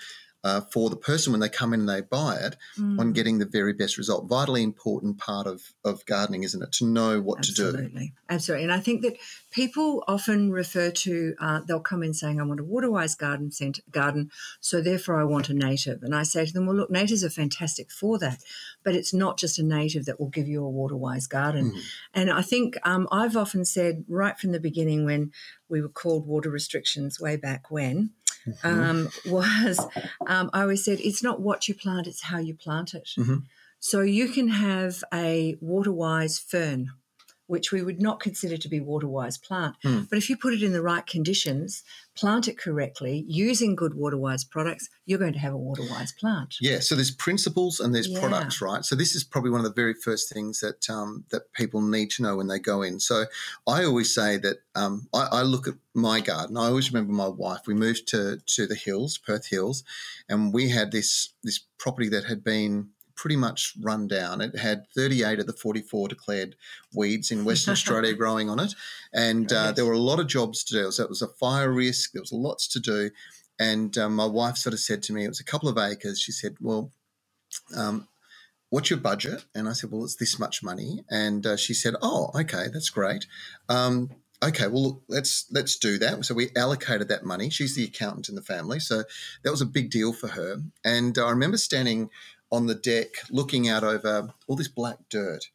uh, 0.45 0.61
for 0.71 0.91
the 0.91 0.95
person 0.95 1.33
when 1.33 1.41
they 1.41 1.49
come 1.49 1.73
in 1.73 1.81
and 1.81 1.89
they 1.89 2.01
buy 2.01 2.35
it 2.35 2.55
mm. 2.77 2.99
on 2.99 3.13
getting 3.13 3.39
the 3.39 3.47
very 3.47 3.73
best 3.73 3.97
result. 3.97 4.29
Vitally 4.29 4.61
important 4.61 5.17
part 5.17 5.47
of, 5.47 5.73
of 5.83 6.05
gardening, 6.05 6.43
isn't 6.43 6.61
it? 6.61 6.71
To 6.73 6.85
know 6.85 7.19
what 7.19 7.39
Absolutely. 7.39 7.71
to 7.71 7.73
do. 7.73 7.83
Absolutely. 7.83 8.13
Absolutely. 8.29 8.63
And 8.65 8.73
I 8.73 8.79
think 8.79 9.01
that 9.01 9.17
people 9.55 10.03
often 10.05 10.51
refer 10.51 10.91
to, 10.91 11.33
uh, 11.39 11.61
they'll 11.65 11.79
come 11.79 12.03
in 12.03 12.13
saying, 12.13 12.41
I 12.41 12.43
want 12.43 12.59
a 12.59 12.65
water-wise 12.65 13.15
garden, 13.15 13.51
center, 13.51 13.81
garden, 13.89 14.29
so 14.59 14.81
therefore 14.81 15.19
I 15.19 15.23
want 15.23 15.49
a 15.49 15.53
native. 15.53 16.03
And 16.03 16.13
I 16.13 16.23
say 16.23 16.45
to 16.45 16.51
them, 16.51 16.65
well, 16.65 16.75
look, 16.75 16.91
natives 16.91 17.23
are 17.23 17.29
fantastic 17.29 17.89
for 17.89 18.19
that, 18.19 18.39
but 18.83 18.95
it's 18.95 19.13
not 19.13 19.39
just 19.39 19.57
a 19.57 19.63
native 19.63 20.05
that 20.05 20.19
will 20.19 20.27
give 20.27 20.49
you 20.49 20.61
a 20.63 20.69
water-wise 20.69 21.25
garden. 21.25 21.71
Mm. 21.71 21.81
And 22.13 22.29
I 22.29 22.41
think 22.41 22.75
um, 22.83 23.07
I've 23.13 23.37
often 23.37 23.63
said 23.63 24.03
right 24.09 24.37
from 24.37 24.51
the 24.51 24.59
beginning 24.59 25.05
when 25.05 25.31
we 25.69 25.81
were 25.81 25.89
called 25.89 26.27
water 26.27 26.49
restrictions 26.49 27.21
way 27.21 27.37
back 27.37 27.71
when, 27.71 28.11
mm-hmm. 28.45 28.67
um, 28.67 29.09
was 29.25 29.79
um, 30.27 30.49
I 30.51 30.63
always 30.63 30.83
said 30.83 30.99
it's 30.99 31.23
not 31.23 31.39
what 31.39 31.69
you 31.69 31.75
plant, 31.75 32.07
it's 32.07 32.23
how 32.23 32.39
you 32.39 32.55
plant 32.55 32.93
it. 32.93 33.09
Mm-hmm. 33.17 33.37
So 33.79 34.01
you 34.01 34.27
can 34.27 34.49
have 34.49 35.01
a 35.13 35.55
waterwise 35.61 36.39
fern 36.39 36.91
which 37.47 37.71
we 37.71 37.81
would 37.81 38.01
not 38.01 38.19
consider 38.19 38.57
to 38.57 38.67
be 38.67 38.79
water 38.79 39.07
wise 39.07 39.37
plant. 39.37 39.75
Mm. 39.83 40.09
But 40.09 40.17
if 40.17 40.29
you 40.29 40.37
put 40.37 40.53
it 40.53 40.63
in 40.63 40.73
the 40.73 40.81
right 40.81 41.05
conditions, 41.05 41.83
plant 42.15 42.47
it 42.47 42.57
correctly, 42.57 43.25
using 43.27 43.75
good 43.75 43.93
water 43.93 44.17
wise 44.17 44.43
products, 44.43 44.89
you're 45.05 45.19
going 45.19 45.33
to 45.33 45.39
have 45.39 45.53
a 45.53 45.57
water 45.57 45.83
wise 45.89 46.11
plant. 46.11 46.55
Yeah. 46.59 46.79
So 46.79 46.95
there's 46.95 47.11
principles 47.11 47.79
and 47.79 47.93
there's 47.93 48.07
yeah. 48.07 48.19
products, 48.19 48.61
right? 48.61 48.83
So 48.83 48.95
this 48.95 49.15
is 49.15 49.23
probably 49.23 49.51
one 49.51 49.59
of 49.59 49.65
the 49.65 49.73
very 49.73 49.93
first 49.93 50.33
things 50.33 50.59
that 50.61 50.89
um, 50.89 51.25
that 51.29 51.51
people 51.53 51.81
need 51.81 52.09
to 52.11 52.23
know 52.23 52.37
when 52.37 52.47
they 52.47 52.59
go 52.59 52.81
in. 52.81 52.99
So 52.99 53.25
I 53.67 53.83
always 53.83 54.13
say 54.13 54.37
that 54.37 54.57
um, 54.75 55.07
I, 55.13 55.27
I, 55.31 55.41
look 55.43 55.67
at 55.67 55.75
my 55.93 56.21
garden. 56.21 56.57
I 56.57 56.65
always 56.67 56.91
remember 56.91 57.13
my 57.13 57.27
wife. 57.27 57.61
We 57.67 57.73
moved 57.73 58.07
to 58.09 58.39
to 58.45 58.67
the 58.67 58.75
hills, 58.75 59.17
Perth 59.17 59.47
Hills, 59.47 59.83
and 60.27 60.53
we 60.53 60.69
had 60.69 60.91
this 60.91 61.33
this 61.43 61.59
property 61.77 62.09
that 62.09 62.25
had 62.25 62.43
been 62.43 62.89
pretty 63.15 63.35
much 63.35 63.73
run 63.81 64.07
down. 64.07 64.41
It 64.41 64.57
had 64.57 64.87
38 64.95 65.39
of 65.39 65.47
the 65.47 65.53
44 65.53 66.07
declared 66.07 66.55
weeds 66.93 67.31
in 67.31 67.45
Western 67.45 67.71
Australia 67.73 68.13
growing 68.13 68.49
on 68.49 68.59
it. 68.59 68.73
And 69.13 69.51
uh, 69.51 69.71
there 69.71 69.85
were 69.85 69.93
a 69.93 69.99
lot 69.99 70.19
of 70.19 70.27
jobs 70.27 70.63
to 70.65 70.73
do. 70.73 70.91
So 70.91 71.03
it 71.03 71.09
was 71.09 71.21
a 71.21 71.27
fire 71.27 71.71
risk, 71.71 72.11
there 72.11 72.21
was 72.21 72.33
lots 72.33 72.67
to 72.69 72.79
do. 72.79 73.09
And 73.57 73.97
um, 73.97 74.15
my 74.15 74.25
wife 74.25 74.57
sort 74.57 74.73
of 74.73 74.79
said 74.79 75.01
to 75.03 75.13
me, 75.13 75.23
it 75.23 75.29
was 75.29 75.39
a 75.39 75.45
couple 75.45 75.69
of 75.69 75.77
acres. 75.77 76.19
She 76.19 76.31
said, 76.31 76.55
Well, 76.59 76.91
um, 77.75 78.07
what's 78.69 78.89
your 78.89 78.99
budget? 78.99 79.45
And 79.55 79.69
I 79.69 79.73
said, 79.73 79.91
Well, 79.91 80.03
it's 80.03 80.17
this 80.17 80.37
much 80.37 80.61
money. 80.61 81.03
And 81.09 81.45
uh, 81.45 81.55
she 81.55 81.73
said, 81.73 81.95
Oh, 82.01 82.31
okay, 82.35 82.65
that's 82.73 82.89
great. 82.89 83.27
Um, 83.69 84.09
okay, 84.43 84.67
well, 84.67 84.83
look, 84.83 85.03
let's 85.07 85.45
let's 85.51 85.77
do 85.77 85.97
that. 85.99 86.25
So 86.25 86.33
we 86.33 86.49
allocated 86.55 87.07
that 87.07 87.25
money. 87.25 87.49
She's 87.49 87.75
the 87.75 87.85
accountant 87.85 88.29
in 88.29 88.35
the 88.35 88.41
family, 88.41 88.79
so 88.79 89.03
that 89.43 89.51
was 89.51 89.61
a 89.61 89.65
big 89.65 89.89
deal 89.89 90.13
for 90.13 90.27
her. 90.27 90.57
And 90.83 91.17
I 91.17 91.29
remember 91.29 91.57
standing 91.57 92.09
on 92.55 92.67
the 92.67 92.75
deck 92.75 93.09
looking 93.29 93.67
out 93.67 93.83
over 93.83 94.33
all 94.47 94.55
this 94.55 94.67
black 94.67 94.97
dirt 95.09 95.49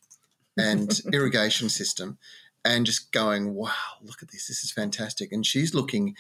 and 0.57 1.01
irrigation 1.13 1.69
system 1.69 2.19
and 2.65 2.85
just 2.85 3.11
going, 3.13 3.55
wow, 3.55 3.73
look 4.03 4.23
at 4.23 4.31
this. 4.31 4.49
This 4.49 4.63
is 4.63 4.71
fantastic. 4.71 5.33
And 5.33 5.47
she's 5.47 5.75
looking 5.75 6.15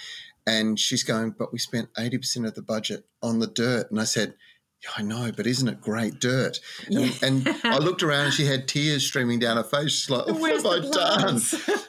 and 0.46 0.78
she's 0.78 1.02
going, 1.02 1.34
but 1.38 1.52
we 1.52 1.58
spent 1.58 1.92
80% 1.94 2.46
of 2.46 2.54
the 2.54 2.62
budget 2.62 3.04
on 3.22 3.40
the 3.40 3.46
dirt. 3.46 3.90
And 3.90 4.00
I 4.00 4.04
said, 4.04 4.34
yeah, 4.82 4.90
I 4.96 5.02
know, 5.02 5.30
but 5.36 5.46
isn't 5.46 5.68
it 5.68 5.82
great 5.82 6.18
dirt? 6.20 6.58
And, 6.86 7.18
and, 7.22 7.56
I 7.64 7.76
looked 7.82 8.02
around 8.02 8.26
and 8.26 8.34
she 8.34 8.46
had 8.46 8.66
tears 8.66 9.06
streaming 9.06 9.38
down 9.38 9.58
her 9.58 9.62
face. 9.62 9.92
She's 9.92 10.10
like, 10.10 10.24
oh, 10.26 10.32
what 10.32 10.52
have 10.52 10.64
I 10.64 10.80
done? 10.80 11.40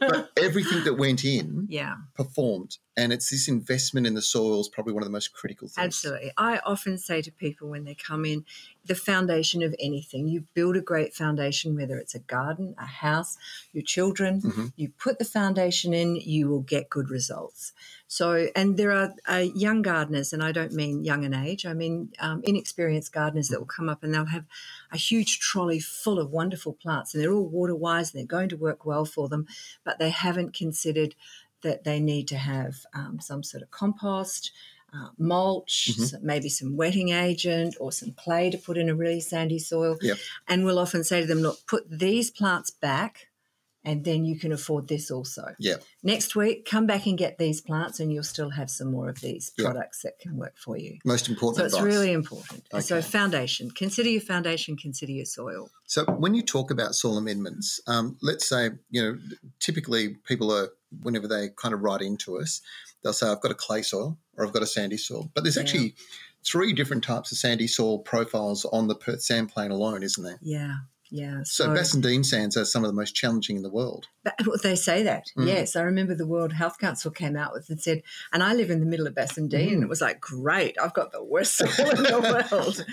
but 0.01 0.31
everything 0.37 0.83
that 0.83 0.95
went 0.95 1.23
in 1.23 1.67
yeah. 1.69 1.95
performed. 2.15 2.77
And 3.01 3.11
it's 3.11 3.31
this 3.31 3.47
investment 3.47 4.05
in 4.05 4.13
the 4.13 4.21
soil 4.21 4.61
is 4.61 4.69
probably 4.69 4.93
one 4.93 5.01
of 5.01 5.07
the 5.07 5.11
most 5.11 5.33
critical 5.33 5.67
things. 5.67 5.83
Absolutely. 5.83 6.31
I 6.37 6.59
often 6.59 6.99
say 6.99 7.23
to 7.23 7.31
people 7.31 7.67
when 7.67 7.83
they 7.83 7.95
come 7.95 8.25
in, 8.25 8.45
the 8.85 8.95
foundation 8.95 9.61
of 9.61 9.75
anything, 9.79 10.27
you 10.27 10.45
build 10.53 10.75
a 10.75 10.81
great 10.81 11.13
foundation, 11.13 11.75
whether 11.75 11.97
it's 11.97 12.15
a 12.15 12.19
garden, 12.19 12.75
a 12.79 12.85
house, 12.85 13.37
your 13.73 13.83
children, 13.83 14.41
mm-hmm. 14.41 14.65
you 14.75 14.89
put 14.89 15.19
the 15.19 15.25
foundation 15.25 15.93
in, 15.93 16.15
you 16.15 16.47
will 16.47 16.61
get 16.61 16.89
good 16.89 17.09
results. 17.09 17.73
So, 18.07 18.47
and 18.55 18.77
there 18.77 18.91
are 18.91 19.13
uh, 19.27 19.45
young 19.55 19.81
gardeners, 19.83 20.33
and 20.33 20.43
I 20.43 20.51
don't 20.51 20.73
mean 20.73 21.03
young 21.03 21.23
in 21.23 21.33
age, 21.33 21.65
I 21.65 21.73
mean 21.73 22.09
um, 22.19 22.41
inexperienced 22.43 23.13
gardeners 23.13 23.49
that 23.49 23.59
will 23.59 23.67
come 23.67 23.87
up 23.87 24.03
and 24.03 24.13
they'll 24.13 24.25
have 24.25 24.45
a 24.91 24.97
huge 24.97 25.39
trolley 25.39 25.79
full 25.79 26.19
of 26.19 26.31
wonderful 26.31 26.73
plants, 26.73 27.13
and 27.13 27.23
they're 27.23 27.33
all 27.33 27.47
water 27.47 27.75
wise 27.75 28.13
and 28.13 28.19
they're 28.19 28.37
going 28.37 28.49
to 28.49 28.57
work 28.57 28.85
well 28.85 29.05
for 29.05 29.29
them, 29.29 29.45
but 29.83 29.99
they 29.99 30.09
haven't 30.09 30.53
considered 30.53 31.15
that 31.63 31.83
they 31.83 31.99
need 31.99 32.27
to 32.29 32.37
have 32.37 32.75
um, 32.93 33.19
some 33.19 33.43
sort 33.43 33.63
of 33.63 33.71
compost. 33.71 34.51
Uh, 34.93 35.07
mulch, 35.17 35.89
mm-hmm. 35.93 36.25
maybe 36.25 36.49
some 36.49 36.75
wetting 36.75 37.11
agent 37.11 37.77
or 37.79 37.93
some 37.93 38.11
clay 38.11 38.49
to 38.49 38.57
put 38.57 38.77
in 38.77 38.89
a 38.89 38.93
really 38.93 39.21
sandy 39.21 39.57
soil. 39.57 39.97
Yep. 40.01 40.17
And 40.49 40.65
we'll 40.65 40.79
often 40.79 41.05
say 41.05 41.21
to 41.21 41.27
them, 41.27 41.39
look, 41.39 41.65
put 41.65 41.89
these 41.89 42.29
plants 42.29 42.71
back 42.71 43.29
and 43.83 44.03
then 44.03 44.25
you 44.25 44.37
can 44.37 44.51
afford 44.51 44.87
this 44.87 45.09
also. 45.09 45.55
Yeah. 45.59 45.75
Next 46.03 46.35
week, 46.35 46.65
come 46.69 46.85
back 46.85 47.05
and 47.07 47.17
get 47.17 47.37
these 47.37 47.61
plants, 47.61 47.99
and 47.99 48.13
you'll 48.13 48.23
still 48.23 48.51
have 48.51 48.69
some 48.69 48.91
more 48.91 49.09
of 49.09 49.21
these 49.21 49.51
products 49.57 50.03
that 50.03 50.19
can 50.19 50.37
work 50.37 50.57
for 50.57 50.77
you. 50.77 50.99
Most 51.03 51.29
important. 51.29 51.57
So 51.57 51.65
advice. 51.65 51.79
it's 51.79 51.95
really 51.95 52.11
important. 52.11 52.63
Okay. 52.73 52.81
So 52.81 53.01
foundation. 53.01 53.71
Consider 53.71 54.09
your 54.09 54.21
foundation. 54.21 54.77
Consider 54.77 55.11
your 55.11 55.25
soil. 55.25 55.69
So 55.85 56.05
when 56.05 56.35
you 56.35 56.43
talk 56.43 56.71
about 56.71 56.95
soil 56.95 57.17
amendments, 57.17 57.79
um, 57.87 58.17
let's 58.21 58.47
say 58.47 58.71
you 58.89 59.01
know 59.01 59.17
typically 59.59 60.15
people 60.25 60.53
are 60.53 60.69
whenever 61.01 61.27
they 61.27 61.49
kind 61.55 61.73
of 61.73 61.81
write 61.81 62.01
into 62.01 62.37
us, 62.37 62.61
they'll 63.03 63.13
say 63.13 63.27
I've 63.27 63.41
got 63.41 63.51
a 63.51 63.55
clay 63.55 63.81
soil 63.81 64.17
or 64.37 64.45
I've 64.45 64.53
got 64.53 64.63
a 64.63 64.67
sandy 64.67 64.97
soil, 64.97 65.31
but 65.33 65.43
there's 65.43 65.55
yeah. 65.55 65.63
actually 65.63 65.95
three 66.43 66.73
different 66.73 67.03
types 67.03 67.31
of 67.31 67.37
sandy 67.37 67.67
soil 67.67 67.99
profiles 67.99 68.65
on 68.65 68.87
the 68.87 68.95
Perth 68.95 69.21
sand 69.21 69.49
plain 69.49 69.71
alone, 69.71 70.03
isn't 70.03 70.23
there? 70.23 70.39
Yeah. 70.41 70.77
Yeah. 71.13 71.41
So, 71.43 71.65
so 71.65 71.69
Bassendean 71.71 72.25
sands 72.25 72.55
are 72.55 72.63
some 72.63 72.85
of 72.85 72.89
the 72.89 72.95
most 72.95 73.13
challenging 73.13 73.57
in 73.57 73.63
the 73.63 73.69
world. 73.69 74.07
They 74.63 74.75
say 74.75 75.03
that. 75.03 75.25
Mm. 75.37 75.45
Yes. 75.45 75.75
I 75.75 75.81
remember 75.81 76.15
the 76.15 76.25
World 76.25 76.53
Health 76.53 76.77
Council 76.79 77.11
came 77.11 77.35
out 77.35 77.51
with 77.51 77.69
and 77.69 77.81
said, 77.81 78.01
and 78.31 78.41
I 78.41 78.53
live 78.53 78.69
in 78.69 78.79
the 78.79 78.85
middle 78.85 79.07
of 79.07 79.13
Bassendean, 79.13 79.51
mm. 79.51 79.73
and 79.73 79.83
it 79.83 79.89
was 79.89 79.99
like, 79.99 80.21
great, 80.21 80.77
I've 80.81 80.93
got 80.93 81.11
the 81.11 81.23
worst 81.23 81.57
soil 81.57 81.89
in 81.89 82.03
the 82.03 82.47
world. 82.51 82.85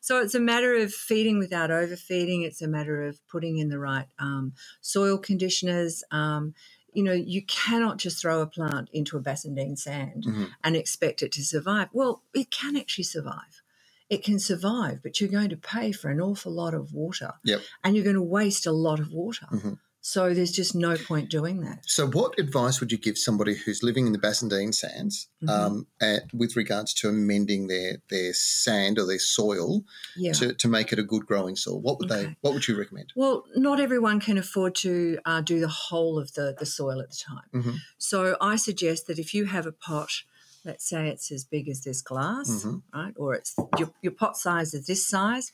So 0.00 0.18
it's 0.18 0.34
a 0.34 0.40
matter 0.40 0.74
of 0.76 0.94
feeding 0.94 1.38
without 1.38 1.70
overfeeding. 1.70 2.42
It's 2.42 2.62
a 2.62 2.68
matter 2.68 3.02
of 3.02 3.20
putting 3.28 3.58
in 3.58 3.68
the 3.68 3.78
right 3.78 4.06
um, 4.18 4.54
soil 4.80 5.18
conditioners. 5.18 6.02
Um, 6.10 6.54
you 6.92 7.02
know, 7.02 7.12
you 7.12 7.42
cannot 7.42 7.98
just 7.98 8.20
throw 8.20 8.40
a 8.40 8.46
plant 8.46 8.88
into 8.92 9.16
a 9.16 9.22
Bassendean 9.22 9.78
sand 9.78 10.24
mm-hmm. 10.26 10.44
and 10.64 10.76
expect 10.76 11.22
it 11.22 11.32
to 11.32 11.44
survive. 11.44 11.88
Well, 11.92 12.22
it 12.34 12.50
can 12.50 12.76
actually 12.76 13.04
survive 13.04 13.62
it 14.10 14.24
can 14.24 14.38
survive, 14.38 15.02
but 15.02 15.20
you're 15.20 15.30
going 15.30 15.50
to 15.50 15.56
pay 15.56 15.92
for 15.92 16.10
an 16.10 16.20
awful 16.20 16.52
lot 16.52 16.74
of 16.74 16.92
water. 16.92 17.32
Yep. 17.44 17.60
And 17.84 17.94
you're 17.94 18.04
going 18.04 18.16
to 18.16 18.22
waste 18.22 18.66
a 18.66 18.72
lot 18.72 19.00
of 19.00 19.12
water. 19.12 19.46
Mm-hmm. 19.52 19.74
So 20.08 20.32
there's 20.32 20.52
just 20.52 20.74
no 20.74 20.96
point 20.96 21.28
doing 21.28 21.60
that. 21.60 21.80
So, 21.84 22.06
what 22.06 22.38
advice 22.38 22.80
would 22.80 22.90
you 22.90 22.96
give 22.96 23.18
somebody 23.18 23.54
who's 23.54 23.82
living 23.82 24.06
in 24.06 24.14
the 24.14 24.18
Bassendean 24.18 24.74
sands 24.74 25.28
mm-hmm. 25.44 25.50
um, 25.50 25.86
at, 26.00 26.32
with 26.32 26.56
regards 26.56 26.94
to 26.94 27.10
amending 27.10 27.66
their 27.66 27.98
their 28.08 28.32
sand 28.32 28.98
or 28.98 29.04
their 29.04 29.18
soil 29.18 29.84
yeah. 30.16 30.32
to, 30.32 30.54
to 30.54 30.66
make 30.66 30.94
it 30.94 30.98
a 30.98 31.02
good 31.02 31.26
growing 31.26 31.56
soil? 31.56 31.78
What 31.78 31.98
would 31.98 32.10
okay. 32.10 32.22
they? 32.22 32.36
What 32.40 32.54
would 32.54 32.66
you 32.66 32.78
recommend? 32.78 33.12
Well, 33.16 33.44
not 33.54 33.80
everyone 33.80 34.18
can 34.18 34.38
afford 34.38 34.76
to 34.76 35.18
uh, 35.26 35.42
do 35.42 35.60
the 35.60 35.68
whole 35.68 36.18
of 36.18 36.32
the 36.32 36.56
the 36.58 36.64
soil 36.64 37.02
at 37.02 37.10
the 37.10 37.22
time. 37.28 37.50
Mm-hmm. 37.54 37.76
So, 37.98 38.38
I 38.40 38.56
suggest 38.56 39.08
that 39.08 39.18
if 39.18 39.34
you 39.34 39.44
have 39.44 39.66
a 39.66 39.72
pot 39.72 40.22
let's 40.64 40.88
say 40.88 41.08
it's 41.08 41.30
as 41.30 41.44
big 41.44 41.68
as 41.68 41.82
this 41.82 42.02
glass, 42.02 42.50
mm-hmm. 42.50 42.98
right? 42.98 43.14
Or 43.16 43.34
it's 43.34 43.54
your, 43.78 43.90
your 44.02 44.12
pot 44.12 44.36
size 44.36 44.74
is 44.74 44.86
this 44.86 45.06
size. 45.06 45.52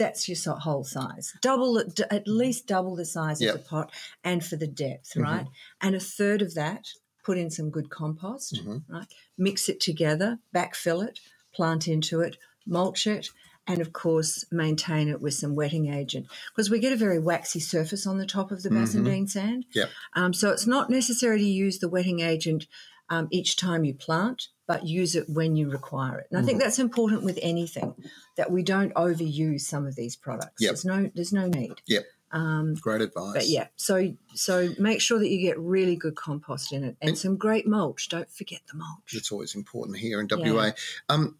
That's 0.00 0.28
your 0.28 0.56
whole 0.56 0.84
size. 0.84 1.34
Double 1.42 1.78
at 1.78 2.26
least 2.26 2.66
double 2.66 2.96
the 2.96 3.04
size 3.04 3.40
yep. 3.40 3.54
of 3.54 3.62
the 3.62 3.68
pot, 3.68 3.92
and 4.24 4.42
for 4.42 4.56
the 4.56 4.66
depth, 4.66 5.10
mm-hmm. 5.10 5.22
right? 5.22 5.46
And 5.82 5.94
a 5.94 6.00
third 6.00 6.40
of 6.40 6.54
that, 6.54 6.86
put 7.22 7.36
in 7.36 7.50
some 7.50 7.70
good 7.70 7.90
compost, 7.90 8.54
mm-hmm. 8.54 8.92
right? 8.92 9.06
Mix 9.36 9.68
it 9.68 9.78
together, 9.78 10.38
backfill 10.54 11.06
it, 11.06 11.20
plant 11.54 11.86
into 11.86 12.22
it, 12.22 12.38
mulch 12.66 13.06
it, 13.06 13.28
and 13.66 13.82
of 13.82 13.92
course 13.92 14.44
maintain 14.50 15.08
it 15.08 15.20
with 15.20 15.34
some 15.34 15.54
wetting 15.54 15.92
agent 15.92 16.26
because 16.50 16.70
we 16.70 16.78
get 16.78 16.94
a 16.94 16.96
very 16.96 17.18
waxy 17.18 17.60
surface 17.60 18.06
on 18.06 18.16
the 18.16 18.26
top 18.26 18.50
of 18.50 18.62
the 18.62 18.70
Bassendean 18.70 19.28
sand. 19.28 19.66
Yep. 19.74 19.90
Um, 20.14 20.32
so 20.32 20.50
it's 20.50 20.66
not 20.66 20.88
necessary 20.88 21.38
to 21.38 21.44
use 21.44 21.78
the 21.78 21.90
wetting 21.90 22.20
agent 22.20 22.66
um, 23.10 23.28
each 23.30 23.56
time 23.56 23.84
you 23.84 23.92
plant, 23.92 24.48
but 24.70 24.86
use 24.86 25.16
it 25.16 25.28
when 25.28 25.56
you 25.56 25.68
require 25.68 26.20
it. 26.20 26.28
And 26.30 26.38
I 26.38 26.42
think 26.42 26.58
Mm-hmm. 26.58 26.64
that's 26.66 26.78
important 26.78 27.24
with 27.24 27.38
anything 27.42 27.92
that 28.36 28.52
we 28.52 28.62
don't 28.62 28.94
overuse 28.94 29.62
some 29.62 29.84
of 29.84 29.96
these 29.96 30.14
products. 30.14 30.58
Yep. 30.62 30.68
There's 30.70 30.84
no 30.84 31.10
there's 31.16 31.32
no 31.32 31.46
need. 31.48 31.74
Yep. 31.88 32.04
Um, 32.32 32.74
Great 32.74 33.00
advice. 33.00 33.32
but 33.34 33.46
yeah, 33.48 33.66
so 33.74 34.14
so 34.34 34.68
make 34.78 35.00
sure 35.00 35.18
that 35.18 35.28
you 35.28 35.40
get 35.40 35.58
really 35.58 35.96
good 35.96 36.14
compost 36.14 36.72
in 36.72 36.84
it 36.84 36.96
and 37.02 37.18
some 37.18 37.36
great 37.36 37.66
mulch. 37.66 38.08
Don't 38.08 38.30
forget 38.30 38.60
the 38.70 38.78
mulch. 38.78 39.12
It's 39.12 39.32
always 39.32 39.56
important 39.56 39.98
here 39.98 40.20
in 40.20 40.28
WA. 40.30 40.70
Um, 41.08 41.36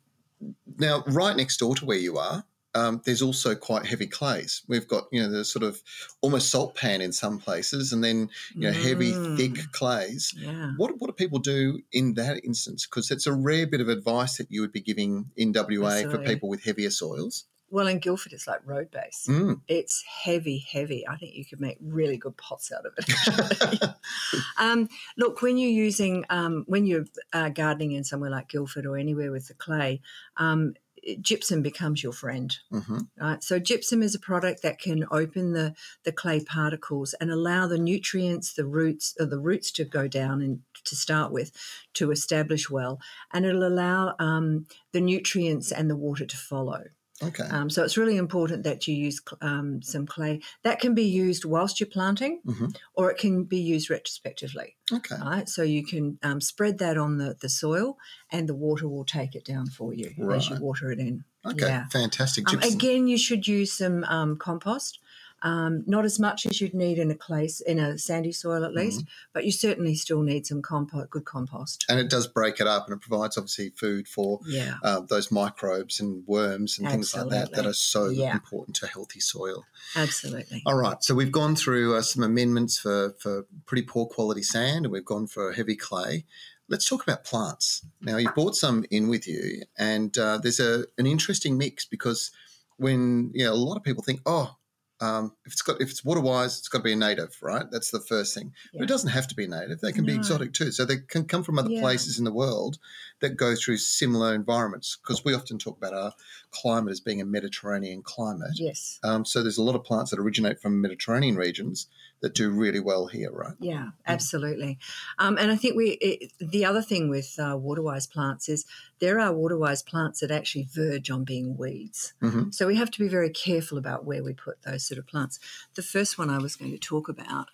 now, 0.78 1.04
right 1.06 1.36
next 1.36 1.58
door 1.58 1.76
to 1.76 1.84
where 1.84 1.98
you 1.98 2.18
are, 2.18 2.44
um, 2.74 3.02
there's 3.04 3.22
also 3.22 3.54
quite 3.54 3.84
heavy 3.84 4.06
clays. 4.06 4.62
We've 4.68 4.86
got, 4.86 5.04
you 5.10 5.22
know, 5.22 5.30
the 5.30 5.44
sort 5.44 5.62
of 5.62 5.82
almost 6.20 6.50
salt 6.50 6.74
pan 6.76 7.00
in 7.00 7.12
some 7.12 7.38
places, 7.38 7.92
and 7.92 8.02
then 8.02 8.28
you 8.54 8.62
know 8.62 8.72
heavy, 8.72 9.12
Mm. 9.12 9.36
thick 9.36 9.72
clays. 9.72 10.32
Yeah. 10.36 10.72
What 10.76 10.98
what 11.00 11.08
do 11.08 11.12
people 11.12 11.38
do 11.38 11.80
in 11.92 12.14
that 12.14 12.44
instance? 12.44 12.86
Because 12.86 13.10
it's 13.10 13.26
a 13.26 13.32
rare 13.32 13.66
bit 13.66 13.80
of 13.80 13.88
advice 13.88 14.36
that 14.38 14.50
you 14.50 14.60
would 14.60 14.72
be 14.72 14.80
giving 14.80 15.30
in 15.36 15.52
WA 15.52 16.02
for 16.10 16.18
people 16.18 16.48
with 16.48 16.62
heavier 16.64 16.90
soils. 16.90 17.44
Well, 17.72 17.86
in 17.86 18.00
Guildford, 18.00 18.32
it's 18.32 18.48
like 18.48 18.66
road 18.66 18.90
base. 18.90 19.26
Mm. 19.28 19.60
It's 19.68 20.02
heavy, 20.24 20.58
heavy. 20.58 21.06
I 21.06 21.16
think 21.16 21.36
you 21.36 21.44
could 21.44 21.60
make 21.60 21.78
really 21.80 22.16
good 22.16 22.36
pots 22.36 22.72
out 22.72 22.84
of 22.84 22.92
it. 22.98 23.90
um, 24.58 24.88
look, 25.16 25.40
when 25.40 25.56
you're 25.56 25.70
using, 25.70 26.24
um, 26.30 26.64
when 26.66 26.84
you're 26.84 27.04
uh, 27.32 27.48
gardening 27.50 27.92
in 27.92 28.02
somewhere 28.02 28.30
like 28.30 28.48
Guildford 28.48 28.86
or 28.86 28.96
anywhere 28.96 29.30
with 29.30 29.46
the 29.46 29.54
clay, 29.54 30.00
um, 30.36 30.74
gypsum 31.20 31.62
becomes 31.62 32.02
your 32.02 32.12
friend. 32.12 32.56
hmm 32.70 32.98
Right? 33.18 33.42
So 33.42 33.58
gypsum 33.58 34.02
is 34.02 34.14
a 34.14 34.20
product 34.20 34.62
that 34.62 34.78
can 34.78 35.04
open 35.10 35.52
the, 35.52 35.74
the 36.04 36.12
clay 36.12 36.40
particles 36.40 37.14
and 37.20 37.30
allow 37.30 37.66
the 37.66 37.78
nutrients, 37.78 38.54
the 38.54 38.66
roots, 38.66 39.14
or 39.18 39.26
the 39.26 39.38
roots 39.38 39.70
to 39.72 39.84
go 39.84 40.08
down 40.08 40.40
and 40.42 40.60
to 40.84 40.96
start 40.96 41.32
with, 41.32 41.52
to 41.94 42.10
establish 42.10 42.70
well, 42.70 43.00
and 43.32 43.44
it'll 43.44 43.66
allow 43.66 44.14
um, 44.18 44.66
the 44.92 45.00
nutrients 45.00 45.72
and 45.72 45.90
the 45.90 45.96
water 45.96 46.24
to 46.24 46.36
follow. 46.36 46.84
Okay. 47.22 47.44
Um, 47.44 47.68
so 47.68 47.84
it's 47.84 47.96
really 47.98 48.16
important 48.16 48.62
that 48.64 48.88
you 48.88 48.94
use 48.94 49.20
um, 49.42 49.82
some 49.82 50.06
clay. 50.06 50.40
That 50.62 50.80
can 50.80 50.94
be 50.94 51.04
used 51.04 51.44
whilst 51.44 51.78
you're 51.78 51.86
planting, 51.88 52.40
Mhm. 52.46 52.74
or 52.94 53.10
it 53.10 53.18
can 53.18 53.44
be 53.44 53.58
used 53.60 53.90
retrospectively. 53.90 54.76
okay. 54.92 55.16
Right, 55.20 55.48
so 55.48 55.62
you 55.62 55.84
can 55.84 56.18
um, 56.22 56.40
spread 56.40 56.78
that 56.78 56.96
on 56.98 57.18
the, 57.18 57.36
the 57.40 57.48
soil, 57.48 57.96
and 58.32 58.48
the 58.48 58.54
water 58.54 58.88
will 58.88 59.04
take 59.04 59.34
it 59.34 59.44
down 59.44 59.66
for 59.68 59.92
you 59.94 60.12
as 60.32 60.48
you 60.48 60.56
water 60.56 60.90
it 60.90 60.98
in. 60.98 61.24
Okay. 61.44 61.66
Yeah. 61.66 61.86
Fantastic. 61.88 62.48
Um, 62.52 62.58
again, 62.60 63.06
you 63.06 63.16
should 63.16 63.46
use 63.46 63.72
some 63.72 64.04
um, 64.04 64.36
compost. 64.36 64.98
Um, 65.42 65.84
not 65.86 66.04
as 66.04 66.18
much 66.18 66.44
as 66.46 66.60
you'd 66.60 66.74
need 66.74 66.98
in 66.98 67.10
a 67.10 67.14
clay, 67.14 67.48
in 67.66 67.78
a 67.78 67.96
sandy 67.96 68.32
soil 68.32 68.64
at 68.64 68.74
least, 68.74 69.00
Mm-hmm. 69.00 69.10
but 69.32 69.44
you 69.46 69.52
certainly 69.52 69.94
still 69.94 70.22
need 70.22 70.46
some 70.46 70.60
compost, 70.60 71.10
good 71.10 71.24
compost. 71.24 71.86
and 71.88 71.98
it 71.98 72.10
does 72.10 72.26
break 72.26 72.60
it 72.60 72.66
up, 72.66 72.86
and 72.86 72.94
it 72.94 73.00
provides 73.00 73.38
obviously 73.38 73.70
food 73.70 74.06
for 74.08 74.40
Yeah, 74.46 74.74
uh, 74.82 75.00
those 75.00 75.30
microbes 75.32 75.98
and 76.00 76.26
worms 76.26 76.78
and 76.78 76.88
things 76.90 77.14
like 77.16 77.30
that 77.30 77.52
that 77.52 77.66
are 77.66 77.72
so 77.72 78.08
Yeah. 78.10 78.32
important 78.34 78.76
to 78.76 78.86
healthy 78.86 79.20
soil. 79.20 79.64
absolutely. 79.96 80.62
All 80.66 80.76
right, 80.76 81.02
so 81.02 81.14
we've 81.14 81.32
gone 81.32 81.56
through 81.56 81.96
uh, 81.96 82.02
some 82.02 82.22
amendments 82.22 82.78
for, 82.78 83.14
for 83.18 83.46
pretty 83.66 83.82
poor 83.82 84.06
quality 84.06 84.42
sand, 84.42 84.84
and 84.84 84.92
we've 84.92 85.04
gone 85.04 85.26
for 85.26 85.52
heavy 85.52 85.76
clay. 85.76 86.24
Let's 86.68 86.88
talk 86.88 87.02
about 87.02 87.24
plants. 87.24 87.84
Now, 88.00 88.16
you 88.16 88.30
brought 88.30 88.54
some 88.54 88.84
in 88.90 89.08
with 89.08 89.26
you, 89.26 89.62
and 89.78 90.16
uh, 90.18 90.38
there's 90.38 90.60
a 90.60 90.84
an 90.98 91.06
interesting 91.06 91.58
mix 91.58 91.84
because 91.84 92.30
when 92.76 93.30
you 93.34 93.44
know 93.44 93.52
a 93.52 93.54
lot 93.54 93.76
of 93.76 93.82
people 93.82 94.02
think, 94.04 94.20
oh, 94.26 94.56
um, 95.00 95.34
if 95.46 95.52
it's 95.52 95.62
got 95.62 95.80
if 95.80 95.90
it's 95.90 96.04
water 96.04 96.20
wise, 96.20 96.58
it's 96.58 96.68
got 96.68 96.78
to 96.78 96.84
be 96.84 96.92
a 96.92 96.96
native, 96.96 97.36
right? 97.42 97.64
That's 97.70 97.90
the 97.90 98.00
first 98.00 98.34
thing. 98.34 98.52
But 98.72 98.82
it 98.82 98.86
doesn't 98.88 99.10
have 99.10 99.26
to 99.28 99.34
be 99.34 99.46
native; 99.46 99.80
they 99.80 99.92
can 99.92 100.04
be 100.04 100.14
exotic 100.14 100.52
too. 100.52 100.70
So 100.72 100.84
they 100.84 100.98
can 100.98 101.24
come 101.24 101.42
from 101.42 101.58
other 101.58 101.70
Yeah. 101.70 101.80
places 101.80 102.18
in 102.18 102.24
the 102.24 102.32
world 102.32 102.78
that 103.20 103.36
go 103.36 103.54
through 103.54 103.78
similar 103.78 104.34
environments. 104.34 104.96
Because 105.02 105.24
we 105.24 105.34
often 105.34 105.58
talk 105.58 105.76
about 105.78 105.94
our 105.94 106.12
climate 106.50 106.92
as 106.92 107.00
being 107.00 107.20
a 107.20 107.24
Mediterranean 107.24 108.02
climate. 108.02 108.52
Yes. 108.54 108.98
Um, 109.02 109.24
so 109.24 109.42
there's 109.42 109.58
a 109.58 109.62
lot 109.62 109.74
of 109.74 109.84
plants 109.84 110.10
that 110.10 110.20
originate 110.20 110.60
from 110.60 110.80
Mediterranean 110.80 111.36
regions 111.36 111.86
that 112.22 112.34
do 112.34 112.50
really 112.50 112.80
well 112.80 113.06
here, 113.06 113.30
right? 113.32 113.54
Yeah, 113.58 113.90
absolutely. 114.06 114.78
Um, 115.18 115.38
and 115.38 115.50
I 115.50 115.56
think 115.56 115.74
we 115.76 115.92
it, 116.02 116.32
the 116.38 116.64
other 116.64 116.82
thing 116.82 117.08
with 117.08 117.38
uh, 117.38 117.56
water-wise 117.56 118.06
plants 118.06 118.48
is 118.48 118.66
there 118.98 119.18
are 119.18 119.32
water-wise 119.32 119.82
plants 119.82 120.20
that 120.20 120.30
actually 120.30 120.64
verge 120.70 121.10
on 121.10 121.24
being 121.24 121.56
weeds. 121.56 122.12
Mhm. 122.22 122.52
So 122.54 122.66
we 122.66 122.76
have 122.76 122.90
to 122.90 122.98
be 122.98 123.08
very 123.08 123.30
careful 123.30 123.78
about 123.78 124.04
where 124.04 124.22
we 124.22 124.34
put 124.34 124.62
those 124.62 124.84
sort 124.86 124.98
of 124.98 125.06
plants. 125.06 125.40
The 125.74 125.82
first 125.82 126.18
one 126.18 126.28
I 126.30 126.38
was 126.38 126.56
going 126.56 126.72
to 126.72 126.78
talk 126.78 127.08
about, 127.08 127.48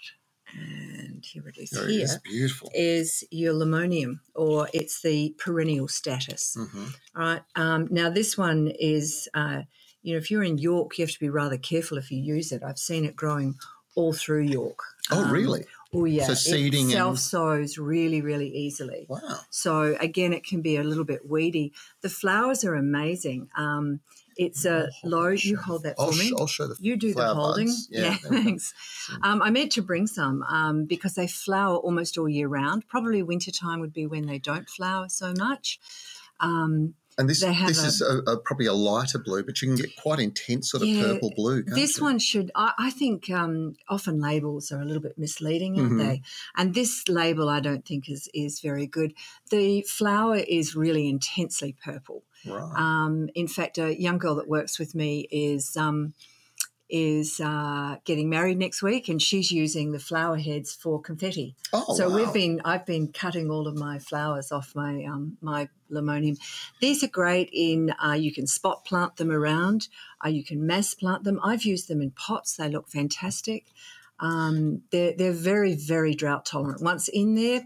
and 0.53 1.25
here 1.25 1.47
it 1.49 1.59
is 1.59 1.71
There 1.71 1.87
here, 1.89 2.05
is, 2.05 2.19
beautiful. 2.25 2.71
is 2.75 3.25
your 3.31 3.55
limonium, 3.55 4.21
or 4.35 4.69
it's 4.73 5.01
the 5.03 5.35
perennial 5.39 5.89
statice. 5.89 6.57
Mhm. 6.59 6.95
All 7.15 7.23
right. 7.23 7.43
Um, 7.55 7.89
now, 7.91 8.11
this 8.11 8.37
one 8.37 8.69
is, 8.79 9.29
uh, 9.35 9.63
you 10.03 10.13
know, 10.13 10.19
if 10.19 10.31
you're 10.31 10.45
in 10.45 10.59
York, 10.59 10.99
you 10.99 11.05
have 11.05 11.13
to 11.13 11.21
be 11.21 11.29
rather 11.29 11.59
careful 11.59 11.99
if 11.99 12.11
you 12.11 12.21
use 12.21 12.53
it. 12.53 12.63
I've 12.63 12.79
seen 12.79 13.05
it 13.05 13.17
growing 13.17 13.55
all 13.97 14.13
through 14.13 14.43
York. 14.45 14.79
Oh, 15.11 15.25
Um, 15.25 15.33
really? 15.33 15.65
Oh, 15.93 16.05
yeah. 16.05 16.27
So 16.27 16.35
seeding 16.35 16.91
it 16.91 16.93
self 16.93 17.19
sows 17.19 17.79
really, 17.79 18.21
really 18.21 18.49
easily. 18.49 19.07
Wow. 19.09 19.41
So 19.51 19.97
again, 20.01 20.33
it 20.33 20.45
can 20.45 20.61
be 20.63 20.77
a 20.77 20.85
little 20.85 21.05
bit 21.05 21.29
weedy. 21.29 21.73
The 22.03 22.09
flowers 22.09 22.65
are 22.65 22.75
amazing. 22.75 23.49
Um, 23.57 24.01
it's 24.37 24.67
a 24.67 24.91
low. 25.03 25.29
You 25.29 25.57
hold 25.57 25.85
that 25.85 25.97
for 25.97 26.03
I'll, 26.03 26.11
me. 26.13 26.29
sh- 26.29 26.33
I'll 26.39 26.47
show 26.47 26.67
the 26.67 26.77
You 26.79 26.97
do 26.97 27.15
the 27.15 27.35
holding. 27.35 27.67
buds. 27.69 27.89
Yeah, 27.91 28.01
Yeah, 28.03 28.17
there 28.23 28.31
we 28.33 28.37
go. 28.37 28.43
thanks. 28.45 28.75
Um, 29.23 29.41
I 29.43 29.49
meant 29.51 29.73
to 29.73 29.83
bring 29.83 30.07
some 30.07 30.43
um, 30.43 30.85
because 30.85 31.15
they 31.15 31.27
flower 31.27 31.77
almost 31.79 32.19
all 32.19 32.29
year 32.29 32.47
round. 32.49 32.87
Probably 32.87 33.23
wintertime 33.23 33.81
would 33.81 33.95
be 33.95 34.07
when 34.07 34.27
they 34.27 34.39
don't 34.39 34.69
flower 34.69 35.09
so 35.09 35.33
much. 35.39 35.81
Um, 36.41 36.95
And 37.19 37.31
this 37.31 37.41
this 37.41 37.83
a- 37.83 37.87
is 37.87 38.03
a, 38.03 38.19
a, 38.31 38.37
probably 38.39 38.67
a 38.67 38.75
lighter 38.75 39.19
blue, 39.19 39.43
but 39.43 39.63
you 39.63 39.69
can 39.69 39.77
get 39.77 39.97
quite 39.97 40.19
intense 40.19 40.71
sort 40.71 40.83
of 40.83 40.89
Yeah, 40.91 41.01
purple 41.15 41.33
blue. 41.35 41.63
this 41.63 41.97
you? 41.97 42.03
one 42.05 42.19
should, 42.19 42.51
I, 42.55 42.73
I 42.79 42.91
think, 42.91 43.31
um, 43.31 43.75
often 43.89 44.21
labels 44.21 44.71
are 44.71 44.83
a 44.83 44.85
little 44.85 45.01
bit 45.03 45.17
misleading, 45.17 45.81
aren't 45.81 45.93
Mhm. 45.93 45.99
they? 45.99 46.23
And 46.57 46.75
this 46.75 47.09
label, 47.09 47.49
I 47.49 47.61
don't 47.61 47.87
think 47.87 48.11
is 48.11 48.29
is 48.35 48.61
very 48.61 48.87
good. 48.87 49.15
The 49.51 49.81
flower 49.83 50.37
is 50.37 50.77
really 50.77 51.09
intensely 51.09 51.75
purple. 51.83 52.23
Right. 52.45 52.73
Um, 52.77 53.31
in 53.35 53.49
fact, 53.49 53.79
a 53.79 53.99
young 53.99 54.19
girl 54.19 54.35
that 54.35 54.47
works 54.49 54.79
with 54.79 54.95
me 54.95 55.27
is 55.31 55.75
um, 55.77 56.13
is 56.89 57.41
uh, 57.41 57.97
getting 58.05 58.31
married 58.31 58.59
next 58.59 58.83
week, 58.83 59.09
and 59.09 59.21
she's 59.21 59.51
using 59.51 59.93
the 59.93 59.99
flower 59.99 60.37
heads 60.37 60.75
for 60.75 61.01
confetti. 61.01 61.57
oh, 61.73 61.95
so 61.97 62.09
wow. 62.09 62.17
we've 62.17 62.33
been 62.33 62.61
I've 62.65 62.87
been 62.87 63.09
cutting 63.13 63.51
all 63.51 63.67
of 63.67 63.77
my 63.77 63.99
flowers 63.99 64.53
off 64.53 64.75
my 64.75 65.05
um, 65.05 65.37
my 65.41 65.69
limonium. 65.91 66.39
These 66.81 67.03
are 67.03 67.09
great 67.09 67.51
in 67.53 67.93
uh, 68.05 68.13
you 68.13 68.33
can 68.33 68.47
spot 68.47 68.85
plant 68.85 69.17
them 69.17 69.31
around, 69.31 69.89
uh, 70.25 70.29
you 70.29 70.45
can 70.45 70.67
mass 70.67 70.95
plant 70.95 71.25
them. 71.25 71.41
I've 71.43 71.65
used 71.65 71.89
them 71.89 72.01
in 72.01 72.13
pots; 72.13 72.57
they 72.57 72.69
look 72.69 72.89
fantastic. 72.89 73.67
Um, 74.21 74.83
they're 74.91 75.15
they're 75.17 75.33
very 75.33 75.75
very 75.75 76.15
drought 76.15 76.47
tolerant. 76.47 76.83
Once 76.83 77.09
in 77.09 77.35
there, 77.35 77.63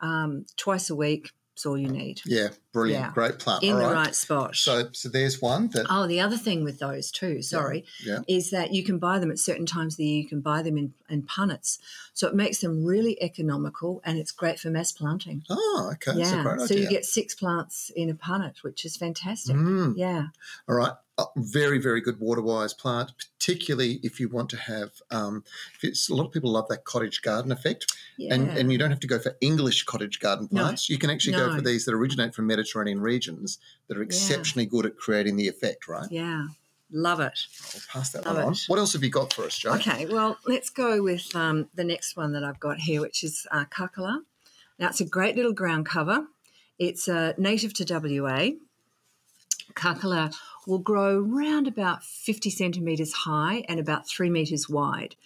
um, 0.00 0.46
twice 0.56 0.90
a 0.90 0.94
week 0.94 1.30
is 1.56 1.64
all 1.64 1.78
you 1.78 1.88
need 1.88 2.20
Yeah, 2.26 2.48
brilliant. 2.74 3.04
Yeah. 3.06 3.12
Great 3.12 3.38
plant. 3.38 3.62
in 3.62 3.72
All 3.72 3.78
the 3.78 3.84
right. 3.84 3.94
right 3.94 4.14
spot. 4.14 4.54
So, 4.56 4.88
so 4.92 5.08
there's 5.08 5.40
one 5.40 5.68
that. 5.68 5.86
Oh, 5.88 6.06
the 6.06 6.20
other 6.20 6.36
thing 6.36 6.62
with 6.64 6.78
those 6.78 7.10
too, 7.10 7.40
sorry, 7.40 7.86
yeah. 8.04 8.18
is 8.28 8.50
that 8.50 8.74
you 8.74 8.84
can 8.84 8.98
buy 8.98 9.18
them 9.18 9.30
at 9.30 9.38
certain 9.38 9.64
times 9.64 9.94
of 9.94 9.98
the 9.98 10.06
year. 10.06 10.22
You 10.22 10.28
can 10.28 10.40
buy 10.40 10.60
them 10.60 10.76
in, 10.76 10.92
in 11.08 11.22
punnets. 11.22 11.78
So 12.12 12.28
it 12.28 12.34
makes 12.34 12.58
them 12.58 12.84
really 12.84 13.20
economical 13.22 14.02
and 14.04 14.18
it's 14.18 14.32
great 14.32 14.60
for 14.60 14.68
mass 14.68 14.92
planting. 14.92 15.42
Oh, 15.48 15.90
okay. 15.94 16.12
A 16.12 16.16
yeah. 16.16 16.56
So 16.58 16.74
you 16.74 16.88
get 16.88 17.04
six 17.06 17.34
plants 17.34 17.90
in 17.96 18.10
a 18.10 18.14
punnet, 18.14 18.62
which 18.62 18.84
is 18.84 18.96
fantastic. 18.96 19.56
Mm. 19.56 19.94
Yeah. 19.96 20.26
All 20.68 20.74
right. 20.74 20.92
Uh, 21.16 21.26
very, 21.36 21.78
very 21.78 22.00
good 22.00 22.18
water 22.18 22.42
wise 22.42 22.74
plant, 22.74 23.12
particularly 23.38 24.00
if 24.02 24.18
you 24.18 24.28
want 24.28 24.50
to 24.50 24.56
have. 24.56 24.90
Um, 25.12 25.44
if 25.76 25.84
it's, 25.84 26.10
a 26.10 26.14
lot 26.14 26.26
of 26.26 26.32
people 26.32 26.50
love 26.50 26.66
that 26.70 26.84
cottage 26.84 27.22
garden 27.22 27.52
effect, 27.52 27.86
Yeah. 28.18 28.34
and, 28.34 28.48
and 28.50 28.72
you 28.72 28.78
don't 28.78 28.90
have 28.90 28.98
to 28.98 29.06
go 29.06 29.20
for 29.20 29.36
English 29.40 29.84
cottage 29.84 30.18
garden 30.18 30.48
No. 30.50 30.62
plants. 30.62 30.90
You 30.90 30.98
can 30.98 31.10
actually 31.10 31.36
go 31.36 31.54
for 31.54 31.60
these 31.62 31.84
that 31.84 31.94
originate 31.94 32.34
from 32.34 32.48
Mediterranean 32.48 32.63
regions 33.00 33.58
that 33.88 33.96
are 33.96 34.02
exceptionally 34.02 34.66
good 34.66 34.86
at 34.86 34.96
creating 34.96 35.36
the 35.36 35.48
effect, 35.48 35.88
right? 35.88 36.10
yeah. 36.10 36.46
Love 36.90 37.18
it. 37.18 37.38
I'll 37.74 37.80
pass 37.92 38.12
that 38.12 38.24
Love 38.24 38.36
one 38.36 38.44
on. 38.44 38.52
it. 38.52 38.64
What 38.68 38.78
else 38.78 38.92
have 38.92 39.02
you 39.02 39.10
got 39.10 39.32
for 39.32 39.44
us, 39.44 39.58
Joe? 39.58 39.72
Okay, 39.74 40.06
well, 40.06 40.38
let's 40.46 40.70
go 40.70 41.02
with 41.02 41.34
um, 41.34 41.68
the 41.74 41.82
next 41.82 42.16
one 42.16 42.32
that 42.34 42.44
I've 42.44 42.60
got 42.60 42.78
here, 42.78 43.00
which 43.00 43.24
is 43.24 43.46
uh, 43.50 43.64
Karkalla. 43.64 44.20
Now, 44.78 44.88
it's 44.90 45.00
a 45.00 45.04
great 45.04 45.34
little 45.34 45.52
ground 45.52 45.86
cover. 45.86 46.26
It's 46.78 47.08
uh, 47.08 47.32
native 47.36 47.74
to 47.74 47.84
WA. 48.20 48.50
Karkalla 49.74 50.34
will 50.66 50.78
grow 50.78 51.18
round 51.18 51.66
about 51.66 52.04
50 52.04 52.50
centimetres 52.50 53.12
high 53.12 53.64
and 53.68 53.80
about 53.80 54.08
three 54.08 54.30
metres 54.30 54.68
wide. 54.68 55.16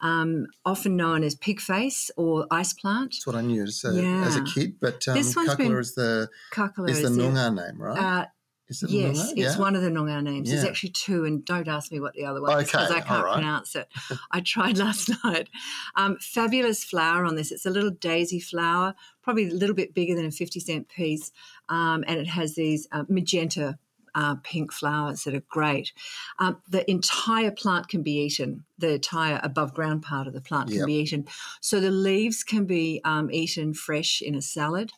Um, 0.00 0.46
often 0.64 0.96
known 0.96 1.24
as 1.24 1.34
pig 1.34 1.60
face 1.60 2.10
or 2.18 2.46
ice 2.50 2.74
plant. 2.74 3.12
That's 3.12 3.26
what 3.26 3.36
I 3.36 3.40
knew 3.40 3.62
as 3.62 3.82
a, 3.84 3.88
as 4.26 4.36
a 4.36 4.42
kid, 4.44 4.74
but 4.80 5.06
um, 5.08 5.14
This 5.14 5.34
one's 5.34 5.48
Karkalla 5.50 5.56
been- 5.56 5.76
is 5.78 5.94
the 5.94 6.28
Karkalla 6.52 6.90
is 6.90 7.02
the 7.02 7.08
Noongar 7.08 7.54
name, 7.54 7.80
right? 7.80 7.98
Uh, 7.98 8.26
Is 8.68 8.82
it 8.82 8.90
Yes, 8.90 9.30
it's 9.30 9.38
Yeah. 9.38 9.58
one 9.58 9.74
of 9.74 9.80
the 9.82 9.88
Noongar 9.90 10.22
names. 10.22 10.50
There's 10.50 10.64
actually 10.64 10.90
two, 10.90 11.24
and 11.24 11.42
don't 11.44 11.66
ask 11.68 11.90
me 11.90 12.00
what 12.00 12.12
the 12.14 12.26
other 12.26 12.42
one 12.42 12.60
is 12.60 12.66
because 12.66 12.90
I 12.90 13.00
can't 13.00 13.24
right. 13.24 13.34
pronounce 13.34 13.74
it. 13.74 13.88
I 14.30 14.40
tried 14.40 14.76
last 14.76 15.10
night. 15.24 15.48
Um, 15.94 16.18
fabulous 16.20 16.84
flower 16.84 17.24
on 17.24 17.36
this. 17.36 17.50
It's 17.50 17.64
a 17.64 17.70
little 17.70 17.90
daisy 17.90 18.38
flower, 18.40 18.94
probably 19.22 19.48
a 19.48 19.54
little 19.54 19.74
bit 19.76 19.94
bigger 19.94 20.14
than 20.14 20.26
a 20.26 20.30
50 20.30 20.60
cent 20.60 20.88
piece, 20.88 21.32
um, 21.70 22.04
and 22.06 22.18
it 22.20 22.26
has 22.26 22.54
these 22.54 22.86
uh, 22.92 23.04
magenta. 23.08 23.78
Uh, 24.16 24.36
pink 24.42 24.72
flowers 24.72 25.24
that 25.24 25.34
are 25.34 25.44
great. 25.50 25.92
Um, 26.38 26.56
the 26.70 26.90
entire 26.90 27.50
plant 27.50 27.88
can 27.88 28.02
be 28.02 28.12
eaten. 28.24 28.64
The 28.78 28.94
entire 28.94 29.38
above 29.42 29.74
ground 29.74 30.02
part 30.02 30.26
of 30.26 30.32
the 30.32 30.40
plant 30.40 30.68
can 30.68 30.78
Yep. 30.78 30.86
be 30.86 30.94
eaten. 30.94 31.26
So 31.60 31.80
the 31.80 31.90
leaves 31.90 32.42
can 32.42 32.64
be 32.64 33.02
um, 33.04 33.30
eaten 33.30 33.74
fresh 33.74 34.22
in 34.22 34.34
a 34.34 34.40
salad. 34.40 34.90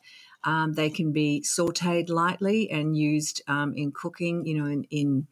Um, 0.45 0.75
they 0.75 0.89
can 0.89 1.12
be 1.12 1.43
sautéed 1.45 2.09
lightly 2.09 2.71
and 2.71 2.97
used 2.97 3.43
um, 3.49 3.75
in 3.75 3.91
cooking, 3.93 4.47
you 4.47 4.55
know, 4.59 4.66
in, 4.66 4.85
in 4.91 5.27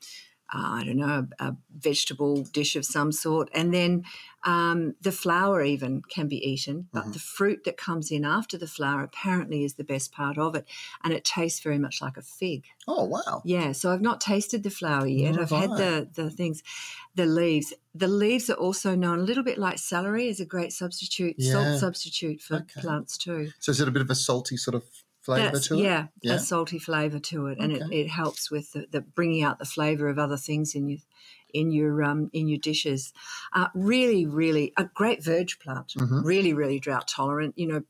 uh, 0.55 0.79
I 0.81 0.85
don't 0.85 0.97
know, 0.97 1.27
a, 1.41 1.45
a 1.49 1.57
vegetable 1.77 2.43
dish 2.45 2.77
of 2.77 2.85
some 2.85 3.11
sort. 3.13 3.49
And 3.53 3.75
then 3.75 4.05
um, 4.45 4.95
the 5.01 5.11
flower 5.13 5.63
even 5.63 6.03
can 6.03 6.29
be 6.29 6.37
eaten, 6.37 6.89
but 6.93 7.05
Mhm. 7.07 7.13
the 7.15 7.19
fruit 7.19 7.65
that 7.65 7.77
comes 7.77 8.11
in 8.13 8.25
after 8.25 8.57
the 8.57 8.69
flower 8.69 9.03
apparently 9.03 9.65
is 9.65 9.75
the 9.75 9.85
best 9.85 10.13
part 10.13 10.39
of 10.39 10.55
it. 10.55 10.65
And 11.03 11.13
it 11.13 11.25
tastes 11.25 11.61
very 11.61 11.79
much 11.79 12.01
like 12.01 12.17
a 12.17 12.23
fig. 12.23 12.65
Oh 12.87 13.05
wow. 13.05 13.43
Yeah, 13.45 13.73
so 13.73 13.91
I've 13.91 14.01
not 14.03 14.21
tasted 14.21 14.63
the 14.63 14.71
flower 14.71 15.07
yet. 15.07 15.35
Nor 15.35 15.43
I've 15.43 15.51
had 15.51 15.71
I. 15.73 15.77
the 15.77 16.09
the 16.15 16.31
things, 16.31 16.63
the 17.17 17.27
leaves. 17.27 17.73
The 17.95 18.09
leaves 18.09 18.49
are 18.51 18.55
also 18.67 18.95
known 18.95 19.19
a 19.21 19.23
little 19.23 19.43
bit 19.43 19.59
like 19.59 19.79
celery 19.79 20.29
as 20.29 20.39
a 20.39 20.45
great 20.47 20.73
substitute, 20.73 21.35
Yeah. 21.39 21.53
salt 21.53 21.81
substitute 21.81 22.41
for 22.41 22.57
Okay. 22.57 22.81
plants 22.83 23.19
too. 23.19 23.51
So 23.59 23.71
is 23.71 23.81
it 23.81 23.89
a 23.89 23.91
bit 23.91 24.03
of 24.03 24.11
a 24.11 24.15
salty 24.15 24.57
sort 24.57 24.75
of 24.77 24.85
flavour 25.27 25.45
That's- 25.47 25.67
to 25.69 25.75
it? 25.75 25.83
yeah, 25.83 26.07
Yeah. 26.23 26.35
a 26.35 26.39
salty 26.39 26.79
flavour 26.79 27.19
to 27.31 27.47
it, 27.49 27.59
and 27.61 27.73
Okay. 27.73 27.85
it, 27.85 28.07
it 28.07 28.09
helps 28.09 28.51
with 28.51 28.73
the, 28.73 28.87
the 28.91 29.01
bringing 29.03 29.43
out 29.43 29.59
the 29.59 29.65
flavour 29.77 30.09
of 30.09 30.19
other 30.19 30.39
things 30.39 30.75
in 30.75 30.89
your 30.89 31.01
in 31.55 31.71
your 31.71 32.03
um, 32.03 32.29
in 32.33 32.49
your 32.49 32.59
dishes. 32.59 33.13
Uh, 33.53 33.69
really, 33.75 34.27
really 34.27 34.73
a 34.77 34.85
great 34.85 35.23
verge 35.25 35.59
plant. 35.59 35.89
Mhm. 35.97 36.25
Really, 36.25 36.53
really 36.53 36.79
drought 36.81 37.07
tolerant. 37.09 37.55
You 37.57 37.69
know, 37.69 37.83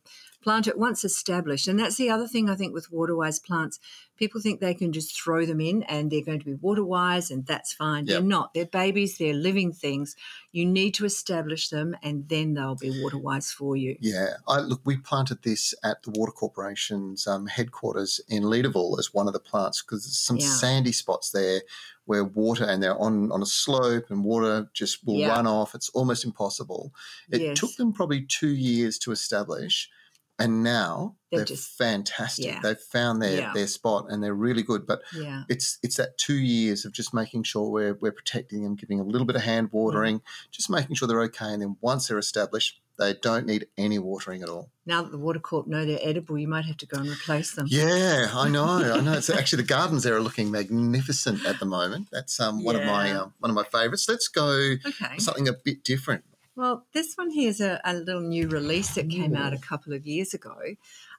plant 0.47 0.69
it 0.69 0.79
once 0.79 1.05
established, 1.05 1.67
and 1.67 1.77
that's 1.77 1.97
the 1.97 2.09
other 2.09 2.29
thing 2.29 2.49
I 2.49 2.55
think 2.55 2.73
with 2.73 2.93
water 2.93 3.17
wise 3.17 3.41
plants. 3.41 3.81
People 4.17 4.41
think 4.41 4.61
they 4.61 4.75
can 4.75 4.93
just 4.93 5.21
throw 5.21 5.45
them 5.45 5.61
in 5.61 5.83
and 5.83 6.09
they're 6.11 6.23
going 6.23 6.39
to 6.39 6.45
be 6.45 6.55
water 6.55 6.85
wise, 6.85 7.33
and 7.33 7.45
that's 7.45 7.73
fine. 7.73 8.05
They're 8.07 8.21
not. 8.23 8.55
They're 8.55 8.65
babies. 8.65 9.19
They're 9.19 9.35
living 9.35 9.73
things. 9.73 10.15
You 10.53 10.65
need 10.65 10.95
to 10.95 11.05
establish 11.05 11.69
them, 11.69 11.97
and 12.01 12.29
then 12.29 12.55
they'll 12.55 12.77
be 12.77 13.03
water 13.03 13.19
wise 13.19 13.51
for 13.51 13.77
you. 13.77 13.97
Yeah, 14.01 14.35
I, 14.47 14.61
look, 14.61 14.83
we 14.85 14.97
planted 14.99 15.43
this 15.43 15.75
at 15.83 16.05
the 16.05 16.13
Water 16.13 16.31
Corporation's 16.33 17.27
um, 17.27 17.49
headquarters 17.49 18.21
in 18.29 18.45
Leederville 18.45 19.01
as 19.01 19.13
one 19.13 19.27
of 19.27 19.33
the 19.33 19.41
plants 19.41 19.83
because 19.83 20.05
there's 20.05 20.17
some 20.19 20.37
Yeah. 20.37 20.47
sandy 20.47 20.93
spots 20.93 21.31
there 21.33 21.63
where 22.05 22.23
water 22.25 22.65
and 22.65 22.81
they're 22.81 22.97
on, 23.01 23.33
on 23.33 23.43
a 23.43 23.47
slope 23.47 24.07
and 24.11 24.25
water 24.25 24.71
just 24.73 25.05
will 25.05 25.17
Yeah. 25.19 25.31
run 25.31 25.47
off. 25.49 25.75
It's 25.75 25.89
almost 25.89 26.25
impossible. 26.25 26.95
It 27.31 27.41
Yes. 27.41 27.59
took 27.59 27.75
them 27.75 27.93
probably 27.93 28.23
two 28.23 28.55
years 28.55 28.97
to 29.01 29.11
establish, 29.11 29.91
and 30.39 30.63
now 30.63 31.17
They're 31.31 31.39
they're, 31.41 31.47
just- 31.47 31.77
fantastic. 31.79 32.45
yeah. 32.45 32.61
They've 32.63 32.79
found 32.79 33.23
their, 33.23 33.39
Yeah. 33.39 33.53
their 33.55 33.67
spot 33.67 34.07
and 34.11 34.23
they're 34.23 34.35
really 34.35 34.63
good. 34.63 34.87
But 34.87 35.01
Yeah. 35.15 35.45
it's 35.49 35.79
it's 35.83 35.97
that 35.97 36.19
two 36.19 36.35
years 36.37 36.85
of 36.85 36.93
just 36.93 37.15
making 37.15 37.45
sure 37.45 37.71
we're 37.71 37.95
we're 38.01 38.13
protecting 38.13 38.63
them, 38.63 38.75
giving 38.77 39.01
a 39.01 39.05
little 39.05 39.27
bit 39.27 39.37
of 39.37 39.43
hand 39.43 39.69
watering, 39.73 40.21
just 40.51 40.69
making 40.71 40.97
sure 40.97 41.09
they're 41.09 41.23
okay. 41.23 41.53
And 41.53 41.63
then 41.63 41.77
once 41.81 42.09
they're 42.09 42.19
established, 42.19 42.81
they 42.99 43.13
don't 43.13 43.45
need 43.47 43.67
any 43.77 43.99
watering 43.99 44.43
at 44.43 44.49
all. 44.49 44.71
Now 44.87 45.03
that 45.03 45.11
the 45.13 45.19
water 45.19 45.39
corp 45.41 45.67
know 45.67 45.85
they're 45.85 45.99
edible, 46.03 46.39
you 46.39 46.49
might 46.49 46.65
have 46.65 46.79
to 46.79 46.87
go 46.87 46.99
and 46.99 47.09
replace 47.09 47.53
them. 47.55 47.67
Yeah, 47.69 48.31
I 48.33 48.49
know. 48.49 48.65
I 48.65 49.01
know. 49.01 49.13
It's 49.19 49.29
actually 49.29 49.63
the 49.63 49.69
gardens 49.69 50.03
there 50.03 50.17
are 50.17 50.21
looking 50.23 50.51
magnificent 50.51 51.45
at 51.45 51.59
the 51.61 51.67
moment. 51.67 52.09
That's 52.13 52.39
um, 52.41 52.63
one 52.65 52.77
of 52.77 52.85
my 52.85 53.13
um, 53.13 53.35
one 53.41 53.51
of 53.51 53.55
my 53.55 53.65
favourites. 53.65 54.09
Let's 54.09 54.29
go 54.29 54.77
Okay. 54.87 55.19
something 55.19 55.49
a 55.49 55.53
bit 55.53 55.83
different. 55.85 56.25
Well, 56.57 56.87
this 56.95 57.17
one 57.17 57.29
here 57.29 57.51
is 57.51 57.61
a, 57.61 57.83
a 57.85 57.93
little 57.93 58.23
new 58.23 58.49
release 58.49 58.95
that 58.95 59.11
came 59.11 59.37
out 59.37 59.53
a 59.53 59.59
couple 59.59 59.93
of 59.93 60.07
years 60.07 60.33
ago, 60.33 60.57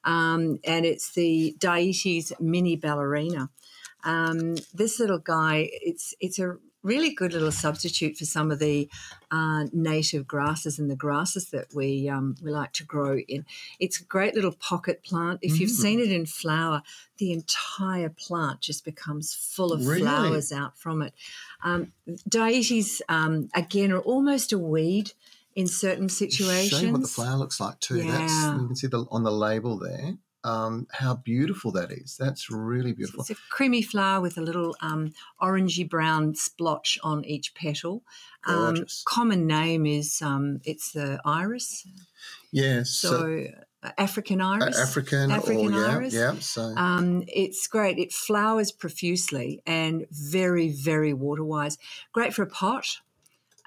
um, 0.03 0.57
and 0.63 0.83
it's 0.83 1.11
the 1.13 1.55
Dietes 1.59 2.33
Mini 2.39 2.75
Ballerina. 2.75 3.51
Um, 4.03 4.55
this 4.73 4.99
little 4.99 5.19
guy, 5.19 5.69
it's 5.71 6.15
it's 6.19 6.39
a 6.39 6.57
really 6.87 7.13
good 7.13 7.33
little 7.33 7.51
substitute 7.51 8.17
for 8.17 8.25
some 8.25 8.49
of 8.51 8.59
the 8.59 8.89
uh, 9.29 9.65
native 9.73 10.25
grasses 10.27 10.79
and 10.79 10.89
the 10.89 10.95
grasses 10.95 11.49
that 11.51 11.67
we 11.75 12.07
um, 12.09 12.35
we 12.43 12.49
like 12.51 12.71
to 12.73 12.83
grow 12.83 13.17
in. 13.19 13.45
It's 13.79 13.99
a 13.99 14.03
great 14.05 14.33
little 14.35 14.53
pocket 14.53 15.03
plant. 15.03 15.39
If 15.41 15.59
you've 15.59 15.69
Mm. 15.69 15.81
seen 15.85 15.99
it 15.99 16.11
in 16.11 16.25
flower, 16.25 16.81
the 17.17 17.31
entire 17.33 18.09
plant 18.09 18.61
just 18.61 18.85
becomes 18.85 19.33
full 19.33 19.71
of 19.73 19.85
Really? 19.85 20.01
flowers 20.01 20.51
out 20.51 20.77
from 20.79 21.01
it. 21.01 21.13
Um, 21.63 21.91
Dietes 22.29 23.01
um, 23.09 23.49
again 23.53 23.91
are 23.91 23.99
almost 23.99 24.53
a 24.53 24.57
weed 24.57 25.11
in 25.55 25.67
certain 25.67 26.07
situations. 26.09 26.69
Show 26.69 26.85
you 26.85 26.91
what 26.93 27.01
the 27.01 27.07
flower 27.07 27.35
looks 27.37 27.59
like 27.59 27.79
too. 27.79 28.03
That's 28.03 28.31
Yeah. 28.33 28.61
you 28.61 28.67
can 28.67 28.75
see 28.75 28.87
the 28.87 29.05
on 29.11 29.23
the 29.23 29.31
label 29.31 29.77
there. 29.77 30.17
Um, 30.47 30.87
how 30.91 31.15
beautiful 31.15 31.71
that 31.73 31.91
is. 31.91 32.15
That's 32.17 32.49
really 32.49 32.93
beautiful. 32.93 33.21
It's 33.21 33.31
a 33.31 33.35
creamy 33.49 33.81
flower 33.81 34.21
with 34.21 34.37
a 34.37 34.41
little 34.41 34.75
um, 34.81 35.13
orangey 35.41 35.87
brown 35.89 36.35
splotch 36.35 36.97
on 37.03 37.25
each 37.25 37.53
petal. 37.53 38.03
Um, 38.45 38.75
Gorgeous. 38.75 39.03
common 39.05 39.45
name 39.45 39.85
is 39.85 40.21
um, 40.21 40.61
it's 40.63 40.91
the 40.91 41.19
iris, 41.25 41.85
Yes. 42.51 42.91
So, 42.91 43.09
so, 43.09 43.45
uh, 43.83 43.91
African 43.97 44.41
uh, 44.41 44.49
iris. 44.51 44.79
African, 44.79 45.31
African 45.31 45.73
or 45.73 45.79
yeah, 45.79 45.95
iris. 45.95 46.13
yeah. 46.13 46.33
So 46.39 46.61
Um, 46.75 47.23
it's 47.27 47.67
great. 47.67 47.99
It 47.99 48.13
flowers 48.13 48.71
profusely 48.71 49.61
and 49.65 50.05
very, 50.11 50.69
very 50.69 51.13
water 51.13 51.43
wise. 51.43 51.77
Great 52.13 52.33
for 52.33 52.43
a 52.43 52.47
pot. 52.47 52.99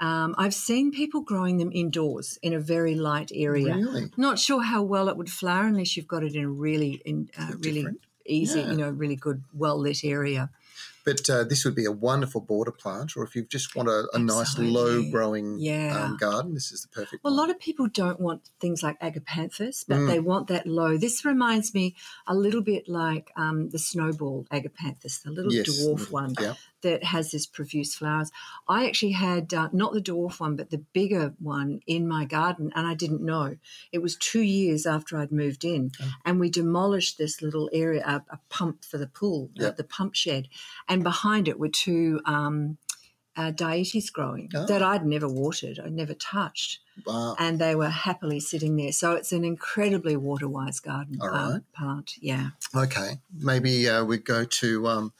Um, 0.01 0.35
I've 0.39 0.55
seen 0.55 0.91
people 0.93 1.21
growing 1.21 1.59
them 1.59 1.71
indoors 1.73 2.39
in 2.43 2.53
a 2.55 2.59
very 2.61 2.95
light 2.95 3.31
area. 3.35 3.75
really, 3.77 4.11
Not 4.17 4.39
sure 4.39 4.63
how 4.63 4.83
well 4.83 5.09
it 5.09 5.17
would 5.17 5.31
flower 5.31 5.67
unless 5.67 5.97
you've 5.97 6.09
got 6.09 6.23
it 6.25 6.35
in 6.35 6.45
a 6.45 6.49
really, 6.49 7.03
in, 7.05 7.29
uh, 7.39 7.53
really 7.59 7.81
Different. 7.83 8.01
easy, 8.25 8.61
Yeah. 8.61 8.71
you 8.71 8.77
know, 8.79 8.91
really 8.91 9.17
good, 9.17 9.43
well 9.53 9.79
lit 9.79 10.03
area. 10.05 10.51
but 11.03 11.29
uh, 11.31 11.43
this 11.45 11.65
would 11.65 11.75
be 11.75 11.87
a 11.87 11.91
wonderful 11.93 12.41
border 12.43 12.71
plant, 12.71 13.17
or 13.17 13.25
if 13.25 13.35
you 13.35 13.43
just 13.43 13.75
want 13.75 13.89
a, 13.89 14.07
a 14.13 14.19
nice 14.19 14.59
low 14.59 15.03
growing 15.11 15.59
Yeah. 15.59 16.05
um, 16.05 16.17
garden, 16.19 16.53
this 16.55 16.71
is 16.73 16.83
the 16.83 16.89
perfect. 16.89 17.25
Well, 17.25 17.33
a 17.33 17.41
lot 17.43 17.49
of 17.51 17.59
people 17.59 17.87
don't 17.89 18.21
want 18.21 18.51
things 18.61 18.83
like 18.83 19.01
agapanthus, 19.01 19.85
but 19.89 19.97
Mm. 19.97 20.09
they 20.09 20.21
want 20.21 20.47
that 20.49 20.67
low. 20.67 20.99
This 20.99 21.25
reminds 21.25 21.73
me 21.75 21.95
a 22.27 22.35
little 22.35 22.61
bit 22.61 22.87
like 22.87 23.33
um, 23.35 23.71
the 23.71 23.79
snowball 23.79 24.47
agapanthus, 24.53 25.23
the 25.23 25.31
little 25.31 25.53
Yes, 25.53 25.69
dwarf 25.69 25.99
little- 26.01 26.13
one 26.13 26.35
yeah. 26.41 26.55
That 26.83 27.05
has 27.05 27.31
this 27.31 27.45
profuse 27.47 27.95
flowers. 27.95 28.31
I 28.67 28.87
actually 28.87 29.13
had 29.13 29.53
uh, 29.53 29.69
not 29.73 29.93
the 29.93 30.01
dwarf 30.01 30.41
one, 30.41 30.57
but 30.57 30.71
the 30.71 30.79
bigger 30.95 31.35
one 31.39 31.81
in 31.87 32.09
my 32.09 32.25
garden, 32.25 32.73
and 32.75 32.87
I 32.87 32.95
didn't 32.95 33.23
know. 33.23 33.57
It 33.93 33.99
was 34.01 34.17
two 34.17 34.41
years 34.41 34.87
after 34.87 35.19
I'd 35.19 35.31
moved 35.33 35.65
in, 35.65 35.93
Oh. 36.01 36.11
and 36.25 36.41
we 36.41 36.49
demolished 36.49 37.19
this 37.19 37.43
little 37.43 37.69
area, 37.73 38.03
a, 38.07 38.23
a 38.35 38.39
pump 38.49 38.85
for 38.85 38.97
the 38.97 39.07
pool, 39.07 39.51
uh, 39.59 39.65
Yep. 39.65 39.77
the 39.77 39.85
pump 39.85 40.15
shed, 40.15 40.49
and 40.89 41.03
behind 41.05 41.49
it 41.49 41.59
were 41.59 41.69
two. 41.69 42.21
Um, 42.25 42.79
uh, 43.37 43.53
Dietes 43.53 44.11
growing 44.11 44.51
Oh. 44.55 44.67
that 44.67 44.83
I'd 44.83 45.07
never 45.07 45.29
watered, 45.29 45.79
I'd 45.79 45.93
never 45.93 46.15
touched 46.15 46.81
Wow. 47.07 47.37
and 47.39 47.59
they 47.61 47.75
were 47.77 47.89
happily 47.89 48.41
sitting 48.41 48.75
there. 48.77 48.91
So 48.93 49.13
it's 49.13 49.31
an 49.33 49.45
incredibly 49.45 50.17
water 50.17 50.49
wise 50.49 50.81
garden 50.81 51.19
All 51.23 51.29
uh, 51.29 51.53
right. 51.53 51.63
plant. 51.73 52.15
Yeah. 52.21 52.51
Okay, 52.75 53.21
maybe 53.33 53.89
uh, 53.89 54.05
we 54.05 54.19
go 54.19 54.45
to 54.45 54.89
um, 54.89 55.13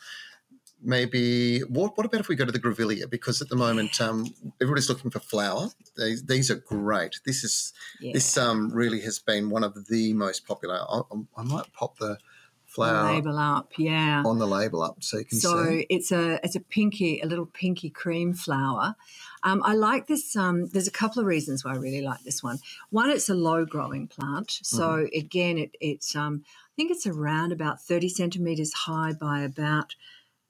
maybe 0.83 1.61
what? 1.61 1.97
What 1.97 2.07
about 2.07 2.21
if 2.21 2.29
we 2.29 2.37
go 2.37 2.45
to 2.45 2.53
the 2.53 2.59
grevillea? 2.59 3.09
Because 3.09 3.41
at 3.43 3.49
the 3.49 3.57
moment, 3.57 4.01
um, 4.01 4.27
everybody's 4.61 4.89
looking 4.89 5.11
for 5.11 5.21
flower. 5.21 5.69
These, 5.97 6.25
these 6.25 6.51
are 6.51 6.57
great. 6.57 7.21
This 7.25 7.45
is 7.45 7.73
Yeah. 8.01 8.13
this 8.13 8.37
um, 8.37 8.71
really 8.73 9.01
has 9.03 9.19
been 9.19 9.51
one 9.51 9.65
of 9.65 9.87
the 9.89 10.13
most 10.15 10.47
popular. 10.47 10.77
I, 10.89 11.01
I 11.37 11.43
might 11.43 11.73
pop 11.73 11.99
the 11.99 12.19
flower 12.67 13.09
the 13.09 13.15
label 13.15 13.39
up. 13.39 13.73
Yeah. 13.79 14.23
on 14.25 14.39
the 14.39 14.47
label 14.47 14.81
up 14.83 15.03
so 15.03 15.19
you 15.19 15.25
can 15.25 15.39
see. 15.39 15.47
So 15.49 15.65
see. 15.67 15.87
it's 15.91 16.13
a 16.13 16.39
it's 16.45 16.55
a 16.57 16.61
pinky, 16.61 17.21
a 17.21 17.27
little 17.27 17.47
pinky 17.47 17.91
cream 17.91 18.33
flower. 18.33 18.95
Um, 19.43 19.63
I 19.65 19.75
like 19.75 20.07
this. 20.07 20.37
Um, 20.37 20.67
there's 20.67 20.87
a 20.87 20.91
couple 20.93 21.21
of 21.21 21.27
reasons 21.27 21.65
why 21.65 21.73
I 21.73 21.77
really 21.77 22.03
like 22.03 22.23
this 22.25 22.43
one. 22.43 22.59
One, 22.91 23.11
it's 23.11 23.29
a 23.29 23.35
low 23.35 23.65
growing 23.65 24.07
plant. 24.07 24.59
So 24.63 24.81
Mm-hmm. 24.81 25.19
again, 25.19 25.59
it, 25.59 25.75
it's 25.81 26.15
um, 26.15 26.45
I 26.47 26.73
think 26.77 26.91
it's 26.91 27.07
around 27.07 27.51
about 27.53 27.81
30 27.83 28.09
centimeters 28.09 28.73
high 28.73 29.13
by 29.13 29.41
about 29.41 29.95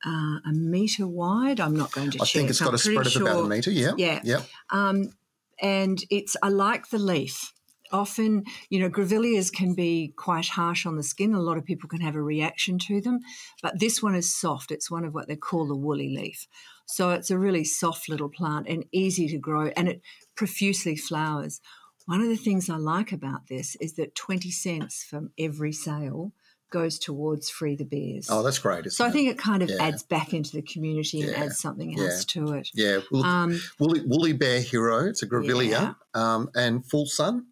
uh, 0.04 0.38
a 0.46 0.52
meter 0.52 1.06
wide. 1.06 1.60
I'm 1.60 1.74
not 1.76 1.92
going 1.92 2.10
to 2.12 2.18
I 2.22 2.24
check. 2.24 2.32
think 2.32 2.50
it's 2.50 2.60
I'm 2.60 2.66
got 2.70 2.80
a 2.80 2.82
pretty 2.82 3.10
spread 3.10 3.28
of 3.28 3.34
about 3.34 3.44
a 3.44 3.48
metre. 3.48 3.70
Yeah, 3.70 3.92
Yeah. 3.96 4.20
yeah. 4.24 4.42
Um, 4.70 5.12
and 5.60 6.02
it's 6.10 6.36
I 6.42 6.48
like 6.48 6.88
the 6.90 6.98
leaf. 6.98 7.52
Often, 7.92 8.44
you 8.68 8.78
know, 8.78 8.88
grevilleas 8.88 9.52
can 9.52 9.74
be 9.74 10.12
quite 10.16 10.46
harsh 10.46 10.86
on 10.86 10.96
the 10.96 11.02
skin. 11.02 11.34
A 11.34 11.40
lot 11.40 11.58
of 11.58 11.64
people 11.64 11.88
can 11.88 12.00
have 12.00 12.14
a 12.14 12.22
reaction 12.22 12.78
to 12.86 13.00
them, 13.00 13.18
but 13.62 13.80
this 13.80 14.00
one 14.00 14.14
is 14.14 14.32
soft. 14.32 14.70
It's 14.70 14.90
one 14.90 15.04
of 15.04 15.12
what 15.12 15.26
they 15.26 15.34
call 15.34 15.66
the 15.66 15.76
woolly 15.76 16.08
leaf. 16.08 16.46
So 16.86 17.10
it's 17.10 17.30
a 17.32 17.38
really 17.38 17.64
soft 17.64 18.08
little 18.08 18.28
plant 18.28 18.68
and 18.68 18.84
easy 18.92 19.26
to 19.28 19.38
grow, 19.38 19.72
and 19.76 19.88
it 19.88 20.02
profusely 20.36 20.94
flowers. 20.96 21.60
One 22.06 22.20
of 22.20 22.28
the 22.28 22.36
things 22.36 22.70
I 22.70 22.76
like 22.76 23.10
about 23.12 23.48
this 23.48 23.76
is 23.80 23.94
that 23.94 24.14
20 24.14 24.50
cents 24.52 25.04
from 25.04 25.30
every 25.38 25.72
sale 25.72 26.32
goes 26.70 26.98
towards 26.98 27.50
Free 27.50 27.74
the 27.76 27.84
beers. 27.84 28.28
Oh, 28.30 28.42
that's 28.42 28.58
great. 28.58 28.90
so 28.92 29.04
I 29.04 29.10
think 29.10 29.28
it 29.28 29.38
kind 29.38 29.62
of 29.62 29.68
Yeah. 29.70 29.76
adds 29.82 30.02
back 30.02 30.32
into 30.32 30.52
the 30.52 30.62
community 30.62 31.20
and 31.20 31.30
Yeah. 31.30 31.44
adds 31.44 31.58
something 31.58 31.92
Yeah. 31.92 32.04
else 32.04 32.24
to 32.26 32.52
it. 32.52 32.68
Yeah, 32.74 33.00
woolly, 33.10 33.24
Um, 33.28 33.60
woolly, 33.78 34.00
woolly 34.06 34.32
bear 34.32 34.60
hero. 34.60 35.06
It's 35.06 35.22
a 35.22 35.26
grevillea, 35.28 35.96
um, 36.14 36.50
and 36.54 36.84
full 36.86 37.06
sun. 37.06 37.46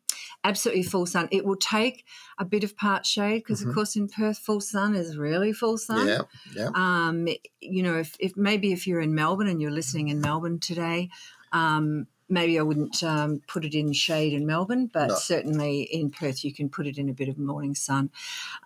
absolutely 0.44 0.84
full 0.84 1.04
sun. 1.04 1.28
It 1.32 1.44
will 1.44 1.56
take 1.56 2.04
a 2.38 2.44
bit 2.44 2.62
of 2.64 2.76
part 2.76 3.04
shade 3.04 3.38
because, 3.38 3.62
Mhm. 3.62 3.68
of 3.70 3.74
course, 3.74 3.96
in 3.96 4.08
Perth, 4.08 4.38
full 4.38 4.60
sun 4.60 4.94
is 4.94 5.16
really 5.16 5.52
full 5.52 5.76
sun. 5.78 6.06
Yeah, 6.06 6.22
yeah. 6.54 6.70
Um, 6.74 7.26
you 7.60 7.82
know, 7.82 7.98
if, 7.98 8.14
if 8.20 8.36
maybe 8.36 8.72
if 8.72 8.86
you're 8.86 9.00
in 9.00 9.14
Melbourne 9.14 9.48
and 9.48 9.60
you're 9.60 9.72
listening 9.72 10.08
in 10.08 10.20
Melbourne 10.20 10.60
today, 10.60 11.10
um, 11.52 12.06
maybe 12.28 12.58
I 12.58 12.62
wouldn't 12.62 13.02
um, 13.02 13.40
put 13.48 13.64
it 13.64 13.74
in 13.74 13.92
shade 13.92 14.32
in 14.32 14.46
Melbourne, 14.46 14.90
but 14.92 15.08
No. 15.08 15.14
certainly 15.14 15.82
in 15.82 16.10
Perth 16.10 16.44
you 16.44 16.52
can 16.52 16.68
put 16.68 16.86
it 16.86 16.98
in 16.98 17.08
a 17.08 17.14
bit 17.14 17.28
of 17.28 17.38
morning 17.38 17.74
sun. 17.74 18.10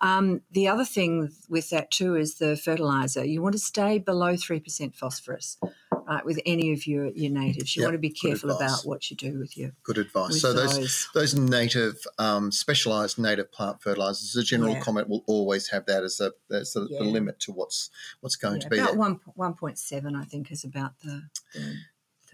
Um, 0.01 0.41
the 0.51 0.67
other 0.67 0.85
thing 0.85 1.31
with 1.49 1.69
that 1.69 1.91
too 1.91 2.15
is 2.15 2.35
the 2.35 2.57
fertilizer. 2.57 3.23
You 3.25 3.41
want 3.41 3.53
to 3.53 3.59
stay 3.59 3.99
below 3.99 4.35
three 4.35 4.59
percent 4.59 4.95
phosphorus. 4.95 5.57
Right, 6.05 6.25
with 6.25 6.41
any 6.45 6.73
of 6.73 6.85
your, 6.85 7.07
your 7.11 7.31
natives, 7.31 7.77
you 7.77 7.81
Yep, 7.81 7.87
want 7.87 7.93
to 7.93 7.99
be 7.99 8.09
careful 8.09 8.51
about 8.51 8.81
what 8.83 9.09
you 9.09 9.15
do 9.15 9.39
with 9.39 9.57
your 9.57 9.71
Good 9.83 9.97
advice. 9.97 10.41
so 10.41 10.51
those 10.51 10.77
those. 10.77 11.07
those 11.13 11.33
native, 11.33 11.95
um, 12.19 12.51
specialised 12.51 13.17
native 13.17 13.49
plant 13.53 13.81
fertilisers, 13.81 14.33
the 14.33 14.43
general 14.43 14.73
Yeah. 14.73 14.81
comment 14.81 15.07
will 15.07 15.23
always 15.27 15.69
have 15.69 15.85
that 15.85 16.03
as 16.03 16.19
a 16.19 16.33
as 16.51 16.73
the, 16.73 16.81
the 16.89 17.05
limit 17.05 17.39
to 17.41 17.53
what's 17.53 17.89
what's 18.19 18.35
going 18.35 18.55
Yeah, 18.55 18.63
to 18.63 18.69
be 18.69 18.79
about 18.79 18.91
there. 18.91 18.99
one 18.99 19.19
one 19.35 19.53
point 19.53 19.77
seven, 19.79 20.13
I 20.13 20.25
think, 20.25 20.51
is 20.51 20.65
about 20.65 20.99
the. 20.99 21.23
the 21.53 21.77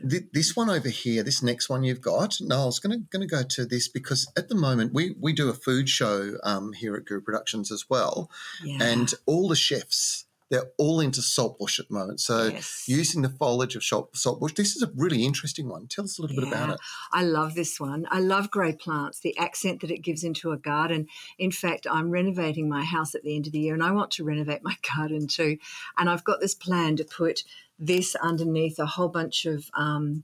Th- 0.08 0.26
This 0.32 0.56
one 0.56 0.70
over 0.70 0.90
here, 0.90 1.24
this 1.24 1.42
next 1.42 1.70
one 1.70 1.84
you've 1.84 2.02
got, 2.02 2.38
no, 2.42 2.64
I 2.64 2.66
was 2.66 2.80
going 2.80 3.00
to 3.00 3.06
going 3.10 3.28
to 3.28 3.36
go 3.36 3.44
to 3.44 3.66
this 3.66 3.88
because 3.88 4.32
at 4.38 4.50
the 4.50 4.56
moment 4.56 4.94
we 4.94 5.16
we 5.20 5.34
do 5.34 5.50
a 5.50 5.54
food 5.54 5.90
show 5.90 6.38
um, 6.44 6.74
here 6.74 6.96
at 6.96 7.06
Guru 7.06 7.22
Productions 7.22 7.72
as 7.72 7.86
well, 7.90 8.30
yeah. 8.64 8.78
and 8.82 9.14
all 9.26 9.48
the 9.48 9.56
chefs 9.56 10.26
they're 10.50 10.72
all 10.78 11.00
into 11.00 11.22
saltbush 11.22 11.80
at 11.80 11.88
the 11.88 11.94
moment. 11.94 12.20
So 12.20 12.48
Yes. 12.48 12.86
using 12.88 13.22
the 13.22 13.30
foliage 13.30 13.76
of 13.76 13.84
saltbush, 13.84 14.56
this 14.56 14.76
is 14.76 14.82
a 14.82 14.92
really 14.96 15.24
interesting 15.24 15.70
one. 15.70 15.88
Tell 15.88 16.06
us 16.06 16.18
a 16.18 16.22
little 16.22 16.36
bit 16.36 16.48
about 16.48 16.72
it. 16.72 16.80
I 17.12 17.24
love 17.24 17.54
this 17.54 17.80
one. 17.80 18.08
I 18.10 18.20
love 18.20 18.50
grey 18.50 18.74
plants, 18.74 19.20
the 19.20 19.38
accent 19.38 19.82
that 19.82 19.92
it 19.92 20.00
gives 20.00 20.24
into 20.24 20.52
a 20.52 20.58
garden. 20.58 21.08
In 21.38 21.52
fact, 21.52 21.86
I'm 21.90 22.10
renovating 22.10 22.68
my 22.68 22.84
house 22.84 23.14
at 23.14 23.24
the 23.24 23.36
end 23.36 23.46
of 23.46 23.54
the 23.54 23.60
year 23.60 23.74
and 23.74 23.84
I 23.84 23.92
want 23.92 24.12
to 24.12 24.24
renovate 24.24 24.64
my 24.64 24.76
garden 24.96 25.28
too. 25.28 25.58
And 25.98 26.10
I've 26.10 26.24
got 26.24 26.40
this 26.40 26.56
plan 26.56 26.96
to 26.98 27.04
put 27.04 27.44
this 27.78 28.16
underneath 28.16 28.80
a 28.80 28.86
whole 28.86 29.08
bunch 29.08 29.46
of 29.46 29.70
um, 29.74 30.24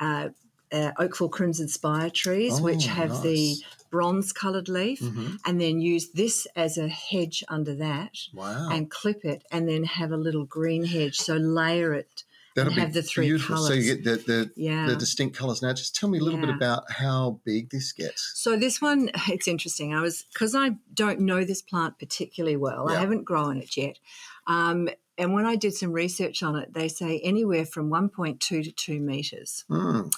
uh, 0.00 0.28
uh, 0.72 0.92
Oakville 0.98 1.28
Crimson 1.28 1.68
Spire 1.68 2.10
trees, 2.10 2.60
which 2.60 2.86
Oh, 2.86 2.90
have 2.90 3.22
the 3.22 3.56
bronze 3.90 4.32
coloured 4.32 4.68
leaf, 4.68 5.00
Mhm. 5.00 5.38
and 5.44 5.60
then 5.60 5.80
use 5.80 6.08
this 6.12 6.46
as 6.56 6.78
a 6.78 6.88
hedge 6.88 7.44
under 7.48 7.74
that. 7.74 8.16
Wow, 8.32 8.68
And 8.70 8.90
clip 8.90 9.24
it, 9.24 9.44
and 9.52 9.68
then 9.68 9.84
have 9.84 10.12
a 10.12 10.16
little 10.16 10.44
green 10.44 10.84
hedge. 10.84 11.18
So 11.18 11.36
layer 11.36 11.92
it 11.92 12.24
that'll 12.54 12.72
and 12.72 12.80
have 12.80 12.92
the 12.94 13.02
three 13.02 13.26
beautiful. 13.26 13.58
So 13.58 13.74
you 13.74 13.94
get 13.96 14.04
the 14.04 14.16
the, 14.16 14.50
Yeah. 14.56 14.86
the 14.86 14.96
distinct 14.96 15.36
colours. 15.36 15.60
Now, 15.60 15.74
just 15.74 15.94
tell 15.94 16.08
me 16.08 16.18
a 16.18 16.22
little 16.22 16.40
bit 16.40 16.48
about 16.48 16.90
how 16.90 17.40
big 17.44 17.68
this 17.70 17.92
gets. 17.92 18.32
So 18.34 18.56
this 18.56 18.80
one, 18.80 19.10
it's 19.28 19.46
interesting. 19.46 19.92
I 19.92 20.00
was 20.00 20.24
because 20.32 20.54
I 20.54 20.76
don't 20.94 21.20
know 21.20 21.44
this 21.44 21.60
plant 21.60 21.98
particularly 21.98 22.56
well. 22.56 22.88
I 22.88 22.98
haven't 22.98 23.24
grown 23.24 23.58
it 23.58 23.76
yet. 23.76 23.98
Um, 24.46 24.88
and 25.18 25.34
when 25.34 25.44
I 25.44 25.56
did 25.56 25.74
some 25.74 25.92
research 25.92 26.42
on 26.42 26.56
it, 26.56 26.72
they 26.72 26.88
say 26.88 27.20
anywhere 27.20 27.66
from 27.66 27.90
1.2 27.90 28.38
to 28.64 28.72
2 28.72 28.98
meters. 29.00 29.64
Mm, 29.70 30.10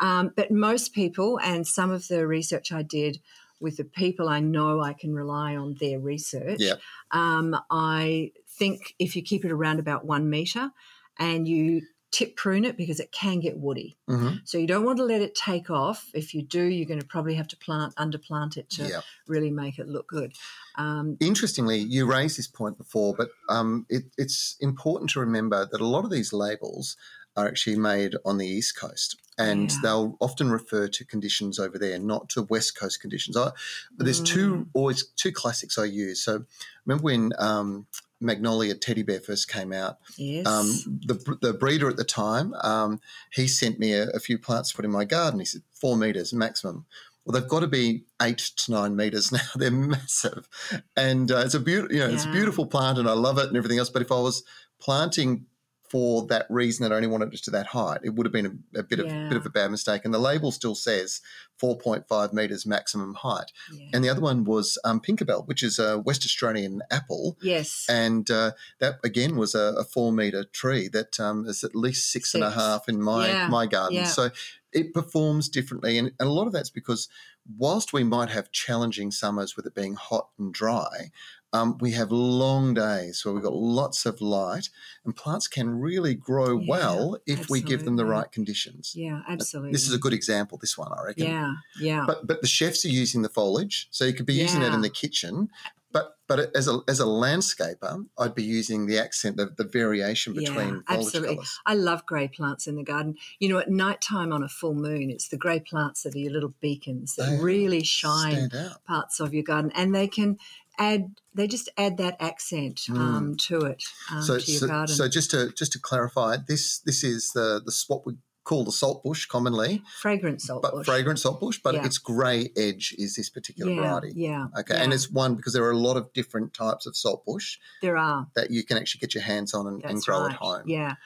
Um, 0.00 0.32
but 0.36 0.50
most 0.50 0.92
people, 0.92 1.38
and 1.40 1.66
some 1.66 1.90
of 1.90 2.08
the 2.08 2.26
research 2.26 2.72
I 2.72 2.82
did 2.82 3.20
with 3.60 3.76
the 3.76 3.84
people 3.84 4.28
I 4.28 4.40
know 4.40 4.80
I 4.80 4.92
can 4.92 5.14
rely 5.14 5.56
on 5.56 5.74
their 5.80 5.98
research, 5.98 6.60
Yep. 6.60 6.80
um, 7.12 7.56
I 7.70 8.32
think 8.48 8.94
if 8.98 9.16
you 9.16 9.22
keep 9.22 9.44
it 9.44 9.52
around 9.52 9.78
about 9.78 10.04
one 10.04 10.28
meter 10.28 10.70
and 11.18 11.46
you 11.48 11.82
tip 12.10 12.36
prune 12.36 12.64
it 12.64 12.76
because 12.76 13.00
it 13.00 13.10
can 13.10 13.40
get 13.40 13.58
woody. 13.58 13.96
mhm. 14.08 14.40
So 14.44 14.56
you 14.56 14.68
don't 14.68 14.84
want 14.84 14.98
to 14.98 15.04
let 15.04 15.20
it 15.20 15.34
take 15.34 15.68
off. 15.68 16.10
If 16.14 16.32
you 16.32 16.42
do, 16.42 16.62
you're 16.62 16.86
going 16.86 17.00
to 17.00 17.06
probably 17.06 17.34
have 17.34 17.48
to 17.48 17.56
plant 17.56 17.92
underplant 17.96 18.56
it 18.56 18.70
to 18.70 18.84
Yeah. 18.88 19.00
really 19.26 19.50
make 19.50 19.80
it 19.80 19.88
look 19.88 20.06
good. 20.06 20.32
Um, 20.76 21.16
Interestingly, 21.18 21.78
you 21.78 22.06
raised 22.06 22.38
this 22.38 22.46
point 22.46 22.78
before, 22.78 23.14
but 23.16 23.30
um, 23.48 23.84
it, 23.88 24.04
it's 24.16 24.56
important 24.60 25.10
to 25.10 25.20
remember 25.20 25.66
that 25.70 25.80
a 25.80 25.86
lot 25.86 26.04
of 26.04 26.10
these 26.10 26.32
labels 26.32 26.96
are 27.36 27.46
actually 27.48 27.76
made 27.76 28.14
on 28.24 28.38
the 28.38 28.46
East 28.46 28.76
Coast. 28.78 29.16
And 29.36 29.70
Yeah. 29.70 29.78
they'll 29.82 30.16
often 30.20 30.50
refer 30.50 30.86
to 30.86 31.04
conditions 31.04 31.58
over 31.58 31.76
there, 31.78 31.98
not 31.98 32.28
to 32.30 32.42
West 32.42 32.78
Coast 32.78 33.00
conditions. 33.00 33.36
I, 33.36 33.50
but 33.96 34.04
there's 34.04 34.22
two 34.22 34.68
always 34.74 35.04
two 35.16 35.32
classics 35.32 35.76
I 35.76 35.86
use. 35.86 36.22
So 36.22 36.44
remember 36.86 37.02
when 37.02 37.32
um, 37.38 37.86
Magnolia 38.20 38.76
Teddy 38.76 39.02
Bear 39.02 39.18
first 39.20 39.48
came 39.48 39.72
out? 39.72 39.98
yes. 40.16 40.46
Um, 40.46 41.00
the, 41.04 41.36
the 41.42 41.52
breeder 41.52 41.88
at 41.88 41.96
the 41.96 42.04
time, 42.04 42.54
um, 42.62 43.00
he 43.32 43.48
sent 43.48 43.80
me 43.80 43.92
a, 43.94 44.08
a 44.10 44.20
few 44.20 44.38
plants 44.38 44.70
to 44.70 44.76
put 44.76 44.84
in 44.84 44.92
my 44.92 45.04
garden. 45.04 45.40
He 45.40 45.46
said 45.46 45.62
four 45.72 45.96
meters 45.96 46.32
maximum. 46.32 46.86
Well, 47.24 47.32
they've 47.40 47.50
got 47.50 47.60
to 47.60 47.66
be 47.66 48.04
eight 48.22 48.38
to 48.38 48.70
nine 48.70 48.94
meters 48.94 49.32
now. 49.38 49.40
They're 49.56 49.70
massive, 49.72 50.48
and 50.96 51.32
uh, 51.32 51.38
it's 51.38 51.54
a 51.54 51.60
beautiful, 51.60 51.92
you 51.96 52.02
know, 52.06 52.12
it's 52.14 52.26
a 52.26 52.30
beautiful 52.30 52.66
plant, 52.66 52.98
and 52.98 53.08
I 53.08 53.14
love 53.14 53.38
it 53.38 53.48
and 53.48 53.56
everything 53.56 53.78
else. 53.80 53.90
But 53.90 54.02
if 54.02 54.12
I 54.12 54.20
was 54.20 54.44
planting 54.78 55.46
for 55.94 56.26
that 56.26 56.44
reason 56.50 56.82
that 56.82 56.92
I 56.92 56.96
only 56.96 57.06
wanted 57.06 57.32
it 57.32 57.44
to 57.44 57.52
that 57.52 57.68
height, 57.68 58.00
it 58.02 58.14
would 58.14 58.26
have 58.26 58.32
been 58.32 58.66
a, 58.74 58.80
a 58.80 58.82
bit 58.82 58.98
of 58.98 59.06
Yeah. 59.06 59.28
bit 59.28 59.36
of 59.36 59.46
a 59.46 59.50
bad 59.50 59.70
mistake. 59.70 60.02
And 60.04 60.12
the 60.12 60.18
label 60.18 60.50
still 60.50 60.74
says 60.74 61.20
four 61.56 61.78
point 61.78 62.08
five 62.08 62.32
meters 62.32 62.66
maximum 62.66 63.14
height. 63.14 63.52
yeah. 63.72 63.90
And 63.92 64.02
the 64.02 64.08
other 64.08 64.20
one 64.20 64.42
was 64.42 64.76
um, 64.84 65.00
Pinkabelle, 65.00 65.46
which 65.46 65.62
is 65.62 65.78
a 65.78 66.00
West 66.00 66.24
Australian 66.24 66.82
apple. 66.90 67.38
yes. 67.40 67.86
And 67.88 68.28
uh, 68.28 68.50
that 68.80 68.94
again 69.04 69.36
was 69.36 69.54
a, 69.54 69.66
a 69.78 69.84
four 69.84 70.10
meter 70.10 70.42
tree 70.42 70.88
that 70.88 71.20
um, 71.20 71.46
is 71.46 71.62
at 71.62 71.76
least 71.76 72.10
six 72.10 72.34
and 72.34 72.42
a 72.42 72.50
half 72.50 72.88
in 72.88 73.00
my 73.00 73.28
Yeah, 73.28 73.46
my 73.48 73.66
garden. 73.66 73.98
So 74.06 74.30
it 74.72 74.92
performs 74.92 75.48
differently, 75.48 75.96
and, 75.98 76.10
and 76.18 76.28
a 76.28 76.32
lot 76.32 76.48
of 76.48 76.52
that's 76.52 76.70
because 76.70 77.08
whilst 77.56 77.92
we 77.92 78.02
might 78.02 78.30
have 78.30 78.50
challenging 78.50 79.12
summers 79.12 79.54
with 79.56 79.66
it 79.66 79.74
being 79.76 79.94
hot 79.94 80.30
and 80.38 80.52
dry. 80.52 81.12
Um, 81.54 81.78
we 81.80 81.92
have 81.92 82.10
long 82.10 82.74
days 82.74 83.24
where 83.24 83.32
we've 83.32 83.42
got 83.42 83.54
lots 83.54 84.06
of 84.06 84.20
light, 84.20 84.70
and 85.04 85.14
plants 85.14 85.46
can 85.46 85.70
really 85.70 86.12
grow 86.14 86.58
Yeah, 86.58 86.68
well 86.68 87.18
if 87.26 87.48
we 87.48 87.60
give 87.62 87.84
them 87.84 87.94
the 87.94 88.04
right 88.04 88.30
conditions. 88.32 88.92
yeah, 88.96 89.20
absolutely. 89.28 89.70
This 89.70 89.86
is 89.86 89.94
a 89.94 89.98
good 89.98 90.12
example. 90.12 90.58
This 90.58 90.76
one, 90.76 90.90
I 90.92 91.04
reckon. 91.04 91.26
yeah, 91.26 91.52
yeah. 91.78 92.04
But 92.06 92.26
but 92.26 92.40
the 92.40 92.48
chefs 92.48 92.84
are 92.84 92.88
using 92.88 93.22
the 93.22 93.28
foliage, 93.28 93.86
so 93.92 94.04
you 94.04 94.12
could 94.12 94.26
be 94.26 94.34
using 94.34 94.60
that 94.60 94.74
in 94.74 94.80
the 94.80 94.90
kitchen. 94.90 95.48
But 95.92 96.16
but 96.26 96.56
as 96.56 96.66
a 96.66 96.80
as 96.88 96.98
a 96.98 97.04
landscaper, 97.04 98.04
I'd 98.18 98.34
be 98.34 98.42
using 98.42 98.86
the 98.86 98.98
accent, 98.98 99.36
the, 99.36 99.46
the 99.46 99.62
variation 99.62 100.34
between 100.34 100.74
yeah, 100.74 100.80
absolutely. 100.88 101.36
colours. 101.36 101.60
I 101.66 101.74
love 101.74 102.04
grey 102.04 102.26
plants 102.26 102.66
in 102.66 102.74
the 102.74 102.82
garden. 102.82 103.14
You 103.38 103.48
know, 103.50 103.58
at 103.58 103.70
night 103.70 104.00
time 104.00 104.32
on 104.32 104.42
a 104.42 104.48
full 104.48 104.74
moon, 104.74 105.08
it's 105.08 105.28
the 105.28 105.36
grey 105.36 105.60
plants 105.60 106.02
that 106.02 106.16
are 106.16 106.18
your 106.18 106.32
little 106.32 106.54
beacons 106.60 107.14
that 107.14 107.30
They 107.30 107.38
really 107.38 107.84
shine 107.84 108.50
parts 108.88 109.20
of 109.20 109.32
your 109.32 109.44
garden, 109.44 109.70
and 109.76 109.94
they 109.94 110.08
can 110.08 110.36
add. 110.78 111.14
They 111.34 111.46
just 111.48 111.68
add 111.76 111.96
that 111.98 112.16
accent 112.20 112.82
um, 112.90 113.36
to 113.48 113.62
it 113.62 113.82
um, 114.10 114.18
Mm. 114.18 114.22
So 114.22 114.38
to 114.38 114.50
your 114.50 114.60
so, 114.60 114.66
garden. 114.66 114.94
so 114.94 115.08
just 115.08 115.30
to 115.32 115.50
just 115.52 115.72
to 115.72 115.78
clarify, 115.78 116.36
this 116.46 116.78
this 116.80 117.02
is 117.04 117.30
the 117.34 117.60
the 117.64 117.72
what 117.88 118.06
we 118.06 118.14
call 118.44 118.62
the 118.64 118.70
saltbush 118.70 119.26
commonly, 119.26 119.82
Fragrant 120.02 120.40
salt 120.42 120.60
but 120.62 120.72
bush. 120.72 120.84
fragrant 120.86 121.18
saltbush, 121.18 121.58
but 121.64 121.74
Yeah. 121.74 121.86
its 121.86 121.96
grey 121.98 122.50
edge 122.56 122.94
is 122.98 123.16
this 123.16 123.30
particular 123.30 123.72
yeah, 123.72 123.80
variety. 123.80 124.12
yeah. 124.14 124.46
Okay, 124.58 124.76
and 124.76 124.92
it's 124.92 125.10
one 125.10 125.34
because 125.34 125.54
there 125.54 125.64
are 125.64 125.70
a 125.70 125.78
lot 125.78 125.96
of 125.96 126.12
different 126.12 126.52
types 126.52 126.84
of 126.86 126.94
saltbush 126.94 127.56
there 127.80 127.96
are. 127.96 128.28
that 128.36 128.50
you 128.50 128.62
can 128.62 128.76
actually 128.76 128.98
get 129.00 129.14
your 129.14 129.24
hands 129.24 129.54
on 129.54 129.66
and, 129.66 129.82
and 129.84 130.02
grow 130.02 130.20
right. 130.20 130.32
at 130.32 130.36
home. 130.36 130.62
Yeah, 130.66 130.96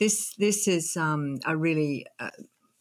this 0.00 0.34
this 0.36 0.66
is 0.66 0.96
um, 0.96 1.38
a 1.46 1.56
really. 1.56 2.06
Uh, 2.18 2.30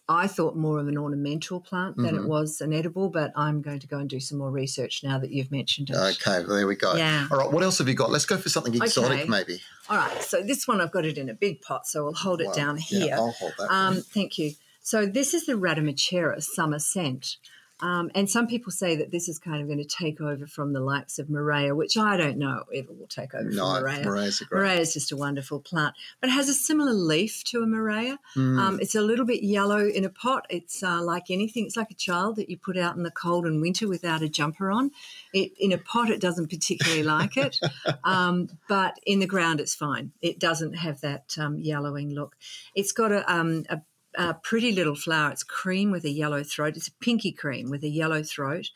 I 0.10 0.26
thought 0.26 0.56
more 0.58 0.80
of 0.80 0.88
an 0.88 0.98
ornamental 0.98 1.60
plant 1.60 1.96
than 1.96 2.16
Mhm. 2.16 2.24
it 2.24 2.26
was 2.26 2.62
an 2.62 2.74
edible, 2.74 3.10
but 3.10 3.32
I'm 3.36 3.62
going 3.62 3.80
to 3.80 3.86
go 3.88 4.00
and 4.00 4.10
do 4.10 4.20
some 4.20 4.40
more 4.40 4.50
research 4.50 5.04
now 5.04 5.20
that 5.20 5.32
you've 5.32 5.52
mentioned 5.52 5.92
it. 5.92 5.96
Okay, 5.96 6.44
well, 6.46 6.56
there 6.58 6.66
we 6.66 6.76
go. 6.76 6.96
Yeah. 6.96 7.28
All 7.32 7.38
right, 7.38 7.52
what 7.52 7.62
else 7.62 7.78
have 7.78 7.88
you 7.88 7.94
got? 7.94 8.10
Let's 8.10 8.26
go 8.26 8.36
for 8.38 8.50
something 8.50 8.74
exotic, 8.74 9.20
Okay. 9.20 9.30
maybe. 9.30 9.62
All 9.88 9.98
right, 9.98 10.24
so 10.24 10.42
this 10.42 10.68
one 10.68 10.82
I've 10.82 10.92
got 10.92 11.06
it 11.06 11.20
in 11.20 11.30
a 11.30 11.36
big 11.36 11.62
pot, 11.62 11.86
so 11.86 12.08
I'll 12.08 12.14
hold 12.14 12.42
it 12.42 12.48
Wow. 12.48 12.54
down 12.54 12.78
Yeah, 12.90 13.00
here. 13.00 13.16
I'll 13.18 13.32
hold 13.34 13.54
that. 13.60 13.72
Um, 13.72 14.02
thank 14.02 14.40
you. 14.40 14.54
So 14.82 15.06
this 15.06 15.36
is 15.36 15.46
the 15.46 15.54
Radermachera 15.54 16.42
summer 16.42 16.80
scent. 16.80 17.38
Um, 17.82 18.12
and 18.14 18.30
some 18.30 18.48
people 18.48 18.72
say 18.72 18.96
that 18.98 19.12
this 19.12 19.30
is 19.30 19.40
kind 19.40 19.62
of 19.62 19.68
going 19.68 19.80
to 19.80 19.86
take 19.86 20.20
over 20.20 20.46
from 20.48 20.74
the 20.74 20.80
likes 20.80 21.20
of 21.20 21.28
Murraya, 21.28 21.76
which 21.76 21.98
I 21.98 22.18
don't 22.18 22.38
know 22.38 22.64
ever 22.74 22.92
will 22.92 23.08
take 23.08 23.34
over 23.34 23.50
no, 23.50 23.76
from 23.76 23.84
Murraya. 23.84 24.04
Murraya's 24.04 24.42
a 24.42 24.46
great. 24.46 24.62
Murraya 24.62 24.80
is 24.80 24.94
just 24.94 25.12
a 25.12 25.18
wonderful 25.18 25.60
plant, 25.60 25.96
but 26.20 26.30
it 26.30 26.34
has 26.34 26.50
a 26.50 26.54
similar 26.54 26.94
leaf 26.94 27.44
to 27.46 27.64
a 27.64 27.66
Murraya. 27.66 28.18
Mm, 28.36 28.60
Um, 28.60 28.80
it's 28.82 28.96
a 28.96 29.02
little 29.02 29.26
bit 29.26 29.44
yellow 29.44 29.88
in 29.88 30.04
a 30.04 30.10
pot. 30.10 30.46
It's 30.50 30.84
uh, 30.84 31.02
like 31.02 31.30
anything. 31.30 31.66
It's 31.66 31.78
like 31.78 31.92
a 31.92 31.96
child 31.96 32.36
that 32.36 32.50
you 32.50 32.58
put 32.58 32.78
out 32.78 32.96
in 32.96 33.04
the 33.04 33.12
cold 33.12 33.46
and 33.46 33.62
winter 33.62 33.88
without 33.88 34.22
a 34.22 34.30
jumper 34.30 34.72
on. 34.72 34.92
It, 35.34 35.54
in 35.58 35.72
a 35.72 35.78
pot, 35.78 36.10
it 36.10 36.20
doesn't 36.22 36.50
particularly 36.50 37.04
like 37.04 37.38
it, 37.38 37.58
um, 38.04 38.50
but 38.68 39.00
in 39.06 39.20
the 39.20 39.28
ground, 39.28 39.60
it's 39.60 39.76
fine. 39.76 40.12
It 40.22 40.40
doesn't 40.40 40.74
have 40.74 41.02
that 41.02 41.36
um, 41.40 41.60
yellowing 41.60 42.14
look. 42.14 42.36
It's 42.76 42.92
got 42.92 43.12
a, 43.12 43.32
um, 43.32 43.66
a 43.70 43.82
uh, 44.18 44.34
pretty 44.34 44.72
little 44.72 44.96
flower. 44.96 45.32
It's 45.32 45.44
cream 45.44 45.92
with 45.92 46.04
a 46.04 46.10
yellow 46.10 46.44
throat. 46.44 46.78
It's 46.78 46.88
a 46.88 46.94
pinky 46.94 47.32
cream 47.32 47.70
with 47.70 47.84
a 47.84 47.90
yellow 47.90 48.24
throat, 48.24 48.70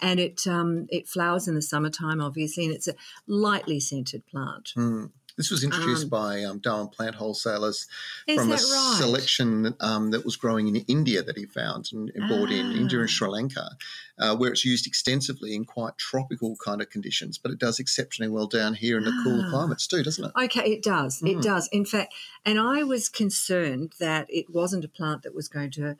and 0.00 0.18
it 0.18 0.46
um, 0.46 0.86
it 0.90 1.08
flowers 1.08 1.48
in 1.48 1.54
the 1.54 1.62
summertime, 1.62 2.20
obviously, 2.20 2.64
and 2.64 2.74
it's 2.74 2.88
a 2.88 2.94
lightly 3.26 3.80
scented 3.80 4.26
plant. 4.26 4.72
Mm. 4.76 5.10
This 5.38 5.50
was 5.52 5.62
introduced 5.62 6.02
Um, 6.04 6.08
by 6.10 6.42
um, 6.42 6.58
Darwin 6.58 6.88
Plant 6.88 7.14
Wholesalers 7.14 7.86
from 8.26 8.48
a 8.50 8.54
right? 8.54 8.60
selection 8.98 9.72
um, 9.78 10.10
that 10.10 10.24
was 10.24 10.34
growing 10.36 10.66
in 10.66 10.76
India 10.88 11.22
that 11.22 11.36
he 11.38 11.46
found 11.46 11.88
and 11.92 12.10
and 12.14 12.28
bought 12.28 12.50
in 12.50 12.72
India 12.72 12.98
Ah. 12.98 13.02
and 13.02 13.10
Sri 13.10 13.28
Lanka, 13.28 13.76
uh, 14.18 14.36
where 14.36 14.50
it's 14.50 14.64
used 14.64 14.86
extensively 14.88 15.54
in 15.54 15.64
quite 15.64 15.96
tropical 15.96 16.56
kind 16.56 16.82
of 16.82 16.90
conditions. 16.90 17.38
But 17.38 17.52
it 17.52 17.58
does 17.60 17.78
exceptionally 17.78 18.30
well 18.30 18.48
down 18.48 18.74
here 18.74 18.98
in 18.98 19.04
the 19.04 19.12
cooler 19.22 19.44
Ah. 19.46 19.50
climates 19.50 19.86
too, 19.86 20.02
doesn't 20.02 20.24
it? 20.24 20.32
Okay, 20.44 20.72
it 20.72 20.82
does. 20.82 21.22
It 21.22 21.36
Mm. 21.38 21.42
does. 21.42 21.68
In 21.70 21.84
fact, 21.84 22.12
and 22.44 22.58
I 22.58 22.82
was 22.82 23.08
concerned 23.08 23.92
that 24.00 24.26
it 24.28 24.50
wasn't 24.50 24.84
a 24.84 24.88
plant 24.88 25.22
that 25.22 25.34
was 25.36 25.46
going 25.48 25.70
to 25.72 25.96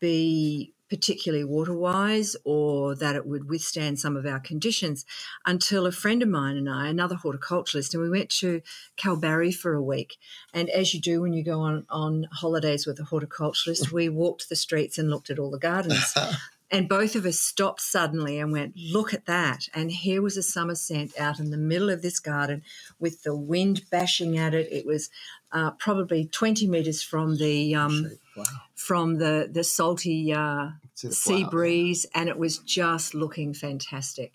be 0.00 0.74
particularly 0.90 1.44
water 1.44 1.74
wise 1.74 2.36
or 2.44 2.94
that 2.96 3.16
it 3.16 3.26
would 3.26 3.48
withstand 3.48 3.98
some 3.98 4.16
of 4.16 4.26
our 4.26 4.40
conditions 4.40 5.06
until 5.46 5.86
a 5.86 5.92
friend 5.92 6.22
of 6.22 6.28
mine 6.28 6.56
and 6.56 6.68
I, 6.68 6.88
another 6.88 7.16
horticulturalist, 7.16 7.94
and 7.94 8.02
we 8.02 8.10
went 8.10 8.28
to 8.40 8.60
Kalbarri 8.98 9.54
for 9.54 9.72
a 9.72 9.82
week. 9.82 10.16
And 10.52 10.68
as 10.68 10.92
you 10.92 11.00
do 11.00 11.22
when 11.22 11.32
you 11.32 11.44
go 11.44 11.60
on, 11.60 11.86
on 11.88 12.26
holidays 12.32 12.86
with 12.86 12.98
a 12.98 13.04
horticulturalist, 13.04 13.92
we 13.92 14.08
walked 14.08 14.48
the 14.48 14.56
streets 14.56 14.98
and 14.98 15.08
looked 15.08 15.30
at 15.30 15.38
all 15.38 15.50
the 15.50 15.58
gardens. 15.58 16.14
And 16.70 16.88
both 16.88 17.16
of 17.16 17.26
us 17.26 17.38
stopped 17.40 17.80
suddenly 17.80 18.38
and 18.38 18.52
went, 18.52 18.74
Look 18.76 19.12
at 19.12 19.26
that. 19.26 19.68
And 19.74 19.90
here 19.90 20.22
was 20.22 20.36
a 20.36 20.42
summer 20.42 20.74
scent 20.76 21.18
out 21.18 21.38
in 21.40 21.50
the 21.50 21.56
middle 21.56 21.90
of 21.90 22.02
this 22.02 22.20
garden 22.20 22.62
with 22.98 23.22
the 23.24 23.34
wind 23.34 23.82
bashing 23.90 24.38
at 24.38 24.54
it. 24.54 24.68
It 24.70 24.86
was 24.86 25.10
uh, 25.52 25.72
probably 25.72 26.26
20 26.26 26.66
metres 26.68 27.02
from 27.02 27.36
the. 27.38 27.74
Um, 27.74 28.12
wow. 28.36 28.44
from 28.76 29.18
the 29.18 29.48
the 29.52 29.62
salty 29.64 30.32
uh, 30.32 30.68
sea 30.94 31.44
breeze, 31.44 32.06
and 32.14 32.28
it 32.28 32.38
was 32.38 32.58
just 32.58 33.14
looking 33.14 33.52
fantastic. 33.52 34.32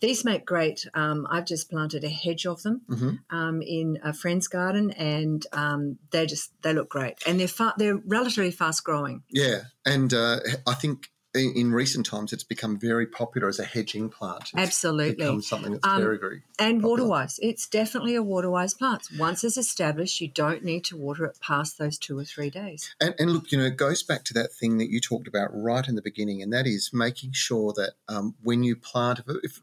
These 0.00 0.24
make 0.24 0.44
great. 0.44 0.84
Um, 0.94 1.26
I've 1.30 1.44
just 1.46 1.70
planted 1.70 2.02
a 2.02 2.08
hedge 2.08 2.46
of 2.46 2.62
them 2.62 2.80
Mhm. 2.88 3.18
um, 3.30 3.62
in 3.62 3.98
a 4.02 4.12
friend's 4.12 4.48
garden, 4.48 4.90
and 4.92 5.46
um, 5.52 5.98
they 6.10 6.26
just 6.26 6.50
they 6.62 6.72
look 6.72 6.88
great, 6.88 7.16
and 7.26 7.38
they're 7.38 7.46
fa- 7.46 7.74
they're 7.76 8.00
relatively 8.06 8.50
fast 8.50 8.82
growing. 8.84 9.22
Yeah, 9.30 9.64
and 9.86 10.12
uh, 10.12 10.40
I 10.66 10.74
think 10.74 11.10
in, 11.34 11.52
in 11.56 11.72
recent 11.72 12.06
times 12.06 12.32
it's 12.32 12.44
become 12.44 12.78
very 12.78 13.06
popular 13.06 13.48
as 13.48 13.58
a 13.58 13.64
hedging 13.64 14.08
plant. 14.08 14.42
It's 14.42 14.54
Absolutely. 14.54 15.14
become 15.14 15.42
something 15.42 15.72
that's 15.72 15.86
Um, 15.86 16.00
very, 16.00 16.18
very 16.18 16.42
And 16.58 16.80
Popular. 16.80 16.90
water 16.90 17.04
wise, 17.06 17.40
it's 17.42 17.66
definitely 17.66 18.14
a 18.14 18.22
water 18.22 18.50
wise 18.50 18.74
plant. 18.74 19.08
Once 19.18 19.42
it's 19.42 19.56
established, 19.56 20.20
you 20.20 20.28
don't 20.28 20.64
need 20.64 20.84
to 20.84 20.96
water 20.96 21.24
it 21.24 21.38
past 21.40 21.78
those 21.78 21.98
two 21.98 22.18
or 22.18 22.24
three 22.24 22.50
days. 22.50 22.94
And, 23.00 23.14
and 23.18 23.32
look, 23.32 23.50
you 23.50 23.58
know, 23.58 23.64
it 23.64 23.76
goes 23.76 24.02
back 24.02 24.24
to 24.24 24.34
that 24.34 24.52
thing 24.52 24.78
that 24.78 24.90
you 24.90 25.00
talked 25.00 25.26
about 25.26 25.50
right 25.52 25.86
in 25.88 25.96
the 25.96 26.02
beginning, 26.02 26.42
and 26.42 26.52
that 26.52 26.66
is 26.66 26.90
making 26.92 27.32
sure 27.32 27.72
that 27.74 27.94
um, 28.08 28.34
when 28.42 28.62
you 28.62 28.76
plant, 28.76 29.20
if, 29.20 29.36
if, 29.42 29.62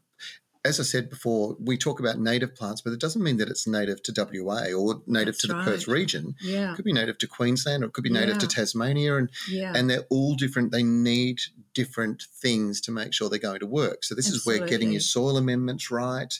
as 0.64 0.78
I 0.78 0.84
said 0.84 1.10
before, 1.10 1.56
we 1.58 1.76
talk 1.76 1.98
about 1.98 2.20
native 2.20 2.54
plants, 2.54 2.80
but 2.80 2.92
it 2.92 3.00
doesn't 3.00 3.22
mean 3.22 3.38
that 3.38 3.48
it's 3.48 3.66
native 3.66 4.00
to 4.04 4.12
WA 4.16 4.72
or 4.72 5.02
native 5.06 5.36
to 5.38 5.48
That's 5.48 5.64
the 5.64 5.70
Perth 5.70 5.88
region. 5.88 6.36
Yeah, 6.40 6.72
It 6.72 6.76
could 6.76 6.84
be 6.84 6.92
native 6.92 7.18
to 7.18 7.26
Queensland 7.26 7.82
or 7.82 7.88
it 7.88 7.92
could 7.92 8.04
be 8.04 8.10
native 8.10 8.38
to 8.38 8.46
Tasmania, 8.46 9.16
and 9.16 9.30
yeah. 9.50 9.72
and 9.74 9.90
they're 9.90 10.06
all 10.08 10.34
different. 10.34 10.70
They 10.70 10.84
need 10.84 11.40
different 11.74 12.22
things 12.40 12.80
to 12.82 12.92
make 12.92 13.12
sure 13.12 13.28
they're 13.28 13.38
going 13.40 13.60
to 13.60 13.66
work. 13.66 14.04
So 14.04 14.14
this 14.14 14.28
is 14.28 14.46
where 14.46 14.64
getting 14.66 14.92
your 14.92 15.00
soil 15.00 15.36
amendments 15.36 15.90
right. 15.90 16.32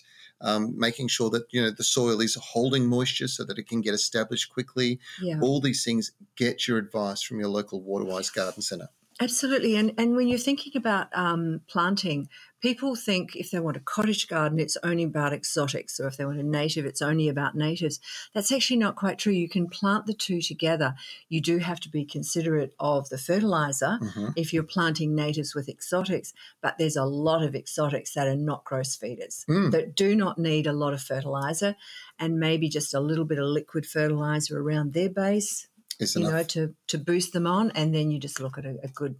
Um, 0.44 0.76
making 0.76 1.06
sure 1.06 1.30
that 1.30 1.44
you 1.50 1.62
know 1.62 1.70
the 1.70 1.84
soil 1.84 2.20
is 2.20 2.34
holding 2.34 2.88
moisture 2.88 3.28
so 3.28 3.44
that 3.44 3.58
it 3.58 3.68
can 3.68 3.80
get 3.80 3.94
established 3.94 4.52
quickly. 4.52 4.98
yeah. 5.20 5.38
All 5.40 5.60
these 5.60 5.84
things 5.84 6.12
get 6.36 6.66
your 6.66 6.78
advice 6.78 7.22
from 7.22 7.38
your 7.38 7.48
local 7.48 7.80
Waterwise 7.80 8.28
Garden 8.30 8.60
Centre. 8.60 8.88
Absolutely, 9.20 9.76
and 9.76 9.92
and 9.98 10.16
when 10.16 10.26
you're 10.26 10.38
thinking 10.38 10.72
about 10.74 11.06
um, 11.12 11.60
planting, 11.68 12.28
people 12.62 12.94
think 12.96 13.34
if 13.36 13.50
they 13.50 13.58
want 13.58 13.76
a 13.76 13.80
cottage 13.80 14.28
garden, 14.28 14.58
it's 14.60 14.78
only 14.82 15.02
about 15.02 15.32
exotics, 15.32 15.98
or 16.00 16.06
if 16.06 16.16
they 16.16 16.24
want 16.24 16.38
a 16.38 16.42
native, 16.44 16.86
it's 16.86 17.02
only 17.02 17.28
about 17.28 17.54
natives. 17.54 18.00
That's 18.32 18.52
actually 18.52 18.76
not 18.78 18.96
quite 18.96 19.18
true. 19.18 19.32
You 19.32 19.48
can 19.48 19.66
plant 19.68 20.06
the 20.06 20.14
two 20.14 20.40
together. 20.40 20.94
You 21.28 21.40
do 21.40 21.58
have 21.58 21.80
to 21.80 21.88
be 21.90 22.04
considerate 22.04 22.72
of 22.78 23.08
the 23.10 23.18
fertilizer 23.18 23.98
Mhm. 24.00 24.32
if 24.36 24.52
you're 24.52 24.62
planting 24.62 25.14
natives 25.14 25.54
with 25.54 25.68
exotics, 25.68 26.32
but 26.62 26.78
there's 26.78 26.96
a 26.96 27.04
lot 27.04 27.42
of 27.42 27.54
exotics 27.54 28.14
that 28.14 28.28
are 28.28 28.36
not 28.36 28.64
gross 28.64 28.94
feeders 28.96 29.44
Mm. 29.48 29.72
that 29.72 29.94
do 29.96 30.14
not 30.14 30.38
need 30.38 30.66
a 30.66 30.72
lot 30.72 30.94
of 30.94 31.02
fertilizer, 31.02 31.74
and 32.18 32.38
maybe 32.38 32.68
just 32.68 32.94
a 32.94 33.00
little 33.00 33.24
bit 33.24 33.38
of 33.38 33.46
liquid 33.46 33.84
fertilizer 33.86 34.58
around 34.60 34.92
their 34.92 35.10
base 35.10 35.66
Is 35.98 36.14
you 36.14 36.20
enough. 36.22 36.32
know, 36.32 36.42
to 36.44 36.74
to 36.88 36.98
boost 36.98 37.32
them 37.32 37.46
on, 37.46 37.70
and 37.72 37.92
then 37.94 38.10
you 38.12 38.18
just 38.20 38.38
look 38.40 38.56
at 38.58 38.64
a, 38.64 38.78
a 38.84 38.88
good, 38.88 39.16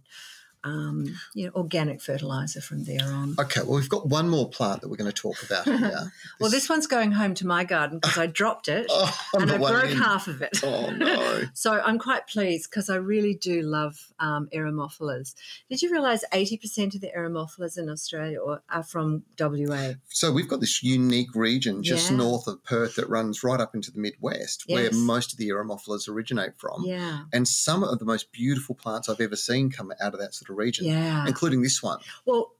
um, 0.63 1.05
you 1.33 1.45
know, 1.45 1.51
organic 1.55 2.01
fertilizer 2.01 2.61
from 2.61 2.83
there 2.85 3.03
on. 3.03 3.35
Okay, 3.39 3.61
well, 3.61 3.75
we've 3.75 3.89
got 3.89 4.07
one 4.07 4.29
more 4.29 4.49
plant 4.49 4.81
that 4.81 4.89
we're 4.89 4.97
going 4.97 5.11
to 5.11 5.21
talk 5.21 5.41
about 5.43 5.65
here. 5.79 6.11
Well, 6.39 6.49
this 6.51 6.69
one's 6.69 6.87
going 6.87 7.11
home 7.11 7.33
to 7.35 7.47
my 7.47 7.63
garden 7.63 7.99
because 7.99 8.17
I 8.17 8.27
dropped 8.27 8.67
it 8.67 8.87
oh, 8.89 9.19
and 9.33 9.51
I 9.51 9.57
broke 9.57 9.91
half 9.91 10.27
of 10.27 10.41
it. 10.41 10.59
Oh 10.63 10.89
no! 10.91 11.43
So 11.53 11.73
I'm 11.73 11.99
quite 11.99 12.27
pleased 12.27 12.69
because 12.69 12.89
I 12.89 12.95
really 12.95 13.33
do 13.35 13.61
love 13.61 13.95
um, 14.19 14.47
eremophilas. 14.53 15.35
Did 15.69 15.81
you 15.81 15.91
realise 15.91 16.23
80% 16.33 16.95
of 16.95 17.01
the 17.01 17.11
eremophilas 17.15 17.77
in 17.77 17.89
Australia 17.89 18.39
are- 18.69 18.83
from 18.83 19.23
WA? 19.39 19.93
So 20.09 20.31
we've 20.31 20.47
got 20.47 20.59
this 20.59 20.83
unique 20.83 21.33
region 21.35 21.83
just 21.83 22.11
Yeah. 22.11 22.17
north 22.17 22.47
of 22.47 22.63
Perth 22.63 22.95
that 22.95 23.09
runs 23.09 23.43
right 23.43 23.59
up 23.59 23.75
into 23.75 23.91
the 23.91 23.99
Midwest, 23.99 24.63
where 24.67 24.91
most 24.91 25.31
of 25.31 25.37
the 25.37 25.49
eremophilas 25.49 26.07
originate 26.09 26.57
from. 26.57 26.83
Yeah, 26.85 27.23
And 27.31 27.47
some 27.47 27.83
of 27.83 27.99
the 27.99 28.05
most 28.05 28.31
beautiful 28.31 28.75
plants 28.75 29.09
I've 29.09 29.21
ever 29.21 29.35
seen 29.35 29.69
come 29.71 29.91
out 30.01 30.13
of 30.13 30.19
that 30.19 30.33
sort 30.33 30.49
of 30.49 30.52
region, 30.53 30.85
yeah. 30.85 31.25
including 31.27 31.61
this 31.61 31.81
one. 31.83 31.99
Well, 32.25 32.51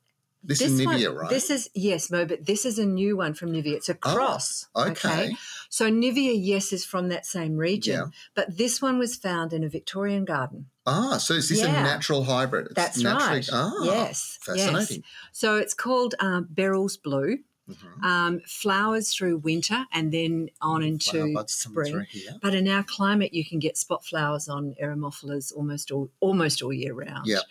This, 0.46 0.60
is 0.62 0.86
one- 0.86 0.98
Nivea, 1.00 1.16
right? 1.16 1.30
This 1.30 1.50
is 1.50 1.70
yes, 1.74 2.12
Mo, 2.12 2.26
but 2.26 2.46
this 2.46 2.66
is 2.66 2.78
a 2.78 2.86
new 2.86 3.16
one 3.16 3.34
from 3.34 3.54
Nivea. 3.54 3.76
It's 3.76 3.88
a 3.90 3.94
Oh, 4.04 4.14
cross. 4.16 4.68
okay. 4.76 5.36
So 5.70 5.90
Nivea, 5.90 6.34
yes, 6.38 6.74
is 6.74 6.84
from 6.86 7.08
that 7.10 7.26
same 7.26 7.56
region, 7.56 7.96
Yeah. 7.96 8.06
but 8.36 8.58
this 8.58 8.82
one 8.82 9.00
was 9.00 9.16
found 9.16 9.54
in 9.54 9.64
a 9.64 9.70
Victorian 9.70 10.26
garden. 10.26 10.66
ah, 10.86 11.18
so 11.18 11.34
is 11.34 11.48
this 11.48 11.62
a 11.62 11.68
natural 11.72 12.26
hybrid? 12.26 12.66
It's 12.66 12.76
That's 12.76 12.98
naturally- 13.00 13.36
right. 13.40 13.50
Ah, 13.54 13.84
yes, 13.86 14.38
fascinating. 14.42 14.98
Yes. 14.98 15.32
So 15.32 15.56
it's 15.56 15.74
called 15.74 16.14
um, 16.20 16.48
Beryl's 16.50 16.98
Blue. 16.98 17.38
Mhm. 17.72 18.04
Um, 18.04 18.42
flowers 18.46 19.14
through 19.14 19.38
winter 19.38 19.86
and 19.94 20.12
then 20.12 20.50
on 20.60 20.84
into 20.84 21.34
spring. 21.48 22.06
But 22.42 22.54
in 22.54 22.68
our 22.68 22.84
climate, 22.84 23.34
you 23.34 23.46
can 23.46 23.60
get 23.60 23.78
spot 23.78 24.04
flowers 24.06 24.50
on 24.50 24.76
eremophilas 24.84 25.54
almost 25.56 25.90
all 25.90 26.10
almost 26.20 26.62
all 26.62 26.74
year 26.74 26.94
round. 26.94 27.26
Yep. 27.26 27.44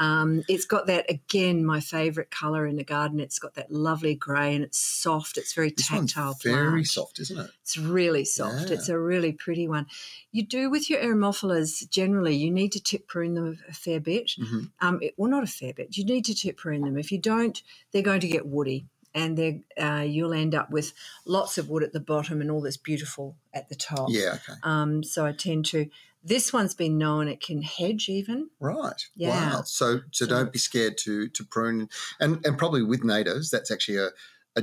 Um, 0.00 0.42
it's 0.48 0.64
got 0.64 0.86
that 0.86 1.04
again, 1.10 1.64
my 1.64 1.78
favourite 1.80 2.30
colour 2.30 2.66
in 2.66 2.76
the 2.76 2.84
garden. 2.84 3.20
It's 3.20 3.38
got 3.38 3.54
that 3.54 3.70
lovely 3.70 4.14
grey 4.14 4.54
and 4.54 4.64
it's 4.64 4.78
soft. 4.78 5.36
It's 5.36 5.52
very 5.52 5.70
This 5.76 5.90
one's 5.90 6.14
tactile. 6.14 6.36
very 6.42 6.70
plant. 6.70 6.86
soft, 6.88 7.20
isn't 7.20 7.38
it? 7.38 7.50
It's 7.62 7.76
really 7.76 8.24
soft. 8.24 8.68
Yeah. 8.70 8.74
It's 8.76 8.88
a 8.88 8.98
really 8.98 9.32
pretty 9.32 9.68
one. 9.68 9.86
You 10.32 10.42
do 10.46 10.70
with 10.70 10.88
your 10.88 11.00
eremophilas 11.00 11.88
generally. 11.90 12.34
You 12.34 12.50
need 12.50 12.72
to 12.72 12.80
tip 12.82 13.06
prune 13.06 13.34
them 13.34 13.58
a 13.68 13.72
fair 13.74 14.00
bit. 14.00 14.30
Mhm. 14.40 14.70
Um, 14.80 14.98
it, 15.02 15.14
well, 15.18 15.30
not 15.30 15.44
a 15.44 15.46
fair 15.46 15.74
bit. 15.74 15.96
You 15.98 16.04
need 16.06 16.24
to 16.24 16.34
tip 16.34 16.56
prune 16.56 16.80
them. 16.82 16.96
If 16.98 17.12
you 17.12 17.18
don't, 17.18 17.62
they're 17.92 18.00
going 18.02 18.20
to 18.20 18.28
get 18.28 18.46
woody, 18.46 18.86
and 19.14 19.62
uh, 19.78 20.04
you'll 20.06 20.32
end 20.32 20.54
up 20.54 20.70
with 20.70 20.94
lots 21.26 21.58
of 21.58 21.68
wood 21.68 21.82
at 21.82 21.92
the 21.92 22.00
bottom 22.00 22.40
and 22.40 22.50
all 22.50 22.62
this 22.62 22.78
beautiful 22.78 23.36
at 23.52 23.68
the 23.68 23.74
top. 23.74 24.08
Yeah, 24.10 24.36
okay. 24.48 24.58
Um, 24.62 25.02
so 25.02 25.26
I 25.26 25.32
tend 25.32 25.66
to. 25.66 25.90
This 26.22 26.52
one's 26.52 26.74
been 26.74 26.98
known 26.98 27.28
it 27.28 27.40
can 27.40 27.62
hedge 27.62 28.08
even. 28.08 28.50
Right. 28.60 29.02
Yeah. 29.16 29.54
Wow. 29.54 29.62
So, 29.62 30.00
so 30.12 30.24
So- 30.24 30.26
don't 30.26 30.52
be 30.52 30.58
scared 30.58 30.98
to 31.04 31.28
to 31.28 31.44
prune, 31.44 31.88
and 32.18 32.44
and 32.44 32.58
probably 32.58 32.82
with 32.82 33.04
natives, 33.04 33.50
that's 33.50 33.70
actually 33.70 33.98
a, 33.98 34.10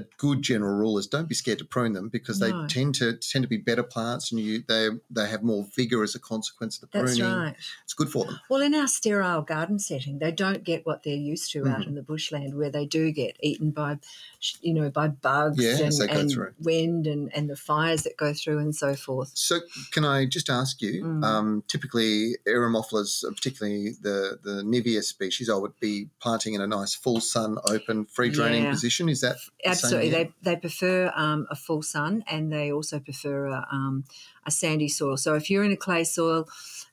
a 0.02 0.06
good 0.18 0.42
general 0.42 0.76
rule 0.76 0.98
is 0.98 1.08
don't 1.08 1.28
be 1.30 1.36
scared 1.36 1.60
to 1.60 1.66
prune 1.66 1.94
them 1.94 2.10
because 2.10 2.40
they 2.40 2.52
No. 2.52 2.68
tend 2.68 2.96
to 2.96 3.14
tend 3.14 3.44
to 3.44 3.50
be 3.50 3.58
better 3.58 3.84
plants, 3.84 4.32
and 4.32 4.40
you 4.40 4.64
they 4.68 4.90
they 5.10 5.28
have 5.28 5.44
more 5.44 5.68
vigor 5.76 6.04
as 6.04 6.16
a 6.16 6.20
consequence 6.20 6.76
of 6.78 6.82
the 6.82 6.88
pruning. 6.88 7.18
That's 7.24 7.36
right. 7.36 7.56
It's 7.84 7.94
good 7.94 8.10
for 8.10 8.26
them. 8.26 8.40
Well, 8.50 8.62
in 8.62 8.74
our 8.74 8.88
sterile 8.88 9.42
garden 9.42 9.80
setting, 9.80 10.20
they 10.20 10.32
don't 10.32 10.64
get 10.64 10.86
what 10.86 11.04
they're 11.04 11.16
used 11.16 11.52
to 11.54 11.68
out 11.68 11.82
Mhm. 11.82 11.88
in 11.88 11.96
the 11.96 12.02
bushland, 12.04 12.56
where 12.56 12.70
they 12.70 12.86
do 12.86 13.12
get 13.12 13.38
eaten 13.42 13.72
by, 13.72 14.00
you 14.62 14.74
know, 14.74 14.90
by 14.90 15.08
bugs 15.08 15.64
Yeah, 15.64 15.78
and, 15.86 15.92
they 15.98 16.08
and 16.10 16.54
wind 16.60 17.08
and, 17.08 17.34
and 17.36 17.50
the 17.50 17.56
fires 17.56 18.04
that 18.04 18.18
go 18.18 18.34
through 18.34 18.60
and 18.60 18.76
so 18.76 18.96
forth. 18.96 19.32
So, 19.34 19.60
can 19.92 20.06
I 20.06 20.26
just 20.26 20.50
ask 20.50 20.82
you? 20.82 21.04
Mm. 21.04 21.24
Um, 21.24 21.64
typically, 21.68 22.38
eremophilas, 22.48 23.24
uh, 23.24 23.32
particularly 23.32 23.92
the 24.02 24.40
the 24.44 24.62
Nivea 24.64 25.04
species, 25.04 25.50
I 25.50 25.56
would 25.56 25.78
be 25.80 26.10
planting 26.22 26.54
in 26.54 26.62
a 26.62 26.68
nice 26.68 26.94
full 26.94 27.20
sun, 27.22 27.58
open, 27.66 28.06
free 28.06 28.30
draining 28.30 28.64
Yeah. 28.64 28.72
position. 28.72 29.10
Is 29.10 29.22
that 29.22 29.38
the 29.64 29.70
Absolutely, 29.88 30.10
here? 30.10 30.32
they 30.44 30.54
they 30.54 30.60
prefer 30.60 31.12
um, 31.16 31.48
a 31.50 31.56
full 31.56 31.82
sun, 31.82 32.24
and 32.28 32.52
they 32.52 32.72
also 32.72 33.00
prefer 33.00 33.48
a, 33.48 33.68
um, 33.72 34.04
a 34.46 34.52
sandy 34.52 34.88
soil. 34.88 35.18
So 35.18 35.36
if 35.36 35.50
you're 35.50 35.64
in 35.64 35.72
a 35.72 35.78
clay 35.78 36.04
soil 36.04 36.48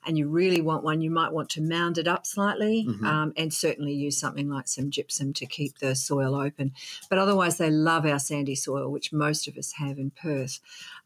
and 0.05 0.17
you 0.17 0.27
really 0.27 0.61
want 0.61 0.83
one, 0.83 1.01
you 1.01 1.09
might 1.11 1.31
want 1.31 1.49
to 1.51 1.61
mound 1.61 1.97
it 1.97 2.07
up 2.07 2.25
slightly, 2.25 2.85
Mhm. 2.87 3.05
um, 3.05 3.33
and 3.37 3.53
certainly 3.53 3.93
use 3.93 4.17
something 4.17 4.49
like 4.49 4.67
some 4.67 4.89
gypsum 4.91 5.33
to 5.33 5.45
keep 5.45 5.77
the 5.79 5.95
soil 5.95 6.35
open. 6.35 6.73
But 7.09 7.17
otherwise, 7.19 7.57
they 7.57 7.71
love 7.71 8.05
our 8.05 8.19
sandy 8.19 8.55
soil, 8.55 8.91
which 8.91 9.11
most 9.13 9.47
of 9.47 9.57
us 9.57 9.73
have 9.73 9.97
in 9.97 10.11
Perth. 10.11 10.59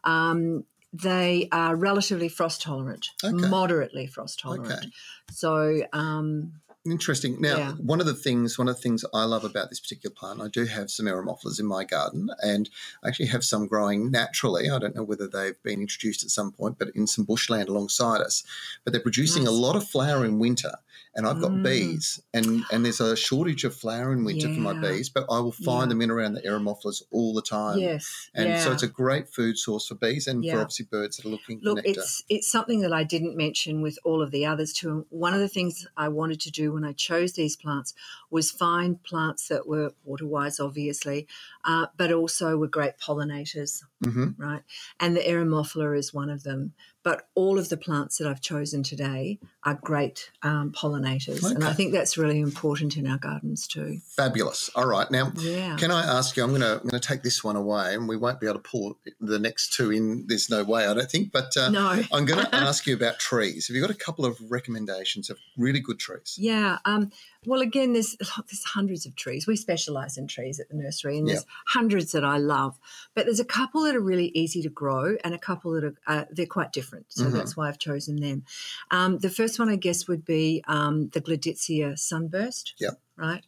Um, 0.04 0.66
they 0.92 1.48
are 1.52 1.76
relatively 1.76 2.30
frost 2.30 2.62
tolerant, 2.64 3.10
Okay. 3.24 3.36
moderately 3.36 4.08
frost 4.08 4.40
tolerant. 4.40 4.72
Okay. 4.72 4.90
So 5.32 5.82
um, 5.94 6.54
Interesting. 6.86 7.42
Now, 7.42 7.58
Yeah. 7.58 7.72
one 7.74 8.00
of 8.00 8.06
the 8.06 8.14
things, 8.14 8.58
one 8.58 8.70
of 8.70 8.76
the 8.78 8.82
things 8.82 9.04
I 9.14 9.26
love 9.26 9.44
about 9.44 9.70
this 9.70 9.82
particular 9.82 10.14
plant, 10.16 10.42
I 10.42 10.48
do 10.48 10.64
have 10.66 10.90
some 10.90 11.08
eremophilas 11.08 11.60
in 11.60 11.66
my 11.66 11.84
garden, 11.84 12.30
and 12.42 12.70
I 13.04 13.10
actually 13.10 13.26
have 13.28 13.44
some 13.44 13.68
growing 13.68 14.10
naturally. 14.12 14.70
I 14.70 14.80
don't 14.80 14.96
know 14.96 15.04
whether 15.04 15.28
they've 15.28 15.62
been 15.62 15.82
introduced 15.82 16.24
at 16.24 16.30
some 16.30 16.52
point, 16.54 16.80
but 16.80 16.90
in 16.96 17.06
some 17.06 17.26
bushland 17.26 17.68
alongside 17.68 18.22
us. 18.22 18.44
But 18.86 18.94
they're 18.94 19.02
producing 19.02 19.46
a 19.46 19.52
lot 19.52 19.76
of 19.76 19.88
flower 19.90 20.24
in 20.24 20.40
winter, 20.40 20.72
and 21.16 21.28
I've 21.28 21.42
got 21.42 21.52
Mm. 21.52 21.64
bees, 21.64 22.22
and 22.34 22.64
and 22.72 22.86
there's 22.86 23.02
a 23.02 23.16
shortage 23.16 23.66
of 23.66 23.76
flower 23.76 24.14
in 24.14 24.24
winter 24.24 24.48
for 24.54 24.60
my 24.62 24.74
bees, 24.74 25.10
but 25.10 25.26
I 25.30 25.40
will 25.40 25.52
find 25.52 25.84
Yeah. 25.84 25.90
them 25.90 26.02
in 26.02 26.12
around 26.12 26.36
the 26.36 26.42
eremophilas 26.44 27.02
all 27.12 27.34
the 27.34 27.42
time. 27.42 27.80
yes, 27.80 28.30
And 28.34 28.52
yeah. 28.52 28.64
so 28.64 28.72
it's 28.72 28.84
a 28.84 28.88
great 28.88 29.28
food 29.28 29.58
source 29.58 29.88
for 29.88 29.96
bees 29.96 30.28
and 30.28 30.46
for 30.46 30.62
obviously 30.62 30.86
birds 30.86 31.18
that 31.18 31.26
are 31.26 31.30
looking 31.30 31.60
for 31.60 31.66
Look, 31.74 31.86
it's 31.86 32.24
it's 32.30 32.50
something 32.50 32.80
that 32.82 32.94
I 32.94 33.04
didn't 33.04 33.36
mention 33.36 33.82
with 33.82 34.00
all 34.06 34.22
of 34.22 34.32
the 34.32 34.46
others 34.46 34.72
too. 34.72 35.06
One 35.10 35.34
of 35.34 35.42
the 35.42 35.50
things 35.50 35.86
I 35.98 36.08
wanted 36.08 36.40
to 36.42 36.52
do 36.52 36.69
when 36.70 36.84
I 36.84 36.94
chose 36.94 37.34
these 37.34 37.56
plants 37.56 37.94
was 38.30 38.52
find 38.52 39.02
plants 39.04 39.48
that 39.48 39.68
were 39.68 39.94
water 40.04 40.26
wise, 40.26 40.60
obviously, 40.60 41.28
uh, 41.66 41.88
but 41.98 42.12
also 42.12 42.58
were 42.58 42.68
great 42.68 42.98
pollinators, 42.98 43.84
hmm 44.04 44.30
right? 44.38 44.64
And 45.00 45.16
the 45.16 45.22
Eremophila 45.22 45.98
is 45.98 46.14
one 46.14 46.30
of 46.30 46.44
them. 46.44 46.74
But 47.04 47.30
all 47.34 47.58
of 47.58 47.70
the 47.70 47.78
plants 47.78 48.18
that 48.18 48.28
I've 48.28 48.42
chosen 48.42 48.84
today 48.84 49.40
are 49.66 49.76
great 49.82 50.32
um, 50.42 50.72
pollinators, 50.72 51.44
and 51.44 51.66
I 51.66 51.74
think 51.74 51.92
that's 51.92 52.18
really 52.18 52.40
important 52.40 52.96
in 52.96 53.06
our 53.06 53.18
gardens 53.18 53.68
too. 53.68 54.00
Fabulous. 54.06 54.70
All 54.74 54.88
right. 54.88 55.10
Now, 55.12 55.34
Yeah. 55.38 55.76
Can 55.76 55.92
I 55.92 56.02
ask 56.04 56.38
you? 56.38 56.44
I'm 56.44 56.52
going 56.52 56.62
to 56.62 56.76
I'm 56.82 56.88
going 56.88 57.02
to 57.02 57.08
take 57.08 57.24
this 57.24 57.44
one 57.44 57.58
away, 57.58 57.94
and 57.94 58.08
we 58.08 58.16
won't 58.16 58.40
be 58.40 58.48
able 58.48 58.60
to 58.60 58.70
pull 58.70 58.98
the 59.20 59.38
next 59.38 59.74
two 59.74 59.92
in. 59.92 60.26
There's 60.28 60.50
no 60.50 60.64
way, 60.64 60.88
I 60.88 60.94
don't 60.94 61.12
think. 61.12 61.32
But 61.34 61.58
uh, 61.58 61.70
no. 61.70 61.90
I'm 62.14 62.26
going 62.26 62.46
to 62.46 62.56
ask 62.56 62.88
you 62.88 62.96
about 62.96 63.20
trees. 63.20 63.68
Have 63.68 63.76
you 63.76 63.82
got 63.82 63.92
a 63.92 63.94
couple 63.96 64.26
of 64.26 64.40
recommendations 64.50 65.30
of 65.30 65.38
really 65.58 65.82
good 65.82 66.00
trees? 66.00 66.36
Yeah. 66.40 66.78
Um, 66.86 67.12
well, 67.46 67.62
again, 67.62 67.94
there's 67.94 68.16
there's 68.18 68.64
hundreds 68.64 69.06
of 69.06 69.16
trees. 69.16 69.46
We 69.48 69.56
specialise 69.58 70.18
in 70.18 70.28
trees 70.28 70.60
at 70.60 70.70
the 70.70 70.76
nursery, 70.76 71.18
and 71.18 71.28
there's 71.28 71.46
hundreds 71.68 72.12
that 72.14 72.24
I 72.24 72.38
love. 72.38 72.78
But 73.14 73.26
there's 73.26 73.40
a 73.40 73.46
couple 73.46 73.84
that 73.84 73.96
are 73.96 74.02
really 74.02 74.28
easy 74.34 74.62
to 74.62 74.70
grow, 74.70 75.16
and 75.24 75.34
a 75.34 75.38
couple 75.38 75.72
that 75.74 75.84
are 75.84 75.96
uh, 76.08 76.26
they're 76.32 76.46
quite 76.46 76.72
different. 76.72 77.08
So 77.10 77.26
Mhm. 77.26 77.34
that's 77.34 77.58
why 77.58 77.68
I've 77.68 77.80
chosen 77.80 78.18
them. 78.18 78.44
Um, 78.92 79.18
the 79.20 79.30
first 79.30 79.49
one, 79.58 79.70
I 79.70 79.78
guess, 79.78 80.08
would 80.08 80.26
be 80.26 80.64
um, 80.68 81.10
the 81.10 81.22
Gleditsia 81.22 81.98
sunburst. 81.98 82.74
Yep. 82.80 83.00
Right. 83.18 83.44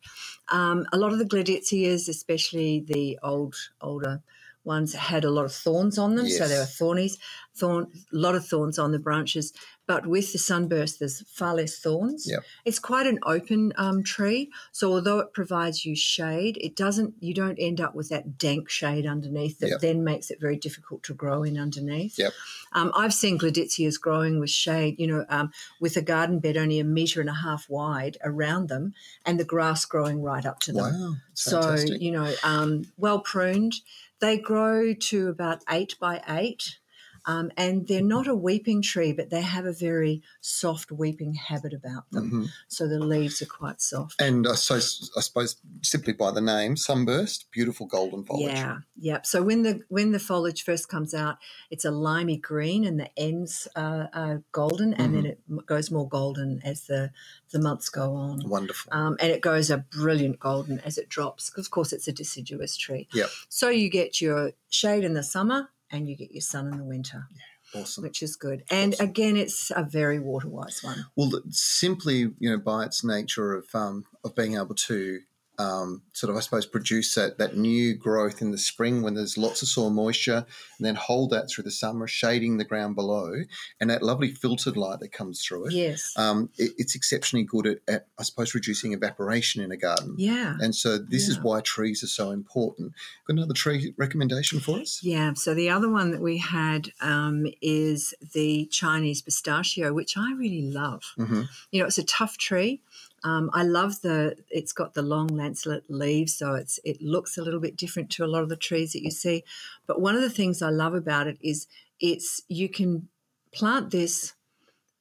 Um, 0.51 0.85
a 0.91 0.97
lot 0.97 1.13
of 1.13 1.19
the 1.19 1.25
Gleditsias, 1.25 2.09
especially 2.09 2.81
the 2.85 3.17
old 3.23 3.55
older 3.79 4.21
ones, 4.65 4.93
had 4.93 5.23
a 5.23 5.31
lot 5.31 5.45
of 5.45 5.53
thorns 5.53 5.97
on 5.97 6.15
them, 6.15 6.27
so 6.27 6.47
they 6.47 6.55
were 6.55 6.61
Yes. 6.61 6.77
thornies, 6.79 7.17
thorn, 7.55 7.87
a 8.11 8.17
lot 8.17 8.35
of 8.35 8.45
thorns 8.45 8.77
on 8.77 8.91
the 8.91 8.99
branches. 8.99 9.53
But 9.93 10.07
with 10.07 10.31
the 10.31 10.37
sunburst, 10.37 10.99
there's 10.99 11.21
far 11.27 11.53
less 11.55 11.77
thorns. 11.77 12.25
Yep. 12.29 12.43
It's 12.63 12.79
quite 12.79 13.07
an 13.07 13.19
open 13.23 13.73
um, 13.75 14.03
tree, 14.03 14.49
so 14.71 14.93
although 14.93 15.19
it 15.19 15.33
provides 15.33 15.83
you 15.85 15.95
shade, 15.97 16.57
it 16.61 16.77
doesn't. 16.77 17.15
You 17.19 17.33
don't 17.33 17.57
end 17.59 17.81
up 17.81 17.93
with 17.93 18.07
that 18.09 18.37
dank 18.37 18.69
shade 18.69 19.05
underneath 19.05 19.59
that 19.59 19.69
Yep. 19.71 19.79
then 19.81 20.03
makes 20.05 20.31
it 20.31 20.39
very 20.39 20.55
difficult 20.55 21.03
to 21.03 21.13
grow 21.13 21.43
in 21.43 21.57
underneath. 21.57 22.17
Yep. 22.17 22.31
Um, 22.71 22.91
I've 22.95 23.13
seen 23.13 23.37
gleditsias 23.37 23.99
growing 23.99 24.39
with 24.39 24.49
shade, 24.49 24.95
you 24.97 25.07
know, 25.07 25.25
um, 25.27 25.51
with 25.81 25.97
a 25.97 26.01
garden 26.01 26.39
bed 26.39 26.55
only 26.55 26.79
a 26.79 26.85
metre 26.85 27.19
and 27.19 27.29
a 27.29 27.33
half 27.33 27.69
wide 27.69 28.17
around 28.23 28.69
them, 28.69 28.93
and 29.25 29.37
the 29.39 29.43
grass 29.53 29.83
growing 29.83 30.21
right 30.21 30.45
up 30.45 30.59
to 30.61 30.71
them. 30.71 30.93
Wow, 31.01 31.13
So 31.33 31.61
fantastic. 31.61 32.01
you 32.01 32.11
know, 32.11 32.33
um, 32.43 32.85
well 32.97 33.19
pruned. 33.19 33.73
They 34.19 34.37
grow 34.37 34.93
to 34.93 35.27
about 35.29 35.63
eight 35.69 35.95
by 35.99 36.21
eight, 36.29 36.77
um, 37.25 37.51
and 37.57 37.87
they're 37.87 38.01
not 38.01 38.27
a 38.27 38.35
weeping 38.35 38.81
tree, 38.81 39.13
but 39.13 39.29
they 39.29 39.41
have 39.41 39.65
a 39.65 39.73
very 39.73 40.21
soft 40.41 40.91
weeping 40.91 41.33
habit 41.33 41.73
about 41.73 42.09
them. 42.11 42.31
Mhm. 42.31 42.49
So 42.67 42.87
the 42.87 42.99
leaves 42.99 43.41
are 43.41 43.45
quite 43.47 43.81
soft. 43.81 44.21
And 44.21 44.47
I 44.47 44.55
suppose, 44.55 45.11
I 45.15 45.21
suppose 45.21 45.55
simply 45.83 46.13
by 46.13 46.31
the 46.31 46.41
name, 46.41 46.75
sunburst, 46.77 47.51
beautiful 47.51 47.85
golden 47.85 48.23
foliage. 48.23 48.53
Yeah, 48.53 48.77
yeah. 48.99 49.19
So 49.23 49.41
when 49.43 49.63
the 49.63 49.81
when 49.89 50.11
the 50.11 50.19
foliage 50.19 50.63
first 50.63 50.89
comes 50.89 51.13
out, 51.13 51.37
it's 51.69 51.85
a 51.85 51.91
limey 51.91 52.37
green, 52.37 52.85
and 52.85 52.99
the 52.99 53.09
ends 53.17 53.67
are, 53.75 54.09
are 54.13 54.43
golden, 54.51 54.93
and 54.93 55.13
Mm-hmm. 55.13 55.15
then 55.15 55.25
it 55.25 55.65
goes 55.65 55.91
more 55.91 56.07
golden 56.07 56.61
as 56.63 56.85
the 56.85 57.11
the 57.51 57.59
months 57.59 57.89
go 57.89 58.13
on. 58.15 58.47
Wonderful. 58.47 58.93
Um, 58.93 59.17
and 59.19 59.29
it 59.31 59.41
goes 59.41 59.69
a 59.69 59.77
brilliant 59.77 60.39
golden 60.39 60.79
as 60.79 60.97
it 60.97 61.09
drops. 61.09 61.51
Of 61.57 61.69
course, 61.69 61.91
it's 61.91 62.07
a 62.07 62.13
deciduous 62.13 62.77
tree. 62.77 63.07
Yep. 63.13 63.29
So 63.49 63.69
you 63.69 63.89
get 63.89 64.21
your 64.21 64.53
shade 64.69 65.03
in 65.03 65.13
the 65.13 65.23
summer 65.23 65.69
and 65.91 66.07
you 66.09 66.15
get 66.15 66.31
your 66.31 66.41
sun 66.41 66.67
in 66.71 66.77
the 66.77 66.83
winter, 66.83 67.27
Awesome. 67.75 68.03
which 68.03 68.21
is 68.21 68.35
good. 68.35 68.63
And 68.69 68.93
Awesome. 68.93 69.09
again, 69.09 69.37
it's 69.37 69.71
a 69.75 69.83
very 69.83 70.19
water 70.19 70.47
wise 70.47 70.79
one. 70.83 71.05
Well, 71.15 71.31
simply, 71.49 72.31
you 72.39 72.49
know, 72.49 72.57
by 72.57 72.85
its 72.85 73.03
nature 73.03 73.53
of 73.53 73.65
um, 73.73 74.05
of 74.23 74.35
being 74.35 74.55
able 74.55 74.75
to 74.75 75.19
um, 75.61 76.01
sort 76.13 76.29
of, 76.31 76.37
I 76.37 76.39
suppose, 76.39 76.65
produce 76.65 77.15
that, 77.15 77.37
that 77.37 77.55
new 77.55 77.93
growth 77.93 78.41
in 78.41 78.51
the 78.51 78.57
spring 78.57 79.01
when 79.01 79.13
there's 79.13 79.37
lots 79.37 79.61
of 79.61 79.67
soil 79.67 79.89
moisture, 79.89 80.45
and 80.77 80.85
then 80.85 80.95
hold 80.95 81.29
that 81.31 81.49
through 81.49 81.65
the 81.65 81.71
summer, 81.71 82.07
shading 82.07 82.57
the 82.57 82.65
ground 82.65 82.95
below, 82.95 83.31
and 83.79 83.89
that 83.89 84.01
lovely 84.01 84.31
filtered 84.31 84.77
light 84.77 84.99
that 84.99 85.11
comes 85.11 85.43
through 85.43 85.67
it. 85.67 85.73
Yes. 85.73 86.13
Um, 86.17 86.49
it 86.57 86.71
it's 86.77 86.95
exceptionally 86.95 87.45
good 87.45 87.67
at, 87.67 87.77
at, 87.87 88.07
I 88.19 88.23
suppose, 88.23 88.55
reducing 88.55 88.93
evaporation 88.93 89.61
in 89.61 89.71
a 89.71 89.77
garden. 89.77 90.15
yeah. 90.17 90.55
And 90.59 90.73
so 90.75 90.97
this 90.97 91.27
is 91.27 91.39
why 91.39 91.61
trees 91.61 92.03
are 92.03 92.07
so 92.07 92.31
important. 92.31 92.93
Got 93.27 93.37
another 93.37 93.53
tree 93.53 93.93
recommendation 93.97 94.59
for 94.59 94.79
us? 94.79 95.01
Yeah, 95.03 95.33
so 95.35 95.53
the 95.53 95.69
other 95.69 95.89
one 95.89 96.11
that 96.11 96.21
we 96.21 96.37
had 96.37 96.89
um, 97.01 97.45
is 97.61 98.13
the 98.33 98.67
Chinese 98.71 99.21
pistachio, 99.21 99.93
which 99.93 100.17
I 100.17 100.33
really 100.33 100.63
love. 100.71 101.03
hmm 101.15 101.43
You 101.71 101.79
know, 101.81 101.87
it's 101.87 101.97
a 101.97 102.03
tough 102.03 102.37
tree. 102.37 102.81
Um, 103.23 103.49
I 103.53 103.63
love 103.63 104.01
the. 104.01 104.35
It's 104.49 104.73
got 104.73 104.93
the 104.93 105.01
long 105.01 105.27
lanceolate 105.27 105.83
leaves, 105.89 106.33
so 106.35 106.55
it's 106.55 106.79
it 106.83 107.01
looks 107.01 107.37
a 107.37 107.41
little 107.41 107.59
bit 107.59 107.75
different 107.77 108.09
to 108.11 108.23
a 108.25 108.27
lot 108.27 108.43
of 108.43 108.49
the 108.49 108.55
trees 108.55 108.93
that 108.93 109.03
you 109.03 109.11
see. 109.11 109.43
But 109.87 110.01
one 110.01 110.15
of 110.15 110.21
the 110.21 110.29
things 110.29 110.61
I 110.61 110.69
love 110.69 110.93
about 110.95 111.27
it 111.27 111.37
is 111.41 111.67
it's 111.99 112.41
you 112.47 112.67
can 112.69 113.09
plant 113.51 113.91
this. 113.91 114.33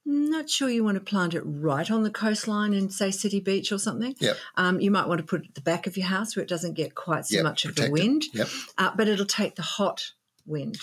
Not 0.06 0.48
sure 0.48 0.68
you 0.70 0.82
want 0.82 0.96
to 0.96 1.00
plant 1.04 1.34
it 1.34 1.42
right 1.44 1.88
on 1.90 2.02
the 2.02 2.10
coastline 2.10 2.72
in 2.72 2.88
say 2.90 3.10
City 3.10 3.38
Beach 3.38 3.70
or 3.70 3.78
something. 3.78 4.14
Yep. 4.18 4.36
Um, 4.56 4.80
you 4.80 4.90
might 4.90 5.06
want 5.06 5.18
to 5.18 5.26
put 5.26 5.42
it 5.42 5.48
at 5.50 5.54
the 5.54 5.60
back 5.60 5.86
of 5.86 5.96
your 5.96 6.06
house 6.06 6.34
where 6.34 6.42
it 6.42 6.48
doesn't 6.48 6.74
get 6.74 6.94
quite 6.94 7.26
so 7.26 7.36
Yep, 7.36 7.44
much 7.44 7.64
of 7.66 7.74
the 7.76 7.84
it. 7.84 7.92
wind 7.92 8.24
Yep. 8.32 8.48
uh, 8.78 8.90
but 8.96 9.08
it'll 9.08 9.26
take 9.26 9.56
the 9.56 9.62
hot 9.62 10.12
wind, 10.46 10.78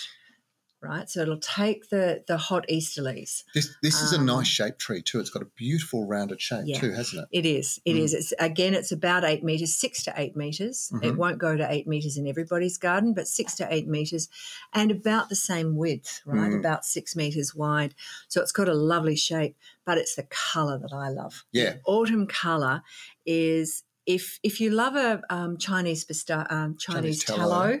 right? 0.80 1.08
So 1.10 1.22
it'll 1.22 1.38
take 1.38 1.88
the 1.90 2.22
the 2.26 2.36
hot 2.38 2.66
easterlies. 2.68 3.44
This 3.54 3.74
this 3.82 4.00
is 4.02 4.12
a 4.12 4.18
Um, 4.18 4.26
nice 4.26 4.46
shaped 4.46 4.78
tree 4.78 5.02
too. 5.02 5.20
It's 5.20 5.30
got 5.30 5.42
a 5.42 5.50
beautiful 5.56 6.06
rounded 6.06 6.40
shape 6.40 6.64
Yeah. 6.66 6.80
too, 6.80 6.92
hasn't 6.92 7.26
it? 7.32 7.38
It 7.38 7.46
is. 7.46 7.80
It 7.84 7.94
Mm. 7.94 8.00
is. 8.04 8.14
It's 8.14 8.32
again. 8.38 8.74
It's 8.74 8.92
about 8.92 9.24
eight 9.24 9.42
meters, 9.42 9.74
six 9.74 10.02
to 10.04 10.14
eight 10.16 10.36
meters. 10.36 10.90
It 11.02 11.14
Mhm. 11.14 11.16
won't 11.16 11.38
go 11.38 11.56
to 11.56 11.70
eight 11.72 11.86
meters 11.86 12.16
in 12.16 12.26
everybody's 12.26 12.78
garden, 12.78 13.12
but 13.14 13.26
six 13.28 13.54
to 13.56 13.72
eight 13.72 13.88
meters, 13.88 14.28
and 14.72 14.90
about 14.90 15.28
the 15.28 15.36
same 15.36 15.76
width, 15.76 16.20
right? 16.24 16.50
Mm. 16.52 16.58
About 16.60 16.84
six 16.84 17.14
meters 17.16 17.54
wide. 17.54 17.94
So 18.28 18.40
it's 18.40 18.52
got 18.52 18.68
a 18.68 18.74
lovely 18.74 19.16
shape, 19.16 19.56
but 19.84 19.98
it's 19.98 20.14
the 20.14 20.26
color 20.30 20.78
that 20.78 20.92
I 20.92 21.08
love. 21.08 21.44
Yeah. 21.52 21.74
The 21.74 21.80
autumn 21.84 22.26
color 22.26 22.82
is 23.26 23.82
if 24.06 24.38
if 24.42 24.60
you 24.60 24.70
love 24.70 24.96
a 24.96 25.22
um, 25.28 25.58
Chinese 25.58 26.06
um, 26.30 26.76
Chinese, 26.78 26.78
Chinese 26.78 27.24
tallow. 27.24 27.38
tallow. 27.48 27.80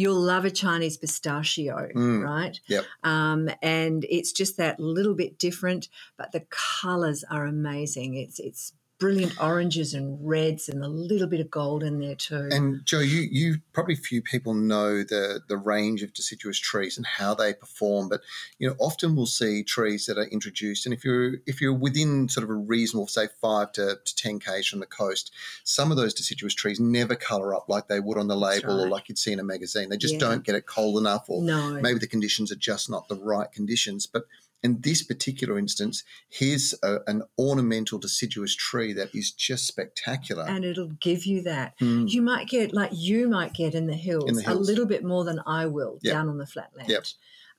You'll 0.00 0.20
love 0.20 0.44
a 0.44 0.50
Chinese 0.50 0.96
pistachio, 0.96 1.88
Mm. 1.92 2.22
right? 2.24 2.56
Yep. 2.68 2.84
Um, 3.02 3.50
and 3.62 4.06
it's 4.08 4.30
just 4.30 4.56
that 4.56 4.78
little 4.78 5.14
bit 5.14 5.38
different, 5.40 5.88
but 6.16 6.30
the 6.30 6.44
colours 6.80 7.24
are 7.28 7.46
amazing. 7.46 8.14
It's 8.14 8.38
it's 8.38 8.74
brilliant 8.98 9.40
oranges 9.40 9.94
and 9.94 10.18
reds 10.26 10.68
and 10.68 10.82
a 10.82 10.88
little 10.88 11.28
bit 11.28 11.40
of 11.40 11.50
gold 11.50 11.82
in 11.84 12.00
there 12.00 12.16
too. 12.16 12.48
And 12.50 12.84
Joe, 12.84 12.98
you 12.98 13.20
you 13.30 13.56
probably 13.72 13.94
few 13.94 14.22
people 14.22 14.54
know 14.54 15.04
the 15.04 15.40
the 15.48 15.56
range 15.56 16.02
of 16.02 16.12
deciduous 16.12 16.58
trees 16.58 16.96
and 16.96 17.06
how 17.06 17.34
they 17.34 17.54
perform, 17.54 18.08
but 18.08 18.22
you 18.58 18.68
know 18.68 18.74
often 18.78 19.14
we'll 19.14 19.26
see 19.26 19.62
trees 19.62 20.06
that 20.06 20.18
are 20.18 20.24
introduced, 20.26 20.84
and 20.86 20.92
if 20.92 21.04
you're 21.04 21.34
if 21.46 21.60
you're 21.60 21.72
within 21.74 22.28
sort 22.28 22.44
of 22.44 22.50
a 22.50 22.54
reasonable, 22.54 23.06
say 23.06 23.28
five 23.40 23.72
to, 23.72 23.98
to 24.04 24.16
ten 24.16 24.40
k's 24.40 24.66
from 24.66 24.80
the 24.80 24.86
coast, 24.86 25.32
some 25.64 25.90
of 25.90 25.96
those 25.96 26.12
deciduous 26.14 26.54
trees 26.54 26.80
never 26.80 27.14
colour 27.14 27.54
up 27.54 27.68
like 27.68 27.88
they 27.88 28.00
would 28.00 28.18
on 28.18 28.26
the 28.28 28.36
label 28.36 28.80
or 28.80 28.88
like 28.88 29.08
you'd 29.08 29.18
see 29.18 29.32
in 29.32 29.38
a 29.38 29.44
magazine. 29.44 29.88
They 29.88 29.96
just 29.96 30.14
Yeah. 30.14 30.20
don't 30.20 30.44
get 30.44 30.54
it 30.54 30.66
cold 30.66 30.98
enough, 30.98 31.26
or 31.28 31.42
no, 31.42 31.80
maybe 31.80 31.98
the 31.98 32.06
conditions 32.08 32.50
are 32.50 32.56
just 32.56 32.90
not 32.90 33.08
the 33.08 33.16
right 33.16 33.50
conditions. 33.52 34.06
But 34.06 34.24
in 34.62 34.80
this 34.80 35.02
particular 35.02 35.58
instance, 35.58 36.02
here's 36.28 36.74
a, 36.82 36.98
an 37.06 37.22
ornamental 37.38 37.98
deciduous 37.98 38.54
tree 38.56 38.92
that 38.92 39.14
is 39.14 39.30
just 39.30 39.66
spectacular. 39.66 40.44
and 40.48 40.64
it'll 40.64 40.88
give 41.00 41.24
you 41.26 41.42
that. 41.42 41.78
Mm. 41.80 42.10
You 42.10 42.22
might 42.22 42.48
get 42.48 42.72
like 42.74 42.90
you 42.92 43.28
might 43.28 43.54
get 43.54 43.74
in 43.74 43.86
the 43.86 43.94
hills, 43.94 44.24
In 44.28 44.34
the 44.34 44.52
a 44.52 44.54
little 44.54 44.86
bit 44.86 45.04
more 45.04 45.24
than 45.24 45.40
I 45.46 45.66
will 45.66 45.98
Yep. 46.02 46.12
down 46.12 46.28
on 46.28 46.38
the 46.38 46.46
flatland. 46.46 46.88
Yep. 46.88 47.04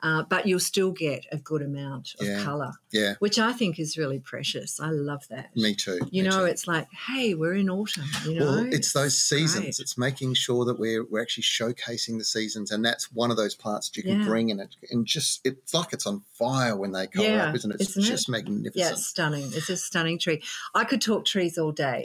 Uh, 0.01 0.23
but 0.30 0.45
you'll 0.45 0.59
still 0.59 0.91
get 0.91 1.26
a 1.31 1.38
good 1.38 1.61
amount 1.61 2.15
of 2.19 2.26
Yeah. 2.27 2.43
colour, 2.43 2.71
Yeah, 2.91 3.15
which 3.19 3.38
I 3.38 3.51
think 3.53 3.80
is 3.80 3.97
really 3.97 4.19
precious. 4.19 4.80
I 4.80 4.89
love 4.91 5.27
that. 5.30 5.55
me 5.55 5.76
too. 5.76 5.99
You 6.11 6.23
me 6.23 6.30
know, 6.30 6.39
too. 6.39 6.45
it's 6.45 6.67
like, 6.67 6.88
hey, 7.07 7.34
we're 7.34 7.53
in 7.55 7.69
autumn. 7.69 8.05
You 8.26 8.35
know, 8.39 8.45
Well, 8.45 8.67
it's 8.71 8.93
those 8.93 9.21
seasons. 9.21 9.61
great. 9.61 9.80
It's 9.80 9.97
making 9.97 10.35
sure 10.35 10.63
that 10.65 10.80
we're 10.80 11.03
we're 11.05 11.21
actually 11.21 11.43
showcasing 11.43 12.17
the 12.17 12.23
seasons, 12.23 12.71
and 12.71 12.84
that's 12.85 13.11
one 13.11 13.30
of 13.31 13.38
those 13.38 13.55
plants 13.55 13.89
that 13.89 13.97
you 13.97 14.03
can 14.03 14.19
Yeah. 14.19 14.26
bring 14.26 14.49
in 14.49 14.59
it, 14.59 14.76
and 14.89 15.05
just 15.05 15.41
it's 15.43 15.73
like 15.73 15.91
it's 15.93 16.05
on 16.07 16.23
fire 16.34 16.76
when 16.77 16.91
they 16.93 17.07
colour 17.07 17.27
Yeah, 17.27 17.45
up, 17.49 17.55
isn't 17.55 17.71
it? 17.71 17.81
It's 17.81 17.89
isn't 17.91 18.03
it? 18.03 18.07
just 18.07 18.27
Yeah, 18.30 18.31
magnificent. 18.31 18.91
it's 18.93 19.05
stunning. 19.07 19.49
It's 19.53 19.69
a 19.69 19.77
stunning 19.77 20.17
tree. 20.19 20.41
I 20.73 20.84
could 20.85 21.01
talk 21.01 21.26
trees 21.26 21.57
all 21.57 21.71
day. 21.71 22.03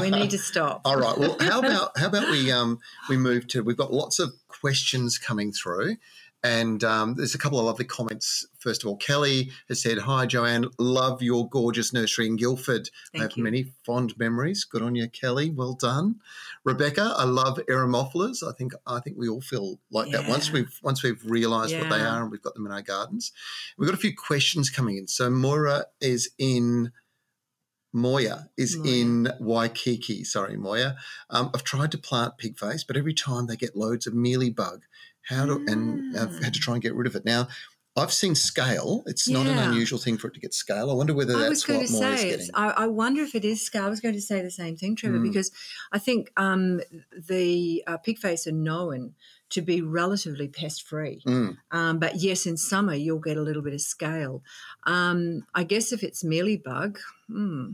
we 0.00 0.10
need 0.10 0.30
to 0.30 0.38
stop. 0.50 0.80
All 0.84 0.96
right. 0.96 1.16
Well, 1.18 1.36
how 1.40 1.58
about 1.64 1.96
how 1.98 2.06
about 2.06 2.30
we 2.30 2.50
um 2.50 2.78
we 3.08 3.16
move 3.16 3.46
to 3.48 3.62
we've 3.62 3.76
got 3.76 3.92
lots 3.92 4.18
of 4.18 4.32
questions 4.48 5.18
coming 5.18 5.52
through. 5.52 5.96
And 6.42 6.82
um, 6.84 7.14
there's 7.16 7.34
a 7.34 7.38
couple 7.38 7.58
of 7.58 7.66
lovely 7.66 7.84
comments. 7.84 8.46
First 8.60 8.82
of 8.82 8.88
all, 8.88 8.96
Kelly 8.96 9.50
has 9.68 9.82
said, 9.82 9.98
Hi, 9.98 10.26
Joanne. 10.26 10.66
Love 10.78 11.22
your 11.22 11.48
gorgeous 11.48 11.92
nursery 11.92 12.26
in 12.26 12.36
Guildford. 12.36 12.88
I 13.14 13.22
have 13.22 13.36
you. 13.36 13.44
many 13.44 13.72
fond 13.84 14.14
memories. 14.18 14.64
Good 14.64 14.82
on 14.82 14.94
you, 14.94 15.08
Kelly. 15.08 15.50
Well 15.50 15.74
done. 15.74 16.16
Rebecca, 16.64 17.14
I 17.16 17.24
love 17.24 17.58
Eremophilus. 17.68 18.42
I 18.48 18.52
think 18.56 18.72
I 18.86 19.00
think 19.00 19.18
we 19.18 19.28
all 19.28 19.40
feel 19.42 19.78
like 19.90 20.12
that 20.12 20.28
once 20.28 20.50
we've 20.50 20.78
once 20.82 21.02
we've 21.02 21.22
realised 21.24 21.76
what 21.76 21.90
they 21.90 22.00
are 22.00 22.22
and 22.22 22.30
we've 22.30 22.42
got 22.42 22.54
them 22.54 22.66
in 22.66 22.72
our 22.72 22.82
gardens. 22.82 23.32
We've 23.78 23.88
got 23.88 23.94
a 23.98 24.00
few 24.00 24.14
questions 24.16 24.70
coming 24.70 24.96
in. 24.96 25.08
So 25.08 25.30
Moira 25.30 25.86
is 26.00 26.30
in 26.38 26.92
Moya 27.92 28.50
is 28.56 28.76
Moya. 28.76 28.92
in 28.94 29.28
Waikiki. 29.40 30.24
Sorry, 30.24 30.56
Moya. 30.56 30.96
Um, 31.30 31.50
I've 31.54 31.64
tried 31.64 31.92
to 31.92 31.98
plant 31.98 32.38
pig 32.38 32.58
face, 32.58 32.84
but 32.84 32.96
every 32.96 33.14
time 33.14 33.46
they 33.46 33.56
get 33.56 33.76
loads 33.76 34.06
of 34.06 34.14
mealy 34.14 34.50
bug. 34.50 34.82
How 35.28 35.46
do 35.46 35.64
and 35.66 36.16
I've 36.16 36.42
had 36.42 36.54
to 36.54 36.60
try 36.60 36.74
and 36.74 36.82
get 36.82 36.94
rid 36.94 37.06
of 37.06 37.14
it. 37.14 37.24
Now, 37.24 37.48
I've 37.96 38.12
seen 38.12 38.34
scale. 38.34 39.02
It's 39.06 39.28
not 39.28 39.46
an 39.46 39.58
unusual 39.58 39.98
thing 39.98 40.16
for 40.16 40.28
it 40.28 40.34
to 40.34 40.40
get 40.40 40.54
scale. 40.54 40.90
I 40.90 40.94
wonder 40.94 41.12
whether 41.12 41.34
I 41.36 41.40
that's 41.40 41.50
was 41.50 41.64
going 41.64 41.80
what 41.80 41.88
to 41.88 41.92
Moya's 41.94 42.20
say, 42.20 42.30
getting. 42.30 42.46
I, 42.54 42.68
I 42.70 42.86
wonder 42.86 43.22
if 43.22 43.34
it 43.34 43.44
is 43.44 43.62
scale. 43.62 43.84
I 43.84 43.88
was 43.88 44.00
going 44.00 44.14
to 44.14 44.20
say 44.20 44.40
the 44.42 44.50
same 44.50 44.76
thing, 44.76 44.94
Trevor, 44.96 45.18
Mm. 45.18 45.24
because 45.24 45.50
I 45.92 45.98
think 45.98 46.30
um, 46.36 46.80
the 47.28 47.82
uh, 47.86 47.98
pigface 47.98 48.46
are 48.46 48.52
known 48.52 49.14
to 49.50 49.60
be 49.60 49.82
relatively 49.82 50.46
pest 50.46 50.86
free. 50.86 51.20
Mm. 51.26 51.56
Um, 51.72 51.98
but 51.98 52.16
yes, 52.16 52.46
in 52.46 52.56
summer 52.56 52.94
you'll 52.94 53.18
get 53.18 53.36
a 53.36 53.42
little 53.42 53.62
bit 53.62 53.74
of 53.74 53.80
scale. 53.80 54.44
Um, 54.86 55.42
I 55.52 55.64
guess 55.64 55.92
if 55.92 56.04
it's 56.04 56.22
mealybug, 56.22 56.96
hmm, 57.26 57.72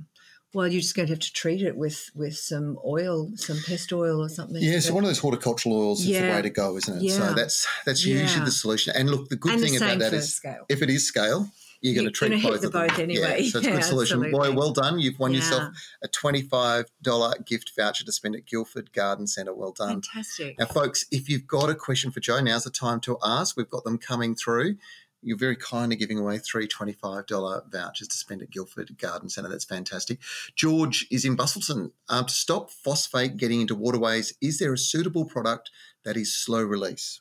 well, 0.54 0.66
you're 0.68 0.80
just 0.80 0.94
going 0.96 1.06
to 1.08 1.12
have 1.12 1.20
to 1.20 1.32
treat 1.32 1.62
it 1.62 1.76
with 1.76 2.10
with 2.14 2.36
some 2.36 2.78
oil, 2.84 3.30
some 3.36 3.58
pest 3.66 3.92
oil 3.92 4.20
or 4.24 4.28
something. 4.28 4.62
Yeah, 4.62 4.78
so 4.80 4.94
one 4.94 5.04
of 5.04 5.08
those 5.08 5.18
horticultural 5.18 5.76
oils 5.76 6.00
is 6.00 6.06
the 6.06 6.12
Yeah. 6.12 6.34
way 6.36 6.42
to 6.42 6.50
go, 6.50 6.76
isn't 6.76 6.96
it? 6.98 7.02
Yeah. 7.02 7.12
So 7.16 7.24
Yeah. 7.24 7.32
that's 7.34 7.66
that's 7.84 8.04
usually 8.04 8.38
Yeah. 8.40 8.44
the 8.44 8.50
solution. 8.52 8.94
And 8.96 9.10
look, 9.10 9.28
the 9.28 9.36
good 9.36 9.52
and 9.54 9.62
thing 9.62 9.72
the 9.72 9.78
about 9.84 9.98
that 9.98 10.12
is 10.14 10.34
scale. 10.34 10.64
if 10.68 10.80
it 10.82 10.88
is 10.90 11.06
scale, 11.06 11.50
you're 11.82 11.94
going 11.94 12.10
to 12.10 12.26
You're 12.26 12.38
treat 12.38 12.42
both 12.42 12.64
of 12.64 12.72
them. 12.72 12.86
both 12.88 12.98
anyway. 12.98 13.42
Yeah, 13.42 13.50
so 13.50 13.58
it's 13.58 13.66
a 13.66 13.70
Yeah, 13.70 13.74
good 13.76 13.84
solution. 13.84 14.30
Boy, 14.30 14.50
well 14.52 14.72
done. 14.72 14.98
You've 14.98 15.18
won 15.18 15.34
yourself 15.34 15.74
a 16.02 16.08
$25 16.08 17.44
gift 17.44 17.72
voucher 17.76 18.04
to 18.04 18.12
spend 18.12 18.34
at 18.34 18.46
Guildford 18.46 18.92
Garden 18.94 19.26
Centre. 19.26 19.54
Well 19.54 19.72
done. 19.72 20.00
Fantastic. 20.00 20.58
Now, 20.58 20.66
folks, 20.66 21.04
if 21.10 21.28
you've 21.28 21.46
got 21.46 21.68
a 21.68 21.74
question 21.74 22.10
for 22.10 22.20
Joe, 22.20 22.40
now's 22.40 22.64
the 22.64 22.70
time 22.70 23.00
to 23.00 23.18
ask. 23.22 23.56
We've 23.58 23.68
got 23.68 23.84
them 23.84 23.98
coming 23.98 24.34
through. 24.34 24.76
You're 25.22 25.38
very 25.38 25.56
kindly 25.56 25.96
giving 25.96 26.18
away 26.18 26.38
three 26.38 26.68
$25 26.68 27.70
vouchers 27.72 28.08
to 28.08 28.16
spend 28.16 28.42
at 28.42 28.50
Guildford 28.50 28.96
Garden 28.98 29.28
Centre. 29.28 29.48
That's 29.48 29.64
fantastic. 29.64 30.18
George 30.54 31.06
is 31.10 31.24
in 31.24 31.36
Busselton. 31.36 31.92
Um, 32.08 32.26
to 32.26 32.32
stop 32.32 32.70
phosphate 32.70 33.36
getting 33.36 33.60
into 33.60 33.74
waterways, 33.74 34.34
is 34.40 34.58
there 34.58 34.72
a 34.72 34.78
suitable 34.78 35.24
product 35.24 35.70
that 36.04 36.16
is 36.16 36.36
slow 36.36 36.62
release? 36.62 37.20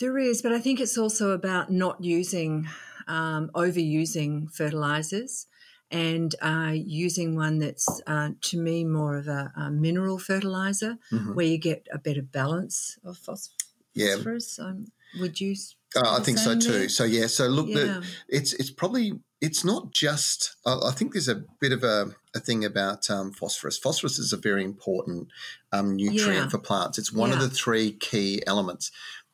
There 0.00 0.18
is, 0.18 0.42
but 0.42 0.52
I 0.52 0.58
think 0.60 0.80
it's 0.80 0.96
also 0.98 1.30
about 1.30 1.70
not 1.70 2.02
using, 2.02 2.68
um, 3.06 3.50
overusing 3.54 4.50
fertilizers 4.52 5.46
and 5.90 6.34
uh, 6.40 6.72
using 6.74 7.34
one 7.36 7.58
that's, 7.58 8.00
uh, 8.06 8.30
to 8.40 8.58
me, 8.58 8.84
more 8.84 9.16
of 9.18 9.28
a, 9.28 9.52
a 9.56 9.70
mineral 9.70 10.18
fertilizer 10.18 10.98
Mhm. 11.12 11.34
where 11.34 11.46
you 11.46 11.58
get 11.58 11.86
a 11.92 11.98
better 11.98 12.22
balance 12.22 12.98
of 13.04 13.18
phos- 13.18 13.50
Yeah. 13.94 14.14
phosphorus. 14.16 14.58
Um, 14.58 14.86
would 15.18 15.40
you? 15.40 15.56
Uh, 15.96 16.18
I 16.18 16.22
think 16.22 16.38
so 16.38 16.58
too. 16.58 16.70
there? 16.72 16.88
So 16.88 17.04
yeah, 17.04 17.26
so 17.26 17.46
look, 17.48 17.66
the, 17.66 18.04
it's 18.28 18.52
it's 18.54 18.70
probably 18.70 19.20
it's 19.40 19.64
not 19.64 19.92
just. 19.92 20.54
I 20.64 20.78
I 20.86 20.92
think 20.92 21.12
there's 21.14 21.28
a 21.28 21.42
bit 21.60 21.72
of 21.72 21.82
a, 21.82 22.14
a 22.34 22.40
thing 22.40 22.64
about 22.64 23.10
um, 23.10 23.32
phosphorus. 23.32 23.76
Phosphorus 23.78 24.18
is 24.18 24.32
a 24.32 24.36
very 24.36 24.62
important 24.64 25.28
um, 25.72 25.96
nutrient 25.96 26.44
Yeah. 26.44 26.48
for 26.48 26.58
plants. 26.58 26.98
It's 26.98 27.12
one 27.12 27.32
of 27.32 27.40
the 27.40 27.50
three 27.50 27.92
key 27.92 28.42
elements. 28.46 28.92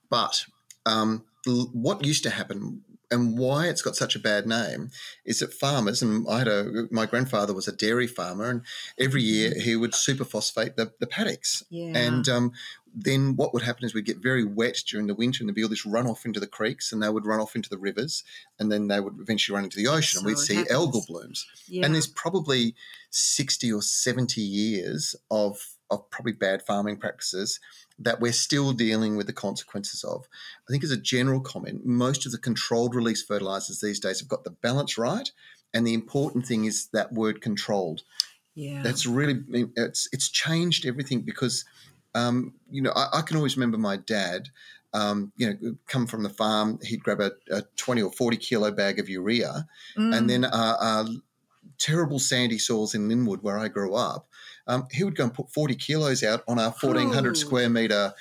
But 0.09 0.45
um, 0.87 1.25
l- 1.47 1.71
what 1.73 2.05
used 2.05 2.23
to 2.23 2.31
happen 2.31 2.83
and 3.11 3.39
why 3.39 3.67
it's 3.69 3.83
got 3.83 3.95
such 3.97 4.17
a 4.17 4.19
bad 4.21 4.47
name 4.47 4.91
is 5.25 5.39
that 5.39 5.55
farmers 5.55 6.03
and 6.03 6.27
I 6.29 6.39
had 6.39 6.49
a 6.49 6.89
my 6.91 7.07
grandfather 7.07 7.55
was 7.55 7.69
a 7.69 7.73
dairy 7.73 8.07
farmer 8.07 8.51
and 8.51 8.63
every 8.99 9.23
year 9.23 9.55
he 9.61 9.77
would 9.77 9.93
superphosphate 9.93 10.77
the, 10.77 10.93
the 10.99 11.07
paddocks 11.07 11.63
Yeah. 11.71 11.97
and 11.97 12.29
um, 12.29 12.53
then 12.99 13.37
what 13.37 13.53
would 13.53 13.63
happen 13.63 13.85
is 13.85 13.95
we'd 13.95 14.07
get 14.07 14.19
very 14.23 14.43
wet 14.45 14.79
during 14.89 15.07
the 15.07 15.15
winter 15.15 15.43
and 15.43 15.49
there'd 15.49 15.55
be 15.55 15.63
all 15.63 15.69
this 15.69 15.85
runoff 15.87 16.25
into 16.25 16.41
the 16.41 16.47
creeks 16.47 16.93
and 16.93 17.03
they 17.03 17.09
would 17.11 17.27
run 17.27 17.39
off 17.41 17.55
into 17.55 17.69
the 17.69 17.79
rivers 17.79 18.25
and 18.59 18.73
then 18.73 18.89
they 18.89 18.99
would 19.01 19.15
eventually 19.21 19.55
run 19.55 19.65
into 19.65 19.77
the 19.77 19.87
ocean 19.87 20.19
and 20.19 20.27
we'd 20.27 20.39
see 20.39 20.55
happens. 20.57 20.73
algal 20.73 21.07
blooms. 21.07 21.47
yeah. 21.69 21.85
And 21.85 21.95
there's 21.95 22.07
probably 22.09 22.75
60 23.11 23.73
or 23.73 23.83
70 23.83 24.41
years 24.41 25.15
of, 25.31 25.76
of 25.91 26.09
probably 26.11 26.33
bad 26.33 26.63
farming 26.63 26.97
practices 26.99 27.61
that 27.99 28.21
we're 28.21 28.33
still 28.33 28.73
dealing 28.73 29.17
with 29.17 29.27
the 29.27 29.33
consequences 29.33 30.05
of. 30.05 30.27
I 30.69 30.73
think, 30.73 30.85
as 30.85 30.91
a 30.91 30.97
general 30.97 31.41
comment, 31.41 31.87
most 31.87 32.27
of 32.27 32.33
the 32.33 32.39
controlled 32.39 32.95
release 32.95 33.23
fertilizers 33.23 33.81
these 33.81 34.01
days 34.01 34.21
have 34.21 34.29
got 34.29 34.45
the 34.45 34.51
balance 34.51 34.99
right. 34.99 35.31
And 35.73 35.87
the 35.87 35.95
important 35.95 36.47
thing 36.47 36.65
is 36.65 36.89
that 36.93 37.13
word 37.13 37.41
controlled. 37.41 38.03
yeah. 38.55 38.83
That's 38.83 39.07
really 39.07 39.43
it's 39.77 40.09
it's 40.13 40.29
changed 40.29 40.87
everything 40.87 41.21
because 41.23 41.65
um, 42.15 42.55
you 42.71 42.81
know 42.83 42.93
I, 42.97 43.19
I 43.19 43.23
can 43.23 43.37
always 43.37 43.57
remember 43.57 43.79
my 43.79 43.97
dad. 43.97 44.49
Um, 44.95 45.33
you 45.37 45.47
know, 45.49 45.77
come 45.89 46.07
from 46.07 46.23
the 46.23 46.31
farm, 46.31 46.79
he'd 46.83 47.03
grab 47.03 47.21
a, 47.21 47.33
a 47.51 47.63
twenty 47.77 48.01
or 48.03 48.11
forty 48.11 48.39
kilo 48.39 48.71
bag 48.71 48.99
of 48.99 49.09
urea, 49.11 49.67
Mm. 49.99 50.17
and 50.17 50.31
then 50.31 50.45
uh, 50.47 50.77
uh, 50.81 51.07
terrible 51.79 52.19
sandy 52.19 52.59
soils 52.59 52.95
in 52.95 53.09
Lynwood, 53.09 53.43
where 53.43 53.59
I 53.59 53.69
grew 53.69 53.95
up. 53.95 54.29
Um, 54.67 54.87
he 54.91 55.05
would 55.05 55.15
go 55.17 55.25
and 55.25 55.35
put 55.35 55.51
forty 55.53 55.75
kilos 55.75 56.23
out 56.23 56.43
on 56.49 56.59
our 56.59 56.73
fourteen 56.73 57.11
hundred 57.13 57.33
Oh. 57.37 57.41
square 57.41 57.69
meter 57.71 58.13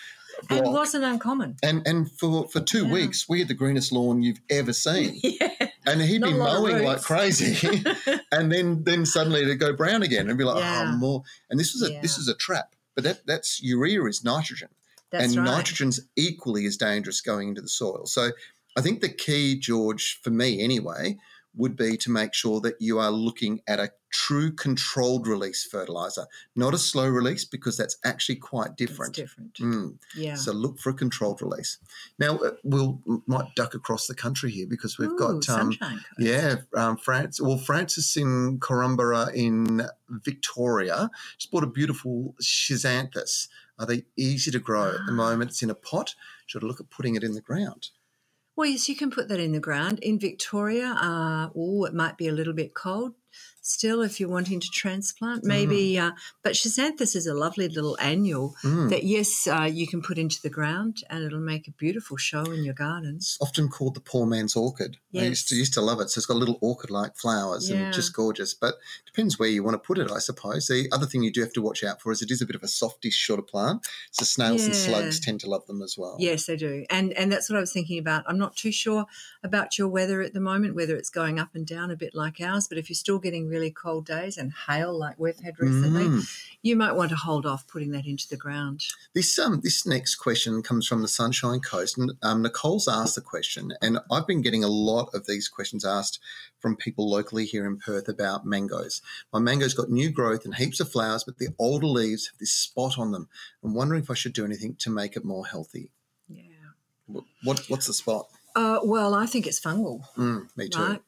and 0.49 0.61
block, 0.63 0.73
wasn't 0.73 1.03
uncommon. 1.05 1.55
and 1.63 1.85
and 1.87 2.11
for 2.11 2.47
for 2.49 2.59
two 2.59 2.85
Yeah. 2.85 2.91
weeks 2.93 3.27
we 3.29 3.39
had 3.39 3.47
the 3.47 3.53
greenest 3.53 3.91
lawn 3.91 4.21
you've 4.21 4.41
ever 4.49 4.73
seen. 4.73 5.19
yeah. 5.23 5.69
And 5.87 6.01
he'd 6.01 6.19
Not 6.21 6.27
be 6.29 6.33
a 6.33 6.37
lot 6.37 6.55
of 6.57 6.61
mowing 6.63 6.83
like 6.83 7.01
crazy, 7.01 7.81
and 8.31 8.51
then 8.51 8.83
then 8.83 9.05
suddenly 9.05 9.41
it'd 9.41 9.59
go 9.59 9.73
brown 9.73 10.03
again, 10.03 10.29
and 10.29 10.37
be 10.37 10.43
like, 10.43 10.57
Yeah. 10.57 10.91
oh, 10.93 10.97
more. 10.97 11.23
And 11.49 11.59
this 11.59 11.73
was 11.73 11.83
a 11.83 11.99
this 12.01 12.17
Yeah. 12.17 12.21
is 12.21 12.27
a 12.27 12.33
trap. 12.35 12.75
But 12.95 13.03
that 13.03 13.25
that's 13.25 13.61
urea 13.61 14.03
is 14.05 14.23
nitrogen, 14.23 14.69
That's 15.11 15.25
and 15.25 15.37
right. 15.37 15.45
nitrogen's 15.57 15.99
equally 16.15 16.65
as 16.65 16.77
dangerous 16.77 17.21
going 17.21 17.49
into 17.49 17.61
the 17.61 17.67
soil. 17.69 18.05
So 18.05 18.31
I 18.77 18.81
think 18.81 19.01
the 19.01 19.09
key, 19.09 19.55
George, 19.57 20.19
for 20.21 20.29
me 20.31 20.61
anyway, 20.61 21.17
would 21.57 21.75
be 21.75 21.97
to 21.97 22.11
make 22.11 22.33
sure 22.33 22.59
that 22.61 22.75
you 22.79 22.99
are 22.99 23.11
looking 23.11 23.61
at 23.67 23.79
a 23.79 23.91
true 24.11 24.51
controlled 24.51 25.27
release 25.27 25.65
fertilizer, 25.65 26.25
not 26.55 26.73
a 26.73 26.77
slow 26.77 27.07
release, 27.07 27.43
because 27.43 27.75
that's 27.77 27.97
actually 28.03 28.35
quite 28.37 28.75
different. 28.77 29.13
different. 29.15 29.53
Mm. 29.55 29.97
Yeah. 30.15 30.35
So 30.35 30.53
look 30.53 30.79
for 30.79 30.89
a 30.89 30.93
controlled 30.93 31.41
release. 31.41 31.77
Now 32.17 32.37
uh, 32.37 32.51
we'll 32.63 33.01
might 33.27 33.53
duck 33.55 33.73
across 33.73 34.07
the 34.07 34.15
country 34.15 34.51
here 34.51 34.67
because 34.67 34.97
we've 34.97 35.11
Ooh, 35.11 35.17
got 35.17 35.49
um, 35.49 35.77
yeah, 36.17 36.57
um, 36.75 36.97
France. 36.97 37.41
Well, 37.41 37.57
Francis 37.57 38.15
in 38.15 38.59
Korumburra 38.59 39.33
in 39.33 39.81
Victoria 40.09 41.09
just 41.37 41.51
bought 41.51 41.63
a 41.63 41.67
beautiful 41.67 42.35
schizanthus. 42.41 43.47
Are 43.77 43.85
they 43.85 44.05
easy 44.15 44.51
to 44.51 44.59
grow 44.59 44.89
at 44.91 45.05
the 45.05 45.11
Ah. 45.11 45.15
moment? 45.15 45.51
It's 45.51 45.61
in 45.63 45.69
a 45.69 45.75
pot. 45.75 46.15
Should 46.45 46.63
I 46.63 46.67
look 46.67 46.79
at 46.79 46.89
putting 46.89 47.15
it 47.15 47.23
in 47.23 47.33
the 47.33 47.41
ground? 47.41 47.89
Well, 48.55 48.69
yes, 48.69 48.87
you 48.87 48.95
can 48.95 49.11
put 49.11 49.27
that 49.27 49.39
in 49.39 49.51
the 49.51 49.59
ground. 49.59 49.99
In 49.99 50.17
Victoria, 50.17 50.95
uh, 51.01 51.49
oh, 51.55 51.83
it 51.85 51.93
might 51.93 52.17
be 52.17 52.27
a 52.27 52.31
little 52.31 52.53
bit 52.53 52.73
cold 52.73 53.13
still 53.67 54.01
if 54.03 54.19
you're 54.19 54.29
wanting 54.29 54.59
to 54.59 54.67
transplant. 54.69 55.43
Maybe, 55.43 55.97
uh, 55.97 56.11
but 56.43 56.53
Schizanthus 56.53 57.15
is 57.15 57.25
a 57.25 57.33
lovely 57.33 57.67
little 57.67 57.97
annual 57.99 58.55
Mm. 58.63 58.89
that, 58.91 59.03
yes, 59.03 59.47
uh, 59.47 59.63
you 59.63 59.87
can 59.87 60.01
put 60.01 60.17
into 60.19 60.39
the 60.41 60.49
ground 60.51 61.03
and 61.09 61.23
it'll 61.23 61.39
make 61.39 61.67
a 61.67 61.71
beautiful 61.71 62.15
show 62.15 62.43
in 62.43 62.63
your 62.63 62.75
gardens. 62.75 63.37
Often 63.41 63.69
called 63.69 63.95
the 63.95 64.01
poor 64.01 64.27
man's 64.27 64.55
orchid. 64.55 64.97
I 65.15 65.23
used 65.23 65.49
to 65.49 65.55
used 65.55 65.73
to 65.75 65.81
love 65.81 65.99
it. 65.99 66.09
So 66.09 66.19
it's 66.19 66.25
got 66.25 66.37
little 66.37 66.57
orchid-like 66.61 67.15
flowers 67.17 67.69
Yeah. 67.69 67.77
and 67.77 67.93
just 67.93 68.13
gorgeous. 68.13 68.53
But 68.53 68.75
depends 69.05 69.39
where 69.39 69.49
you 69.49 69.63
want 69.63 69.75
to 69.75 69.79
put 69.79 69.97
it, 69.97 70.11
I 70.11 70.19
suppose. 70.19 70.67
The 70.67 70.87
other 70.91 71.05
thing 71.05 71.23
you 71.23 71.31
do 71.31 71.41
have 71.41 71.53
to 71.53 71.61
watch 71.61 71.83
out 71.83 72.01
for 72.01 72.11
is 72.11 72.21
it 72.21 72.29
is 72.31 72.41
a 72.41 72.45
bit 72.45 72.55
of 72.55 72.63
a 72.63 72.67
softish 72.67 73.25
sort 73.25 73.39
of 73.39 73.47
plant. 73.47 73.85
So 74.11 74.25
snails 74.25 74.65
and 74.65 74.75
slugs 74.75 75.19
tend 75.19 75.39
to 75.41 75.49
love 75.49 75.65
them 75.67 75.81
as 75.81 75.95
well. 75.97 76.17
Yes, 76.19 76.45
they 76.45 76.55
do. 76.57 76.85
And 76.89 77.13
and 77.13 77.31
that's 77.31 77.49
what 77.49 77.57
I 77.57 77.61
was 77.61 77.71
thinking 77.73 77.97
about. 77.97 78.23
I'm 78.27 78.37
not 78.37 78.55
too 78.55 78.71
sure 78.71 79.05
about 79.43 79.77
your 79.77 79.87
weather 79.87 80.21
at 80.21 80.33
the 80.33 80.39
moment, 80.39 80.75
whether 80.75 80.95
it's 80.95 81.09
going 81.09 81.39
up 81.39 81.55
and 81.55 81.65
down 81.65 81.89
a 81.91 81.95
bit 81.95 82.13
like 82.13 82.39
ours, 82.41 82.67
but 82.67 82.77
if 82.77 82.89
you're 82.89 82.95
still 82.95 83.19
getting 83.19 83.47
really 83.55 83.71
cold 83.71 84.05
days 84.05 84.37
and 84.37 84.51
hail 84.67 84.91
like 84.97 85.17
we've 85.17 85.39
had 85.39 85.57
recently, 85.59 86.05
Mm. 86.05 86.23
you 86.61 86.75
might 86.75 86.91
want 86.95 87.09
to 87.11 87.15
hold 87.15 87.45
off 87.45 87.65
putting 87.67 87.91
that 87.91 88.05
into 88.05 88.27
the 88.27 88.35
ground. 88.45 88.83
This 89.13 89.39
um 89.39 89.61
this 89.61 89.85
next 89.85 90.15
question 90.15 90.61
comes 90.61 90.85
from 90.87 91.01
the 91.01 91.07
Sunshine 91.07 91.61
Coast, 91.61 91.97
and 91.97 92.11
um, 92.21 92.41
Nicole's 92.41 92.87
asked 92.87 93.15
the 93.15 93.21
question, 93.21 93.73
and 93.81 93.99
I've 94.11 94.27
been 94.27 94.41
getting 94.41 94.63
a 94.63 94.67
lot 94.91 95.09
of 95.13 95.25
these 95.25 95.47
questions 95.47 95.85
asked 95.85 96.19
from 96.59 96.75
people 96.75 97.09
locally 97.09 97.45
here 97.45 97.65
in 97.65 97.77
Perth 97.77 98.07
about 98.09 98.45
mangoes. 98.45 99.01
My 99.31 99.39
mango's 99.39 99.73
got 99.73 99.89
new 99.89 100.09
growth 100.09 100.43
and 100.45 100.55
heaps 100.55 100.79
of 100.79 100.91
flowers, 100.91 101.23
but 101.23 101.37
the 101.37 101.49
older 101.57 101.87
leaves 101.87 102.27
have 102.27 102.37
this 102.39 102.51
spot 102.53 102.97
on 102.99 103.11
them. 103.11 103.29
I'm 103.63 103.73
wondering 103.73 104.03
if 104.03 104.11
I 104.11 104.15
should 104.15 104.33
do 104.33 104.45
anything 104.45 104.75
to 104.79 104.89
make 104.89 105.15
it 105.15 105.23
more 105.23 105.45
healthy. 105.45 105.91
Yeah. 106.27 106.41
What, 107.07 107.23
what 107.43 107.59
what's 107.69 107.87
the 107.87 107.93
spot? 107.93 108.25
Uh, 108.55 108.79
well, 108.83 109.13
I 109.13 109.25
think 109.25 109.45
it's 109.47 109.59
fungal, 109.59 109.97
Mm, 110.17 110.47
me 110.55 110.69
too. 110.69 110.79
right? 110.81 111.01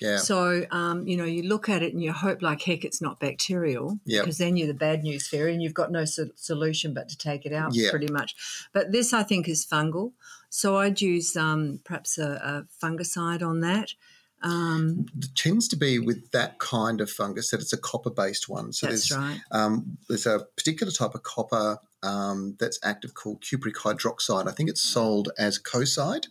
Yeah. 0.00 0.18
So, 0.18 0.66
um, 0.70 1.06
you 1.06 1.16
know, 1.16 1.24
you 1.24 1.42
look 1.42 1.68
at 1.68 1.82
it 1.82 1.92
and 1.92 2.02
you 2.02 2.12
hope 2.12 2.42
like 2.42 2.62
heck 2.62 2.84
it's 2.84 3.00
not 3.00 3.20
bacterial 3.20 3.98
Yep. 4.04 4.24
because 4.24 4.38
then 4.38 4.56
you're 4.56 4.66
the 4.66 4.74
bad 4.74 5.02
news 5.02 5.26
fairy 5.28 5.52
and 5.52 5.62
you've 5.62 5.74
got 5.74 5.90
no 5.90 6.04
so- 6.04 6.30
solution 6.36 6.92
but 6.92 7.08
to 7.08 7.16
take 7.16 7.46
it 7.46 7.52
out 7.52 7.74
Yeah. 7.74 7.90
pretty 7.90 8.12
much. 8.12 8.34
But 8.72 8.92
this, 8.92 9.12
I 9.12 9.22
think, 9.22 9.48
is 9.48 9.64
fungal. 9.64 10.12
So 10.50 10.76
I'd 10.76 11.00
use 11.00 11.36
um, 11.36 11.80
perhaps 11.84 12.18
a, 12.18 12.66
a 12.80 12.84
fungicide 12.84 13.42
on 13.46 13.60
that. 13.60 13.94
Um, 14.42 15.06
It 15.18 15.34
tends 15.36 15.68
to 15.68 15.76
be 15.76 15.98
with 16.00 16.32
that 16.32 16.58
kind 16.58 17.00
of 17.00 17.08
fungus 17.10 17.50
that 17.50 17.60
it's 17.60 17.72
a 17.72 17.78
copper 17.78 18.10
based 18.10 18.48
one. 18.48 18.72
So 18.72 18.86
that's 18.88 19.08
there's 19.08 19.18
right. 19.18 19.40
Um, 19.52 19.98
there's 20.08 20.26
a 20.26 20.40
particular 20.56 20.92
type 20.92 21.14
of 21.14 21.22
copper 21.22 21.78
um, 22.02 22.56
that's 22.58 22.78
active 22.82 23.14
called 23.14 23.40
cupric 23.42 23.74
hydroxide. 23.76 24.48
I 24.48 24.52
think 24.52 24.68
it's 24.68 24.82
sold 24.82 25.30
as 25.38 25.58
Kocide. 25.60 26.26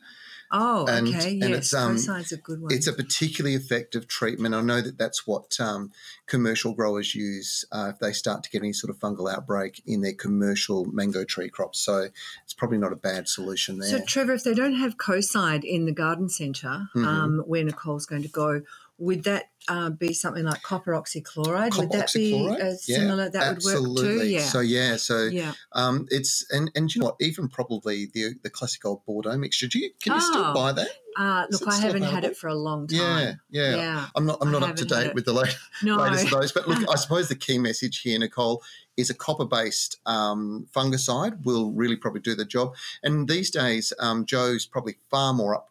Oh, 0.51 0.85
and- 0.87 1.07
okay. 1.07 1.31
and 1.31 1.49
yes, 1.51 1.57
it's, 1.57 1.73
um, 1.73 1.97
a 1.97 2.35
good 2.37 2.61
one. 2.61 2.73
It's 2.73 2.87
a 2.87 2.93
particularly 2.93 3.55
effective 3.55 4.07
treatment. 4.07 4.53
I 4.53 4.61
know 4.61 4.81
that 4.81 4.97
that's 4.97 5.25
what 5.25 5.59
um, 5.59 5.91
commercial 6.27 6.73
growers 6.73 7.15
use 7.15 7.63
uh, 7.71 7.91
if 7.93 7.99
they 7.99 8.11
start 8.11 8.43
to 8.43 8.49
get 8.49 8.61
any 8.61 8.73
sort 8.73 8.89
of 8.89 8.99
fungal 8.99 9.31
outbreak 9.33 9.81
in 9.85 10.01
their 10.01 10.13
commercial 10.13 10.85
mango 10.85 11.23
tree 11.23 11.49
crops. 11.49 11.79
So 11.79 12.09
it's 12.43 12.53
probably 12.53 12.77
not 12.77 12.91
a 12.91 12.97
bad 12.97 13.27
solution 13.27 13.79
there. 13.79 13.89
So, 13.89 14.05
Trevor, 14.05 14.33
if 14.33 14.43
they 14.43 14.53
don't 14.53 14.75
have 14.75 14.97
Kocide 14.97 15.63
in 15.63 15.85
the 15.85 15.91
garden 15.91 16.27
center 16.29 16.89
Mhm. 16.95 17.05
um, 17.05 17.39
where 17.45 17.63
Nicole's 17.63 18.05
going 18.05 18.23
to 18.23 18.27
go, 18.27 18.61
would 19.01 19.23
that 19.23 19.45
uh, 19.67 19.89
be 19.89 20.13
something 20.13 20.45
like 20.45 20.61
copper 20.61 20.91
oxychloride? 20.91 21.75
would 21.77 21.89
Copper 21.89 21.97
that 21.97 22.11
be 22.13 22.33
oxychloride? 22.33 22.59
uh, 22.61 22.75
similar? 22.75 23.29
that 23.29 23.55
would 23.55 23.63
work 23.63 23.75
absolutely. 23.75 24.19
too. 24.19 24.27
Yeah. 24.27 24.41
So 24.43 24.59
yeah, 24.59 24.95
so 24.95 25.23
yeah. 25.23 25.53
um, 25.73 26.05
it's 26.11 26.45
and 26.51 26.71
and 26.75 26.93
you 26.93 27.01
know 27.01 27.07
what? 27.07 27.15
Even 27.19 27.49
probably 27.49 28.05
the 28.13 28.35
the 28.43 28.49
classic 28.51 28.85
old 28.85 29.03
Bordeaux 29.05 29.37
mixture. 29.37 29.67
Do 29.67 29.79
you 29.79 29.89
can 29.99 30.13
you 30.13 30.21
still 30.21 30.43
Oh, 30.45 30.53
buy 30.53 30.71
that? 30.73 30.87
Uh, 31.17 31.45
look, 31.49 31.67
I 31.67 31.77
haven't 31.77 32.03
had 32.03 32.23
it 32.23 32.37
for 32.37 32.47
a 32.47 32.53
long 32.53 32.87
time. 32.87 33.39
yeah. 33.49 33.75
Yeah. 33.75 34.05
I'm 34.15 34.25
not. 34.27 34.37
I'm 34.39 34.51
not 34.51 34.61
up 34.63 34.75
to 34.77 34.85
date 34.85 35.15
with 35.15 35.25
the 35.25 35.33
late, 35.33 35.57
No. 35.83 35.97
latest 35.97 36.25
of 36.25 36.31
those. 36.31 36.51
But 36.51 36.67
look, 36.67 36.87
I 36.91 36.95
suppose 36.95 37.27
the 37.27 37.35
key 37.35 37.57
message 37.57 38.01
here, 38.01 38.19
Nicole, 38.19 38.63
is 38.97 39.09
a 39.09 39.15
copper-based 39.15 39.99
um, 40.05 40.67
fungicide 40.75 41.43
will 41.43 41.71
really 41.71 41.95
probably 41.95 42.21
do 42.21 42.35
the 42.35 42.45
job. 42.45 42.75
And 43.03 43.27
these 43.27 43.49
days, 43.49 43.91
um, 43.99 44.25
Joe's 44.25 44.65
probably 44.67 44.97
far 45.09 45.33
more 45.33 45.55
up 45.55 45.69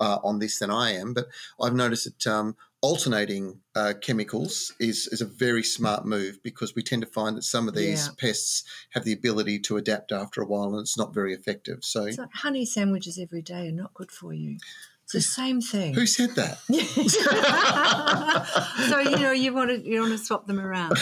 uh, 0.00 0.18
on 0.24 0.40
this 0.40 0.58
than 0.58 0.70
I 0.70 0.92
am. 0.92 1.14
But 1.14 1.28
I've 1.60 1.74
noticed 1.74 2.04
that 2.04 2.26
um, 2.30 2.56
alternating 2.82 3.60
uh, 3.74 3.94
chemicals 4.02 4.74
is 4.78 5.06
is 5.12 5.20
a 5.22 5.24
very 5.24 5.62
smart 5.62 6.04
move 6.04 6.42
because 6.42 6.74
we 6.74 6.82
tend 6.82 7.00
to 7.02 7.08
find 7.08 7.36
that 7.36 7.44
some 7.44 7.68
of 7.68 7.74
these 7.74 8.08
Yeah. 8.08 8.12
pests 8.18 8.64
have 8.90 9.04
the 9.04 9.12
ability 9.12 9.58
to 9.60 9.76
adapt 9.78 10.12
after 10.12 10.42
a 10.42 10.46
while, 10.46 10.72
and 10.74 10.80
it's 10.80 10.98
not 10.98 11.14
very 11.14 11.32
effective. 11.32 11.78
So, 11.82 12.04
It's 12.04 12.18
like 12.18 12.32
honey 12.34 12.66
sandwiches 12.66 13.18
every 13.18 13.40
day 13.42 13.68
are 13.68 13.72
not 13.72 13.94
good 13.94 14.10
for 14.10 14.34
you. 14.34 14.58
It's 15.04 15.12
the 15.14 15.20
same 15.20 15.60
thing. 15.60 15.94
who 15.94 16.06
said 16.06 16.30
that? 16.36 16.58
so 18.88 18.98
you 18.98 19.18
know 19.18 19.32
you 19.32 19.52
want 19.54 19.70
to 19.70 19.88
you 19.88 20.00
want 20.00 20.12
to 20.12 20.18
swap 20.18 20.46
them 20.46 20.60
around, 20.60 20.92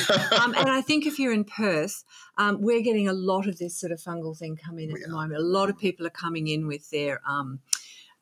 um, 0.41 0.55
and 0.55 0.69
I 0.71 0.81
think 0.83 1.07
if 1.07 1.19
you're 1.19 1.33
in 1.33 1.45
Perth, 1.45 2.05
um, 2.39 2.61
we're 2.61 2.83
getting 2.83 3.09
a 3.09 3.13
lot 3.13 3.47
of 3.47 3.59
this 3.59 3.79
sort 3.79 3.93
of 3.93 4.01
fungal 4.01 4.37
thing 4.37 4.57
coming 4.57 4.89
in 4.89 4.95
We 4.95 5.01
at 5.03 5.09
the 5.09 5.15
are. 5.15 5.21
moment. 5.21 5.41
A 5.41 5.45
lot 5.45 5.71
of 5.71 5.79
people 5.79 6.07
are 6.07 6.11
coming 6.25 6.49
in 6.49 6.67
with 6.67 6.91
their 6.91 7.21
um, 7.29 7.61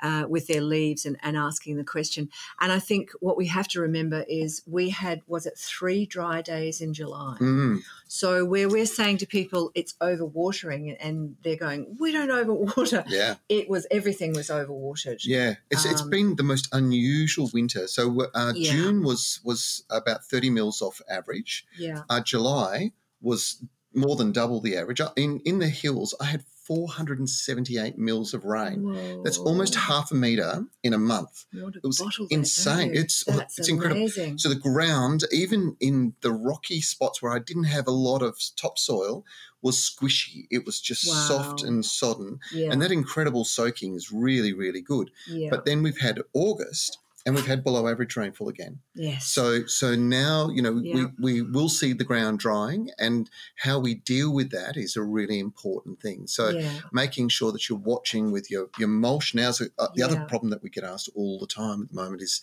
uh, 0.01 0.25
with 0.29 0.47
their 0.47 0.61
leaves 0.61 1.05
and, 1.07 1.17
and 1.23 1.37
asking 1.37 1.77
the 1.77 1.85
question. 1.85 2.29
And 2.61 2.71
I 2.73 2.79
think 2.79 3.11
what 3.21 3.37
we 3.37 3.47
have 3.47 3.69
to 3.69 3.81
remember 3.81 4.25
is 4.29 4.63
we 4.67 4.91
had 4.91 5.23
was 5.27 5.47
it 5.47 5.57
three 5.57 6.07
dry 6.07 6.43
days 6.43 6.81
in 6.81 6.95
July. 6.95 7.37
Mm, 7.41 7.83
So 8.07 8.45
where 8.45 8.69
we're 8.69 8.87
saying 8.87 9.19
to 9.19 9.27
people 9.27 9.71
it's 9.75 9.95
overwatering, 10.01 10.97
and 11.01 11.37
they're 11.43 11.57
going, 11.57 11.97
we 11.99 12.13
don't 12.13 12.31
overwater. 12.31 13.05
yeah. 13.09 13.35
It 13.49 13.69
was 13.69 13.87
everything 13.91 14.33
was 14.35 14.49
overwatered. 14.49 15.21
Yeah, 15.25 15.55
it's 15.71 15.85
it's 15.85 16.03
Um, 16.03 16.11
been 16.11 16.37
the 16.37 16.43
most 16.43 16.69
unusual 16.73 17.51
winter. 17.53 17.87
So 17.89 18.29
uh, 18.35 18.53
Yeah. 18.55 18.73
June 18.73 19.03
was 19.03 19.41
was 19.45 19.85
about 19.91 20.25
thirty 20.25 20.51
mils 20.51 20.81
off 20.83 21.01
average. 21.11 21.67
Yeah. 21.79 22.03
Uh, 22.09 22.21
July 22.21 22.93
was 23.21 23.63
more 23.95 24.17
than 24.17 24.33
double 24.33 24.61
the 24.61 24.77
average. 24.77 25.01
In 25.17 25.41
in 25.45 25.59
the 25.59 25.69
hills, 25.69 26.15
I 26.21 26.27
had 26.27 26.45
four 26.69 26.87
hundred 26.89 27.19
and 27.19 27.29
seventy 27.29 27.79
eight 27.79 27.99
mils 27.99 28.35
of 28.35 28.45
rain. 28.45 29.23
That's 29.25 29.39
almost 29.39 29.75
half 29.75 30.13
a 30.13 30.15
meter 30.15 30.65
in 30.85 30.93
a 30.95 30.99
month. 30.99 31.47
Want 31.55 31.73
to 31.75 31.79
it 31.83 31.87
was 31.87 32.01
insane. 32.31 32.91
It's- 32.93 33.25
That's 33.27 33.59
it's 33.59 33.69
incredible. 33.69 34.03
amazing. 34.03 34.39
So 34.39 34.49
the 34.51 34.55
ground, 34.55 35.25
even 35.33 35.77
in 35.81 36.15
the 36.21 36.31
rocky 36.33 36.81
spots 36.81 37.21
where 37.23 37.33
I 37.33 37.39
didn't 37.41 37.65
have 37.65 37.87
a 37.89 37.97
lot 38.09 38.23
of 38.23 38.37
topsoil, 38.57 39.25
was 39.63 39.77
squishy. 39.79 40.47
It 40.51 40.65
was 40.67 40.81
just 40.81 41.03
soft 41.27 41.63
and 41.65 41.85
sodden, 41.85 42.39
yeah, 42.53 42.71
and 42.71 42.81
that 42.83 42.93
incredible 42.93 43.45
soaking 43.45 43.95
is 43.95 44.13
really 44.13 44.53
really 44.53 44.83
good. 44.83 45.11
yeah, 45.27 45.49
But 45.51 45.65
then 45.65 45.83
we've 45.83 45.99
had 45.99 46.21
August 46.35 46.99
and 47.29 47.37
we've 47.37 47.47
had 47.47 47.63
below 47.63 47.87
average 47.87 48.17
rainfall 48.17 48.49
again. 48.49 48.79
yes. 48.95 49.27
So 49.27 49.67
so 49.67 49.95
now, 49.95 50.49
you 50.49 50.63
know, 50.63 50.81
Yeah. 50.83 50.95
we, 51.19 51.43
we 51.43 51.43
will 51.43 51.69
see 51.69 51.93
the 51.93 52.03
ground 52.05 52.39
drying 52.39 52.89
and 52.99 53.29
how 53.57 53.79
we 53.79 53.97
deal 53.97 54.33
with 54.33 54.51
that 54.53 54.79
is 54.79 54.97
a 54.97 55.03
really 55.03 55.39
important 55.39 56.01
thing. 56.01 56.27
So 56.27 56.49
yeah, 56.49 56.81
making 56.91 57.29
sure 57.29 57.53
that 57.53 57.69
you're 57.69 57.77
watching 57.79 58.33
with 58.33 58.51
your, 58.51 58.71
your 58.79 58.89
mulch. 58.89 59.35
Now, 59.35 59.51
so, 59.51 59.67
uh, 59.79 59.89
the 59.95 60.03
other 60.03 60.25
problem 60.27 60.49
that 60.53 60.63
we 60.63 60.71
get 60.71 60.85
asked 60.85 61.11
all 61.15 61.39
the 61.39 61.47
time 61.47 61.83
at 61.83 61.89
the 61.91 61.95
moment 62.03 62.23
is 62.23 62.41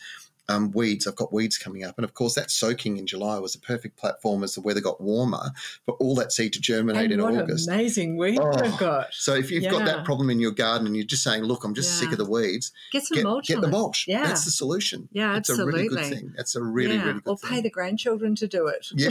um, 0.49 0.71
weeds. 0.71 1.07
I've 1.07 1.15
got 1.15 1.33
weeds 1.33 1.57
coming 1.57 1.83
up. 1.83 1.97
And 1.97 2.05
of 2.05 2.13
course, 2.13 2.35
that 2.35 2.51
soaking 2.51 2.97
in 2.97 3.07
July 3.07 3.39
was 3.39 3.55
a 3.55 3.59
perfect 3.59 3.97
platform 3.97 4.43
as 4.43 4.55
the 4.55 4.61
weather 4.61 4.81
got 4.81 5.01
warmer 5.01 5.51
for 5.85 5.93
all 5.95 6.15
that 6.15 6.31
seed 6.31 6.53
to 6.53 6.59
germinate 6.61 7.11
and 7.11 7.13
in 7.13 7.21
August. 7.21 7.67
amazing 7.67 8.17
weeds 8.17 8.39
Oh, 8.41 8.51
we've 8.61 8.77
got. 8.77 9.13
So 9.13 9.33
if 9.35 9.51
you've 9.51 9.69
got 9.69 9.85
that 9.85 10.05
problem 10.05 10.29
in 10.29 10.39
your 10.39 10.51
garden 10.51 10.87
and 10.87 10.95
you're 10.95 11.05
just 11.05 11.23
saying, 11.23 11.43
look, 11.43 11.63
I'm 11.63 11.73
just 11.73 11.99
sick 11.99 12.11
of 12.11 12.17
the 12.17 12.29
weeds, 12.29 12.71
Get 12.91 13.03
some 13.03 13.15
get, 13.17 13.23
mulch 13.23 13.47
get 13.47 13.61
the 13.61 13.67
mulch. 13.67 14.05
Yeah. 14.07 14.23
That's 14.25 14.45
the 14.45 14.51
solution. 14.51 15.09
Yeah, 15.11 15.37
It's 15.37 15.49
a 15.49 15.65
really 15.65 15.87
good 15.87 16.05
thing. 16.05 16.33
That's 16.35 16.55
a 16.55 16.63
really, 16.63 16.95
yeah. 16.95 17.01
really 17.05 17.13
good 17.21 17.29
or 17.31 17.37
thing. 17.37 17.49
Or 17.49 17.53
pay 17.55 17.61
the 17.61 17.69
grandchildren 17.69 18.35
to 18.35 18.47
do 18.47 18.67
it. 18.67 18.87
yeah. 18.93 19.09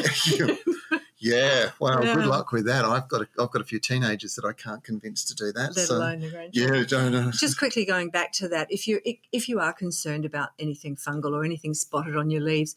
yeah. 1.25 1.67
Oh, 1.71 1.73
well, 1.81 2.05
Yeah. 2.05 2.15
good 2.15 2.27
luck 2.27 2.53
with 2.53 2.67
that. 2.67 2.85
I've 2.85 3.09
got 3.09 3.23
a, 3.23 3.29
I've 3.39 3.51
got 3.51 3.63
a 3.63 3.65
few 3.65 3.79
teenagers 3.79 4.35
that 4.35 4.45
I 4.45 4.53
can't 4.53 4.85
convince 4.85 5.25
to 5.25 5.35
do 5.35 5.53
that. 5.53 5.75
Let 5.77 5.87
so 5.87 5.97
alone 5.97 6.21
the 6.21 6.31
grandchildren. 6.31 6.79
yeah, 6.81 6.87
don't 6.87 7.13
know. 7.13 7.31
Just 7.31 7.59
quickly 7.59 7.85
going 7.85 8.11
back 8.11 8.33
to 8.35 8.49
that, 8.49 8.71
if 8.71 8.87
you 8.87 9.01
if 9.33 9.49
you 9.49 9.59
are 9.61 9.73
concerned 9.73 10.25
about 10.25 10.51
anything 10.59 10.97
fungal 10.97 11.33
or 11.33 11.45
anything 11.45 11.73
spotted 11.75 12.17
on 12.17 12.31
your 12.31 12.43
leaves, 12.43 12.77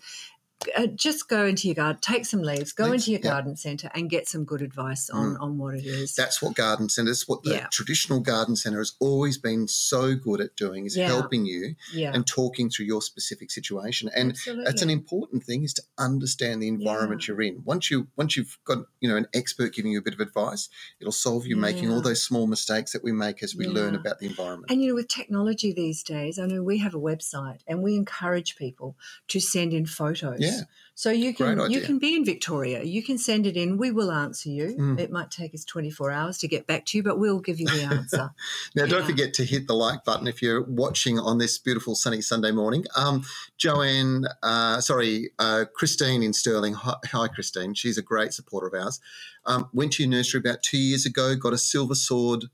uh, 0.75 0.87
just 0.87 1.29
go 1.29 1.45
into 1.45 1.67
your 1.67 1.75
garden, 1.75 1.99
take 2.01 2.25
some 2.25 2.41
leaves, 2.41 2.73
go 2.73 2.85
Leaves, 2.85 3.03
into 3.03 3.11
your 3.11 3.19
yeah. 3.23 3.29
garden 3.31 3.55
centre 3.55 3.89
and 3.93 4.09
get 4.09 4.27
some 4.27 4.43
good 4.43 4.61
advice 4.61 5.09
on, 5.09 5.37
on 5.37 5.57
what 5.57 5.75
it 5.75 5.85
is. 5.85 6.15
That's 6.15 6.41
what 6.41 6.55
garden 6.55 6.89
centres, 6.89 7.27
what 7.27 7.43
the 7.43 7.51
Yeah. 7.51 7.67
traditional 7.71 8.19
garden 8.19 8.55
centre 8.55 8.79
has 8.79 8.93
always 8.99 9.37
been 9.37 9.67
so 9.67 10.15
good 10.15 10.41
at 10.41 10.55
doing 10.55 10.85
is 10.85 10.97
Yeah. 10.97 11.07
helping 11.07 11.45
you 11.45 11.75
and 11.95 12.25
talking 12.25 12.69
through 12.69 12.87
your 12.87 13.01
specific 13.01 13.51
situation. 13.51 14.09
And 14.15 14.31
absolutely. 14.31 14.65
that's 14.65 14.81
an 14.81 14.89
important 14.89 15.43
thing 15.43 15.63
is 15.63 15.73
to 15.75 15.83
understand 15.97 16.61
the 16.61 16.67
environment 16.67 17.27
you're 17.27 17.41
in. 17.41 17.61
Once 17.63 17.91
you 17.91 18.07
once 18.15 18.35
you've 18.35 18.57
got 18.65 18.79
you 18.99 19.07
know 19.09 19.15
an 19.15 19.27
expert 19.33 19.73
giving 19.73 19.91
you 19.91 19.99
a 19.99 20.01
bit 20.03 20.13
of 20.13 20.19
advice, 20.19 20.69
it'll 20.99 21.11
solve 21.11 21.45
you 21.45 21.55
making 21.55 21.91
all 21.91 22.01
those 22.01 22.21
small 22.23 22.47
mistakes 22.47 22.91
that 22.93 23.03
we 23.03 23.11
make 23.11 23.43
as 23.43 23.55
we 23.55 23.67
learn 23.67 23.95
about 23.95 24.19
the 24.19 24.25
environment. 24.25 24.71
And 24.71 24.81
you 24.81 24.89
know, 24.89 24.95
with 24.95 25.07
technology 25.07 25.71
these 25.71 26.01
days, 26.03 26.39
I 26.39 26.45
know 26.47 26.63
we 26.63 26.79
have 26.79 26.95
a 26.95 26.99
website 26.99 27.59
and 27.67 27.83
we 27.83 27.95
encourage 27.95 28.55
people 28.55 28.95
to 29.29 29.39
send 29.39 29.73
in 29.73 29.85
photos. 29.85 30.39
Yeah. 30.47 30.61
So 30.97 31.11
you 31.11 31.31
can 31.31 31.69
you 31.69 31.81
can 31.81 31.99
be 31.99 32.15
in 32.15 32.25
Victoria. 32.25 32.81
You 32.81 33.03
can 33.03 33.19
send 33.19 33.45
it 33.45 33.55
in. 33.55 33.77
We 33.77 33.91
will 33.91 34.11
answer 34.11 34.49
you. 34.49 34.75
Mm. 34.75 34.99
It 34.99 35.11
might 35.11 35.29
take 35.29 35.53
us 35.53 35.63
24 35.63 36.09
hours 36.09 36.39
to 36.39 36.47
get 36.47 36.65
back 36.65 36.87
to 36.87 36.97
you, 36.97 37.03
but 37.03 37.19
we'll 37.19 37.39
give 37.39 37.59
you 37.59 37.67
the 37.67 37.83
answer. 37.83 38.31
Now, 38.75 38.85
don't 38.85 39.05
forget 39.05 39.33
to 39.35 39.43
hit 39.43 39.67
the 39.67 39.75
like 39.75 40.03
button 40.03 40.27
if 40.27 40.41
you're 40.41 40.63
watching 40.63 41.19
on 41.19 41.37
this 41.37 41.57
beautiful 41.57 41.95
sunny 41.95 42.21
Sunday 42.21 42.51
morning. 42.51 42.85
Um, 42.95 43.23
Joanne, 43.57 44.25
uh, 44.41 44.81
sorry, 44.81 45.31
uh, 45.37 45.65
Christine 45.73 46.23
in 46.23 46.33
Stirling. 46.33 46.73
Hi, 46.73 46.95
hi, 47.05 47.27
Christine. 47.27 47.73
She's 47.75 47.97
a 47.97 48.01
great 48.01 48.33
supporter 48.33 48.67
of 48.67 48.73
ours. 48.73 48.99
Um, 49.45 49.69
went 49.73 49.93
to 49.93 50.03
your 50.03 50.09
nursery 50.09 50.39
about 50.39 50.63
two 50.63 50.77
years 50.77 51.05
ago, 51.05 51.35
got 51.35 51.53
a 51.53 51.57
silver 51.57 51.95
sword 51.95 52.45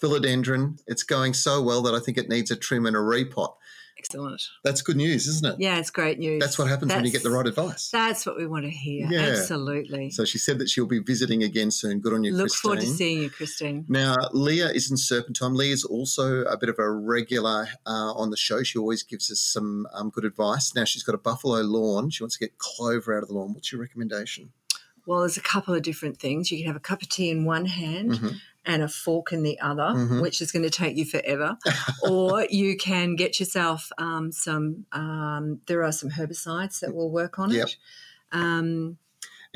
philodendron. 0.00 0.80
It's 0.86 1.02
going 1.02 1.34
so 1.34 1.62
well 1.62 1.82
that 1.82 1.94
I 1.94 2.00
think 2.00 2.18
it 2.18 2.28
needs 2.28 2.50
a 2.50 2.56
trim 2.56 2.86
and 2.86 2.96
a 2.96 3.00
repot. 3.00 3.54
Excellent. 3.98 4.42
That's 4.62 4.82
good 4.82 4.96
news, 4.96 5.26
isn't 5.26 5.54
it? 5.54 5.56
Yeah, 5.58 5.78
it's 5.78 5.90
great 5.90 6.18
news. 6.18 6.40
That's 6.40 6.58
what 6.58 6.68
happens 6.68 6.92
when 6.92 7.04
you 7.04 7.10
get 7.10 7.22
the 7.22 7.30
right 7.30 7.46
advice. 7.46 7.88
That's 7.88 8.26
what 8.26 8.36
we 8.36 8.46
want 8.46 8.64
to 8.64 8.70
hear. 8.70 9.08
Yeah. 9.10 9.20
Absolutely. 9.20 10.10
So 10.10 10.24
she 10.24 10.38
said 10.38 10.58
that 10.58 10.68
she'll 10.68 10.86
be 10.86 10.98
visiting 10.98 11.42
again 11.42 11.70
soon. 11.70 12.00
Good 12.00 12.12
on 12.12 12.22
you, 12.22 12.32
Christine. 12.32 12.38
Look 12.38 12.48
Christine. 12.50 12.60
forward 12.60 12.80
to 12.80 12.86
seeing 12.86 13.22
you, 13.22 13.30
Christine. 13.30 13.84
Now, 13.88 14.16
Leah 14.32 14.68
is 14.68 14.90
in 14.90 14.96
Serpentine. 14.96 15.54
Leah's 15.54 15.84
also 15.84 16.42
a 16.42 16.58
bit 16.58 16.68
of 16.68 16.78
a 16.78 16.90
regular 16.90 17.68
uh, 17.86 18.12
on 18.12 18.30
the 18.30 18.36
show. 18.36 18.62
She 18.62 18.78
always 18.78 19.02
gives 19.02 19.30
us 19.30 19.40
some 19.40 19.86
um, 19.94 20.10
good 20.10 20.24
advice. 20.24 20.74
Now, 20.74 20.84
she's 20.84 21.02
got 21.02 21.14
a 21.14 21.18
buffalo 21.18 21.62
lawn. 21.62 22.10
She 22.10 22.22
wants 22.22 22.36
to 22.36 22.44
get 22.44 22.58
clover 22.58 23.16
out 23.16 23.22
of 23.22 23.28
the 23.28 23.34
lawn. 23.34 23.54
What's 23.54 23.72
your 23.72 23.80
recommendation? 23.80 24.50
Well, 25.06 25.20
there's 25.20 25.36
a 25.36 25.42
couple 25.42 25.74
of 25.74 25.82
different 25.82 26.18
things. 26.18 26.50
You 26.50 26.58
can 26.58 26.66
have 26.66 26.76
a 26.76 26.80
cup 26.80 27.02
of 27.02 27.08
tea 27.08 27.30
in 27.30 27.44
one 27.44 27.66
hand 27.66 28.14
Mhm. 28.14 28.40
and 28.64 28.82
a 28.82 28.88
fork 28.88 29.32
in 29.32 29.42
the 29.44 29.58
other, 29.60 29.94
Mhm. 29.94 30.20
which 30.20 30.42
is 30.42 30.50
going 30.52 30.64
to 30.64 30.70
take 30.70 30.96
you 30.96 31.04
forever. 31.04 31.56
or 32.02 32.46
you 32.50 32.76
can 32.76 33.14
get 33.16 33.38
yourself 33.40 33.90
um, 33.98 34.32
some, 34.32 34.84
um, 34.92 35.60
there 35.66 35.84
are 35.84 35.92
some 35.92 36.10
herbicides 36.10 36.80
that 36.80 36.94
will 36.94 37.10
work 37.10 37.38
on 37.38 37.50
Yep. 37.52 37.68
it. 37.68 37.76
Um, 38.32 38.98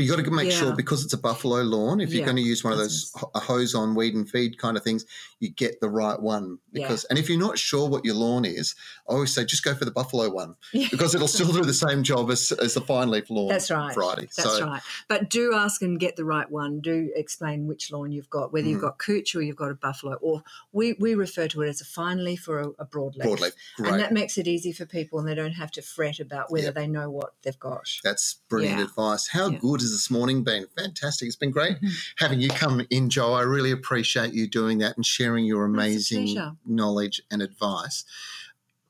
You 0.00 0.16
got 0.16 0.24
to 0.24 0.30
make 0.30 0.50
sure 0.50 0.74
because 0.74 1.04
it's 1.04 1.12
a 1.12 1.18
buffalo 1.18 1.62
lawn. 1.62 2.00
If 2.00 2.12
you're 2.12 2.24
going 2.24 2.36
to 2.36 2.42
use 2.42 2.64
one 2.64 2.72
of 2.72 2.78
those 2.78 3.12
a 3.34 3.40
hose 3.40 3.74
on 3.74 3.94
weed 3.94 4.14
and 4.14 4.28
feed 4.28 4.58
kind 4.58 4.76
of 4.76 4.82
things, 4.82 5.04
you 5.40 5.50
get 5.50 5.80
the 5.80 5.88
right 5.88 6.20
one. 6.20 6.58
Because 6.72 7.04
and 7.04 7.18
if 7.18 7.28
you're 7.28 7.38
not 7.38 7.58
sure 7.58 7.88
what 7.88 8.04
your 8.04 8.14
lawn 8.14 8.44
is, 8.44 8.74
I 9.08 9.12
always 9.14 9.34
say 9.34 9.44
just 9.44 9.64
go 9.64 9.74
for 9.74 9.84
the 9.84 9.90
buffalo 9.90 10.30
one 10.30 10.54
Yeah. 10.72 10.88
because 10.90 11.14
it'll 11.14 11.28
still 11.28 11.52
do 11.52 11.62
the 11.62 11.74
same 11.74 12.02
job 12.02 12.30
as, 12.30 12.52
as 12.52 12.74
the 12.74 12.80
fine 12.80 13.10
leaf 13.10 13.28
lawn. 13.30 13.48
That's 13.48 13.70
right. 13.70 13.94
Variety. 13.94 14.28
That's 14.36 14.56
so 14.56 14.66
right. 14.66 14.82
But 15.08 15.28
do 15.30 15.54
ask 15.54 15.82
and 15.82 15.98
get 16.00 16.16
the 16.16 16.24
right 16.24 16.50
one. 16.50 16.80
Do 16.80 17.10
explain 17.14 17.66
which 17.66 17.90
lawn 17.92 18.12
you've 18.12 18.30
got, 18.30 18.52
whether 18.52 18.66
Mm. 18.66 18.70
you've 18.70 18.80
got 18.82 18.98
cooch 18.98 19.34
or 19.34 19.42
you've 19.42 19.56
got 19.56 19.70
a 19.70 19.74
buffalo, 19.74 20.14
or 20.22 20.42
we, 20.72 20.94
we 20.94 21.14
refer 21.14 21.48
to 21.48 21.62
it 21.62 21.68
as 21.68 21.80
a 21.80 21.84
fine 21.84 22.24
leaf 22.24 22.48
or 22.48 22.60
a, 22.60 22.68
a 22.78 22.86
broadleaf. 22.86 23.22
broadleaf, 23.24 23.52
great. 23.76 23.92
And 23.92 24.00
that 24.00 24.12
makes 24.12 24.38
it 24.38 24.46
easy 24.46 24.72
for 24.72 24.86
people 24.86 25.18
and 25.18 25.26
they 25.28 25.34
don't 25.34 25.52
have 25.52 25.70
to 25.72 25.82
fret 25.82 26.20
about 26.20 26.50
whether 26.50 26.66
Yep. 26.66 26.74
they 26.74 26.86
know 26.86 27.10
what 27.10 27.34
they've 27.42 27.58
got. 27.58 27.88
That's 28.04 28.34
brilliant 28.48 28.78
Yeah. 28.78 28.84
advice. 28.84 29.28
How 29.28 29.48
Yeah. 29.48 29.58
good 29.58 29.82
this 29.90 30.10
morning 30.10 30.42
been? 30.44 30.66
Fantastic. 30.76 31.26
It's 31.26 31.36
been 31.36 31.50
great 31.50 31.80
Mhm. 31.80 31.90
having 32.16 32.40
you 32.40 32.48
come 32.48 32.86
in, 32.90 33.10
Joe. 33.10 33.32
I 33.34 33.42
really 33.42 33.70
appreciate 33.70 34.32
you 34.34 34.46
doing 34.46 34.78
that 34.78 34.96
and 34.96 35.04
sharing 35.04 35.44
your 35.44 35.64
amazing 35.64 36.36
knowledge 36.64 37.22
and 37.30 37.42
advice. 37.42 38.04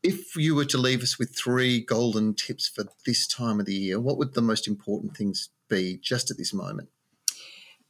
If 0.02 0.34
you 0.36 0.54
were 0.54 0.64
to 0.66 0.78
leave 0.78 1.02
us 1.02 1.18
with 1.18 1.34
three 1.36 1.80
golden 1.80 2.34
tips 2.34 2.66
for 2.66 2.84
this 3.04 3.26
time 3.26 3.60
of 3.60 3.66
the 3.66 3.74
year, 3.74 4.00
what 4.00 4.16
would 4.18 4.32
the 4.34 4.40
most 4.42 4.66
important 4.66 5.16
things 5.16 5.50
be 5.68 5.98
just 6.02 6.30
at 6.30 6.38
this 6.38 6.54
moment? 6.54 6.88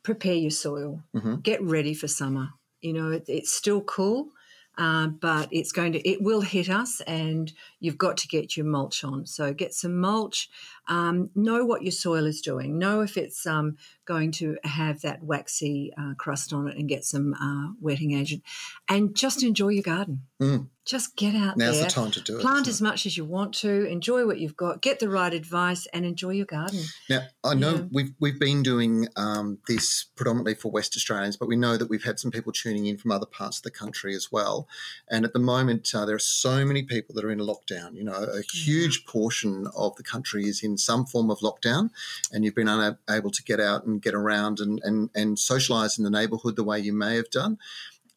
Prepare 0.03 0.35
your 0.35 0.51
soil. 0.51 1.03
Mhm. 1.15 1.43
Get 1.43 1.63
ready 1.63 1.95
for 1.95 2.09
summer. 2.09 2.51
You 2.81 2.95
know, 2.95 3.11
it, 3.13 3.25
it's 3.29 3.53
still 3.53 3.83
cool. 3.83 4.31
Uh, 4.79 5.09
but 5.09 5.49
it's 5.53 5.73
going 5.73 5.93
to 5.93 6.09
it 6.09 6.23
will 6.23 6.41
hit 6.41 6.71
us 6.71 7.03
and 7.03 7.53
you've 7.81 7.99
got 7.99 8.17
to 8.17 8.29
get 8.29 8.57
your 8.57 8.65
mulch 8.65 9.05
on 9.05 9.27
so 9.27 9.53
get 9.53 9.75
some 9.75 9.99
mulch 10.01 10.49
um, 10.89 11.31
know 11.35 11.65
what 11.65 11.83
your 11.83 11.93
soil 11.93 12.27
is 12.27 12.41
doing 12.41 12.79
know 12.79 13.01
if 13.01 13.17
it's 13.17 13.47
um, 13.47 13.77
going 14.05 14.31
to 14.33 14.57
have 14.65 15.01
that 15.03 15.23
waxy 15.23 15.93
uh, 15.99 16.15
crust 16.19 16.53
on 16.53 16.69
it 16.69 16.77
and 16.77 16.89
get 16.89 17.05
some 17.05 17.35
uh, 17.35 17.73
wetting 17.81 18.13
agent 18.13 18.43
and 18.89 19.15
just 19.15 19.43
enjoy 19.43 19.69
your 19.69 19.83
garden 19.83 20.23
Mm. 20.41 20.69
just 20.87 21.17
get 21.17 21.35
out 21.35 21.59
Now's 21.59 21.75
there 21.77 21.85
the 21.85 21.91
time 21.91 22.11
to 22.13 22.21
do 22.23 22.39
it. 22.39 22.41
plant 22.41 22.67
as 22.67 22.81
much 22.81 23.05
as 23.05 23.15
you 23.15 23.27
want 23.27 23.53
to 23.57 23.85
enjoy 23.87 24.25
what 24.27 24.39
you've 24.41 24.57
got 24.57 24.81
get 24.81 24.99
the 24.99 25.11
right 25.11 25.35
advice 25.35 25.87
and 25.93 26.07
enjoy 26.07 26.31
your 26.31 26.47
garden? 26.47 26.81
Now, 27.11 27.25
I 27.45 27.53
know 27.53 27.75
Yeah. 27.75 27.83
we've 27.93 28.13
we've 28.21 28.41
been 28.41 28.63
doing 28.63 29.07
um, 29.17 29.59
this 29.69 30.07
predominantly 30.17 30.55
for 30.55 30.71
West 30.71 30.97
Australians, 30.97 31.37
but 31.37 31.47
we 31.47 31.57
know 31.57 31.77
that 31.77 31.91
we've 31.91 32.05
had 32.05 32.19
some 32.19 32.31
people 32.31 32.53
tuning 32.53 32.87
in 32.87 32.97
from 32.97 33.11
other 33.13 33.27
parts 33.27 33.59
of 33.59 33.65
the 33.65 33.71
country 33.71 34.15
as 34.17 34.33
well. 34.33 34.67
And 35.11 35.27
at 35.27 35.35
the 35.35 35.39
moment, 35.39 35.95
uh, 35.95 36.07
there 36.07 36.17
are 36.17 36.19
so 36.19 36.65
many 36.65 36.85
people 36.85 37.15
that 37.17 37.25
are 37.27 37.31
in 37.31 37.39
lockdown. 37.41 37.95
You 37.95 38.05
know, 38.05 38.15
a 38.15 38.41
huge 38.41 39.05
portion 39.05 39.67
of 39.77 39.95
the 39.97 40.03
country 40.03 40.47
is 40.47 40.63
in 40.63 40.70
some 40.79 41.07
form 41.07 41.31
of 41.31 41.41
lockdown, 41.41 41.91
and 42.33 42.45
you've 42.45 42.55
been 42.55 42.69
unable 42.69 43.31
to 43.31 43.43
get 43.43 43.61
out 43.61 43.85
and 43.85 44.03
get 44.03 44.15
around 44.15 44.61
and 44.61 44.81
and 44.85 45.11
and 45.15 45.37
socialise 45.37 45.99
in 45.99 46.05
the 46.05 46.11
neighbourhood 46.11 46.57
the 46.57 46.65
way 46.65 46.79
you 46.79 46.93
may 46.93 47.17
have 47.17 47.31
done. 47.31 47.59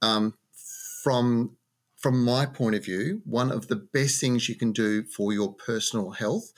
Um, 0.02 0.36
from 1.04 1.58
from 2.04 2.22
my 2.22 2.46
point 2.46 2.76
of 2.76 2.84
view, 2.84 3.22
one 3.24 3.50
of 3.50 3.70
the 3.70 3.78
best 3.78 4.20
things 4.20 4.50
you 4.50 4.56
can 4.56 4.74
do 4.74 5.04
for 5.04 5.32
your 5.32 5.54
personal 5.54 6.12
health 6.12 6.52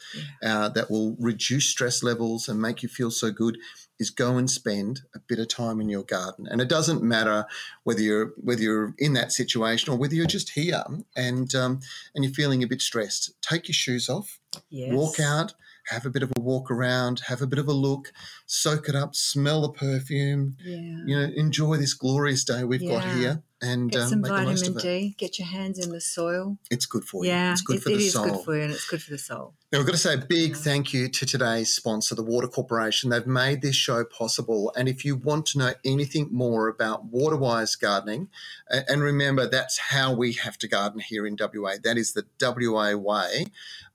uh, 0.44 0.70
that 0.70 0.90
will 0.90 1.16
reduce 1.20 1.66
stress 1.66 2.02
levels 2.02 2.50
and 2.50 2.60
make 2.60 2.82
you 2.82 2.90
feel 2.90 3.12
so 3.12 3.30
good 3.30 3.60
is 4.00 4.10
go 4.10 4.38
and 4.38 4.50
spend 4.50 5.02
a 5.14 5.20
bit 5.20 5.38
of 5.38 5.48
time 5.48 5.80
in 5.80 5.88
your 5.88 6.02
garden. 6.02 6.48
And 6.50 6.62
it 6.62 6.68
doesn't 6.68 7.04
matter 7.04 7.46
whether 7.84 8.02
you're 8.02 8.34
whether 8.38 8.62
you're 8.62 8.96
in 8.98 9.14
that 9.14 9.32
situation 9.32 9.94
or 9.94 9.98
whether 9.98 10.16
you're 10.16 10.26
just 10.26 10.50
here 10.50 10.84
and 11.16 11.54
um, 11.54 11.80
and 12.16 12.26
you're 12.26 12.34
feeling 12.34 12.64
a 12.64 12.68
bit 12.68 12.82
stressed. 12.82 13.40
Take 13.44 13.68
your 13.68 13.74
shoes 13.74 14.10
off, 14.10 14.40
yes 14.72 14.94
walk 14.94 15.20
out, 15.20 15.54
have 15.90 16.06
a 16.06 16.10
bit 16.10 16.24
of 16.24 16.32
a 16.36 16.40
walk 16.42 16.72
around, 16.72 17.22
have 17.28 17.42
a 17.42 17.48
bit 17.48 17.60
of 17.60 17.68
a 17.68 17.74
look, 17.74 18.12
soak 18.46 18.90
it 18.90 18.96
up, 18.96 19.16
smell 19.16 19.62
the 19.62 19.70
perfume. 19.70 20.58
yeah 20.64 21.04
You 21.06 21.16
know, 21.20 21.32
enjoy 21.36 21.78
this 21.78 21.94
glorious 21.94 22.44
day 22.44 22.64
we've 22.64 22.88
got 22.88 23.04
here, 23.16 23.44
and 23.62 23.90
get 23.92 24.02
um, 24.02 24.10
some 24.10 24.22
most 24.22 24.30
vitamin 24.66 24.78
it. 24.78 24.82
D 24.82 25.16
get 25.18 25.40
your 25.40 25.48
hands 25.48 25.80
in 25.84 25.92
the 25.92 26.02
soil 26.02 26.58
It's 26.70 26.86
good 26.86 27.06
for 27.06 27.24
you. 27.24 27.32
yeah 27.32 27.52
it's 27.54 27.62
good 27.62 27.78
it- 27.78 27.84
for 27.84 27.90
the 27.90 27.96
is 27.96 28.14
soul. 28.14 28.26
good 28.26 28.44
for 28.46 28.56
you 28.58 28.64
and 28.64 28.72
it's 28.72 28.88
good 28.88 29.02
for 29.02 29.12
the 29.12 29.18
soul 29.18 29.54
Now, 29.72 29.80
we've 29.80 29.86
got 29.88 29.94
to 29.94 29.98
say 29.98 30.14
a 30.16 30.18
big 30.18 30.52
Yeah. 30.52 30.56
thank 30.58 30.94
you 30.94 31.08
to 31.10 31.26
today's 31.26 31.74
sponsor, 31.74 32.16
the 32.16 32.24
Water 32.24 32.48
Corporation. 32.48 33.10
They've 33.10 33.26
made 33.28 33.62
this 33.62 33.76
show 33.76 34.06
possible. 34.06 34.72
And 34.78 34.88
if 34.88 35.04
you 35.04 35.16
want 35.18 35.46
to 35.48 35.58
know 35.58 35.74
anything 35.84 36.30
more 36.32 36.68
about 36.70 37.06
Waterwise 37.06 37.76
gardening, 37.76 38.30
and 38.70 39.02
remember, 39.02 39.48
that's 39.48 39.78
how 39.78 40.14
we 40.14 40.34
have 40.34 40.58
to 40.60 40.68
garden 40.68 41.00
here 41.02 41.26
in 41.28 41.36
WA. 41.38 41.74
That 41.84 41.98
is 41.98 42.14
the 42.14 42.26
WA 42.40 42.96
way. 42.96 43.48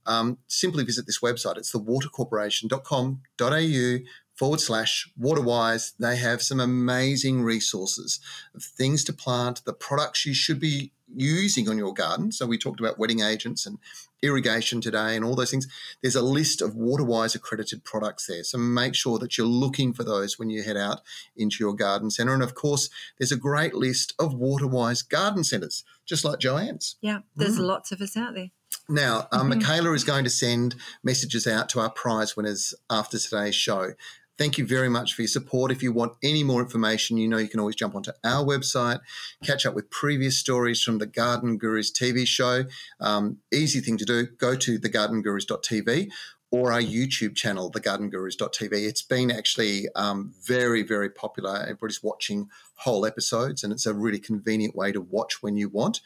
Um, 0.07 0.39
simply 0.47 0.85
visit 0.85 1.07
this 1.07 1.19
website. 1.21 1.57
It's 1.59 1.73
thewatercorporation.com.au 1.73 3.99
forward 4.35 4.61
slash 4.61 5.11
waterwise. 5.19 5.93
They 5.99 6.17
have 6.17 6.41
some 6.43 6.61
amazing 6.61 7.43
resources 7.43 8.21
of 8.55 8.63
things 8.63 9.05
to 9.05 9.13
plant, 9.13 9.63
the 9.65 9.73
products 9.75 10.25
you 10.25 10.33
should 10.35 10.59
be 10.61 10.93
using 11.15 11.69
on 11.69 11.77
your 11.77 11.93
garden. 11.93 12.31
So 12.33 12.47
we 12.47 12.57
talked 12.57 12.79
about 12.81 12.99
wetting 12.99 13.21
agents 13.21 13.67
and 13.67 13.79
irrigation 14.23 14.81
today 14.81 15.17
and 15.17 15.25
all 15.25 15.35
those 15.35 15.51
things. 15.51 15.67
There's 16.03 16.15
a 16.15 16.23
list 16.23 16.63
of 16.63 16.77
Waterwise 16.77 17.35
accredited 17.35 17.83
products 17.85 18.27
there. 18.29 18.45
So 18.45 18.59
make 18.59 18.95
sure 18.95 19.19
that 19.19 19.37
you're 19.37 19.47
looking 19.47 19.93
for 19.93 20.05
those 20.05 20.39
when 20.39 20.51
you 20.51 20.63
head 20.63 20.77
out 20.77 21.01
into 21.37 21.57
your 21.65 21.75
garden 21.75 22.11
centre. 22.11 22.33
And 22.33 22.43
of 22.45 22.55
course, 22.55 22.89
there's 23.19 23.33
a 23.33 23.37
great 23.37 23.75
list 23.75 24.15
of 24.21 24.35
Waterwise 24.35 25.03
garden 25.03 25.43
centres, 25.43 25.83
just 26.07 26.25
like 26.25 26.39
Joanne's. 26.39 26.95
yeah 27.03 27.21
there's 27.37 27.59
Mm. 27.59 27.67
lots 27.67 27.91
of 27.93 28.01
us 28.01 28.17
out 28.17 28.35
there 28.35 28.51
Now, 28.91 29.29
um, 29.31 29.51
Mhm. 29.51 29.57
Michaela 29.57 29.93
is 29.93 30.03
going 30.03 30.25
to 30.25 30.31
send 30.31 30.75
messages 31.05 31.47
out 31.47 31.69
to 31.71 31.81
our 31.81 31.91
prize 31.91 32.37
winners 32.37 32.75
after 32.91 33.19
today's 33.19 33.55
show. 33.55 33.95
Thank 34.37 34.59
you 34.59 34.67
very 34.67 34.89
much 34.89 35.15
for 35.15 35.23
your 35.23 35.29
support. 35.29 35.71
If 35.71 35.83
you 35.83 35.93
want 35.93 36.15
any 36.23 36.43
more 36.43 36.61
information, 36.61 37.17
you 37.19 37.29
know 37.29 37.37
you 37.37 37.49
can 37.49 37.61
always 37.61 37.77
jump 37.77 37.95
onto 37.95 38.11
our 38.25 38.45
website, 38.45 39.01
catch 39.45 39.65
up 39.65 39.75
with 39.75 39.91
previous 39.91 40.39
stories 40.39 40.83
from 40.83 40.99
the 40.99 41.07
Garden 41.07 41.59
Gurus 41.59 41.93
TV 41.93 42.27
show. 42.27 42.65
Um, 42.99 43.39
easy 43.53 43.81
thing 43.81 43.97
to 43.99 44.05
do 44.05 44.27
go 44.27 44.57
to 44.57 44.79
thegardengurus.tv 44.79 46.09
or 46.51 46.73
our 46.73 46.81
YouTube 46.81 47.37
channel, 47.37 47.71
thegardengurus.tv. 47.71 48.73
It's 48.73 49.03
been 49.03 49.31
actually 49.31 49.89
um, 49.95 50.33
very, 50.43 50.83
very 50.83 51.11
popular. 51.11 51.59
Everybody's 51.61 52.03
watching 52.03 52.49
whole 52.75 53.07
episodes, 53.07 53.63
and 53.63 53.73
it's 53.73 53.87
a 53.87 53.95
really 53.95 54.19
convenient 54.19 54.75
way 54.75 54.91
to 54.91 55.01
watch 55.01 55.43
when 55.43 55.57
you 55.57 55.69
want. 55.69 56.01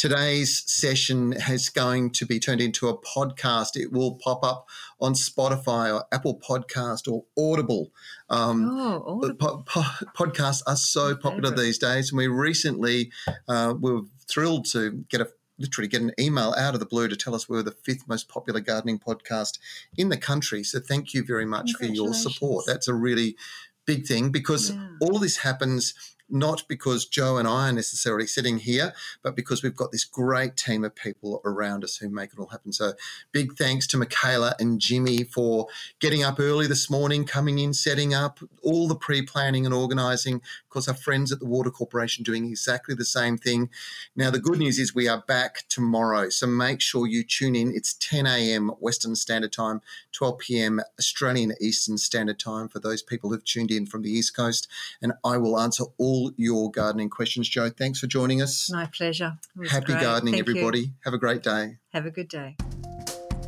Today's 0.00 0.62
session 0.64 1.34
is 1.34 1.68
going 1.68 2.12
to 2.12 2.24
be 2.24 2.40
turned 2.40 2.62
into 2.62 2.88
a 2.88 2.96
podcast. 2.96 3.76
It 3.76 3.92
will 3.92 4.14
pop 4.14 4.42
up 4.42 4.66
on 4.98 5.12
Spotify 5.12 5.94
or 5.94 6.06
Apple 6.10 6.40
Podcast 6.40 7.06
or 7.06 7.24
Audible. 7.38 7.92
Um, 8.30 8.66
oh 8.70 9.18
but 9.20 9.38
po- 9.38 9.62
po- 9.66 10.06
podcasts 10.16 10.62
are 10.66 10.76
so 10.76 11.14
popular 11.14 11.54
these 11.54 11.76
days, 11.76 12.12
and 12.12 12.16
we 12.16 12.28
recently 12.28 13.12
uh, 13.46 13.74
were 13.78 14.00
thrilled 14.26 14.64
to 14.72 15.04
get 15.10 15.20
a 15.20 15.28
literally 15.58 15.88
get 15.88 16.00
an 16.00 16.12
email 16.18 16.54
out 16.56 16.72
of 16.72 16.80
the 16.80 16.86
blue 16.86 17.06
to 17.06 17.14
tell 17.14 17.34
us 17.34 17.46
we're 17.46 17.62
the 17.62 17.70
fifth 17.70 18.08
most 18.08 18.26
popular 18.26 18.60
gardening 18.60 18.98
podcast 18.98 19.58
in 19.98 20.08
the 20.08 20.16
country. 20.16 20.64
So 20.64 20.80
thank 20.80 21.12
you 21.12 21.22
very 21.22 21.44
much 21.44 21.72
for 21.74 21.84
your 21.84 22.14
support. 22.14 22.64
That's 22.66 22.88
a 22.88 22.94
really 22.94 23.36
big 23.84 24.06
thing 24.06 24.30
because 24.30 24.70
Yeah. 24.70 24.88
all 25.02 25.18
this 25.18 25.38
happens 25.38 25.92
not 26.30 26.64
because 26.68 27.06
Joe 27.06 27.36
and 27.36 27.46
I 27.46 27.68
are 27.68 27.72
necessarily 27.72 28.26
sitting 28.26 28.58
here, 28.58 28.92
but 29.22 29.36
because 29.36 29.62
we've 29.62 29.76
got 29.76 29.92
this 29.92 30.04
great 30.04 30.56
team 30.56 30.84
of 30.84 30.94
people 30.94 31.40
around 31.44 31.84
us 31.84 31.96
who 31.96 32.08
make 32.08 32.32
it 32.32 32.38
all 32.38 32.46
happen. 32.46 32.72
So 32.72 32.92
big 33.32 33.56
thanks 33.56 33.86
to 33.88 33.96
Michaela 33.96 34.54
and 34.58 34.80
Jimmy 34.80 35.24
for 35.24 35.66
getting 36.00 36.22
up 36.22 36.40
early 36.40 36.66
this 36.66 36.90
morning, 36.90 37.24
coming 37.24 37.58
in, 37.58 37.74
setting 37.74 38.14
up 38.14 38.40
all 38.62 38.88
the 38.88 38.94
pre-planning 38.94 39.64
and 39.64 39.74
organising. 39.74 40.42
Of 40.70 40.74
course, 40.74 40.88
our 40.88 40.94
friends 40.94 41.32
at 41.32 41.40
the 41.40 41.46
Water 41.46 41.70
Corporation 41.70 42.22
doing 42.22 42.46
exactly 42.46 42.94
the 42.94 43.04
same 43.04 43.36
thing. 43.36 43.70
Now, 44.14 44.30
the 44.30 44.38
good 44.38 44.60
news 44.60 44.78
is 44.78 44.94
we 44.94 45.08
are 45.08 45.24
back 45.26 45.64
tomorrow, 45.68 46.28
so 46.28 46.46
make 46.46 46.80
sure 46.80 47.08
you 47.08 47.24
tune 47.24 47.56
in. 47.56 47.72
It's 47.74 47.94
10 47.94 48.26
a.m. 48.26 48.68
Western 48.78 49.16
Standard 49.16 49.52
Time, 49.52 49.80
12 50.12 50.38
p.m. 50.38 50.80
Australian 50.98 51.54
Eastern 51.60 51.98
Standard 51.98 52.38
Time 52.38 52.68
for 52.68 52.78
those 52.78 53.02
people 53.02 53.30
who've 53.30 53.44
tuned 53.44 53.72
in 53.72 53.84
from 53.84 54.02
the 54.02 54.10
East 54.10 54.36
Coast, 54.36 54.68
and 55.02 55.12
I 55.24 55.38
will 55.38 55.58
answer 55.58 55.84
all 55.98 56.10
all 56.10 56.32
your 56.36 56.70
gardening 56.70 57.08
questions. 57.08 57.48
Joe, 57.48 57.70
thanks 57.70 57.98
for 57.98 58.06
joining 58.06 58.42
us. 58.42 58.70
My 58.70 58.86
pleasure. 58.86 59.38
Happy 59.70 59.86
great. 59.86 60.00
gardening, 60.00 60.34
Thank 60.34 60.48
everybody. 60.48 60.80
You. 60.80 60.92
Have 61.04 61.14
a 61.14 61.18
great 61.18 61.42
day. 61.42 61.78
Have 61.92 62.06
a 62.06 62.10
good 62.10 62.28
day. 62.28 62.56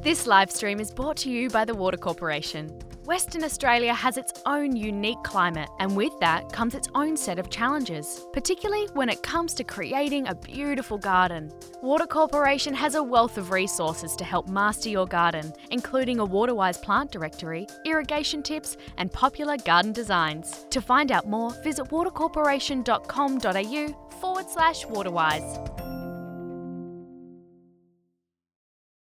This 0.02 0.26
live 0.26 0.50
stream 0.50 0.80
is 0.80 0.90
brought 0.92 1.16
to 1.18 1.30
you 1.30 1.48
by 1.48 1.64
the 1.64 1.74
Water 1.74 1.96
Corporation. 1.96 2.70
Western 3.04 3.42
Australia 3.42 3.92
has 3.92 4.16
its 4.16 4.32
own 4.46 4.76
unique 4.76 5.20
climate, 5.24 5.68
and 5.80 5.96
with 5.96 6.16
that 6.20 6.52
comes 6.52 6.76
its 6.76 6.86
own 6.94 7.16
set 7.16 7.40
of 7.40 7.50
challenges, 7.50 8.24
particularly 8.32 8.86
when 8.94 9.08
it 9.08 9.24
comes 9.24 9.54
to 9.54 9.64
creating 9.64 10.28
a 10.28 10.36
beautiful 10.36 10.98
garden. 10.98 11.50
Water 11.82 12.06
Corporation 12.06 12.72
has 12.74 12.94
a 12.94 13.02
wealth 13.02 13.38
of 13.38 13.50
resources 13.50 14.14
to 14.14 14.24
help 14.24 14.48
master 14.48 14.88
your 14.88 15.06
garden, 15.06 15.52
including 15.72 16.20
a 16.20 16.24
Waterwise 16.24 16.78
plant 16.78 17.10
directory, 17.10 17.66
irrigation 17.84 18.40
tips, 18.40 18.76
and 18.98 19.10
popular 19.10 19.56
garden 19.56 19.92
designs. 19.92 20.64
To 20.70 20.80
find 20.80 21.10
out 21.10 21.28
more, 21.28 21.50
visit 21.64 21.86
watercorporation.com.au 21.86 24.20
forward 24.20 24.48
slash 24.48 24.86
waterwise. 24.86 25.58